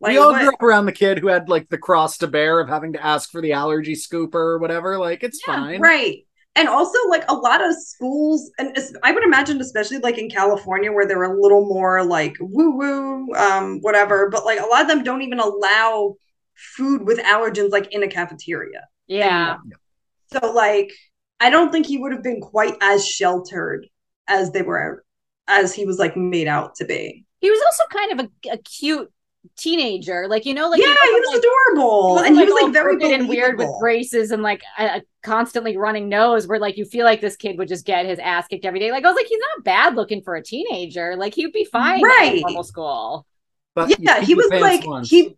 like 0.00 0.12
we 0.12 0.18
all 0.18 0.32
what- 0.32 0.40
grew 0.40 0.48
up 0.54 0.62
around 0.62 0.86
the 0.86 0.92
kid 0.92 1.18
who 1.18 1.28
had 1.28 1.48
like 1.48 1.68
the 1.68 1.78
cross 1.78 2.18
to 2.18 2.26
bear 2.26 2.60
of 2.60 2.68
having 2.68 2.92
to 2.94 3.04
ask 3.04 3.30
for 3.30 3.40
the 3.42 3.52
allergy 3.52 3.94
scooper 3.94 4.34
or 4.34 4.58
whatever. 4.58 4.98
Like, 4.98 5.22
it's 5.22 5.40
Yeah, 5.46 5.54
fine. 5.54 5.80
Right. 5.80 6.26
And 6.56 6.68
also, 6.68 6.98
like 7.08 7.24
a 7.28 7.34
lot 7.34 7.64
of 7.64 7.76
schools, 7.76 8.50
and 8.58 8.76
I 9.04 9.12
would 9.12 9.22
imagine, 9.22 9.60
especially 9.60 9.98
like 9.98 10.18
in 10.18 10.28
California, 10.28 10.90
where 10.90 11.06
they're 11.06 11.22
a 11.22 11.40
little 11.40 11.64
more 11.64 12.02
like 12.04 12.34
woo 12.40 12.76
woo, 12.76 13.34
um, 13.36 13.78
whatever. 13.82 14.28
But 14.30 14.44
like 14.44 14.58
a 14.58 14.66
lot 14.66 14.82
of 14.82 14.88
them 14.88 15.04
don't 15.04 15.22
even 15.22 15.38
allow 15.38 16.16
food 16.76 17.06
with 17.06 17.18
allergens, 17.20 17.70
like 17.70 17.92
in 17.92 18.02
a 18.02 18.08
cafeteria. 18.08 18.88
Yeah. 19.06 19.58
So, 20.32 20.52
like, 20.52 20.90
I 21.38 21.50
don't 21.50 21.70
think 21.70 21.86
he 21.86 21.98
would 21.98 22.10
have 22.12 22.22
been 22.24 22.40
quite 22.40 22.74
as 22.82 23.06
sheltered 23.06 23.86
as 24.26 24.50
they 24.50 24.62
were, 24.62 25.04
as 25.50 25.74
he 25.74 25.84
was 25.84 25.98
like 25.98 26.16
made 26.16 26.46
out 26.48 26.74
to 26.76 26.84
be. 26.84 27.24
He 27.40 27.50
was 27.50 27.60
also 27.66 27.84
kind 27.90 28.20
of 28.20 28.26
a, 28.26 28.50
a 28.54 28.58
cute 28.58 29.10
teenager. 29.56 30.26
Like, 30.28 30.44
you 30.44 30.52
know, 30.54 30.68
like 30.68 30.80
yeah, 30.80 30.86
he 30.86 30.92
wasn't, 30.92 31.12
was 31.12 31.28
like, 31.34 31.38
adorable, 31.42 32.10
wasn't, 32.10 32.26
and 32.28 32.36
he 32.38 32.44
was 32.44 32.62
like 32.62 32.72
very 32.72 32.96
crooked 32.98 33.12
and 33.20 33.28
weird 33.28 33.52
with 33.58 33.66
believable. 33.66 33.80
braces 33.80 34.30
and 34.30 34.42
like 34.42 34.62
a, 34.78 34.84
a 34.84 35.02
constantly 35.22 35.76
running 35.76 36.08
nose 36.08 36.46
where 36.46 36.58
like 36.58 36.76
you 36.76 36.84
feel 36.84 37.04
like 37.04 37.20
this 37.20 37.36
kid 37.36 37.56
would 37.58 37.68
just 37.68 37.86
get 37.86 38.06
his 38.06 38.18
ass 38.18 38.46
kicked 38.48 38.64
every 38.64 38.78
day. 38.80 38.90
Like 38.90 39.04
I 39.04 39.08
was 39.08 39.16
like, 39.16 39.26
he's 39.26 39.40
not 39.56 39.64
bad 39.64 39.96
looking 39.96 40.22
for 40.22 40.34
a 40.36 40.42
teenager. 40.42 41.16
Like 41.16 41.34
he'd 41.34 41.52
be 41.52 41.64
fine 41.64 42.02
Right. 42.02 42.34
in 42.36 42.40
normal 42.42 42.64
school. 42.64 43.26
But 43.74 43.98
yeah 44.00 44.20
he 44.20 44.34
was 44.34 44.48
like 44.50 44.86
once. 44.86 45.08
he 45.08 45.36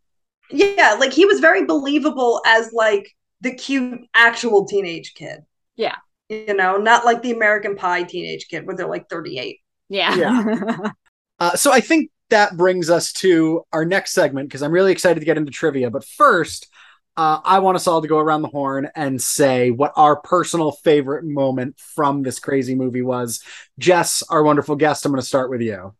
yeah 0.50 0.96
like 0.98 1.12
he 1.12 1.24
was 1.26 1.38
very 1.40 1.64
believable 1.66 2.40
as 2.46 2.72
like 2.72 3.14
the 3.40 3.54
cute 3.54 4.00
actual 4.16 4.64
teenage 4.66 5.14
kid 5.14 5.40
Yeah. 5.76 5.96
you 6.28 6.54
know 6.54 6.76
not 6.78 7.04
like 7.04 7.22
the 7.22 7.30
american 7.32 7.76
pie 7.76 8.02
teenage 8.02 8.48
kid 8.48 8.66
where 8.66 8.74
they're 8.76 8.88
like 8.88 9.08
38 9.08 9.60
Yeah. 9.96 10.90
Uh, 11.40 11.56
so 11.56 11.72
I 11.72 11.80
think 11.80 12.10
that 12.30 12.56
brings 12.56 12.88
us 12.88 13.12
to 13.14 13.62
our 13.72 13.84
next 13.84 14.12
segment 14.12 14.48
because 14.48 14.62
I'm 14.62 14.70
really 14.70 14.92
excited 14.92 15.18
to 15.18 15.26
get 15.26 15.36
into 15.36 15.50
trivia. 15.50 15.90
But 15.90 16.04
first, 16.04 16.68
uh, 17.16 17.40
I 17.44 17.58
want 17.58 17.74
us 17.74 17.88
all 17.88 18.00
to 18.00 18.06
go 18.06 18.18
around 18.18 18.42
the 18.42 18.48
horn 18.48 18.88
and 18.94 19.20
say 19.20 19.72
what 19.72 19.92
our 19.96 20.20
personal 20.20 20.70
favorite 20.70 21.24
moment 21.24 21.80
from 21.80 22.22
this 22.22 22.38
crazy 22.38 22.76
movie 22.76 23.02
was. 23.02 23.42
Jess, 23.80 24.22
our 24.30 24.44
wonderful 24.44 24.76
guest, 24.76 25.04
I'm 25.04 25.10
going 25.10 25.20
to 25.20 25.26
start 25.26 25.50
with 25.50 25.62
you. 25.62 25.94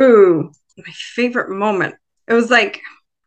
ooh 0.00 0.52
my 0.76 0.92
favorite 0.92 1.50
moment 1.50 1.94
it 2.26 2.34
was 2.34 2.50
like 2.50 2.80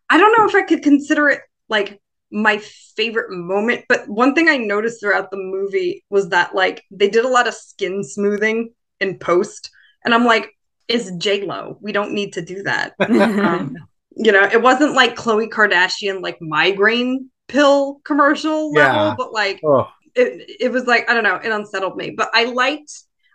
i 0.10 0.18
don't 0.18 0.38
know 0.38 0.48
if 0.48 0.56
i 0.56 0.62
could 0.64 0.84
consider 0.84 1.30
it 1.30 1.42
like 1.70 2.02
my 2.32 2.58
favorite 2.96 3.32
moment 3.32 3.86
but 3.88 4.08
one 4.10 4.36
thing 4.36 4.50
i 4.50 4.58
noticed 4.58 5.00
throughout 5.00 5.32
the 5.32 5.38
movie 5.38 6.04
was 6.10 6.30
that 6.30 6.54
like 6.54 6.84
they 6.92 7.10
did 7.10 7.24
a 7.24 7.30
lot 7.30 7.48
of 7.48 7.54
skin 7.54 8.04
smoothing 8.04 8.74
in 9.00 9.18
post 9.18 9.70
and 10.06 10.14
i'm 10.14 10.26
like 10.26 10.50
it's 10.88 11.12
j-lo 11.12 11.78
we 11.82 11.92
don't 11.92 12.14
need 12.14 12.34
to 12.34 12.42
do 12.42 12.64
that 12.64 12.94
um, 13.00 13.76
you 14.20 14.32
know, 14.32 14.44
it 14.46 14.64
wasn't 14.64 14.96
like 14.96 15.16
Khloe 15.16 15.48
Kardashian 15.48 16.24
like 16.24 16.40
migraine 16.42 17.30
pill 17.48 18.00
commercial 18.04 18.72
level, 18.72 19.06
Yeah. 19.10 19.16
but 19.16 19.32
like 19.32 19.60
Oh, 19.64 19.88
it, 20.16 20.50
it 20.60 20.72
was 20.72 20.86
like 20.86 21.08
I 21.08 21.14
don't 21.14 21.24
know, 21.24 21.36
it 21.36 21.52
unsettled 21.52 21.96
me. 21.96 22.10
But 22.18 22.32
I 22.34 22.46
liked. 22.46 22.92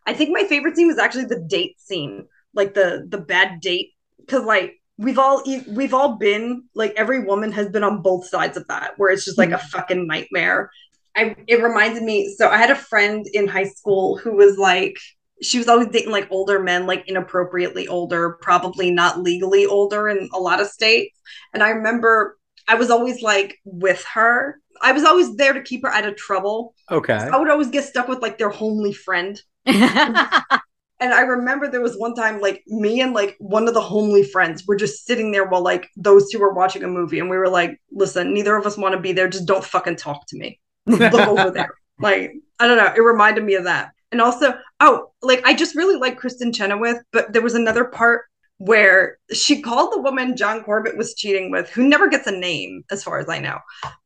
I 0.08 0.12
think 0.12 0.30
my 0.32 0.42
favorite 0.44 0.74
scene 0.74 0.88
was 0.88 0.98
actually 0.98 1.26
the 1.26 1.38
date 1.38 1.80
scene, 1.80 2.26
like 2.52 2.74
the 2.74 3.06
the 3.08 3.18
bad 3.18 3.60
date, 3.60 3.90
because 4.18 4.44
like 4.44 4.80
we've 4.98 5.20
all 5.20 5.44
we've 5.68 5.94
all 5.94 6.16
been 6.16 6.64
like 6.74 6.94
every 6.96 7.20
woman 7.20 7.52
has 7.52 7.68
been 7.68 7.84
on 7.84 8.02
both 8.02 8.26
sides 8.26 8.56
of 8.56 8.66
that, 8.66 8.94
where 8.96 9.12
it's 9.12 9.24
just 9.24 9.38
like 9.38 9.52
a 9.52 9.58
fucking 9.58 10.08
nightmare. 10.08 10.68
I 11.14 11.36
it 11.46 11.62
reminded 11.62 12.02
me. 12.02 12.34
So 12.36 12.48
I 12.48 12.56
had 12.56 12.72
a 12.72 12.74
friend 12.74 13.24
in 13.32 13.46
high 13.46 13.68
school 13.68 14.16
who 14.16 14.32
was 14.32 14.58
like 14.58 14.98
she 15.42 15.58
was 15.58 15.68
always 15.68 15.88
dating 15.88 16.12
like 16.12 16.28
older 16.30 16.60
men, 16.60 16.86
like 16.86 17.08
inappropriately 17.08 17.88
older, 17.88 18.38
probably 18.40 18.90
not 18.90 19.20
legally 19.20 19.66
older 19.66 20.08
in 20.08 20.28
a 20.32 20.38
lot 20.38 20.60
of 20.60 20.68
states. 20.68 21.18
And 21.52 21.62
I 21.62 21.70
remember 21.70 22.38
I 22.68 22.76
was 22.76 22.90
always 22.90 23.22
like 23.22 23.58
with 23.64 24.04
her. 24.14 24.60
I 24.80 24.92
was 24.92 25.04
always 25.04 25.36
there 25.36 25.52
to 25.52 25.62
keep 25.62 25.82
her 25.82 25.92
out 25.92 26.06
of 26.06 26.16
trouble. 26.16 26.74
okay. 26.90 27.14
I 27.14 27.36
would 27.38 27.50
always 27.50 27.68
get 27.68 27.84
stuck 27.84 28.08
with 28.08 28.22
like 28.22 28.38
their 28.38 28.50
homely 28.50 28.92
friend. 28.92 29.40
And 31.02 31.12
I 31.12 31.22
remember 31.22 31.66
there 31.66 31.80
was 31.80 31.96
one 31.96 32.14
time 32.14 32.40
like 32.40 32.62
me 32.68 33.00
and 33.00 33.12
like 33.12 33.34
one 33.40 33.66
of 33.66 33.74
the 33.74 33.80
homely 33.80 34.22
friends 34.22 34.64
were 34.68 34.76
just 34.76 35.04
sitting 35.04 35.32
there 35.32 35.44
while 35.44 35.60
like 35.60 35.88
those 35.96 36.30
two 36.30 36.38
were 36.38 36.54
watching 36.54 36.84
a 36.84 36.86
movie 36.86 37.18
and 37.18 37.28
we 37.28 37.36
were 37.36 37.48
like, 37.48 37.76
listen, 37.90 38.32
neither 38.32 38.54
of 38.54 38.66
us 38.66 38.78
want 38.78 38.94
to 38.94 39.00
be 39.00 39.12
there. 39.12 39.28
Just 39.28 39.44
don't 39.44 39.64
fucking 39.64 39.96
talk 39.96 40.24
to 40.28 40.38
me. 40.38 40.60
Look 40.86 41.14
over 41.14 41.50
there. 41.50 41.74
Like, 41.98 42.32
I 42.58 42.66
don't 42.66 42.78
know. 42.78 42.92
It 42.96 43.00
reminded 43.00 43.44
me 43.44 43.54
of 43.54 43.64
that. 43.64 43.92
And 44.12 44.20
also, 44.20 44.54
oh, 44.80 45.10
like 45.22 45.44
I 45.44 45.54
just 45.54 45.74
really 45.74 45.96
like 45.96 46.20
Kristin 46.20 46.54
Chenoweth, 46.54 47.02
but 47.12 47.32
there 47.32 47.42
was 47.42 47.54
another 47.54 47.84
part 47.84 48.26
where 48.58 49.18
she 49.32 49.60
called 49.60 49.92
the 49.92 50.00
woman 50.00 50.36
John 50.36 50.62
Corbett 50.62 50.96
was 50.96 51.14
cheating 51.14 51.50
with, 51.50 51.68
who 51.70 51.88
never 51.88 52.08
gets 52.08 52.28
a 52.28 52.32
name, 52.32 52.84
as 52.90 53.02
far 53.02 53.18
as 53.18 53.28
I 53.28 53.40
know, 53.40 53.58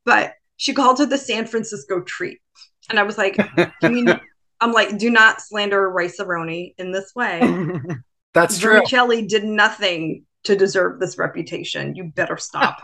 but 0.05 0.33
she 0.57 0.73
called 0.73 0.99
her 0.99 1.07
the 1.07 1.19
San 1.19 1.47
Francisco 1.47 2.01
treat. 2.01 2.41
And 2.89 2.99
I 2.99 3.03
was 3.03 3.19
like, 3.19 3.37
I'm 3.83 4.73
like, 4.73 4.97
do 4.97 5.11
not 5.11 5.43
slander 5.43 5.91
Rice-A-Roni 5.91 6.75
in 6.79 6.93
this 6.93 7.13
way. 7.15 7.41
That's 8.33 8.59
true. 8.59 8.75
Vermicelli 8.75 9.27
did 9.27 9.45
nothing 9.45 10.25
to 10.45 10.57
deserve 10.57 11.01
this 11.01 11.19
reputation. 11.19 11.95
You 11.95 12.05
better 12.05 12.37
stop. 12.37 12.79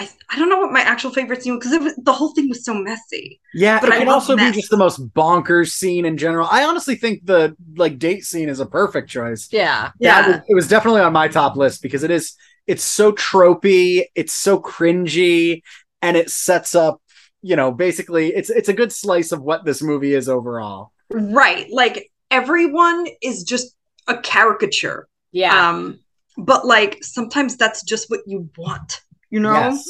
I, 0.00 0.04
I, 0.04 0.08
I 0.30 0.38
don't 0.38 0.48
know 0.48 0.58
what 0.58 0.72
my 0.72 0.80
actual 0.80 1.10
favorite 1.10 1.42
scene 1.42 1.56
was 1.56 1.66
because 1.68 1.94
the 1.96 2.12
whole 2.12 2.32
thing 2.34 2.48
was 2.48 2.64
so 2.64 2.74
messy. 2.74 3.40
Yeah, 3.54 3.80
But 3.80 3.90
it 3.90 3.92
I 3.94 3.98
can 3.98 4.06
love 4.06 4.14
also 4.14 4.36
be 4.36 4.50
just 4.52 4.70
the 4.70 4.76
most 4.76 5.12
bonkers 5.14 5.70
scene 5.70 6.04
in 6.04 6.16
general. 6.16 6.48
I 6.50 6.64
honestly 6.64 6.94
think 6.96 7.26
the 7.26 7.56
like 7.76 7.98
date 7.98 8.24
scene 8.24 8.48
is 8.48 8.60
a 8.60 8.66
perfect 8.66 9.10
choice. 9.10 9.48
yeah. 9.52 9.90
That 10.00 10.26
Yeah. 10.26 10.28
was- 10.28 10.40
it 10.48 10.54
was 10.54 10.68
definitely 10.68 11.00
on 11.02 11.12
my 11.12 11.28
top 11.28 11.56
list 11.56 11.82
because 11.82 12.02
it 12.02 12.10
is 12.10 12.34
it's 12.66 12.84
so 12.84 13.10
tropey, 13.12 14.04
it's 14.14 14.32
so 14.32 14.60
cringy, 14.60 15.62
and 16.02 16.16
it 16.16 16.30
sets 16.30 16.74
up, 16.74 17.02
you 17.42 17.56
know, 17.56 17.72
basically 17.72 18.28
it's 18.34 18.48
it's 18.50 18.68
a 18.68 18.72
good 18.72 18.92
slice 18.92 19.32
of 19.32 19.42
what 19.42 19.64
this 19.64 19.82
movie 19.82 20.14
is 20.14 20.28
overall. 20.28 20.92
Right. 21.10 21.66
Like 21.70 22.10
everyone 22.30 23.06
is 23.22 23.42
just 23.42 23.74
a 24.06 24.16
caricature. 24.18 25.08
Yeah. 25.32 25.68
Um, 25.70 25.98
but 26.36 26.64
like 26.64 27.02
sometimes 27.02 27.56
that's 27.56 27.82
just 27.82 28.08
what 28.08 28.20
you 28.26 28.48
want, 28.56 29.00
you 29.30 29.40
know? 29.40 29.52
Yes. 29.52 29.84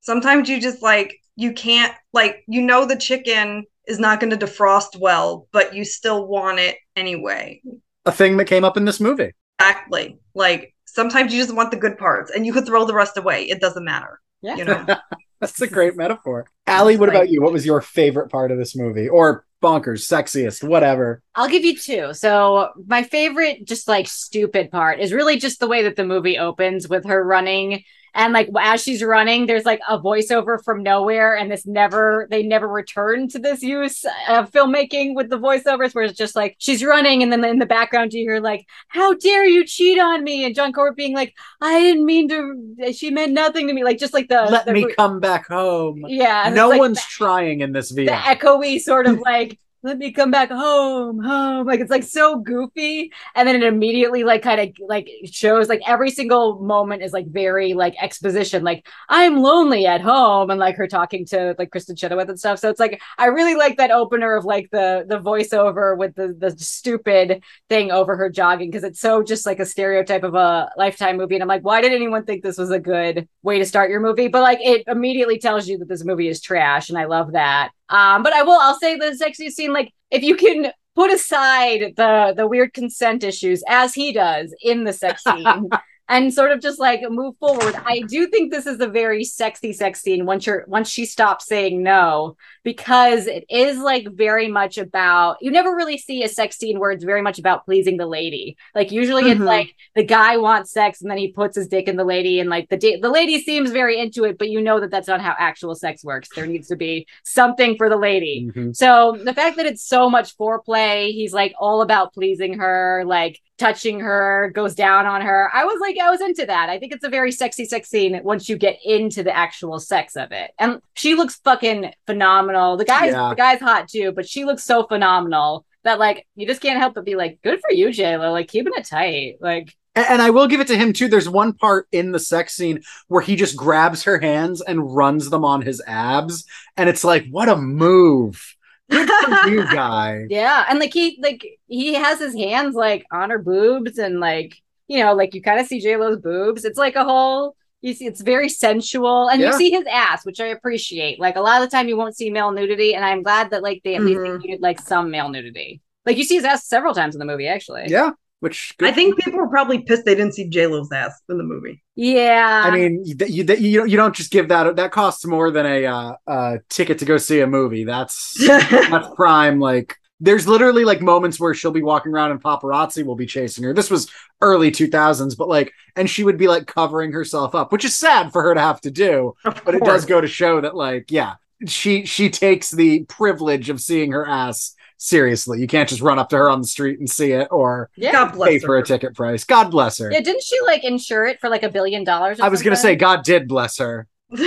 Sometimes 0.00 0.48
you 0.48 0.60
just 0.60 0.82
like 0.82 1.16
you 1.36 1.52
can't 1.52 1.94
like 2.12 2.42
you 2.48 2.62
know 2.62 2.84
the 2.84 2.96
chicken 2.96 3.64
is 3.86 3.98
not 3.98 4.20
going 4.20 4.30
to 4.30 4.46
defrost 4.46 4.98
well, 4.98 5.48
but 5.52 5.74
you 5.74 5.84
still 5.84 6.26
want 6.26 6.58
it 6.58 6.76
anyway. 6.96 7.60
A 8.06 8.12
thing 8.12 8.36
that 8.36 8.46
came 8.46 8.64
up 8.64 8.76
in 8.76 8.84
this 8.84 9.00
movie. 9.00 9.32
Exactly. 9.58 10.18
Like 10.34 10.74
sometimes 10.84 11.32
you 11.32 11.40
just 11.42 11.54
want 11.54 11.70
the 11.70 11.76
good 11.76 11.98
parts 11.98 12.30
and 12.30 12.46
you 12.46 12.52
could 12.52 12.66
throw 12.66 12.84
the 12.84 12.94
rest 12.94 13.16
away. 13.16 13.44
It 13.44 13.60
doesn't 13.60 13.84
matter. 13.84 14.20
yeah. 14.42 14.56
You 14.56 14.64
know? 14.64 14.86
That's 15.40 15.60
a 15.62 15.66
great 15.66 15.96
metaphor. 15.96 16.46
Allie, 16.66 16.98
what 16.98 17.08
about 17.08 17.30
you? 17.30 17.40
What 17.40 17.52
was 17.52 17.64
your 17.64 17.80
favorite 17.80 18.28
part 18.28 18.50
of 18.50 18.58
this 18.58 18.76
movie? 18.76 19.08
Or 19.08 19.46
bonkers, 19.62 20.06
sexiest, 20.06 20.62
whatever. 20.62 21.22
I'll 21.34 21.48
give 21.48 21.64
you 21.64 21.76
two. 21.76 22.12
So 22.12 22.70
my 22.86 23.02
favorite, 23.02 23.66
just 23.66 23.88
like 23.88 24.06
stupid 24.06 24.70
part, 24.70 25.00
is 25.00 25.12
really 25.12 25.38
just 25.38 25.58
the 25.58 25.66
way 25.66 25.82
that 25.84 25.96
the 25.96 26.04
movie 26.04 26.38
opens 26.38 26.88
with 26.88 27.06
her 27.06 27.24
running, 27.24 27.82
and 28.14 28.32
like 28.32 28.48
as 28.60 28.82
she's 28.82 29.02
running, 29.02 29.46
there's 29.46 29.64
like 29.64 29.80
a 29.88 29.98
voiceover 29.98 30.62
from 30.62 30.82
nowhere, 30.82 31.36
and 31.36 31.50
this 31.50 31.66
never 31.66 32.26
they 32.30 32.42
never 32.42 32.66
return 32.68 33.28
to 33.28 33.38
this 33.38 33.62
use 33.62 34.04
uh, 34.04 34.38
of 34.40 34.50
filmmaking 34.50 35.14
with 35.14 35.30
the 35.30 35.38
voiceovers, 35.38 35.94
where 35.94 36.04
it's 36.04 36.18
just 36.18 36.34
like 36.36 36.56
she's 36.58 36.84
running, 36.84 37.22
and 37.22 37.32
then 37.32 37.44
in 37.44 37.58
the 37.58 37.66
background 37.66 38.12
you 38.12 38.22
hear 38.22 38.40
like, 38.40 38.66
"How 38.88 39.14
dare 39.14 39.44
you 39.46 39.64
cheat 39.64 39.98
on 40.00 40.24
me?" 40.24 40.44
and 40.44 40.54
John 40.54 40.72
Corbett 40.72 40.96
being 40.96 41.14
like, 41.14 41.34
"I 41.60 41.80
didn't 41.80 42.04
mean 42.04 42.28
to. 42.30 42.92
She 42.92 43.10
meant 43.10 43.32
nothing 43.32 43.66
to 43.68 43.72
me." 43.74 43.84
Like 43.84 43.98
just 43.98 44.14
like 44.14 44.28
the 44.28 44.42
Let 44.50 44.66
the- 44.66 44.72
me 44.72 44.92
come 44.94 45.20
back 45.20 45.46
home. 45.48 46.04
yeah. 46.08 46.50
no 46.52 46.68
like, 46.68 46.78
one's 46.78 46.98
the- 46.98 47.06
trying 47.08 47.60
in 47.60 47.72
this 47.72 47.90
video. 47.90 48.12
the 48.14 48.18
echoey 48.18 48.80
sort 48.80 49.06
of 49.06 49.18
like 49.24 49.58
let 49.82 49.96
me 49.96 50.12
come 50.12 50.30
back 50.30 50.50
home, 50.50 51.22
home. 51.22 51.66
Like 51.66 51.80
it's 51.80 51.90
like 51.90 52.02
so 52.02 52.38
goofy. 52.38 53.12
And 53.34 53.48
then 53.48 53.56
it 53.56 53.62
immediately 53.62 54.24
like 54.24 54.42
kind 54.42 54.60
of 54.60 54.68
like 54.86 55.08
shows 55.24 55.68
like 55.68 55.80
every 55.86 56.10
single 56.10 56.60
moment 56.60 57.02
is 57.02 57.12
like 57.12 57.26
very 57.28 57.72
like 57.72 57.94
exposition, 58.00 58.62
like 58.62 58.86
I'm 59.08 59.38
lonely 59.38 59.86
at 59.86 60.02
home 60.02 60.50
and 60.50 60.60
like 60.60 60.76
her 60.76 60.86
talking 60.86 61.24
to 61.26 61.54
like 61.58 61.70
Kristin 61.70 61.96
Chenoweth 61.96 62.28
and 62.28 62.38
stuff. 62.38 62.58
So 62.58 62.68
it's 62.68 62.80
like 62.80 63.00
I 63.16 63.26
really 63.26 63.54
like 63.54 63.78
that 63.78 63.90
opener 63.90 64.36
of 64.36 64.44
like 64.44 64.70
the 64.70 65.06
the 65.08 65.18
voiceover 65.18 65.96
with 65.96 66.14
the 66.14 66.34
the 66.38 66.50
stupid 66.58 67.42
thing 67.70 67.90
over 67.90 68.16
her 68.16 68.28
jogging 68.28 68.70
because 68.70 68.84
it's 68.84 69.00
so 69.00 69.22
just 69.22 69.46
like 69.46 69.60
a 69.60 69.66
stereotype 69.66 70.24
of 70.24 70.34
a 70.34 70.70
lifetime 70.76 71.16
movie. 71.16 71.36
And 71.36 71.42
I'm 71.42 71.48
like, 71.48 71.64
why 71.64 71.80
did 71.80 71.92
anyone 71.92 72.24
think 72.24 72.42
this 72.42 72.58
was 72.58 72.70
a 72.70 72.78
good 72.78 73.28
way 73.42 73.58
to 73.58 73.64
start 73.64 73.90
your 73.90 74.00
movie? 74.00 74.28
But 74.28 74.42
like 74.42 74.58
it 74.60 74.84
immediately 74.86 75.38
tells 75.38 75.68
you 75.68 75.78
that 75.78 75.88
this 75.88 76.04
movie 76.04 76.28
is 76.28 76.40
trash, 76.42 76.90
and 76.90 76.98
I 76.98 77.06
love 77.06 77.32
that. 77.32 77.70
Um, 77.90 78.22
but 78.22 78.32
I 78.32 78.42
will, 78.42 78.58
I'll 78.58 78.78
say 78.78 78.96
the 78.96 79.14
sexy 79.14 79.50
scene, 79.50 79.72
like 79.72 79.92
if 80.10 80.22
you 80.22 80.36
can 80.36 80.72
put 80.94 81.12
aside 81.12 81.94
the 81.96 82.34
the 82.36 82.46
weird 82.46 82.72
consent 82.72 83.24
issues 83.24 83.62
as 83.68 83.94
he 83.94 84.12
does 84.12 84.54
in 84.62 84.84
the 84.84 84.92
sex 84.92 85.24
scene 85.28 85.68
and 86.10 86.34
sort 86.34 86.50
of 86.50 86.60
just 86.60 86.80
like 86.80 87.00
move 87.08 87.36
forward. 87.38 87.76
I 87.86 88.00
do 88.00 88.26
think 88.26 88.50
this 88.50 88.66
is 88.66 88.80
a 88.80 88.88
very 88.88 89.22
sexy 89.22 89.72
sex 89.72 90.00
scene 90.00 90.26
once 90.26 90.44
you're 90.44 90.64
once 90.66 90.90
she 90.90 91.06
stops 91.06 91.46
saying 91.46 91.82
no 91.82 92.36
because 92.64 93.28
it 93.28 93.44
is 93.48 93.78
like 93.78 94.08
very 94.12 94.48
much 94.48 94.76
about 94.76 95.36
you 95.40 95.52
never 95.52 95.74
really 95.74 95.96
see 95.96 96.24
a 96.24 96.28
sex 96.28 96.58
scene 96.58 96.80
where 96.80 96.90
it's 96.90 97.04
very 97.04 97.22
much 97.22 97.38
about 97.38 97.64
pleasing 97.64 97.96
the 97.96 98.06
lady. 98.06 98.56
Like 98.74 98.90
usually 98.90 99.22
mm-hmm. 99.22 99.32
it's 99.32 99.40
like 99.40 99.74
the 99.94 100.02
guy 100.02 100.36
wants 100.36 100.72
sex 100.72 101.00
and 101.00 101.08
then 101.08 101.18
he 101.18 101.30
puts 101.30 101.56
his 101.56 101.68
dick 101.68 101.86
in 101.86 101.96
the 101.96 102.04
lady 102.04 102.40
and 102.40 102.50
like 102.50 102.68
the 102.68 102.76
da- 102.76 103.00
the 103.00 103.08
lady 103.08 103.40
seems 103.40 103.70
very 103.70 103.98
into 103.98 104.24
it 104.24 104.36
but 104.36 104.50
you 104.50 104.60
know 104.60 104.80
that 104.80 104.90
that's 104.90 105.08
not 105.08 105.20
how 105.20 105.36
actual 105.38 105.76
sex 105.76 106.04
works. 106.04 106.28
There 106.34 106.46
needs 106.46 106.66
to 106.68 106.76
be 106.76 107.06
something 107.24 107.76
for 107.76 107.88
the 107.88 107.96
lady. 107.96 108.48
Mm-hmm. 108.48 108.72
So 108.72 109.16
the 109.24 109.32
fact 109.32 109.56
that 109.58 109.66
it's 109.66 109.86
so 109.86 110.10
much 110.10 110.36
foreplay, 110.36 111.12
he's 111.12 111.32
like 111.32 111.54
all 111.56 111.82
about 111.82 112.12
pleasing 112.14 112.58
her, 112.58 113.04
like 113.06 113.40
touching 113.60 114.00
her, 114.00 114.50
goes 114.54 114.74
down 114.74 115.06
on 115.06 115.20
her. 115.20 115.50
I 115.54 115.64
was 115.64 115.78
like, 115.80 115.98
I 115.98 116.10
was 116.10 116.20
into 116.20 116.46
that. 116.46 116.70
I 116.70 116.78
think 116.78 116.92
it's 116.92 117.04
a 117.04 117.10
very 117.10 117.30
sexy 117.30 117.66
sex 117.66 117.90
scene 117.90 118.18
once 118.24 118.48
you 118.48 118.56
get 118.56 118.78
into 118.84 119.22
the 119.22 119.36
actual 119.36 119.78
sex 119.78 120.16
of 120.16 120.32
it. 120.32 120.52
And 120.58 120.80
she 120.94 121.14
looks 121.14 121.36
fucking 121.36 121.92
phenomenal. 122.06 122.76
The 122.78 122.86
guy's 122.86 123.12
yeah. 123.12 123.28
the 123.28 123.34
guy's 123.36 123.60
hot 123.60 123.88
too, 123.88 124.12
but 124.12 124.28
she 124.28 124.44
looks 124.44 124.64
so 124.64 124.86
phenomenal 124.86 125.66
that 125.84 125.98
like 125.98 126.26
you 126.34 126.46
just 126.46 126.62
can't 126.62 126.78
help 126.78 126.94
but 126.94 127.04
be 127.04 127.14
like, 127.14 127.40
good 127.42 127.60
for 127.60 127.72
you, 127.72 127.90
Lo. 127.92 128.32
Like 128.32 128.48
keeping 128.48 128.72
it 128.74 128.86
tight. 128.86 129.36
Like 129.40 129.76
and 129.94 130.22
I 130.22 130.30
will 130.30 130.46
give 130.46 130.60
it 130.60 130.68
to 130.68 130.76
him 130.78 130.92
too. 130.92 131.08
There's 131.08 131.28
one 131.28 131.52
part 131.52 131.86
in 131.92 132.12
the 132.12 132.18
sex 132.18 132.54
scene 132.54 132.80
where 133.08 133.22
he 133.22 133.36
just 133.36 133.56
grabs 133.56 134.04
her 134.04 134.20
hands 134.20 134.62
and 134.62 134.94
runs 134.94 135.30
them 135.30 135.44
on 135.44 135.62
his 135.62 135.82
abs. 135.86 136.44
And 136.76 136.88
it's 136.88 137.04
like, 137.04 137.26
what 137.30 137.48
a 137.48 137.56
move. 137.56 138.56
Good 138.90 139.08
for 139.08 139.48
you, 139.48 139.64
guy. 139.64 140.26
Yeah, 140.28 140.66
and 140.68 140.78
like 140.78 140.92
he 140.92 141.18
like 141.22 141.46
he 141.66 141.94
has 141.94 142.18
his 142.18 142.34
hands 142.34 142.74
like 142.74 143.06
on 143.12 143.30
her 143.30 143.38
boobs 143.38 143.98
and 143.98 144.20
like 144.20 144.56
you 144.88 145.02
know 145.02 145.14
like 145.14 145.34
you 145.34 145.42
kind 145.42 145.60
of 145.60 145.66
see 145.66 145.80
J 145.80 145.96
Lo's 145.96 146.18
boobs. 146.18 146.64
It's 146.64 146.78
like 146.78 146.96
a 146.96 147.04
whole 147.04 147.56
you 147.82 147.94
see 147.94 148.06
it's 148.06 148.20
very 148.20 148.48
sensual 148.48 149.28
and 149.28 149.40
yeah. 149.40 149.48
you 149.48 149.52
see 149.54 149.70
his 149.70 149.84
ass 149.90 150.24
which 150.26 150.40
i 150.40 150.46
appreciate 150.46 151.18
like 151.18 151.36
a 151.36 151.40
lot 151.40 151.62
of 151.62 151.68
the 151.68 151.74
time 151.74 151.88
you 151.88 151.96
won't 151.96 152.16
see 152.16 152.30
male 152.30 152.50
nudity 152.50 152.94
and 152.94 153.04
i'm 153.04 153.22
glad 153.22 153.50
that 153.50 153.62
like 153.62 153.80
they 153.84 153.94
at 153.94 154.00
mm-hmm. 154.00 154.22
least 154.22 154.34
included 154.34 154.60
like 154.60 154.80
some 154.80 155.10
male 155.10 155.28
nudity 155.28 155.80
like 156.06 156.16
you 156.16 156.24
see 156.24 156.34
his 156.34 156.44
ass 156.44 156.66
several 156.66 156.94
times 156.94 157.14
in 157.14 157.18
the 157.18 157.24
movie 157.24 157.48
actually 157.48 157.84
yeah 157.86 158.10
which 158.40 158.74
I 158.80 158.90
think 158.90 159.18
people 159.18 159.38
were 159.38 159.48
probably 159.48 159.82
pissed 159.82 160.04
they 160.04 160.14
didn't 160.14 160.34
see 160.34 160.48
J 160.48 160.66
Lo's 160.66 160.90
ass 160.90 161.20
in 161.28 161.38
the 161.38 161.44
movie. 161.44 161.82
Yeah, 161.94 162.62
I 162.64 162.70
mean, 162.70 163.02
you 163.04 163.14
you 163.26 163.44
you, 163.54 163.86
you 163.86 163.96
don't 163.96 164.14
just 164.14 164.32
give 164.32 164.48
that 164.48 164.76
that 164.76 164.90
costs 164.90 165.24
more 165.26 165.50
than 165.50 165.66
a 165.66 165.86
uh, 165.86 166.12
uh, 166.26 166.56
ticket 166.68 166.98
to 166.98 167.04
go 167.04 167.18
see 167.18 167.40
a 167.40 167.46
movie. 167.46 167.84
That's 167.84 168.34
that's 168.46 169.08
prime. 169.14 169.60
Like, 169.60 169.96
there's 170.20 170.48
literally 170.48 170.84
like 170.84 171.02
moments 171.02 171.38
where 171.38 171.54
she'll 171.54 171.70
be 171.70 171.82
walking 171.82 172.12
around 172.12 172.30
and 172.30 172.42
paparazzi 172.42 173.04
will 173.04 173.16
be 173.16 173.26
chasing 173.26 173.64
her. 173.64 173.74
This 173.74 173.90
was 173.90 174.10
early 174.40 174.70
2000s, 174.70 175.36
but 175.36 175.48
like, 175.48 175.72
and 175.94 176.08
she 176.08 176.24
would 176.24 176.38
be 176.38 176.48
like 176.48 176.66
covering 176.66 177.12
herself 177.12 177.54
up, 177.54 177.72
which 177.72 177.84
is 177.84 177.96
sad 177.96 178.32
for 178.32 178.42
her 178.42 178.54
to 178.54 178.60
have 178.60 178.80
to 178.82 178.90
do. 178.90 179.34
but 179.44 179.74
it 179.74 179.84
does 179.84 180.06
go 180.06 180.20
to 180.20 180.28
show 180.28 180.60
that 180.62 180.74
like, 180.74 181.10
yeah, 181.10 181.34
she 181.66 182.06
she 182.06 182.30
takes 182.30 182.70
the 182.70 183.04
privilege 183.04 183.68
of 183.68 183.80
seeing 183.80 184.12
her 184.12 184.26
ass 184.26 184.74
seriously. 185.00 185.58
You 185.60 185.66
can't 185.66 185.88
just 185.88 186.02
run 186.02 186.18
up 186.18 186.28
to 186.28 186.36
her 186.36 186.50
on 186.50 186.60
the 186.60 186.66
street 186.66 186.98
and 186.98 187.08
see 187.08 187.32
it 187.32 187.48
or 187.50 187.90
yeah. 187.96 188.12
God 188.12 188.32
bless 188.32 188.48
pay 188.48 188.58
her. 188.58 188.66
for 188.66 188.78
a 188.78 188.84
ticket 188.84 189.16
price. 189.16 189.44
God 189.44 189.70
bless 189.70 189.98
her. 189.98 190.12
Yeah, 190.12 190.20
didn't 190.20 190.42
she 190.42 190.60
like 190.60 190.84
insure 190.84 191.24
it 191.24 191.40
for 191.40 191.48
like 191.48 191.62
a 191.62 191.70
billion 191.70 192.04
dollars? 192.04 192.38
I 192.38 192.48
was 192.48 192.62
going 192.62 192.76
to 192.76 192.80
say, 192.80 192.96
God 192.96 193.24
did 193.24 193.48
bless 193.48 193.78
her. 193.78 194.06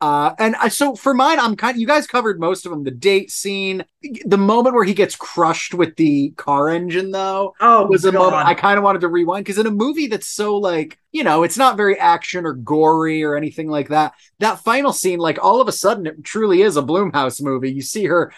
uh, 0.00 0.34
and 0.38 0.54
I, 0.56 0.68
so 0.68 0.94
for 0.94 1.14
mine, 1.14 1.40
I'm 1.40 1.56
kind 1.56 1.74
of, 1.74 1.80
you 1.80 1.86
guys 1.86 2.06
covered 2.06 2.38
most 2.38 2.66
of 2.66 2.70
them. 2.70 2.84
The 2.84 2.90
date 2.90 3.30
scene, 3.30 3.86
the 4.26 4.36
moment 4.36 4.74
where 4.74 4.84
he 4.84 4.92
gets 4.92 5.16
crushed 5.16 5.72
with 5.72 5.96
the 5.96 6.30
car 6.36 6.68
engine, 6.68 7.10
though, 7.10 7.54
oh, 7.58 7.86
was 7.86 8.04
a 8.04 8.12
moment 8.12 8.46
I 8.46 8.52
kind 8.52 8.76
of 8.76 8.84
wanted 8.84 9.00
to 9.00 9.08
rewind 9.08 9.46
because 9.46 9.58
in 9.58 9.66
a 9.66 9.70
movie 9.70 10.08
that's 10.08 10.28
so 10.28 10.58
like, 10.58 10.98
you 11.10 11.24
know, 11.24 11.42
it's 11.42 11.56
not 11.56 11.78
very 11.78 11.98
action 11.98 12.44
or 12.44 12.52
gory 12.52 13.24
or 13.24 13.34
anything 13.34 13.68
like 13.68 13.88
that. 13.88 14.12
That 14.40 14.60
final 14.60 14.92
scene, 14.92 15.18
like 15.18 15.42
all 15.42 15.62
of 15.62 15.68
a 15.68 15.72
sudden, 15.72 16.06
it 16.06 16.22
truly 16.22 16.60
is 16.60 16.76
a 16.76 16.82
Blumhouse 16.82 17.40
movie. 17.42 17.72
You 17.72 17.80
see 17.80 18.04
her 18.04 18.34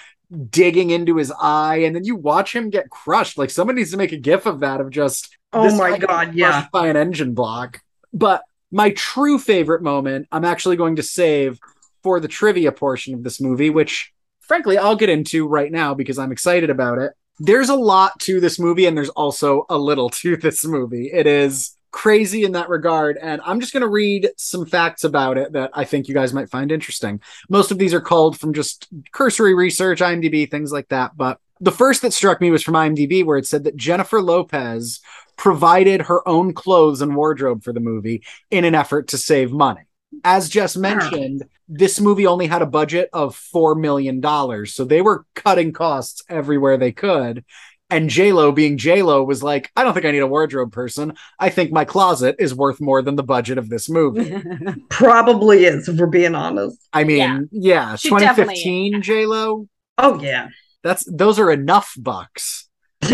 digging 0.50 0.90
into 0.90 1.16
his 1.16 1.32
eye, 1.40 1.76
and 1.78 1.94
then 1.94 2.05
you 2.05 2.16
watch 2.16 2.55
him 2.55 2.70
get 2.70 2.90
crushed. 2.90 3.38
Like 3.38 3.50
someone 3.50 3.76
needs 3.76 3.90
to 3.92 3.96
make 3.96 4.12
a 4.12 4.16
gif 4.16 4.46
of 4.46 4.60
that 4.60 4.80
of 4.80 4.90
just 4.90 5.36
oh 5.52 5.74
my 5.76 5.98
god, 5.98 6.34
yeah, 6.34 6.66
by 6.72 6.88
an 6.88 6.96
engine 6.96 7.34
block. 7.34 7.80
But 8.12 8.42
my 8.70 8.90
true 8.90 9.38
favorite 9.38 9.82
moment, 9.82 10.28
I'm 10.30 10.44
actually 10.44 10.76
going 10.76 10.96
to 10.96 11.02
save 11.02 11.59
for 12.02 12.20
the 12.20 12.28
trivia 12.28 12.72
portion 12.72 13.14
of 13.14 13.22
this 13.22 13.40
movie, 13.40 13.70
which 13.70 14.12
frankly 14.40 14.78
I'll 14.78 14.96
get 14.96 15.09
into 15.09 15.46
right 15.46 15.72
now 15.72 15.94
because 15.94 16.18
I'm 16.18 16.32
excited 16.32 16.70
about 16.70 16.98
it. 16.98 17.12
There's 17.40 17.68
a 17.68 17.76
lot 17.76 18.18
to 18.20 18.40
this 18.40 18.59
movie, 18.59 18.86
and 18.86 18.96
there's 18.96 19.09
also 19.10 19.64
a 19.70 19.78
little 19.78 20.10
to 20.10 20.36
this 20.36 20.64
movie. 20.64 21.10
It 21.12 21.26
is 21.26 21.76
crazy 21.90 22.44
in 22.44 22.52
that 22.52 22.69
regard. 22.69 23.19
And 23.20 23.40
I'm 23.44 23.60
just 23.60 23.73
going 23.73 23.82
to 23.82 23.89
read 23.89 24.31
some 24.36 24.66
facts 24.66 25.05
about 25.05 25.39
it 25.39 25.52
that 25.52 25.70
I 25.74 25.85
think 25.85 26.09
you 26.09 26.15
guys 26.15 26.35
might 26.35 26.51
find 26.51 26.70
interesting. 26.70 27.20
Most 27.48 27.70
of 27.70 27.78
these 27.78 27.94
are 27.94 28.01
called 28.01 28.39
from 28.39 28.52
just 28.52 28.89
cursory 29.12 29.55
research, 29.55 30.01
IMDb, 30.01 30.51
things 30.51 30.73
like 30.73 30.89
that. 30.89 31.16
But 31.16 31.40
the 31.60 31.73
first 31.73 32.02
that 32.02 32.12
struck 32.12 32.40
me 32.40 32.51
was 32.51 32.62
from 32.62 32.74
IMDb, 32.74 33.24
where 33.24 33.39
it 33.39 33.47
said 33.47 33.65
that 33.65 33.77
Jennifer 33.77 34.23
Lopez 34.23 35.01
provided 35.36 36.02
her 36.02 36.27
own 36.28 36.52
clothes 36.52 37.01
and 37.01 37.16
wardrobe 37.16 37.62
for 37.62 37.73
the 37.73 37.81
movie 37.81 38.23
in 38.51 38.65
an 38.65 38.74
effort 38.74 39.09
to 39.09 39.19
save 39.19 39.52
money. 39.52 39.82
As 40.24 40.48
Jess 40.48 40.77
mentioned, 40.77 41.44
this 41.69 42.01
movie 42.01 42.27
only 42.27 42.47
had 42.47 42.62
a 42.62 42.66
budget 42.66 43.10
of 43.12 43.36
$4 43.36 43.78
million. 43.78 44.23
So 44.66 44.85
they 44.85 45.02
were 45.02 45.27
cutting 45.35 45.73
costs 45.73 46.23
everywhere 46.28 46.77
they 46.77 46.93
could. 46.93 47.44
And 47.90 48.10
J 48.10 48.32
Lo, 48.32 48.52
being 48.52 48.77
J 48.77 49.02
Lo, 49.02 49.24
was 49.24 49.43
like, 49.43 49.70
I 49.74 49.82
don't 49.82 49.94
think 49.94 50.05
I 50.05 50.10
need 50.10 50.19
a 50.19 50.27
wardrobe 50.27 50.73
person. 50.73 51.15
I 51.39 51.48
think 51.48 51.73
my 51.73 51.86
closet 51.86 52.36
is 52.39 52.55
worth 52.55 52.81
more 52.81 53.01
than 53.01 53.16
the 53.16 53.23
budget 53.23 53.56
of 53.56 53.70
this 53.70 53.89
movie. 53.89 54.36
Probably 54.90 55.65
is, 55.65 55.89
if 55.89 55.98
we're 55.98 56.06
being 56.06 56.35
honest. 56.35 56.77
I 56.93 57.05
mean, 57.05 57.48
yeah, 57.51 57.93
yeah 57.93 57.97
2015 57.97 59.02
Lo. 59.27 59.69
Oh 59.97 60.20
yeah, 60.20 60.48
that's 60.82 61.05
those 61.10 61.39
are 61.39 61.51
enough 61.51 61.94
bucks. 61.98 62.69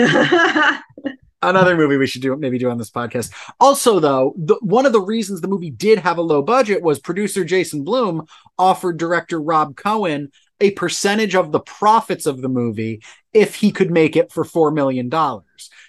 Another 1.43 1.77
movie 1.77 1.99
we 1.99 2.07
should 2.07 2.23
do 2.23 2.35
maybe 2.37 2.59
do 2.59 2.71
on 2.71 2.79
this 2.79 2.91
podcast. 2.91 3.31
Also, 3.61 4.01
though, 4.01 4.35
the, 4.39 4.57
one 4.63 4.87
of 4.87 4.93
the 4.93 5.01
reasons 5.01 5.41
the 5.41 5.49
movie 5.49 5.71
did 5.71 5.99
have 5.99 6.17
a 6.17 6.23
low 6.23 6.41
budget 6.41 6.83
was 6.83 6.99
producer 6.99 7.45
Jason 7.45 7.85
Blum 7.85 8.27
offered 8.59 8.97
director 8.97 9.41
Rob 9.41 9.77
Cohen 9.77 10.33
a 10.65 10.71
percentage 10.71 11.35
of 11.35 11.53
the 11.53 11.61
profits 11.61 12.25
of 12.25 12.41
the 12.41 12.49
movie 12.49 13.03
if 13.35 13.57
he 13.57 13.71
could 13.71 13.91
make 13.91 14.17
it 14.17 14.33
for 14.33 14.45
$4 14.45 14.73
million. 14.73 15.11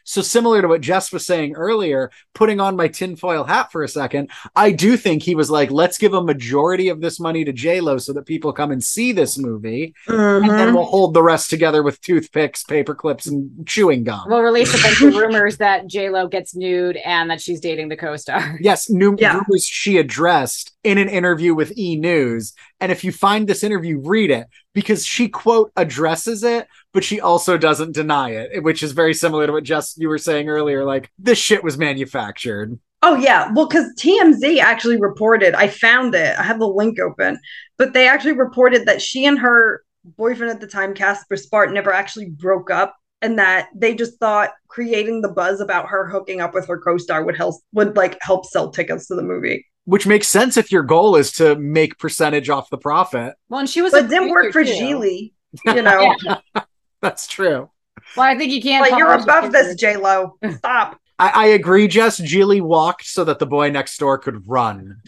So, 0.08 0.22
similar 0.22 0.62
to 0.62 0.68
what 0.68 0.82
Jess 0.82 1.12
was 1.12 1.26
saying 1.26 1.56
earlier, 1.56 2.12
putting 2.36 2.60
on 2.60 2.76
my 2.76 2.88
tinfoil 2.88 3.44
hat 3.44 3.72
for 3.72 3.82
a 3.82 3.88
second, 3.88 4.30
I 4.56 4.72
do 4.72 4.98
think 4.98 5.24
he 5.24 5.34
was 5.34 5.50
like, 5.50 5.72
let's 5.72 5.98
give 5.98 6.14
a 6.14 6.22
majority 6.22 6.90
of 6.90 7.02
this 7.02 7.20
money 7.20 7.44
to 7.44 7.52
JLo 7.52 8.00
so 8.00 8.14
that 8.14 8.28
people 8.28 8.54
come 8.54 8.70
and 8.70 8.84
see 8.84 9.12
this 9.14 9.36
movie. 9.38 9.96
Mm-hmm. 10.08 10.50
And 10.50 10.60
then 10.60 10.76
we'll 10.76 10.86
hold 10.86 11.16
the 11.16 11.24
rest 11.24 11.50
together 11.50 11.82
with 11.82 12.02
toothpicks, 12.02 12.64
paper 12.64 12.94
clips, 12.94 13.26
and 13.26 13.66
chewing 13.68 14.04
gum. 14.04 14.26
We'll 14.28 14.42
release 14.42 14.76
a 14.76 14.82
bunch 14.82 15.02
of 15.02 15.16
rumors 15.16 15.58
that 15.58 15.88
JLo 15.88 16.30
gets 16.30 16.56
nude 16.56 16.98
and 16.98 17.32
that 17.32 17.42
she's 17.42 17.60
dating 17.60 17.90
the 17.90 17.98
co 17.98 18.16
star. 18.16 18.60
Yes, 18.62 18.90
new 18.90 19.16
yeah. 19.18 19.34
rumors 19.34 19.66
she 19.66 19.98
addressed 19.98 20.76
in 20.84 21.00
an 21.00 21.10
interview 21.10 21.56
with 21.56 21.76
E 21.78 21.96
News. 21.96 22.54
And 22.80 22.92
if 22.92 23.04
you 23.04 23.12
find 23.12 23.48
this 23.48 23.64
interview, 23.64 24.00
read 24.00 24.32
it 24.32 24.48
because 24.74 25.06
she, 25.06 25.30
quote, 25.30 25.72
addresses 25.76 26.44
it, 26.44 26.68
but 26.94 27.04
she 27.04 27.22
also 27.22 27.58
doesn't 27.58 27.94
deny 27.94 28.32
it, 28.32 28.64
which 28.64 28.84
is 28.84 28.92
very 28.92 29.14
similar 29.14 29.48
to 29.48 29.54
what 29.54 29.64
Jess 29.64 29.98
you 29.98 30.10
were 30.10 30.18
saying 30.18 30.50
earlier. 30.50 30.84
Like 30.84 31.10
this 31.18 31.38
shit 31.38 31.64
was 31.64 31.78
manufactured. 31.78 32.78
Oh 33.02 33.16
yeah, 33.16 33.52
well, 33.54 33.68
because 33.68 33.94
TMZ 34.00 34.60
actually 34.60 35.00
reported. 35.00 35.54
I 35.54 35.68
found 35.68 36.16
it. 36.16 36.38
I 36.38 36.44
have 36.44 36.60
the 36.60 36.68
link 36.68 37.00
open, 37.00 37.40
but 37.78 37.94
they 37.94 38.08
actually 38.08 38.34
reported 38.34 38.88
that 38.88 39.02
she 39.02 39.26
and 39.26 39.40
her 39.40 39.84
boyfriend 40.04 40.52
at 40.52 40.60
the 40.60 40.68
time, 40.68 40.94
Casper 40.94 41.38
Smart, 41.38 41.72
never 41.72 41.94
actually 41.94 42.30
broke 42.30 42.72
up, 42.72 42.96
and 43.22 43.38
that 43.40 43.70
they 43.76 43.96
just 43.96 44.20
thought 44.20 44.52
creating 44.68 45.22
the 45.22 45.30
buzz 45.30 45.62
about 45.62 45.88
her 45.88 46.08
hooking 46.08 46.42
up 46.42 46.54
with 46.54 46.68
her 46.68 46.80
co-star 46.80 47.24
would 47.24 47.38
help 47.38 47.56
would 47.74 47.96
like 47.96 48.18
help 48.22 48.46
sell 48.46 48.72
tickets 48.72 49.08
to 49.08 49.16
the 49.16 49.24
movie. 49.24 49.66
Which 49.86 50.06
makes 50.08 50.28
sense 50.28 50.58
if 50.58 50.72
your 50.72 50.84
goal 50.84 51.16
is 51.16 51.32
to 51.34 51.56
make 51.56 51.98
percentage 52.00 52.50
off 52.50 52.70
the 52.70 52.78
profit. 52.78 53.36
Well, 53.50 53.60
and 53.60 53.70
she 53.70 53.82
was, 53.82 53.92
but 53.92 54.06
it 54.06 54.10
didn't 54.10 54.30
work 54.30 54.52
for 54.52 54.64
Gigli. 54.64 55.32
You 55.66 55.82
know, 55.84 56.14
Yeah. 56.24 56.40
That's 57.02 57.28
true. 57.28 57.70
Well, 58.18 58.26
I 58.26 58.38
think 58.38 58.52
you 58.52 58.62
can't. 58.62 58.82
like 58.90 58.98
you're 59.00 59.14
above 59.14 59.52
this, 59.54 59.76
J 59.76 59.96
Lo. 59.98 60.38
Stop. 60.58 61.00
I, 61.20 61.30
I 61.30 61.46
agree, 61.48 61.88
Jess. 61.88 62.20
Gigli 62.20 62.62
walked 62.62 63.06
so 63.06 63.24
that 63.24 63.40
the 63.40 63.46
boy 63.46 63.70
next 63.70 63.98
door 63.98 64.18
could 64.18 64.44
run. 64.48 64.98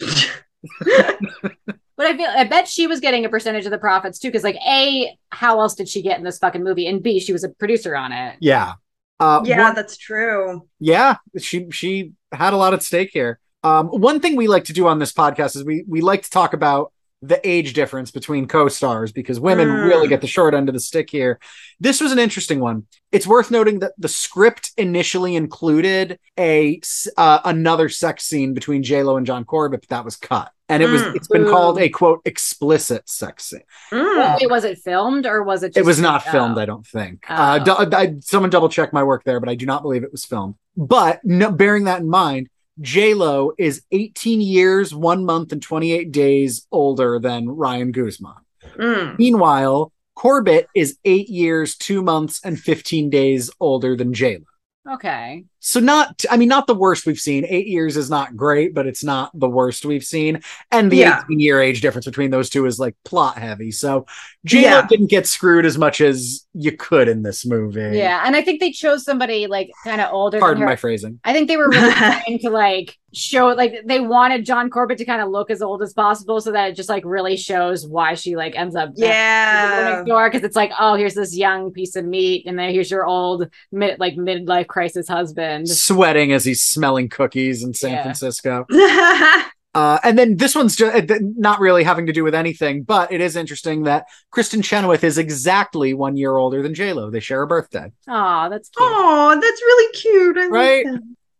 But 1.96 2.06
I 2.06 2.16
feel 2.16 2.28
I 2.28 2.44
bet 2.44 2.68
she 2.68 2.86
was 2.86 3.00
getting 3.00 3.24
a 3.24 3.28
percentage 3.28 3.64
of 3.64 3.72
the 3.72 3.78
profits 3.78 4.20
too, 4.20 4.28
because 4.28 4.44
like 4.44 4.54
A, 4.64 5.18
how 5.30 5.60
else 5.60 5.74
did 5.74 5.88
she 5.88 6.00
get 6.00 6.16
in 6.16 6.24
this 6.24 6.38
fucking 6.38 6.62
movie? 6.62 6.86
And 6.86 7.02
B, 7.02 7.18
she 7.18 7.32
was 7.32 7.42
a 7.42 7.48
producer 7.48 7.96
on 7.96 8.12
it. 8.12 8.36
Yeah. 8.40 8.74
Uh, 9.18 9.42
yeah, 9.44 9.58
one- 9.64 9.74
that's 9.74 9.96
true. 9.96 10.68
yeah. 10.78 11.16
She 11.38 11.68
she 11.72 12.12
had 12.30 12.52
a 12.52 12.56
lot 12.56 12.72
at 12.72 12.84
stake 12.84 13.10
here. 13.12 13.40
Um, 13.68 13.88
one 13.88 14.20
thing 14.20 14.36
we 14.36 14.48
like 14.48 14.64
to 14.64 14.72
do 14.72 14.86
on 14.86 14.98
this 14.98 15.12
podcast 15.12 15.56
is 15.56 15.64
we 15.64 15.84
we 15.88 16.00
like 16.00 16.22
to 16.22 16.30
talk 16.30 16.52
about 16.54 16.92
the 17.20 17.40
age 17.48 17.72
difference 17.72 18.12
between 18.12 18.46
co-stars 18.46 19.10
because 19.10 19.40
women 19.40 19.66
Mm. 19.66 19.88
really 19.88 20.06
get 20.06 20.20
the 20.20 20.28
short 20.28 20.54
end 20.54 20.68
of 20.68 20.72
the 20.72 20.80
stick 20.80 21.10
here. 21.10 21.40
This 21.80 22.00
was 22.00 22.12
an 22.12 22.18
interesting 22.20 22.60
one. 22.60 22.86
It's 23.10 23.26
worth 23.26 23.50
noting 23.50 23.80
that 23.80 23.92
the 23.98 24.08
script 24.08 24.70
initially 24.76 25.34
included 25.34 26.20
a 26.38 26.80
uh, 27.16 27.40
another 27.44 27.88
sex 27.88 28.24
scene 28.24 28.54
between 28.54 28.84
J 28.84 29.02
Lo 29.02 29.16
and 29.16 29.26
John 29.26 29.44
Corbett, 29.44 29.80
but 29.80 29.88
that 29.88 30.04
was 30.04 30.14
cut, 30.14 30.52
and 30.68 30.80
it 30.80 30.88
was 30.88 31.02
Mm. 31.02 31.16
it's 31.16 31.26
been 31.26 31.42
Ooh. 31.46 31.50
called 31.50 31.80
a 31.80 31.88
quote 31.88 32.20
explicit 32.24 33.08
sex 33.08 33.46
scene. 33.46 33.62
Mm. 33.90 34.38
Wait, 34.40 34.48
was 34.50 34.62
it 34.64 34.78
filmed 34.78 35.26
or 35.26 35.42
was 35.42 35.64
it? 35.64 35.70
Just 35.70 35.78
It 35.78 35.86
was 35.86 36.00
not 36.00 36.22
oh. 36.28 36.30
filmed, 36.30 36.56
I 36.56 36.66
don't 36.66 36.86
think. 36.86 37.24
Oh. 37.28 37.34
Uh, 37.34 37.58
du- 37.58 37.96
I, 37.96 38.14
someone 38.20 38.50
double 38.50 38.68
check 38.68 38.92
my 38.92 39.02
work 39.02 39.24
there, 39.24 39.40
but 39.40 39.48
I 39.48 39.56
do 39.56 39.66
not 39.66 39.82
believe 39.82 40.04
it 40.04 40.12
was 40.12 40.24
filmed. 40.24 40.54
But 40.76 41.20
no, 41.24 41.50
bearing 41.50 41.84
that 41.84 42.00
in 42.00 42.08
mind, 42.08 42.48
J 42.80 43.14
Lo 43.14 43.52
is 43.58 43.82
18 43.90 44.40
years, 44.40 44.94
one 44.94 45.24
month, 45.24 45.52
and 45.52 45.62
28 45.62 46.12
days 46.12 46.66
older 46.70 47.18
than 47.18 47.48
Ryan 47.48 47.92
Guzman. 47.92 48.34
Mm. 48.76 49.18
Meanwhile, 49.18 49.92
Corbett 50.14 50.68
is 50.74 50.98
eight 51.04 51.28
years, 51.28 51.76
two 51.76 52.02
months, 52.02 52.40
and 52.44 52.58
15 52.58 53.10
days 53.10 53.50
older 53.60 53.96
than 53.96 54.12
J 54.12 54.38
Lo. 54.38 54.94
Okay. 54.94 55.44
So 55.60 55.80
not, 55.80 56.24
I 56.30 56.36
mean, 56.36 56.48
not 56.48 56.66
the 56.66 56.74
worst 56.74 57.04
we've 57.06 57.18
seen. 57.18 57.44
Eight 57.48 57.66
years 57.66 57.96
is 57.96 58.08
not 58.10 58.36
great, 58.36 58.74
but 58.74 58.86
it's 58.86 59.02
not 59.02 59.30
the 59.38 59.48
worst 59.48 59.84
we've 59.84 60.04
seen. 60.04 60.40
And 60.70 60.90
the 60.90 60.98
Yeah. 60.98 61.22
18 61.24 61.40
year 61.40 61.60
age 61.60 61.80
difference 61.80 62.06
between 62.06 62.30
those 62.30 62.48
two 62.48 62.64
is 62.66 62.78
like 62.78 62.94
plot 63.04 63.38
heavy. 63.38 63.70
So 63.72 64.06
J 64.44 64.62
Yeah. 64.62 64.86
didn't 64.86 65.08
get 65.10 65.26
screwed 65.26 65.66
as 65.66 65.76
much 65.76 66.00
as 66.00 66.46
you 66.54 66.72
could 66.72 67.08
in 67.08 67.22
this 67.22 67.44
movie. 67.46 67.96
Yeah, 67.98 68.22
and 68.24 68.34
I 68.36 68.42
think 68.42 68.60
they 68.60 68.70
chose 68.72 69.04
somebody 69.04 69.46
like 69.46 69.70
kind 69.84 70.00
of 70.00 70.12
older. 70.12 70.38
Pardon 70.38 70.60
than 70.60 70.68
her. 70.68 70.72
my 70.72 70.76
phrasing. 70.76 71.20
I 71.24 71.32
think 71.32 71.48
they 71.48 71.56
were 71.56 71.68
really 71.68 71.92
trying 71.92 72.38
to 72.40 72.50
like 72.50 72.96
show 73.14 73.48
like 73.48 73.74
they 73.86 74.00
wanted 74.00 74.44
John 74.44 74.68
Corbett 74.68 74.98
to 74.98 75.04
kind 75.04 75.22
of 75.22 75.28
look 75.30 75.50
as 75.50 75.62
old 75.62 75.82
as 75.82 75.94
possible 75.94 76.40
so 76.42 76.52
that 76.52 76.70
it 76.70 76.74
just 76.74 76.88
like 76.90 77.04
really 77.06 77.36
shows 77.38 77.86
why 77.86 78.14
she 78.14 78.36
like 78.36 78.54
ends 78.56 78.76
up 78.76 78.90
Yeah. 78.96 79.92
next 79.96 80.08
door 80.08 80.28
because 80.30 80.44
it's 80.44 80.56
like 80.56 80.72
oh 80.78 80.94
here's 80.94 81.14
this 81.14 81.34
young 81.36 81.72
piece 81.72 81.96
of 81.96 82.04
meat 82.04 82.44
and 82.46 82.58
then 82.58 82.70
here's 82.70 82.90
your 82.90 83.06
old 83.06 83.48
mid 83.72 83.98
like 83.98 84.14
midlife 84.16 84.66
crisis 84.66 85.08
husband. 85.08 85.47
Sweating 85.66 86.32
as 86.32 86.44
he's 86.44 86.62
smelling 86.62 87.08
cookies 87.08 87.62
in 87.62 87.74
San 87.74 87.92
Yeah. 87.92 88.02
Francisco. 88.02 88.66
Uh, 89.74 89.98
and 90.02 90.18
then 90.18 90.36
this 90.38 90.54
one's 90.56 90.74
just 90.74 91.10
not 91.20 91.60
really 91.60 91.84
having 91.84 92.06
to 92.06 92.12
do 92.12 92.24
with 92.24 92.34
anything, 92.34 92.82
but 92.82 93.12
it 93.12 93.20
is 93.20 93.36
interesting 93.36 93.84
that 93.84 94.06
Kristin 94.34 94.64
Chenoweth 94.64 95.04
is 95.04 95.18
exactly 95.18 95.92
one 95.94 96.16
year 96.16 96.36
older 96.36 96.62
than 96.62 96.74
J 96.74 96.94
Lo. 96.94 97.10
They 97.10 97.20
share 97.20 97.42
a 97.42 97.46
birthday. 97.46 97.92
Oh, 98.08 98.48
that's 98.50 98.70
cute. 98.70 98.88
oh, 98.90 99.34
that's 99.40 99.62
really 99.62 99.92
cute. 99.92 100.36
I 100.38 100.40
like 100.46 100.50
Right? 100.50 100.86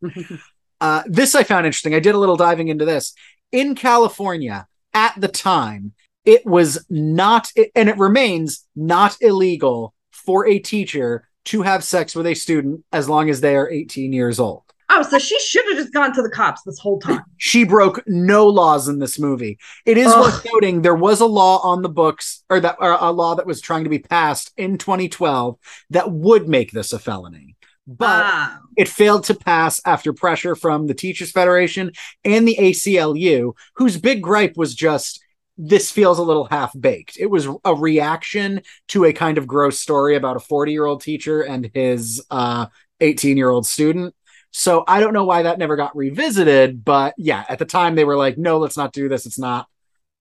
that. 0.03 0.41
Uh, 0.81 1.03
this 1.07 1.35
I 1.35 1.43
found 1.43 1.67
interesting. 1.67 1.95
I 1.95 1.99
did 2.01 2.15
a 2.15 2.19
little 2.19 2.37
diving 2.37 2.69
into 2.69 2.85
this. 2.85 3.13
In 3.51 3.75
California, 3.75 4.69
at 4.95 5.15
the 5.21 5.27
time, 5.27 5.93
it 6.25 6.47
was 6.47 6.85
not, 6.89 7.51
and 7.75 7.89
it 7.89 7.99
remains 7.99 8.65
not 8.77 9.17
illegal 9.21 9.95
for 10.13 10.47
a 10.47 10.61
teacher 10.61 11.28
to 11.49 11.63
have 11.63 11.85
sex 11.85 12.15
with 12.15 12.27
a 12.27 12.35
student 12.35 12.85
as 12.93 13.09
long 13.09 13.29
as 13.31 13.41
they 13.41 13.57
are 13.57 13.71
18 13.71 14.13
years 14.13 14.39
old. 14.41 14.63
Oh, 14.91 15.03
so 15.03 15.19
she 15.19 15.39
should 15.41 15.67
have 15.69 15.77
just 15.77 15.93
gone 15.93 16.15
to 16.15 16.23
the 16.23 16.31
cops 16.31 16.63
this 16.63 16.79
whole 16.79 16.99
time. 16.99 17.23
She 17.37 17.65
broke 17.65 18.03
no 18.07 18.47
laws 18.47 18.89
in 18.89 18.99
this 19.01 19.19
movie. 19.19 19.59
It 19.85 19.99
is 19.99 20.07
Ugh. 20.09 20.21
worth 20.25 20.47
noting 20.51 20.81
there 20.81 20.95
was 20.95 21.21
a 21.21 21.27
law 21.27 21.61
on 21.63 21.83
the 21.83 21.91
books, 21.91 22.43
or 22.49 22.59
that 22.61 22.77
or 22.81 22.93
a 22.99 23.11
law 23.11 23.35
that 23.35 23.47
was 23.47 23.61
trying 23.61 23.85
to 23.85 23.91
be 23.91 23.99
passed 23.99 24.51
in 24.57 24.79
2012 24.79 25.59
that 25.91 26.11
would 26.11 26.49
make 26.49 26.73
this 26.73 26.95
a 26.95 26.99
felony. 26.99 27.55
But 27.87 28.23
Ah. 28.25 28.61
it 28.79 28.89
failed 28.89 29.25
to 29.25 29.35
pass 29.35 29.79
after 29.85 30.13
pressure 30.15 30.55
from 30.55 30.87
the 30.87 30.95
Teachers 30.95 31.33
Federation 31.33 31.93
and 32.25 32.49
the 32.49 32.57
ACLU, 32.59 33.53
whose 33.77 33.99
big 33.99 34.23
gripe 34.23 34.57
was 34.57 34.75
just 34.75 35.21
this 35.59 35.91
feels 35.91 36.19
a 36.19 36.23
little 36.23 36.47
half 36.47 36.73
baked. 36.79 37.17
It 37.19 37.27
was 37.27 37.49
a 37.65 37.75
reaction 37.75 38.63
to 38.89 39.05
a 39.05 39.13
kind 39.13 39.39
of 39.39 39.47
gross 39.47 39.79
story 39.81 40.17
about 40.17 40.37
a 40.37 40.41
40 40.41 40.73
year 40.73 40.87
old 40.87 41.03
teacher 41.03 41.43
and 41.43 41.71
his 41.75 42.25
uh, 42.31 42.67
18 43.01 43.37
year 43.37 43.51
old 43.51 43.67
student. 43.67 44.15
So 44.51 44.85
I 44.87 45.01
don't 45.01 45.13
know 45.13 45.25
why 45.25 45.43
that 45.43 45.59
never 45.59 45.77
got 45.77 45.95
revisited, 45.97 46.85
but 46.85 47.15
yeah, 47.19 47.45
at 47.49 47.59
the 47.59 47.65
time 47.67 47.97
they 47.97 48.05
were 48.05 48.17
like, 48.17 48.39
no, 48.39 48.59
let's 48.59 48.77
not 48.77 48.93
do 48.93 49.09
this. 49.09 49.27
It's 49.27 49.39
not, 49.39 49.67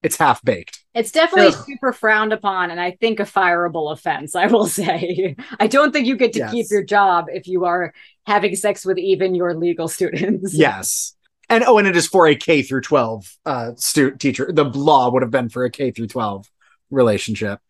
it's 0.02 0.16
half 0.16 0.44
baked. 0.44 0.84
It's 0.94 1.12
definitely 1.12 1.52
Ugh. 1.52 1.64
super 1.66 1.92
frowned 1.92 2.32
upon, 2.32 2.70
and 2.70 2.80
I 2.80 2.92
think 2.92 3.20
a 3.20 3.24
fireable 3.24 3.92
offense. 3.92 4.34
I 4.34 4.46
will 4.46 4.66
say, 4.68 5.36
I 5.58 5.66
don't 5.66 5.92
think 5.92 6.06
you 6.06 6.16
get 6.16 6.32
to 6.34 6.40
Yes. 6.40 6.50
keep 6.50 6.66
your 6.70 6.84
job 6.84 7.26
if 7.28 7.46
you 7.46 7.64
are 7.64 7.92
having 8.26 8.54
sex 8.56 8.84
with 8.84 8.98
even 8.98 9.34
your 9.34 9.54
legal 9.54 9.88
students. 9.88 10.54
Yes. 10.54 11.14
And 11.50 11.64
oh, 11.64 11.78
and 11.78 11.88
it 11.88 11.96
is 11.96 12.06
for 12.06 12.26
a 12.26 12.34
K 12.34 12.62
through 12.62 12.82
12 12.82 13.38
uh 13.46 13.70
student 13.76 14.20
teacher. 14.20 14.50
The 14.52 14.64
law 14.64 15.10
would 15.10 15.22
have 15.22 15.30
been 15.30 15.48
for 15.48 15.64
a 15.64 15.70
K 15.70 15.90
through 15.90 16.08
12 16.08 16.50
relationship. 16.90 17.60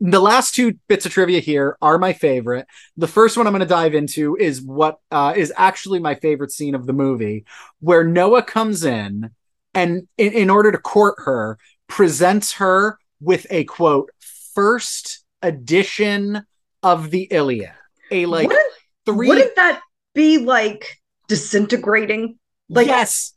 The 0.00 0.20
last 0.20 0.54
two 0.54 0.74
bits 0.88 1.06
of 1.06 1.12
trivia 1.12 1.40
here 1.40 1.76
are 1.82 1.98
my 1.98 2.12
favorite. 2.12 2.66
The 2.96 3.08
first 3.08 3.36
one 3.36 3.46
I'm 3.46 3.52
going 3.52 3.60
to 3.60 3.66
dive 3.66 3.94
into 3.94 4.36
is 4.36 4.62
what 4.62 4.98
uh, 5.10 5.34
is 5.36 5.52
actually 5.56 5.98
my 5.98 6.14
favorite 6.14 6.52
scene 6.52 6.76
of 6.76 6.86
the 6.86 6.92
movie, 6.92 7.44
where 7.80 8.04
Noah 8.04 8.44
comes 8.44 8.84
in 8.84 9.30
and, 9.74 10.06
in, 10.16 10.32
in 10.32 10.50
order 10.50 10.70
to 10.70 10.78
court 10.78 11.16
her, 11.18 11.58
presents 11.88 12.52
her 12.54 12.98
with 13.20 13.46
a 13.50 13.64
quote 13.64 14.10
first 14.54 15.24
edition 15.42 16.44
of 16.82 17.10
the 17.10 17.22
Iliad, 17.30 17.72
a 18.12 18.26
like 18.26 18.48
wouldn't, 18.48 18.72
three. 19.04 19.28
wouldn't 19.28 19.56
that 19.56 19.80
be 20.14 20.38
like 20.38 21.00
disintegrating? 21.26 22.37
Like 22.68 22.86
yes, 22.86 23.34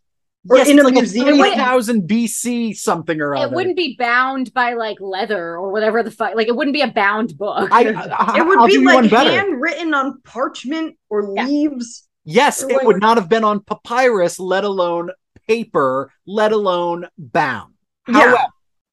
or 0.49 0.57
yes, 0.57 0.67
in 0.69 0.77
it's 0.77 0.81
a 0.81 0.85
like 0.85 0.93
museum, 0.95 1.37
3000 1.37 2.07
BC 2.09 2.75
something 2.75 3.21
or 3.21 3.35
other. 3.35 3.45
It 3.47 3.55
wouldn't 3.55 3.77
be 3.77 3.95
bound 3.97 4.53
by 4.53 4.73
like 4.73 4.97
leather 4.99 5.55
or 5.55 5.71
whatever 5.71 6.03
the 6.03 6.11
fuck. 6.11 6.35
Like 6.35 6.47
it 6.47 6.55
wouldn't 6.55 6.73
be 6.73 6.81
a 6.81 6.91
bound 6.91 7.37
book. 7.37 7.69
I, 7.71 7.85
I, 7.85 7.93
uh, 7.93 8.33
it 8.37 8.45
would 8.45 8.57
I'll 8.59 8.67
be 8.67 8.73
give 8.73 8.83
one 8.83 8.95
like 9.03 9.11
better. 9.11 9.31
handwritten 9.31 9.93
on 9.93 10.21
parchment 10.23 10.97
or 11.09 11.31
Yeah. 11.35 11.45
leaves. 11.45 12.07
Yes, 12.23 12.63
or 12.63 12.69
it 12.71 12.77
like- 12.77 12.85
would 12.87 12.99
not 13.01 13.17
have 13.17 13.29
been 13.29 13.43
on 13.43 13.61
papyrus, 13.61 14.39
let 14.39 14.63
alone 14.63 15.11
paper, 15.47 16.11
let 16.25 16.51
alone 16.51 17.07
bound. 17.17 17.73
Yeah. 18.07 18.13
However, 18.19 18.37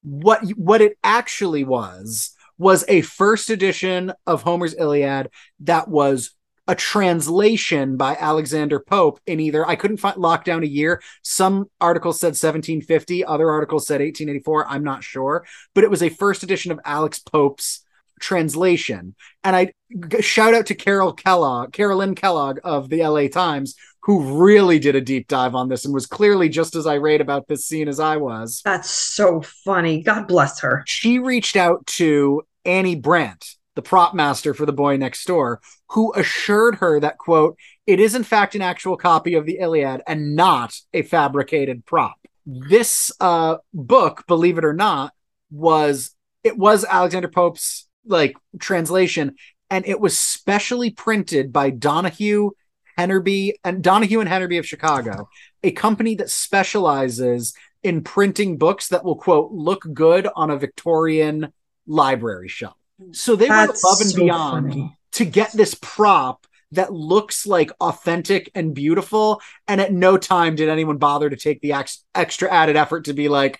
what 0.03 0.41
what 0.55 0.81
it 0.81 0.97
actually 1.03 1.63
was 1.63 2.31
was 2.57 2.85
a 2.87 3.01
first 3.01 3.49
edition 3.49 4.13
of 4.27 4.43
Homer's 4.43 4.75
Iliad 4.75 5.29
that 5.61 5.87
was 5.87 6.31
a 6.69 6.75
translation 6.75 7.97
by 7.97 8.15
Alexander 8.15 8.79
Pope 8.79 9.19
in 9.25 9.39
either 9.39 9.67
I 9.67 9.75
couldn't 9.75 9.97
find 9.97 10.17
lock 10.17 10.45
down 10.45 10.61
a 10.61 10.67
year. 10.67 11.01
Some 11.23 11.65
articles 11.81 12.19
said 12.19 12.27
1750, 12.27 13.25
other 13.25 13.49
articles 13.49 13.87
said 13.87 14.01
1884. 14.01 14.67
I'm 14.67 14.83
not 14.83 15.03
sure, 15.03 15.45
but 15.73 15.83
it 15.83 15.89
was 15.89 16.03
a 16.03 16.09
first 16.09 16.43
edition 16.43 16.71
of 16.71 16.79
Alex 16.85 17.17
Pope's 17.17 17.83
translation. 18.21 19.15
And 19.43 19.55
I 19.55 19.73
shout 20.19 20.53
out 20.53 20.67
to 20.67 20.75
Carol 20.75 21.11
Kellogg, 21.11 21.73
Carolyn 21.73 22.13
Kellogg 22.13 22.59
of 22.63 22.87
the 22.89 23.03
LA 23.03 23.29
Times, 23.29 23.73
who 24.03 24.39
really 24.39 24.77
did 24.77 24.95
a 24.95 25.01
deep 25.01 25.27
dive 25.27 25.55
on 25.55 25.69
this 25.69 25.85
and 25.85 25.93
was 25.93 26.05
clearly 26.05 26.49
just 26.49 26.75
as 26.75 26.85
irate 26.85 27.19
about 27.19 27.47
this 27.47 27.65
scene 27.65 27.87
as 27.87 27.99
I 27.99 28.17
was. 28.17 28.61
That's 28.63 28.91
so 28.91 29.41
funny. 29.41 30.03
God 30.03 30.27
bless 30.27 30.59
her. 30.59 30.83
She 30.85 31.17
reached 31.17 31.55
out 31.55 31.87
to 31.87 32.43
Annie 32.63 32.95
Brandt, 32.95 33.55
the 33.75 33.81
prop 33.81 34.13
master 34.13 34.53
for 34.53 34.65
The 34.65 34.73
Boy 34.73 34.97
Next 34.97 35.25
Door, 35.25 35.61
who 35.89 36.13
assured 36.13 36.75
her 36.75 36.99
that, 36.99 37.17
quote, 37.17 37.57
it 37.87 37.99
is 37.99 38.15
in 38.15 38.23
fact 38.23 38.55
an 38.55 38.61
actual 38.61 38.97
copy 38.97 39.35
of 39.35 39.45
the 39.45 39.59
Iliad 39.59 40.01
and 40.07 40.35
not 40.35 40.75
a 40.93 41.01
fabricated 41.01 41.85
prop. 41.85 42.15
This 42.45 43.11
uh, 43.19 43.57
book, 43.73 44.25
believe 44.27 44.57
it 44.57 44.65
or 44.65 44.73
not, 44.73 45.13
was 45.51 46.15
it 46.43 46.57
was 46.57 46.85
Alexander 46.85 47.27
Pope's 47.27 47.87
like 48.05 48.35
translation, 48.59 49.35
and 49.69 49.85
it 49.87 49.99
was 49.99 50.17
specially 50.17 50.89
printed 50.91 51.51
by 51.51 51.69
Donahue 51.69 52.51
Hennerby 52.97 53.53
and 53.63 53.83
Donahue 53.83 54.19
and 54.19 54.29
Hennerby 54.29 54.59
of 54.59 54.67
Chicago, 54.67 55.29
a 55.63 55.71
company 55.71 56.15
that 56.15 56.29
specializes 56.29 57.53
in 57.81 58.03
printing 58.03 58.57
books 58.57 58.89
that 58.89 59.05
will 59.05 59.15
quote 59.15 59.51
look 59.51 59.85
good 59.93 60.27
on 60.35 60.49
a 60.49 60.57
Victorian 60.57 61.53
library 61.87 62.49
shelf. 62.49 62.75
So 63.11 63.35
they 63.35 63.49
went 63.49 63.69
above 63.69 64.01
and 64.01 64.09
so 64.09 64.17
beyond 64.17 64.71
funny. 64.71 64.97
to 65.13 65.25
get 65.25 65.51
this 65.51 65.75
prop 65.81 66.45
that 66.71 66.93
looks 66.93 67.47
like 67.47 67.71
authentic 67.81 68.51
and 68.53 68.75
beautiful. 68.75 69.41
And 69.67 69.81
at 69.81 69.91
no 69.91 70.17
time 70.17 70.55
did 70.55 70.69
anyone 70.69 70.97
bother 70.97 71.29
to 71.29 71.35
take 71.35 71.61
the 71.61 71.73
ex- 71.73 72.03
extra 72.13 72.49
added 72.51 72.75
effort 72.75 73.05
to 73.05 73.13
be 73.13 73.27
like 73.27 73.59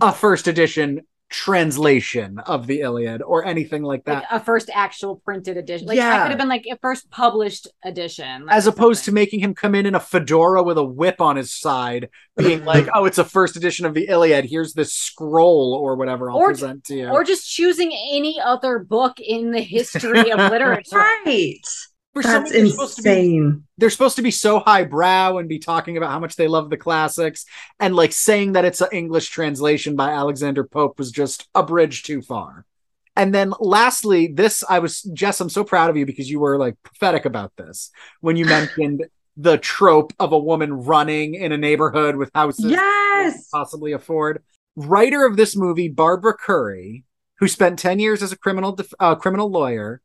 a 0.00 0.12
first 0.12 0.46
edition 0.48 1.02
translation 1.30 2.38
of 2.38 2.66
the 2.66 2.80
Iliad 2.80 3.20
or 3.22 3.44
anything 3.44 3.82
like 3.82 4.04
that. 4.04 4.14
Like 4.14 4.24
a 4.30 4.40
first 4.44 4.70
actual 4.72 5.16
printed 5.16 5.56
edition. 5.56 5.86
Like 5.86 5.96
Yeah. 5.96 6.16
I 6.16 6.22
could 6.22 6.30
have 6.30 6.38
been 6.38 6.48
like 6.48 6.64
a 6.70 6.76
first 6.78 7.10
published 7.10 7.68
edition. 7.84 8.46
like, 8.46 8.54
as 8.56 8.66
or 8.66 8.70
opposed 8.70 9.04
to 9.04 9.12
making 9.12 9.40
him 9.40 9.54
come 9.54 9.74
in 9.74 9.84
in 9.86 9.94
a 9.94 10.00
fedora 10.00 10.62
with 10.62 10.78
a 10.78 10.84
whip 10.84 11.20
on 11.20 11.36
his 11.36 11.52
side, 11.52 12.08
being 12.36 12.64
like, 12.72 12.88
"Oh, 12.94 13.04
it's 13.04 13.18
a 13.18 13.24
first 13.24 13.56
edition 13.56 13.84
of 13.86 13.94
the 13.94 14.06
Iliad. 14.08 14.44
Here's 14.44 14.74
this 14.74 14.92
scroll 14.92 15.74
or 15.80 15.96
whatever 15.96 16.30
I'll 16.30 16.36
Or- 16.38 16.48
present 16.48 16.84
to 16.84 16.94
you." 16.94 17.08
or 17.08 17.24
just 17.24 17.48
choosing 17.50 17.92
any 17.92 18.40
other 18.40 18.78
book 18.78 19.20
in 19.20 19.50
the 19.50 19.60
history 19.62 20.30
of 20.32 20.38
literature. 20.50 20.96
Right. 20.96 21.60
For 22.14 22.22
That's 22.22 22.32
someone 22.50 22.52
who's 22.52 22.72
supposed 22.72 23.02
be 23.02 23.10
insane. 23.10 23.64
they're 23.76 23.90
supposed 23.90 24.16
to 24.16 24.22
be 24.22 24.30
so 24.30 24.60
highbrow 24.60 25.36
and 25.38 25.48
be 25.48 25.58
talking 25.58 25.96
about 25.96 26.10
how 26.10 26.18
much 26.20 26.36
they 26.36 26.48
love 26.48 26.70
the 26.70 26.76
classics 26.76 27.44
and 27.80 27.94
like 27.94 28.12
saying 28.12 28.52
that 28.52 28.64
it's 28.64 28.80
an 28.80 28.88
english 28.92 29.28
translation 29.28 29.96
by 29.96 30.10
alexander 30.10 30.64
pope 30.64 30.98
was 30.98 31.10
just 31.10 31.48
a 31.54 31.62
bridge 31.62 32.04
too 32.04 32.22
far 32.22 32.64
and 33.16 33.34
then 33.34 33.52
lastly 33.60 34.28
this 34.28 34.62
i 34.68 34.78
was 34.78 35.02
jess 35.12 35.40
i'm 35.40 35.50
so 35.50 35.64
proud 35.64 35.90
of 35.90 35.96
you 35.96 36.06
because 36.06 36.30
you 36.30 36.38
were 36.38 36.56
like 36.56 36.76
prophetic 36.84 37.24
about 37.24 37.52
this 37.56 37.90
when 38.20 38.36
you 38.36 38.44
mentioned 38.58 39.04
the 39.36 39.58
trope 39.58 40.12
of 40.20 40.32
a 40.32 40.38
woman 40.38 40.72
running 40.72 41.34
in 41.34 41.50
a 41.50 41.58
neighborhood 41.58 42.14
with 42.16 42.30
houses 42.34 42.70
Yes. 42.70 43.48
possibly 43.50 43.90
afford. 43.92 44.42
Writer 44.76 45.24
of 45.26 45.36
this 45.36 45.56
movie, 45.56 45.88
Barbara 45.88 46.34
Curry, 46.36 47.02
who 47.40 47.48
spent 47.48 47.78
10 47.80 47.98
years 47.98 48.22
as 48.22 48.30
a 48.32 48.36
criminal 48.38 48.70
def- 48.72 48.94
uh, 49.00 49.14
criminal 49.16 49.50
lawyer, 49.50 50.00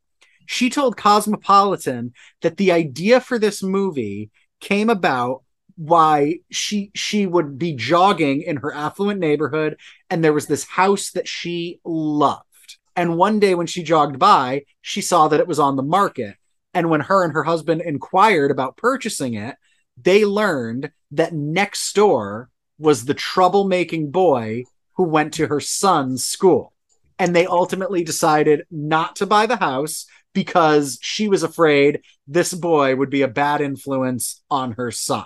she 0.50 0.68
told 0.68 0.96
Cosmopolitan 0.96 2.12
that 2.42 2.56
the 2.56 2.72
idea 2.72 3.20
for 3.20 3.38
this 3.38 3.62
movie 3.62 4.30
came 4.58 4.90
about 4.90 5.44
why 5.76 6.40
she 6.50 6.90
she 6.92 7.24
would 7.24 7.56
be 7.56 7.72
jogging 7.72 8.42
in 8.42 8.56
her 8.56 8.74
affluent 8.74 9.20
neighborhood 9.20 9.78
and 10.10 10.24
there 10.24 10.32
was 10.32 10.46
this 10.46 10.66
house 10.66 11.12
that 11.12 11.28
she 11.28 11.78
loved. 11.84 12.78
And 12.96 13.16
one 13.16 13.38
day 13.38 13.54
when 13.54 13.68
she 13.68 13.84
jogged 13.84 14.18
by, 14.18 14.64
she 14.82 15.00
saw 15.00 15.28
that 15.28 15.38
it 15.38 15.46
was 15.46 15.60
on 15.60 15.76
the 15.76 15.84
market. 15.84 16.34
And 16.74 16.90
when 16.90 17.02
her 17.02 17.22
and 17.22 17.32
her 17.32 17.44
husband 17.44 17.80
inquired 17.82 18.50
about 18.50 18.76
purchasing 18.76 19.34
it, 19.34 19.54
they 20.02 20.24
learned 20.24 20.90
that 21.12 21.32
next 21.32 21.94
door 21.94 22.50
was 22.76 23.04
the 23.04 23.14
troublemaking 23.14 24.10
boy 24.10 24.64
who 24.94 25.04
went 25.04 25.34
to 25.34 25.46
her 25.46 25.60
son's 25.60 26.24
school. 26.24 26.72
And 27.20 27.36
they 27.36 27.46
ultimately 27.46 28.02
decided 28.02 28.64
not 28.70 29.16
to 29.16 29.26
buy 29.26 29.46
the 29.46 29.56
house 29.56 30.06
because 30.32 30.98
she 31.00 31.28
was 31.28 31.42
afraid 31.42 32.00
this 32.26 32.52
boy 32.54 32.94
would 32.96 33.10
be 33.10 33.22
a 33.22 33.28
bad 33.28 33.60
influence 33.60 34.42
on 34.50 34.72
her 34.72 34.90
son. 34.90 35.24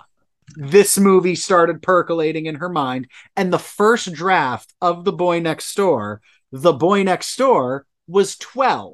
This 0.55 0.97
movie 0.97 1.35
started 1.35 1.81
percolating 1.81 2.45
in 2.45 2.55
her 2.55 2.69
mind. 2.69 3.07
And 3.35 3.51
the 3.51 3.59
first 3.59 4.13
draft 4.13 4.73
of 4.81 5.03
The 5.03 5.11
Boy 5.13 5.39
Next 5.39 5.75
Door, 5.75 6.21
The 6.51 6.73
Boy 6.73 7.03
Next 7.03 7.35
Door, 7.35 7.85
was 8.07 8.37
12. 8.37 8.93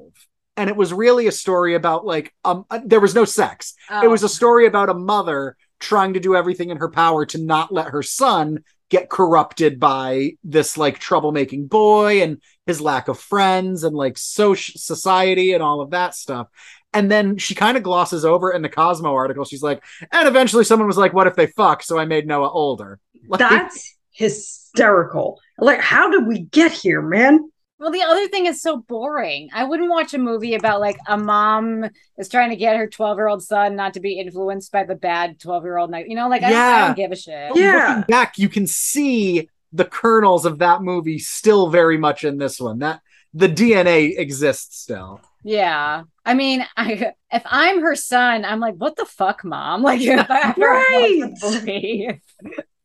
And 0.56 0.70
it 0.70 0.76
was 0.76 0.92
really 0.92 1.26
a 1.26 1.32
story 1.32 1.74
about 1.74 2.04
like, 2.06 2.32
um, 2.44 2.64
uh, 2.70 2.80
there 2.84 3.00
was 3.00 3.14
no 3.14 3.24
sex. 3.24 3.74
It 3.90 4.06
Oh. 4.06 4.08
was 4.10 4.22
a 4.22 4.28
story 4.28 4.66
about 4.66 4.88
a 4.90 4.94
mother 4.94 5.56
trying 5.78 6.14
to 6.14 6.20
do 6.20 6.34
everything 6.36 6.70
in 6.70 6.78
her 6.78 6.88
power 6.88 7.26
to 7.26 7.38
not 7.38 7.72
let 7.72 7.88
her 7.88 8.02
son 8.02 8.60
get 8.92 9.08
corrupted 9.08 9.80
by 9.80 10.32
this 10.44 10.76
like 10.76 11.00
troublemaking 11.00 11.66
boy 11.66 12.20
and 12.20 12.42
his 12.66 12.78
lack 12.78 13.08
of 13.08 13.18
friends 13.18 13.84
and 13.84 13.96
like 13.96 14.18
social 14.18 14.78
society 14.78 15.54
and 15.54 15.62
all 15.62 15.80
of 15.80 15.92
that 15.92 16.14
stuff. 16.14 16.48
And 16.92 17.10
then 17.10 17.38
she 17.38 17.54
kind 17.54 17.78
of 17.78 17.82
glosses 17.82 18.22
over 18.26 18.52
in 18.52 18.60
the 18.60 18.68
Cosmo 18.68 19.14
article. 19.14 19.46
She's 19.46 19.62
like, 19.62 19.82
and 20.12 20.28
eventually 20.28 20.64
someone 20.64 20.86
was 20.86 20.98
like, 20.98 21.14
what 21.14 21.26
if 21.26 21.34
they 21.34 21.46
fuck? 21.46 21.82
So 21.82 21.98
I 21.98 22.04
made 22.04 22.26
Noah 22.26 22.50
older. 22.50 23.00
Like, 23.28 23.38
That's 23.38 23.96
hysterical. 24.10 25.38
Like, 25.56 25.78
how 25.78 26.10
did 26.10 26.26
we 26.26 26.40
get 26.40 26.72
here, 26.72 27.00
man? 27.00 27.52
Well, 27.82 27.90
the 27.90 28.02
other 28.02 28.28
thing 28.28 28.46
is 28.46 28.62
so 28.62 28.76
boring. 28.76 29.50
I 29.52 29.64
wouldn't 29.64 29.90
watch 29.90 30.14
a 30.14 30.18
movie 30.18 30.54
about 30.54 30.80
like 30.80 30.96
a 31.08 31.18
mom 31.18 31.84
is 32.16 32.28
trying 32.28 32.50
to 32.50 32.56
get 32.56 32.76
her 32.76 32.86
12 32.88 33.18
year 33.18 33.26
old 33.26 33.42
son 33.42 33.74
not 33.74 33.94
to 33.94 34.00
be 34.00 34.20
influenced 34.20 34.70
by 34.70 34.84
the 34.84 34.94
bad 34.94 35.40
12 35.40 35.64
year 35.64 35.78
old 35.78 35.90
night. 35.90 36.06
You 36.08 36.14
know, 36.14 36.28
like 36.28 36.44
I, 36.44 36.50
don't, 36.50 36.58
I 36.58 36.78
Yeah. 36.78 36.86
don't 36.86 36.96
give 36.96 37.10
a 37.10 37.16
shit. 37.16 37.56
Yeah. 37.56 37.86
looking 37.88 38.02
back, 38.08 38.38
you 38.38 38.48
can 38.48 38.68
see 38.68 39.48
the 39.72 39.84
kernels 39.84 40.44
of 40.46 40.60
that 40.60 40.82
movie 40.82 41.18
still 41.18 41.70
very 41.70 41.98
much 41.98 42.22
in 42.22 42.38
this 42.38 42.60
one. 42.60 42.78
That 42.78 43.00
the 43.34 43.48
DNA 43.48 44.16
exists 44.16 44.78
still. 44.80 45.20
Yeah. 45.42 46.04
I 46.24 46.34
mean, 46.34 46.64
I 46.76 47.14
if 47.32 47.42
I'm 47.46 47.80
her 47.82 47.96
son, 47.96 48.44
I'm 48.44 48.60
like, 48.60 48.76
what 48.76 48.94
the 48.94 49.06
fuck, 49.06 49.44
mom? 49.44 49.82
Like, 49.92 50.00
after 50.02 50.62
I 50.70 51.18
watch 51.20 51.40
the 51.40 51.50
movie. 51.50 52.20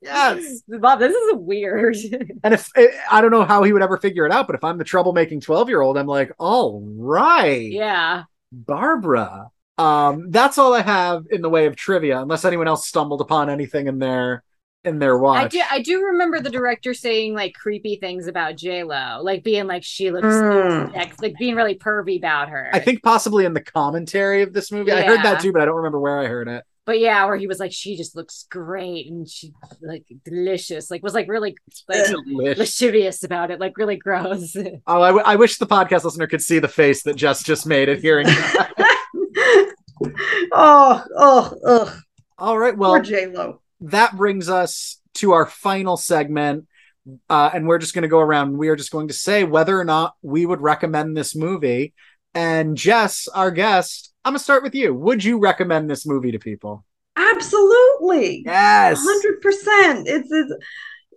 Yes. 0.01 0.61
Bob, 0.67 0.99
this 0.99 1.13
is 1.15 1.33
weird. 1.35 1.95
And 2.43 2.53
if 2.53 2.69
I 3.11 3.21
don't 3.21 3.31
know 3.31 3.43
how 3.43 3.63
he 3.63 3.73
would 3.73 3.81
ever 3.81 3.97
figure 3.97 4.25
it 4.25 4.31
out, 4.31 4.47
but 4.47 4.55
if 4.55 4.63
I'm 4.63 4.77
the 4.77 4.85
troublemaking 4.85 5.41
12 5.41 5.69
year 5.69 5.81
old, 5.81 5.97
I'm 5.97 6.07
like, 6.07 6.31
all 6.39 6.81
right, 6.95 7.71
yeah. 7.71 8.23
Barbara. 8.51 9.49
Um, 9.77 10.31
that's 10.31 10.57
all 10.57 10.73
I 10.73 10.81
have 10.81 11.25
in 11.29 11.41
the 11.41 11.49
way 11.49 11.65
of 11.67 11.75
trivia, 11.75 12.19
unless 12.21 12.45
anyone 12.45 12.67
else 12.67 12.87
stumbled 12.87 13.21
upon 13.21 13.49
anything 13.49 13.87
in 13.87 13.99
their 13.99 14.43
in 14.83 14.99
their 14.99 15.17
watch. 15.17 15.45
I 15.45 15.47
do 15.47 15.61
I 15.69 15.81
do 15.81 16.03
remember 16.05 16.39
the 16.39 16.49
director 16.49 16.93
saying 16.93 17.33
like 17.33 17.53
creepy 17.53 17.97
things 17.97 18.27
about 18.27 18.55
J 18.55 18.83
Lo, 18.83 19.19
like 19.21 19.43
being 19.43 19.67
like 19.67 19.83
she 19.83 20.11
looks 20.11 20.27
Mm. 20.27 20.93
sex, 20.93 21.19
like 21.19 21.35
being 21.37 21.55
really 21.55 21.75
pervy 21.75 22.17
about 22.17 22.49
her. 22.49 22.69
I 22.73 22.79
think 22.79 23.03
possibly 23.03 23.45
in 23.45 23.53
the 23.53 23.61
commentary 23.61 24.41
of 24.43 24.53
this 24.53 24.71
movie. 24.71 24.91
I 24.91 25.01
heard 25.01 25.23
that 25.23 25.41
too, 25.41 25.51
but 25.51 25.61
I 25.61 25.65
don't 25.65 25.75
remember 25.77 25.99
where 25.99 26.19
I 26.19 26.27
heard 26.27 26.47
it. 26.47 26.63
But 26.87 26.99
yeah, 26.99 27.25
where 27.25 27.35
he 27.35 27.47
was 27.47 27.59
like, 27.59 27.73
she 27.73 27.97
just 27.97 28.15
looks 28.15 28.47
great 28.49 29.11
and 29.11 29.27
she 29.29 29.51
like 29.81 30.05
delicious, 30.23 30.89
like 30.89 31.03
was 31.03 31.13
like 31.13 31.27
really 31.27 31.53
like 31.89 31.97
Delish. 32.05 32.57
lascivious 32.57 33.23
about 33.25 33.51
it, 33.51 33.59
like 33.59 33.77
really 33.77 33.97
gross. 33.97 34.55
Oh, 34.87 35.01
I, 35.01 35.07
w- 35.09 35.25
I 35.25 35.35
wish 35.35 35.57
the 35.57 35.67
podcast 35.67 36.05
listener 36.05 36.27
could 36.27 36.41
see 36.41 36.59
the 36.59 36.69
face 36.69 37.03
that 37.03 37.17
Jess 37.17 37.43
just 37.43 37.67
made 37.67 37.89
at 37.89 37.99
hearing 37.99 38.25
that. 38.27 38.71
oh, 40.53 41.03
oh, 41.17 41.53
ugh. 41.65 42.01
All 42.37 42.57
right, 42.57 42.77
well, 42.77 43.01
J 43.01 43.27
Lo. 43.27 43.59
that 43.81 44.15
brings 44.15 44.47
us 44.49 45.01
to 45.15 45.33
our 45.33 45.45
final 45.45 45.97
segment. 45.97 46.67
Uh, 47.29 47.49
and 47.53 47.67
we're 47.67 47.79
just 47.79 47.93
going 47.93 48.03
to 48.03 48.07
go 48.07 48.19
around. 48.19 48.57
We 48.57 48.69
are 48.69 48.75
just 48.77 48.91
going 48.91 49.09
to 49.09 49.13
say 49.13 49.43
whether 49.43 49.77
or 49.77 49.85
not 49.85 50.13
we 50.21 50.45
would 50.45 50.61
recommend 50.61 51.17
this 51.17 51.35
movie. 51.35 51.93
And 52.37 52.77
Jess, 52.77 53.27
our 53.29 53.49
guest, 53.49 54.13
I'm 54.23 54.33
going 54.33 54.37
to 54.37 54.43
start 54.43 54.61
with 54.61 54.75
you. 54.75 54.93
Would 54.93 55.23
you 55.23 55.39
recommend 55.39 55.89
this 55.89 56.05
movie 56.05 56.31
to 56.31 56.37
people? 56.37 56.85
Absolutely. 57.15 58.43
Yes. 58.45 58.99
hundred 59.01 59.41
percent. 59.41 60.07
It's, 60.07 60.31
it's 60.31 60.53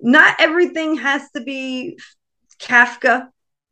not 0.01 0.35
everything 0.41 0.97
has 0.97 1.31
to 1.33 1.43
be 1.43 1.99
Kafka, 2.59 3.29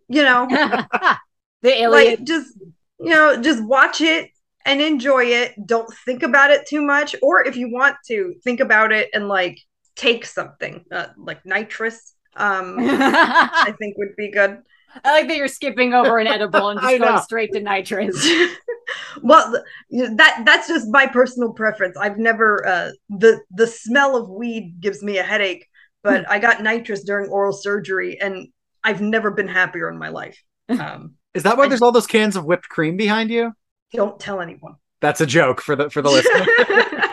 you 0.08 0.22
know. 0.22 0.46
the 1.62 1.70
alien. 1.70 1.90
like 1.90 2.24
just 2.24 2.52
you 3.00 3.14
know, 3.14 3.40
just 3.40 3.64
watch 3.64 4.02
it 4.02 4.28
and 4.66 4.82
enjoy 4.82 5.24
it. 5.24 5.54
Don't 5.66 5.90
think 6.04 6.22
about 6.22 6.50
it 6.50 6.66
too 6.66 6.82
much, 6.82 7.16
or 7.22 7.46
if 7.46 7.56
you 7.56 7.72
want 7.72 7.96
to, 8.08 8.34
think 8.44 8.60
about 8.60 8.92
it 8.92 9.08
and 9.14 9.26
like 9.26 9.58
take 9.96 10.26
something 10.26 10.84
uh, 10.92 11.06
like 11.16 11.46
nitrous. 11.46 12.14
Um, 12.36 12.76
I 12.78 13.74
think 13.78 13.96
would 13.96 14.16
be 14.16 14.30
good. 14.30 14.58
I 15.04 15.12
like 15.12 15.28
that 15.28 15.36
you're 15.36 15.48
skipping 15.48 15.94
over 15.94 16.18
an 16.18 16.26
edible 16.26 16.68
and 16.70 16.78
I 16.82 16.92
just 16.92 17.00
know. 17.00 17.06
going 17.08 17.22
straight 17.22 17.52
to 17.52 17.60
nitrous. 17.60 18.28
well 19.22 19.62
that 19.90 20.42
that's 20.46 20.66
just 20.68 20.88
my 20.90 21.06
personal 21.06 21.52
preference 21.52 21.94
i've 21.98 22.16
never 22.16 22.66
uh 22.66 22.90
the 23.10 23.38
the 23.50 23.66
smell 23.66 24.16
of 24.16 24.30
weed 24.30 24.76
gives 24.80 25.02
me 25.02 25.18
a 25.18 25.22
headache 25.22 25.66
but 26.02 26.28
i 26.30 26.38
got 26.38 26.62
nitrous 26.62 27.04
during 27.04 27.28
oral 27.30 27.52
surgery 27.52 28.18
and 28.18 28.48
i've 28.84 29.02
never 29.02 29.30
been 29.30 29.48
happier 29.48 29.90
in 29.90 29.98
my 29.98 30.08
life 30.08 30.42
um 30.70 31.14
Is 31.34 31.42
that 31.42 31.58
why 31.58 31.68
there's 31.68 31.82
all 31.82 31.92
those 31.92 32.06
cans 32.06 32.34
of 32.36 32.46
whipped 32.46 32.68
cream 32.70 32.96
behind 32.96 33.30
you? 33.30 33.52
don't 33.92 34.18
tell 34.18 34.40
anyone 34.40 34.76
That's 35.02 35.20
a 35.20 35.26
joke 35.26 35.60
for 35.60 35.76
the 35.76 35.90
for 35.90 36.00
the 36.02 36.10
listener. 36.10 36.46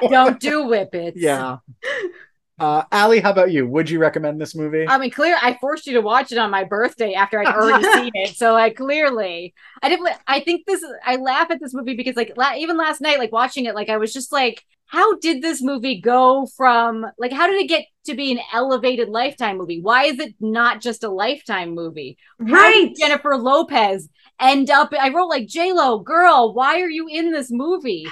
Don't 0.09 0.39
do 0.39 0.65
whippets. 0.67 1.13
yeah. 1.15 1.57
Uh, 2.57 2.83
Allie, 2.91 3.19
how 3.19 3.31
about 3.31 3.51
you? 3.51 3.67
Would 3.67 3.89
you 3.89 3.99
recommend 3.99 4.39
this 4.39 4.55
movie? 4.55 4.85
I 4.87 4.97
mean, 4.97 5.11
clear. 5.11 5.37
I 5.41 5.57
forced 5.59 5.87
you 5.87 5.93
to 5.95 6.01
watch 6.01 6.31
it 6.31 6.37
on 6.37 6.49
my 6.51 6.63
birthday 6.63 7.13
after 7.13 7.39
I'd 7.39 7.53
already 7.53 7.83
seen 7.93 8.11
it. 8.13 8.37
So, 8.37 8.53
like, 8.53 8.77
clearly, 8.77 9.53
I 9.81 9.89
didn't. 9.89 10.07
I 10.25 10.39
think 10.39 10.65
this. 10.65 10.83
I 11.05 11.17
laugh 11.17 11.51
at 11.51 11.59
this 11.59 11.73
movie 11.73 11.95
because, 11.95 12.15
like, 12.15 12.31
la- 12.37 12.55
even 12.55 12.77
last 12.77 13.01
night, 13.01 13.19
like 13.19 13.33
watching 13.33 13.65
it, 13.65 13.75
like 13.75 13.89
I 13.89 13.97
was 13.97 14.13
just 14.13 14.31
like, 14.31 14.63
how 14.87 15.17
did 15.17 15.41
this 15.41 15.61
movie 15.61 15.99
go 15.99 16.47
from 16.55 17.05
like 17.17 17.31
how 17.31 17.47
did 17.47 17.61
it 17.61 17.67
get 17.67 17.85
to 18.05 18.15
be 18.15 18.31
an 18.31 18.39
elevated 18.53 19.09
Lifetime 19.09 19.57
movie? 19.57 19.81
Why 19.81 20.05
is 20.05 20.19
it 20.19 20.35
not 20.39 20.79
just 20.79 21.03
a 21.03 21.09
Lifetime 21.09 21.71
movie? 21.75 22.17
Right 22.39 22.93
Jennifer 22.97 23.35
Lopez 23.35 24.07
end 24.39 24.69
up? 24.69 24.93
I 24.97 25.09
wrote 25.09 25.27
like 25.27 25.47
J 25.47 25.73
Lo, 25.73 25.99
girl, 25.99 26.53
why 26.53 26.79
are 26.81 26.89
you 26.89 27.07
in 27.09 27.31
this 27.31 27.49
movie? 27.51 28.07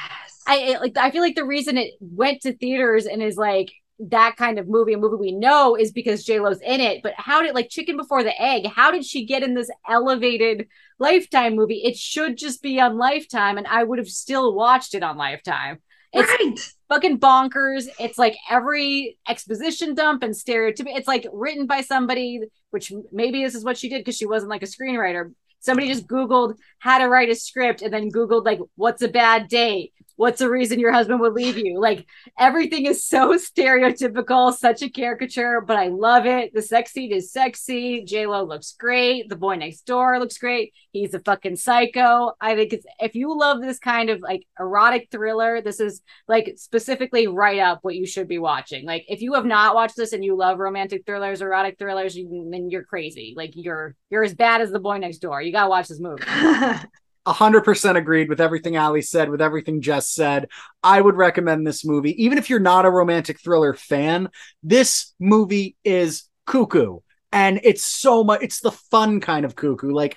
I 0.48 0.58
it- 0.58 0.82
like. 0.82 0.98
I 0.98 1.12
feel 1.12 1.22
like 1.22 1.36
the 1.36 1.46
reason 1.46 1.78
it 1.78 1.94
went 2.02 2.42
to 2.42 2.54
theaters 2.58 3.06
and 3.06 3.22
is 3.24 3.38
like 3.38 3.72
that 4.10 4.36
kind 4.38 4.60
of 4.60 4.68
movie, 4.68 4.94
a 4.94 4.98
movie 4.98 5.18
we 5.18 5.32
know, 5.32 5.76
is 5.76 5.92
because 5.92 6.24
J 6.24 6.40
Lo's 6.40 6.62
in 6.62 6.82
it. 6.82 7.02
But 7.04 7.14
how 7.18 7.42
did 7.42 7.56
like 7.56 7.70
Chicken 7.70 7.98
Before 7.98 8.24
the 8.24 8.40
Egg? 8.42 8.68
How 8.68 8.92
did 8.92 9.06
she 9.06 9.26
get 9.26 9.44
in 9.44 9.54
this 9.54 9.70
elevated 9.88 10.68
Lifetime 11.00 11.56
movie? 11.56 11.82
It 11.84 11.98
should 11.98 12.38
just 12.38 12.62
be 12.62 12.80
on 12.80 12.98
Lifetime, 12.98 13.58
and 13.58 13.68
I 13.68 13.84
would 13.84 14.00
have 14.00 14.10
still 14.10 14.54
watched 14.54 14.96
it 14.96 15.04
on 15.04 15.18
Lifetime. 15.18 15.80
It's 16.14 16.30
right. 16.30 16.60
fucking 16.90 17.20
bonkers. 17.20 17.88
It's 18.00 18.20
like 18.20 18.36
every 18.50 19.18
exposition 19.28 19.96
dump 19.96 20.22
and 20.22 20.36
stereotype. 20.36 20.86
It's 20.90 21.08
like 21.08 21.26
written 21.34 21.66
by 21.66 21.82
somebody, 21.82 22.42
which 22.70 22.94
maybe 23.12 23.44
this 23.44 23.56
is 23.56 23.66
what 23.66 23.78
she 23.78 23.90
did 23.90 24.00
because 24.00 24.16
she 24.16 24.28
wasn't 24.28 24.52
like 24.52 24.62
a 24.62 24.68
screenwriter. 24.68 25.34
Somebody 25.60 25.88
just 25.88 26.08
Googled 26.08 26.56
how 26.80 27.00
to 27.00 27.08
write 27.08 27.30
a 27.30 27.36
script 27.36 27.82
and 27.82 27.92
then 27.92 28.12
Googled 28.12 28.46
like 28.46 28.60
what's 28.76 29.02
a 29.02 29.08
bad 29.08 29.48
date, 29.48 29.94
what's 30.16 30.40
the 30.40 30.50
reason 30.50 30.80
your 30.80 30.92
husband 30.92 31.20
would 31.20 31.34
leave 31.34 31.58
you. 31.58 31.80
Like 31.80 32.08
everything 32.38 32.86
is 32.86 33.04
so 33.04 33.34
stereotypical, 33.38 34.54
such 34.54 34.82
a 34.82 34.90
caricature, 34.90 35.62
but 35.62 35.78
I 35.78 35.88
love 35.88 36.26
it. 36.26 36.54
The 36.54 36.62
sex 36.62 36.92
scene 36.92 37.12
is 37.12 37.32
sexy. 37.32 38.04
J 38.04 38.26
Lo 38.28 38.44
looks 38.44 38.74
great. 38.74 39.30
The 39.30 39.36
boy 39.36 39.56
next 39.56 39.86
door 39.86 40.20
looks 40.20 40.38
great. 40.38 40.74
He's 40.92 41.14
a 41.14 41.20
fucking 41.20 41.56
psycho. 41.56 42.34
I 42.40 42.56
think 42.56 42.74
it's 42.74 42.86
if 43.00 43.16
you 43.16 43.38
love 43.38 43.62
this 43.62 43.80
kind 43.80 44.10
of 44.10 44.22
like 44.22 44.46
erotic 44.60 45.10
thriller, 45.12 45.62
this 45.62 45.80
is 45.80 46.02
like 46.28 46.54
specifically 46.58 47.28
right 47.28 47.60
up 47.60 47.80
what 47.82 47.96
you 47.96 48.06
should 48.06 48.28
be 48.28 48.40
watching. 48.40 48.86
Like 48.86 49.06
if 49.08 49.22
you 49.22 49.34
have 49.34 49.46
not 49.46 49.76
watched 49.76 49.96
this 49.96 50.14
and 50.14 50.24
you 50.24 50.36
love 50.36 50.60
romantic 50.60 51.06
thrillers, 51.06 51.42
erotic 51.42 51.78
thrillers, 51.80 52.16
you, 52.16 52.48
then 52.52 52.70
you're 52.70 52.84
crazy. 52.84 53.34
Like 53.36 53.52
you're 53.56 53.96
you're 54.10 54.24
as 54.24 54.36
bad 54.36 54.62
as 54.62 54.72
the 54.72 54.80
boy 54.80 54.98
next 54.98 55.20
door. 55.20 55.42
You 55.42 55.52
gotta 55.52 55.70
watch 55.70 55.88
this 55.88 56.00
movie. 56.00 56.24
100% 57.26 57.98
agreed 57.98 58.30
with 58.30 58.42
everything 58.42 58.76
Allie 58.76 59.02
said, 59.02 59.30
with 59.30 59.42
everything 59.42 59.82
Jess 59.82 60.10
said. 60.10 60.50
I 60.82 61.00
would 61.00 61.16
recommend 61.16 61.66
this 61.66 61.86
movie. 61.86 62.24
Even 62.24 62.38
if 62.38 62.50
you're 62.50 62.60
not 62.60 62.86
a 62.86 62.90
romantic 62.90 63.40
thriller 63.40 63.74
fan, 63.74 64.30
this 64.62 65.14
movie 65.20 65.76
is 65.84 66.24
cuckoo. 66.46 67.00
And 67.32 67.60
it's 67.64 67.84
so 67.84 68.24
much, 68.24 68.42
it's 68.44 68.60
the 68.60 68.72
fun 68.72 69.20
kind 69.20 69.46
of 69.46 69.56
cuckoo. 69.56 69.92
Like, 69.92 70.16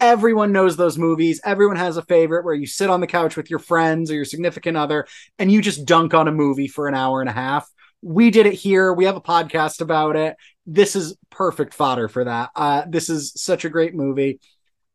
everyone 0.00 0.52
knows 0.52 0.76
those 0.76 0.98
movies. 0.98 1.40
Everyone 1.44 1.76
has 1.76 1.96
a 1.96 2.02
favorite 2.02 2.44
where 2.44 2.54
you 2.54 2.66
sit 2.66 2.90
on 2.90 3.00
the 3.00 3.06
couch 3.06 3.36
with 3.36 3.50
your 3.50 3.58
friends 3.58 4.10
or 4.10 4.14
your 4.14 4.24
significant 4.24 4.76
other 4.76 5.06
and 5.38 5.52
you 5.52 5.60
just 5.60 5.84
dunk 5.84 6.14
on 6.14 6.26
a 6.26 6.32
movie 6.32 6.68
for 6.68 6.88
an 6.88 6.94
hour 6.94 7.20
and 7.20 7.30
a 7.30 7.34
half. 7.34 7.68
We 8.02 8.30
did 8.30 8.46
it 8.46 8.54
here. 8.54 8.92
We 8.94 9.04
have 9.04 9.16
a 9.16 9.20
podcast 9.20 9.82
about 9.82 10.16
it. 10.16 10.36
This 10.66 10.96
is 10.96 11.16
perfect 11.28 11.74
fodder 11.74 12.08
for 12.08 12.24
that. 12.24 12.50
Uh, 12.56 12.84
this 12.88 13.10
is 13.10 13.32
such 13.36 13.64
a 13.64 13.70
great 13.70 13.94
movie. 13.94 14.40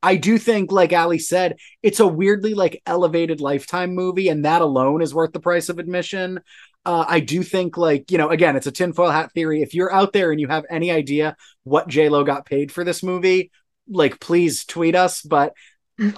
I 0.04 0.16
do 0.16 0.38
think, 0.38 0.72
like 0.72 0.94
Allie 0.94 1.20
said, 1.20 1.58
it's 1.82 2.00
a 2.00 2.08
weirdly 2.08 2.54
like 2.54 2.82
elevated 2.86 3.42
lifetime 3.42 3.96
movie, 3.96 4.30
and 4.30 4.46
that 4.46 4.62
alone 4.62 5.02
is 5.02 5.14
worth 5.14 5.34
the 5.34 5.40
price 5.40 5.70
of 5.70 5.80
admission. 5.80 6.42
Uh, 6.86 7.04
I 7.08 7.20
do 7.20 7.42
think, 7.42 7.78
like, 7.78 8.12
you 8.12 8.20
know, 8.20 8.30
again, 8.30 8.56
it's 8.56 8.68
a 8.68 8.72
tinfoil 8.72 9.10
hat 9.10 9.32
theory. 9.34 9.64
If 9.64 9.74
you're 9.74 9.92
out 9.92 10.14
there 10.14 10.32
and 10.32 10.40
you 10.40 10.48
have 10.48 10.66
any 10.70 10.92
idea 10.92 11.36
what 11.64 11.94
Lo 11.96 12.24
got 12.24 12.46
paid 12.46 12.72
for 12.72 12.84
this 12.84 13.02
movie, 13.02 13.50
like, 13.90 14.20
please 14.20 14.66
tweet 14.66 14.96
us. 14.96 15.24
But 15.24 15.54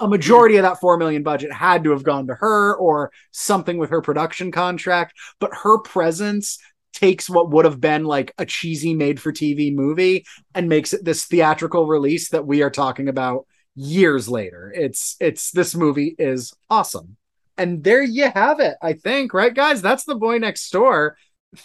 a 0.00 0.08
majority 0.08 0.56
of 0.56 0.64
that 0.64 0.80
four 0.80 0.98
million 0.98 1.22
budget 1.22 1.52
had 1.52 1.84
to 1.84 1.92
have 1.92 2.02
gone 2.02 2.26
to 2.26 2.34
her 2.34 2.76
or 2.76 3.12
something 3.30 3.78
with 3.78 3.90
her 3.90 4.02
production 4.02 4.52
contract. 4.52 5.14
But 5.38 5.54
her 5.54 5.78
presence 5.78 6.58
takes 6.92 7.30
what 7.30 7.50
would 7.50 7.64
have 7.64 7.80
been 7.80 8.04
like 8.04 8.34
a 8.38 8.44
cheesy 8.44 8.94
made 8.94 9.20
for 9.20 9.32
TV 9.32 9.74
movie 9.74 10.24
and 10.54 10.68
makes 10.68 10.92
it 10.92 11.04
this 11.04 11.26
theatrical 11.26 11.86
release 11.86 12.30
that 12.30 12.46
we 12.46 12.62
are 12.62 12.70
talking 12.70 13.08
about 13.08 13.46
years 13.78 14.28
later. 14.28 14.72
It's 14.74 15.16
it's 15.20 15.52
this 15.52 15.74
movie 15.74 16.14
is 16.18 16.52
awesome. 16.68 17.16
And 17.56 17.82
there 17.82 18.02
you 18.02 18.30
have 18.30 18.60
it, 18.60 18.76
I 18.82 18.92
think, 18.92 19.32
right 19.32 19.54
guys? 19.54 19.80
That's 19.80 20.04
the 20.04 20.14
boy 20.16 20.38
next 20.38 20.70
door. 20.70 21.16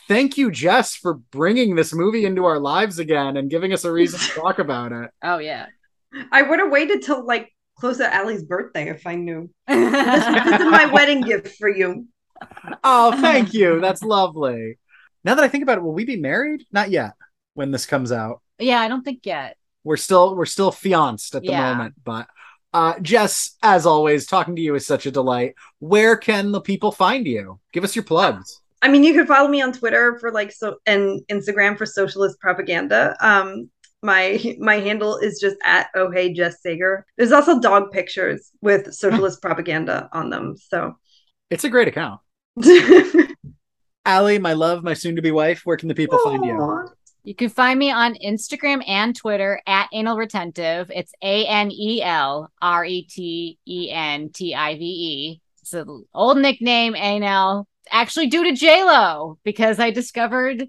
Thank 0.08 0.38
you 0.38 0.52
Jess 0.52 0.96
for 0.96 1.16
bringing 1.16 1.76
this 1.76 1.94
movie 1.94 2.26
into 2.26 2.46
our 2.46 2.60
lives 2.60 3.00
again 3.00 3.36
and 3.36 3.50
giving 3.50 3.74
us 3.74 3.84
a 3.84 3.92
reason 3.92 4.20
to 4.20 4.40
talk 4.40 4.60
about 4.60 4.92
it. 4.92 5.12
Oh 5.24 5.40
yeah. 5.40 5.66
I 6.32 6.44
would 6.44 6.60
have 6.60 6.72
waited 6.72 7.02
till 7.02 7.26
like 7.26 7.52
close 7.80 7.98
to 7.98 8.14
Allie's 8.14 8.44
birthday 8.44 8.90
if 8.90 9.06
I 9.08 9.16
knew. 9.16 9.50
This, 9.68 9.92
this 9.92 10.62
is 10.62 10.72
my 10.72 10.86
wedding 10.86 11.22
gift 11.22 11.58
for 11.58 11.68
you. 11.68 12.08
Oh, 12.84 13.20
thank 13.20 13.54
you. 13.54 13.80
That's 13.80 14.04
lovely. 14.04 14.78
Now 15.24 15.36
that 15.36 15.44
I 15.44 15.48
think 15.48 15.64
about 15.64 15.80
it, 15.80 15.84
will 15.84 15.94
we 15.94 16.06
be 16.06 16.18
married? 16.18 16.66
Not 16.72 16.92
yet 16.92 17.14
when 17.56 17.72
this 17.72 17.86
comes 17.86 18.12
out. 18.12 18.42
Yeah, 18.60 18.80
I 18.80 18.88
don't 18.88 19.04
think 19.04 19.26
yet. 19.26 19.58
We're 19.84 19.98
still 19.98 20.36
we're 20.36 20.46
still 20.46 20.72
fianced 20.72 21.36
at 21.36 21.42
the 21.44 21.50
Yeah. 21.50 21.74
moment, 21.74 21.96
but 22.04 22.28
uh 22.74 23.00
Jess, 23.00 23.56
as 23.62 23.86
always, 23.86 24.26
talking 24.26 24.56
to 24.56 24.62
you 24.62 24.76
is 24.76 24.86
such 24.88 25.06
a 25.06 25.12
delight. 25.12 25.56
Where 25.80 26.18
can 26.18 26.52
the 26.52 26.62
people 26.62 26.92
find 26.92 27.26
you? 27.28 27.60
Give 27.72 27.84
us 27.84 27.96
your 27.96 28.04
plugs. 28.04 28.60
I 28.82 28.90
mean, 28.90 29.04
you 29.04 29.14
can 29.14 29.26
follow 29.26 29.48
me 29.48 29.62
on 29.62 29.72
Twitter 29.72 30.18
for 30.20 30.32
like 30.32 30.52
so 30.52 30.78
and 30.86 31.22
Instagram 31.32 31.78
for 31.78 31.86
socialist 31.86 32.40
propaganda. 32.40 33.16
Um, 33.22 33.70
my 34.02 34.56
my 34.60 34.76
handle 34.80 35.18
is 35.18 35.40
just 35.40 35.56
at 35.64 35.88
oh 35.96 36.12
hey 36.12 36.34
Jess 36.34 36.62
Sager. 36.62 37.06
There's 37.18 37.32
also 37.32 37.60
dog 37.60 37.92
pictures 37.92 38.50
with 38.62 38.94
socialist 38.94 39.42
propaganda 39.48 40.10
on 40.12 40.30
them. 40.30 40.56
So 40.58 40.96
It's 41.50 41.64
a 41.64 41.70
great 41.70 41.88
account. 41.88 42.20
Allie, 44.06 44.40
my 44.40 44.54
love, 44.54 44.84
my 44.84 44.94
soon 44.94 45.16
to 45.16 45.22
be 45.22 45.32
wife, 45.32 45.62
where 45.64 45.78
can 45.78 45.88
the 45.88 45.96
people 45.96 46.20
find 46.20 46.44
you? 46.44 46.86
You 47.24 47.34
can 47.36 47.48
find 47.50 47.80
me 47.80 47.90
on 47.90 48.16
Instagram 48.16 48.84
and 48.88 49.16
Twitter 49.16 49.62
at 49.66 49.88
anal 49.94 50.18
retentive. 50.18 50.92
It's 50.94 51.14
A 51.22 51.46
N 51.48 51.72
E 51.72 52.02
L 52.04 52.52
R 52.62 52.84
E 52.84 53.04
T 53.04 53.58
E 53.66 53.90
N 53.92 54.30
T 54.30 54.54
I 54.54 54.76
V 54.76 54.84
E. 54.84 55.42
It's 55.62 55.74
an 55.74 56.06
old 56.14 56.38
nickname, 56.38 56.96
anal. 56.96 57.66
Actually, 57.92 58.28
due 58.28 58.44
to 58.44 58.54
J 58.54 58.84
Lo, 58.84 59.38
because 59.44 59.80
I 59.80 59.92
discovered 59.92 60.68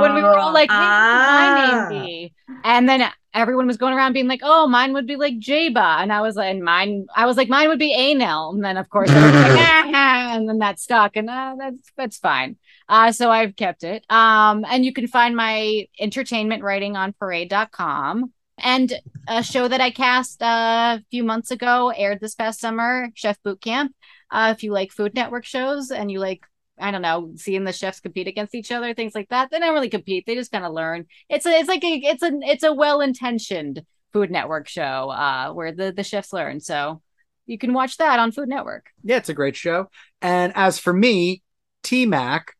when 0.00 0.14
we 0.14 0.22
were 0.22 0.36
all 0.36 0.52
like, 0.52 0.70
"Hey, 0.70 0.76
Ah. 0.76 1.88
my 1.88 1.94
name 1.94 2.04
be?" 2.06 2.32
And 2.64 2.88
then 2.88 3.08
everyone 3.34 3.66
was 3.68 3.76
going 3.76 3.94
around 3.94 4.12
being 4.12 4.28
like, 4.28 4.40
"Oh, 4.42 4.66
mine 4.66 4.92
would 4.94 5.06
be 5.06 5.16
like 5.16 5.38
Jaba," 5.38 6.02
and 6.02 6.12
I 6.12 6.20
was 6.20 6.34
like, 6.34 6.50
and 6.50 6.64
"Mine," 6.64 7.06
I 7.14 7.26
was 7.26 7.36
like, 7.36 7.48
"Mine 7.48 7.68
would 7.68 7.78
be 7.78 7.96
Anel," 7.96 8.54
and 8.54 8.64
then 8.64 8.76
of 8.76 8.88
course, 8.90 9.08
like, 9.08 9.16
"Ah," 9.94 10.34
and 10.34 10.48
then 10.48 10.58
that 10.58 10.80
stuck, 10.80 11.14
and 11.16 11.30
uh, 11.30 11.54
that's 11.58 11.92
that's 11.96 12.18
fine. 12.18 12.56
Uh, 12.88 13.12
so 13.12 13.30
I've 13.30 13.56
kept 13.56 13.84
it. 13.84 14.04
Um, 14.10 14.64
and 14.68 14.84
you 14.84 14.92
can 14.92 15.06
find 15.06 15.36
my 15.36 15.86
entertainment 15.98 16.62
writing 16.62 16.96
on 16.96 17.12
Parade.com. 17.12 18.32
And 18.58 18.92
a 19.28 19.42
show 19.42 19.66
that 19.66 19.80
I 19.80 19.90
cast 19.90 20.42
uh, 20.42 20.98
a 21.00 21.04
few 21.10 21.24
months 21.24 21.50
ago 21.50 21.92
aired 21.96 22.20
this 22.20 22.34
past 22.34 22.60
summer, 22.60 23.08
Chef 23.14 23.42
Boot 23.42 23.60
Camp. 23.60 23.92
Uh, 24.30 24.54
if 24.56 24.62
you 24.62 24.72
like 24.72 24.92
Food 24.92 25.14
Network 25.14 25.44
shows 25.44 25.90
and 25.90 26.10
you 26.10 26.18
like 26.20 26.42
I 26.78 26.90
don't 26.90 27.02
know, 27.02 27.32
seeing 27.36 27.64
the 27.64 27.72
chefs 27.72 28.00
compete 28.00 28.26
against 28.26 28.54
each 28.54 28.72
other, 28.72 28.92
things 28.92 29.14
like 29.14 29.28
that. 29.28 29.50
They 29.50 29.58
don't 29.58 29.74
really 29.74 29.90
compete; 29.90 30.26
they 30.26 30.34
just 30.34 30.50
kind 30.50 30.64
of 30.64 30.72
learn. 30.72 31.06
It's 31.28 31.46
a, 31.46 31.50
it's 31.50 31.68
like 31.68 31.84
a, 31.84 31.92
it's 31.92 32.22
a, 32.22 32.32
it's 32.42 32.64
a 32.64 32.72
well-intentioned 32.72 33.82
Food 34.12 34.30
Network 34.30 34.68
show 34.68 35.10
uh, 35.10 35.52
where 35.52 35.72
the 35.72 35.92
the 35.92 36.02
chefs 36.02 36.32
learn. 36.32 36.60
So 36.60 37.02
you 37.46 37.58
can 37.58 37.72
watch 37.72 37.98
that 37.98 38.18
on 38.18 38.32
Food 38.32 38.48
Network. 38.48 38.86
Yeah, 39.02 39.16
it's 39.18 39.28
a 39.28 39.34
great 39.34 39.56
show. 39.56 39.88
And 40.20 40.52
as 40.56 40.78
for 40.78 40.92
me, 40.92 41.42
T 41.82 42.06
Mac, 42.06 42.54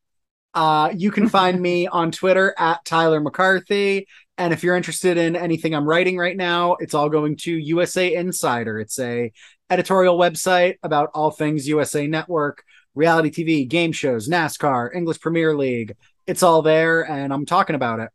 uh, 0.54 0.92
you 0.96 1.10
can 1.10 1.28
find 1.30 1.60
me 1.60 1.86
on 1.86 2.10
Twitter 2.10 2.54
at 2.58 2.84
Tyler 2.84 3.20
McCarthy. 3.20 4.06
And 4.38 4.52
if 4.52 4.62
you're 4.62 4.76
interested 4.76 5.18
in 5.18 5.36
anything 5.36 5.74
I'm 5.74 5.86
writing 5.86 6.16
right 6.16 6.36
now, 6.36 6.76
it's 6.80 6.94
all 6.94 7.08
going 7.08 7.36
to 7.38 7.52
USA 7.52 8.14
Insider. 8.14 8.80
It's 8.80 8.98
a 8.98 9.30
editorial 9.70 10.18
website 10.18 10.76
about 10.82 11.10
all 11.14 11.30
things 11.30 11.68
USA 11.68 12.06
Network, 12.06 12.64
reality 12.94 13.30
TV, 13.30 13.68
game 13.68 13.92
shows, 13.92 14.28
NASCAR, 14.28 14.94
English 14.94 15.20
Premier 15.20 15.56
League. 15.56 15.96
It's 16.26 16.42
all 16.42 16.62
there, 16.62 17.08
and 17.08 17.32
I'm 17.32 17.46
talking 17.46 17.76
about 17.76 18.00
it. 18.00 18.10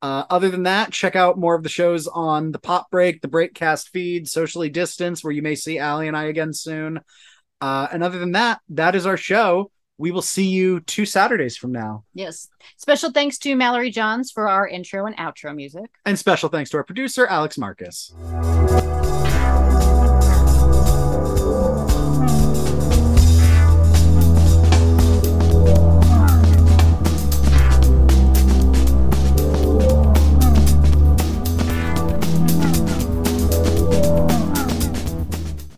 Uh, 0.00 0.24
other 0.30 0.48
than 0.48 0.62
that, 0.62 0.92
check 0.92 1.16
out 1.16 1.38
more 1.38 1.56
of 1.56 1.64
the 1.64 1.68
shows 1.68 2.06
on 2.06 2.52
the 2.52 2.58
Pop 2.58 2.90
Break, 2.90 3.20
the 3.20 3.28
Breakcast 3.28 3.88
feed, 3.88 4.28
Socially 4.28 4.68
Distance, 4.68 5.24
where 5.24 5.32
you 5.32 5.42
may 5.42 5.56
see 5.56 5.78
Allie 5.78 6.08
and 6.08 6.16
I 6.16 6.24
again 6.24 6.52
soon. 6.52 7.00
Uh, 7.60 7.88
and 7.90 8.04
other 8.04 8.18
than 8.18 8.32
that, 8.32 8.60
that 8.70 8.94
is 8.94 9.06
our 9.06 9.16
show. 9.16 9.72
We 9.98 10.12
will 10.12 10.22
see 10.22 10.46
you 10.46 10.80
two 10.80 11.04
Saturdays 11.04 11.56
from 11.56 11.72
now. 11.72 12.04
Yes. 12.14 12.48
Special 12.76 13.10
thanks 13.10 13.36
to 13.38 13.54
Mallory 13.56 13.90
Johns 13.90 14.30
for 14.30 14.48
our 14.48 14.66
intro 14.66 15.06
and 15.06 15.16
outro 15.16 15.54
music. 15.54 15.90
And 16.06 16.18
special 16.18 16.48
thanks 16.48 16.70
to 16.70 16.76
our 16.76 16.84
producer, 16.84 17.26
Alex 17.26 17.58
Marcus. 17.58 18.14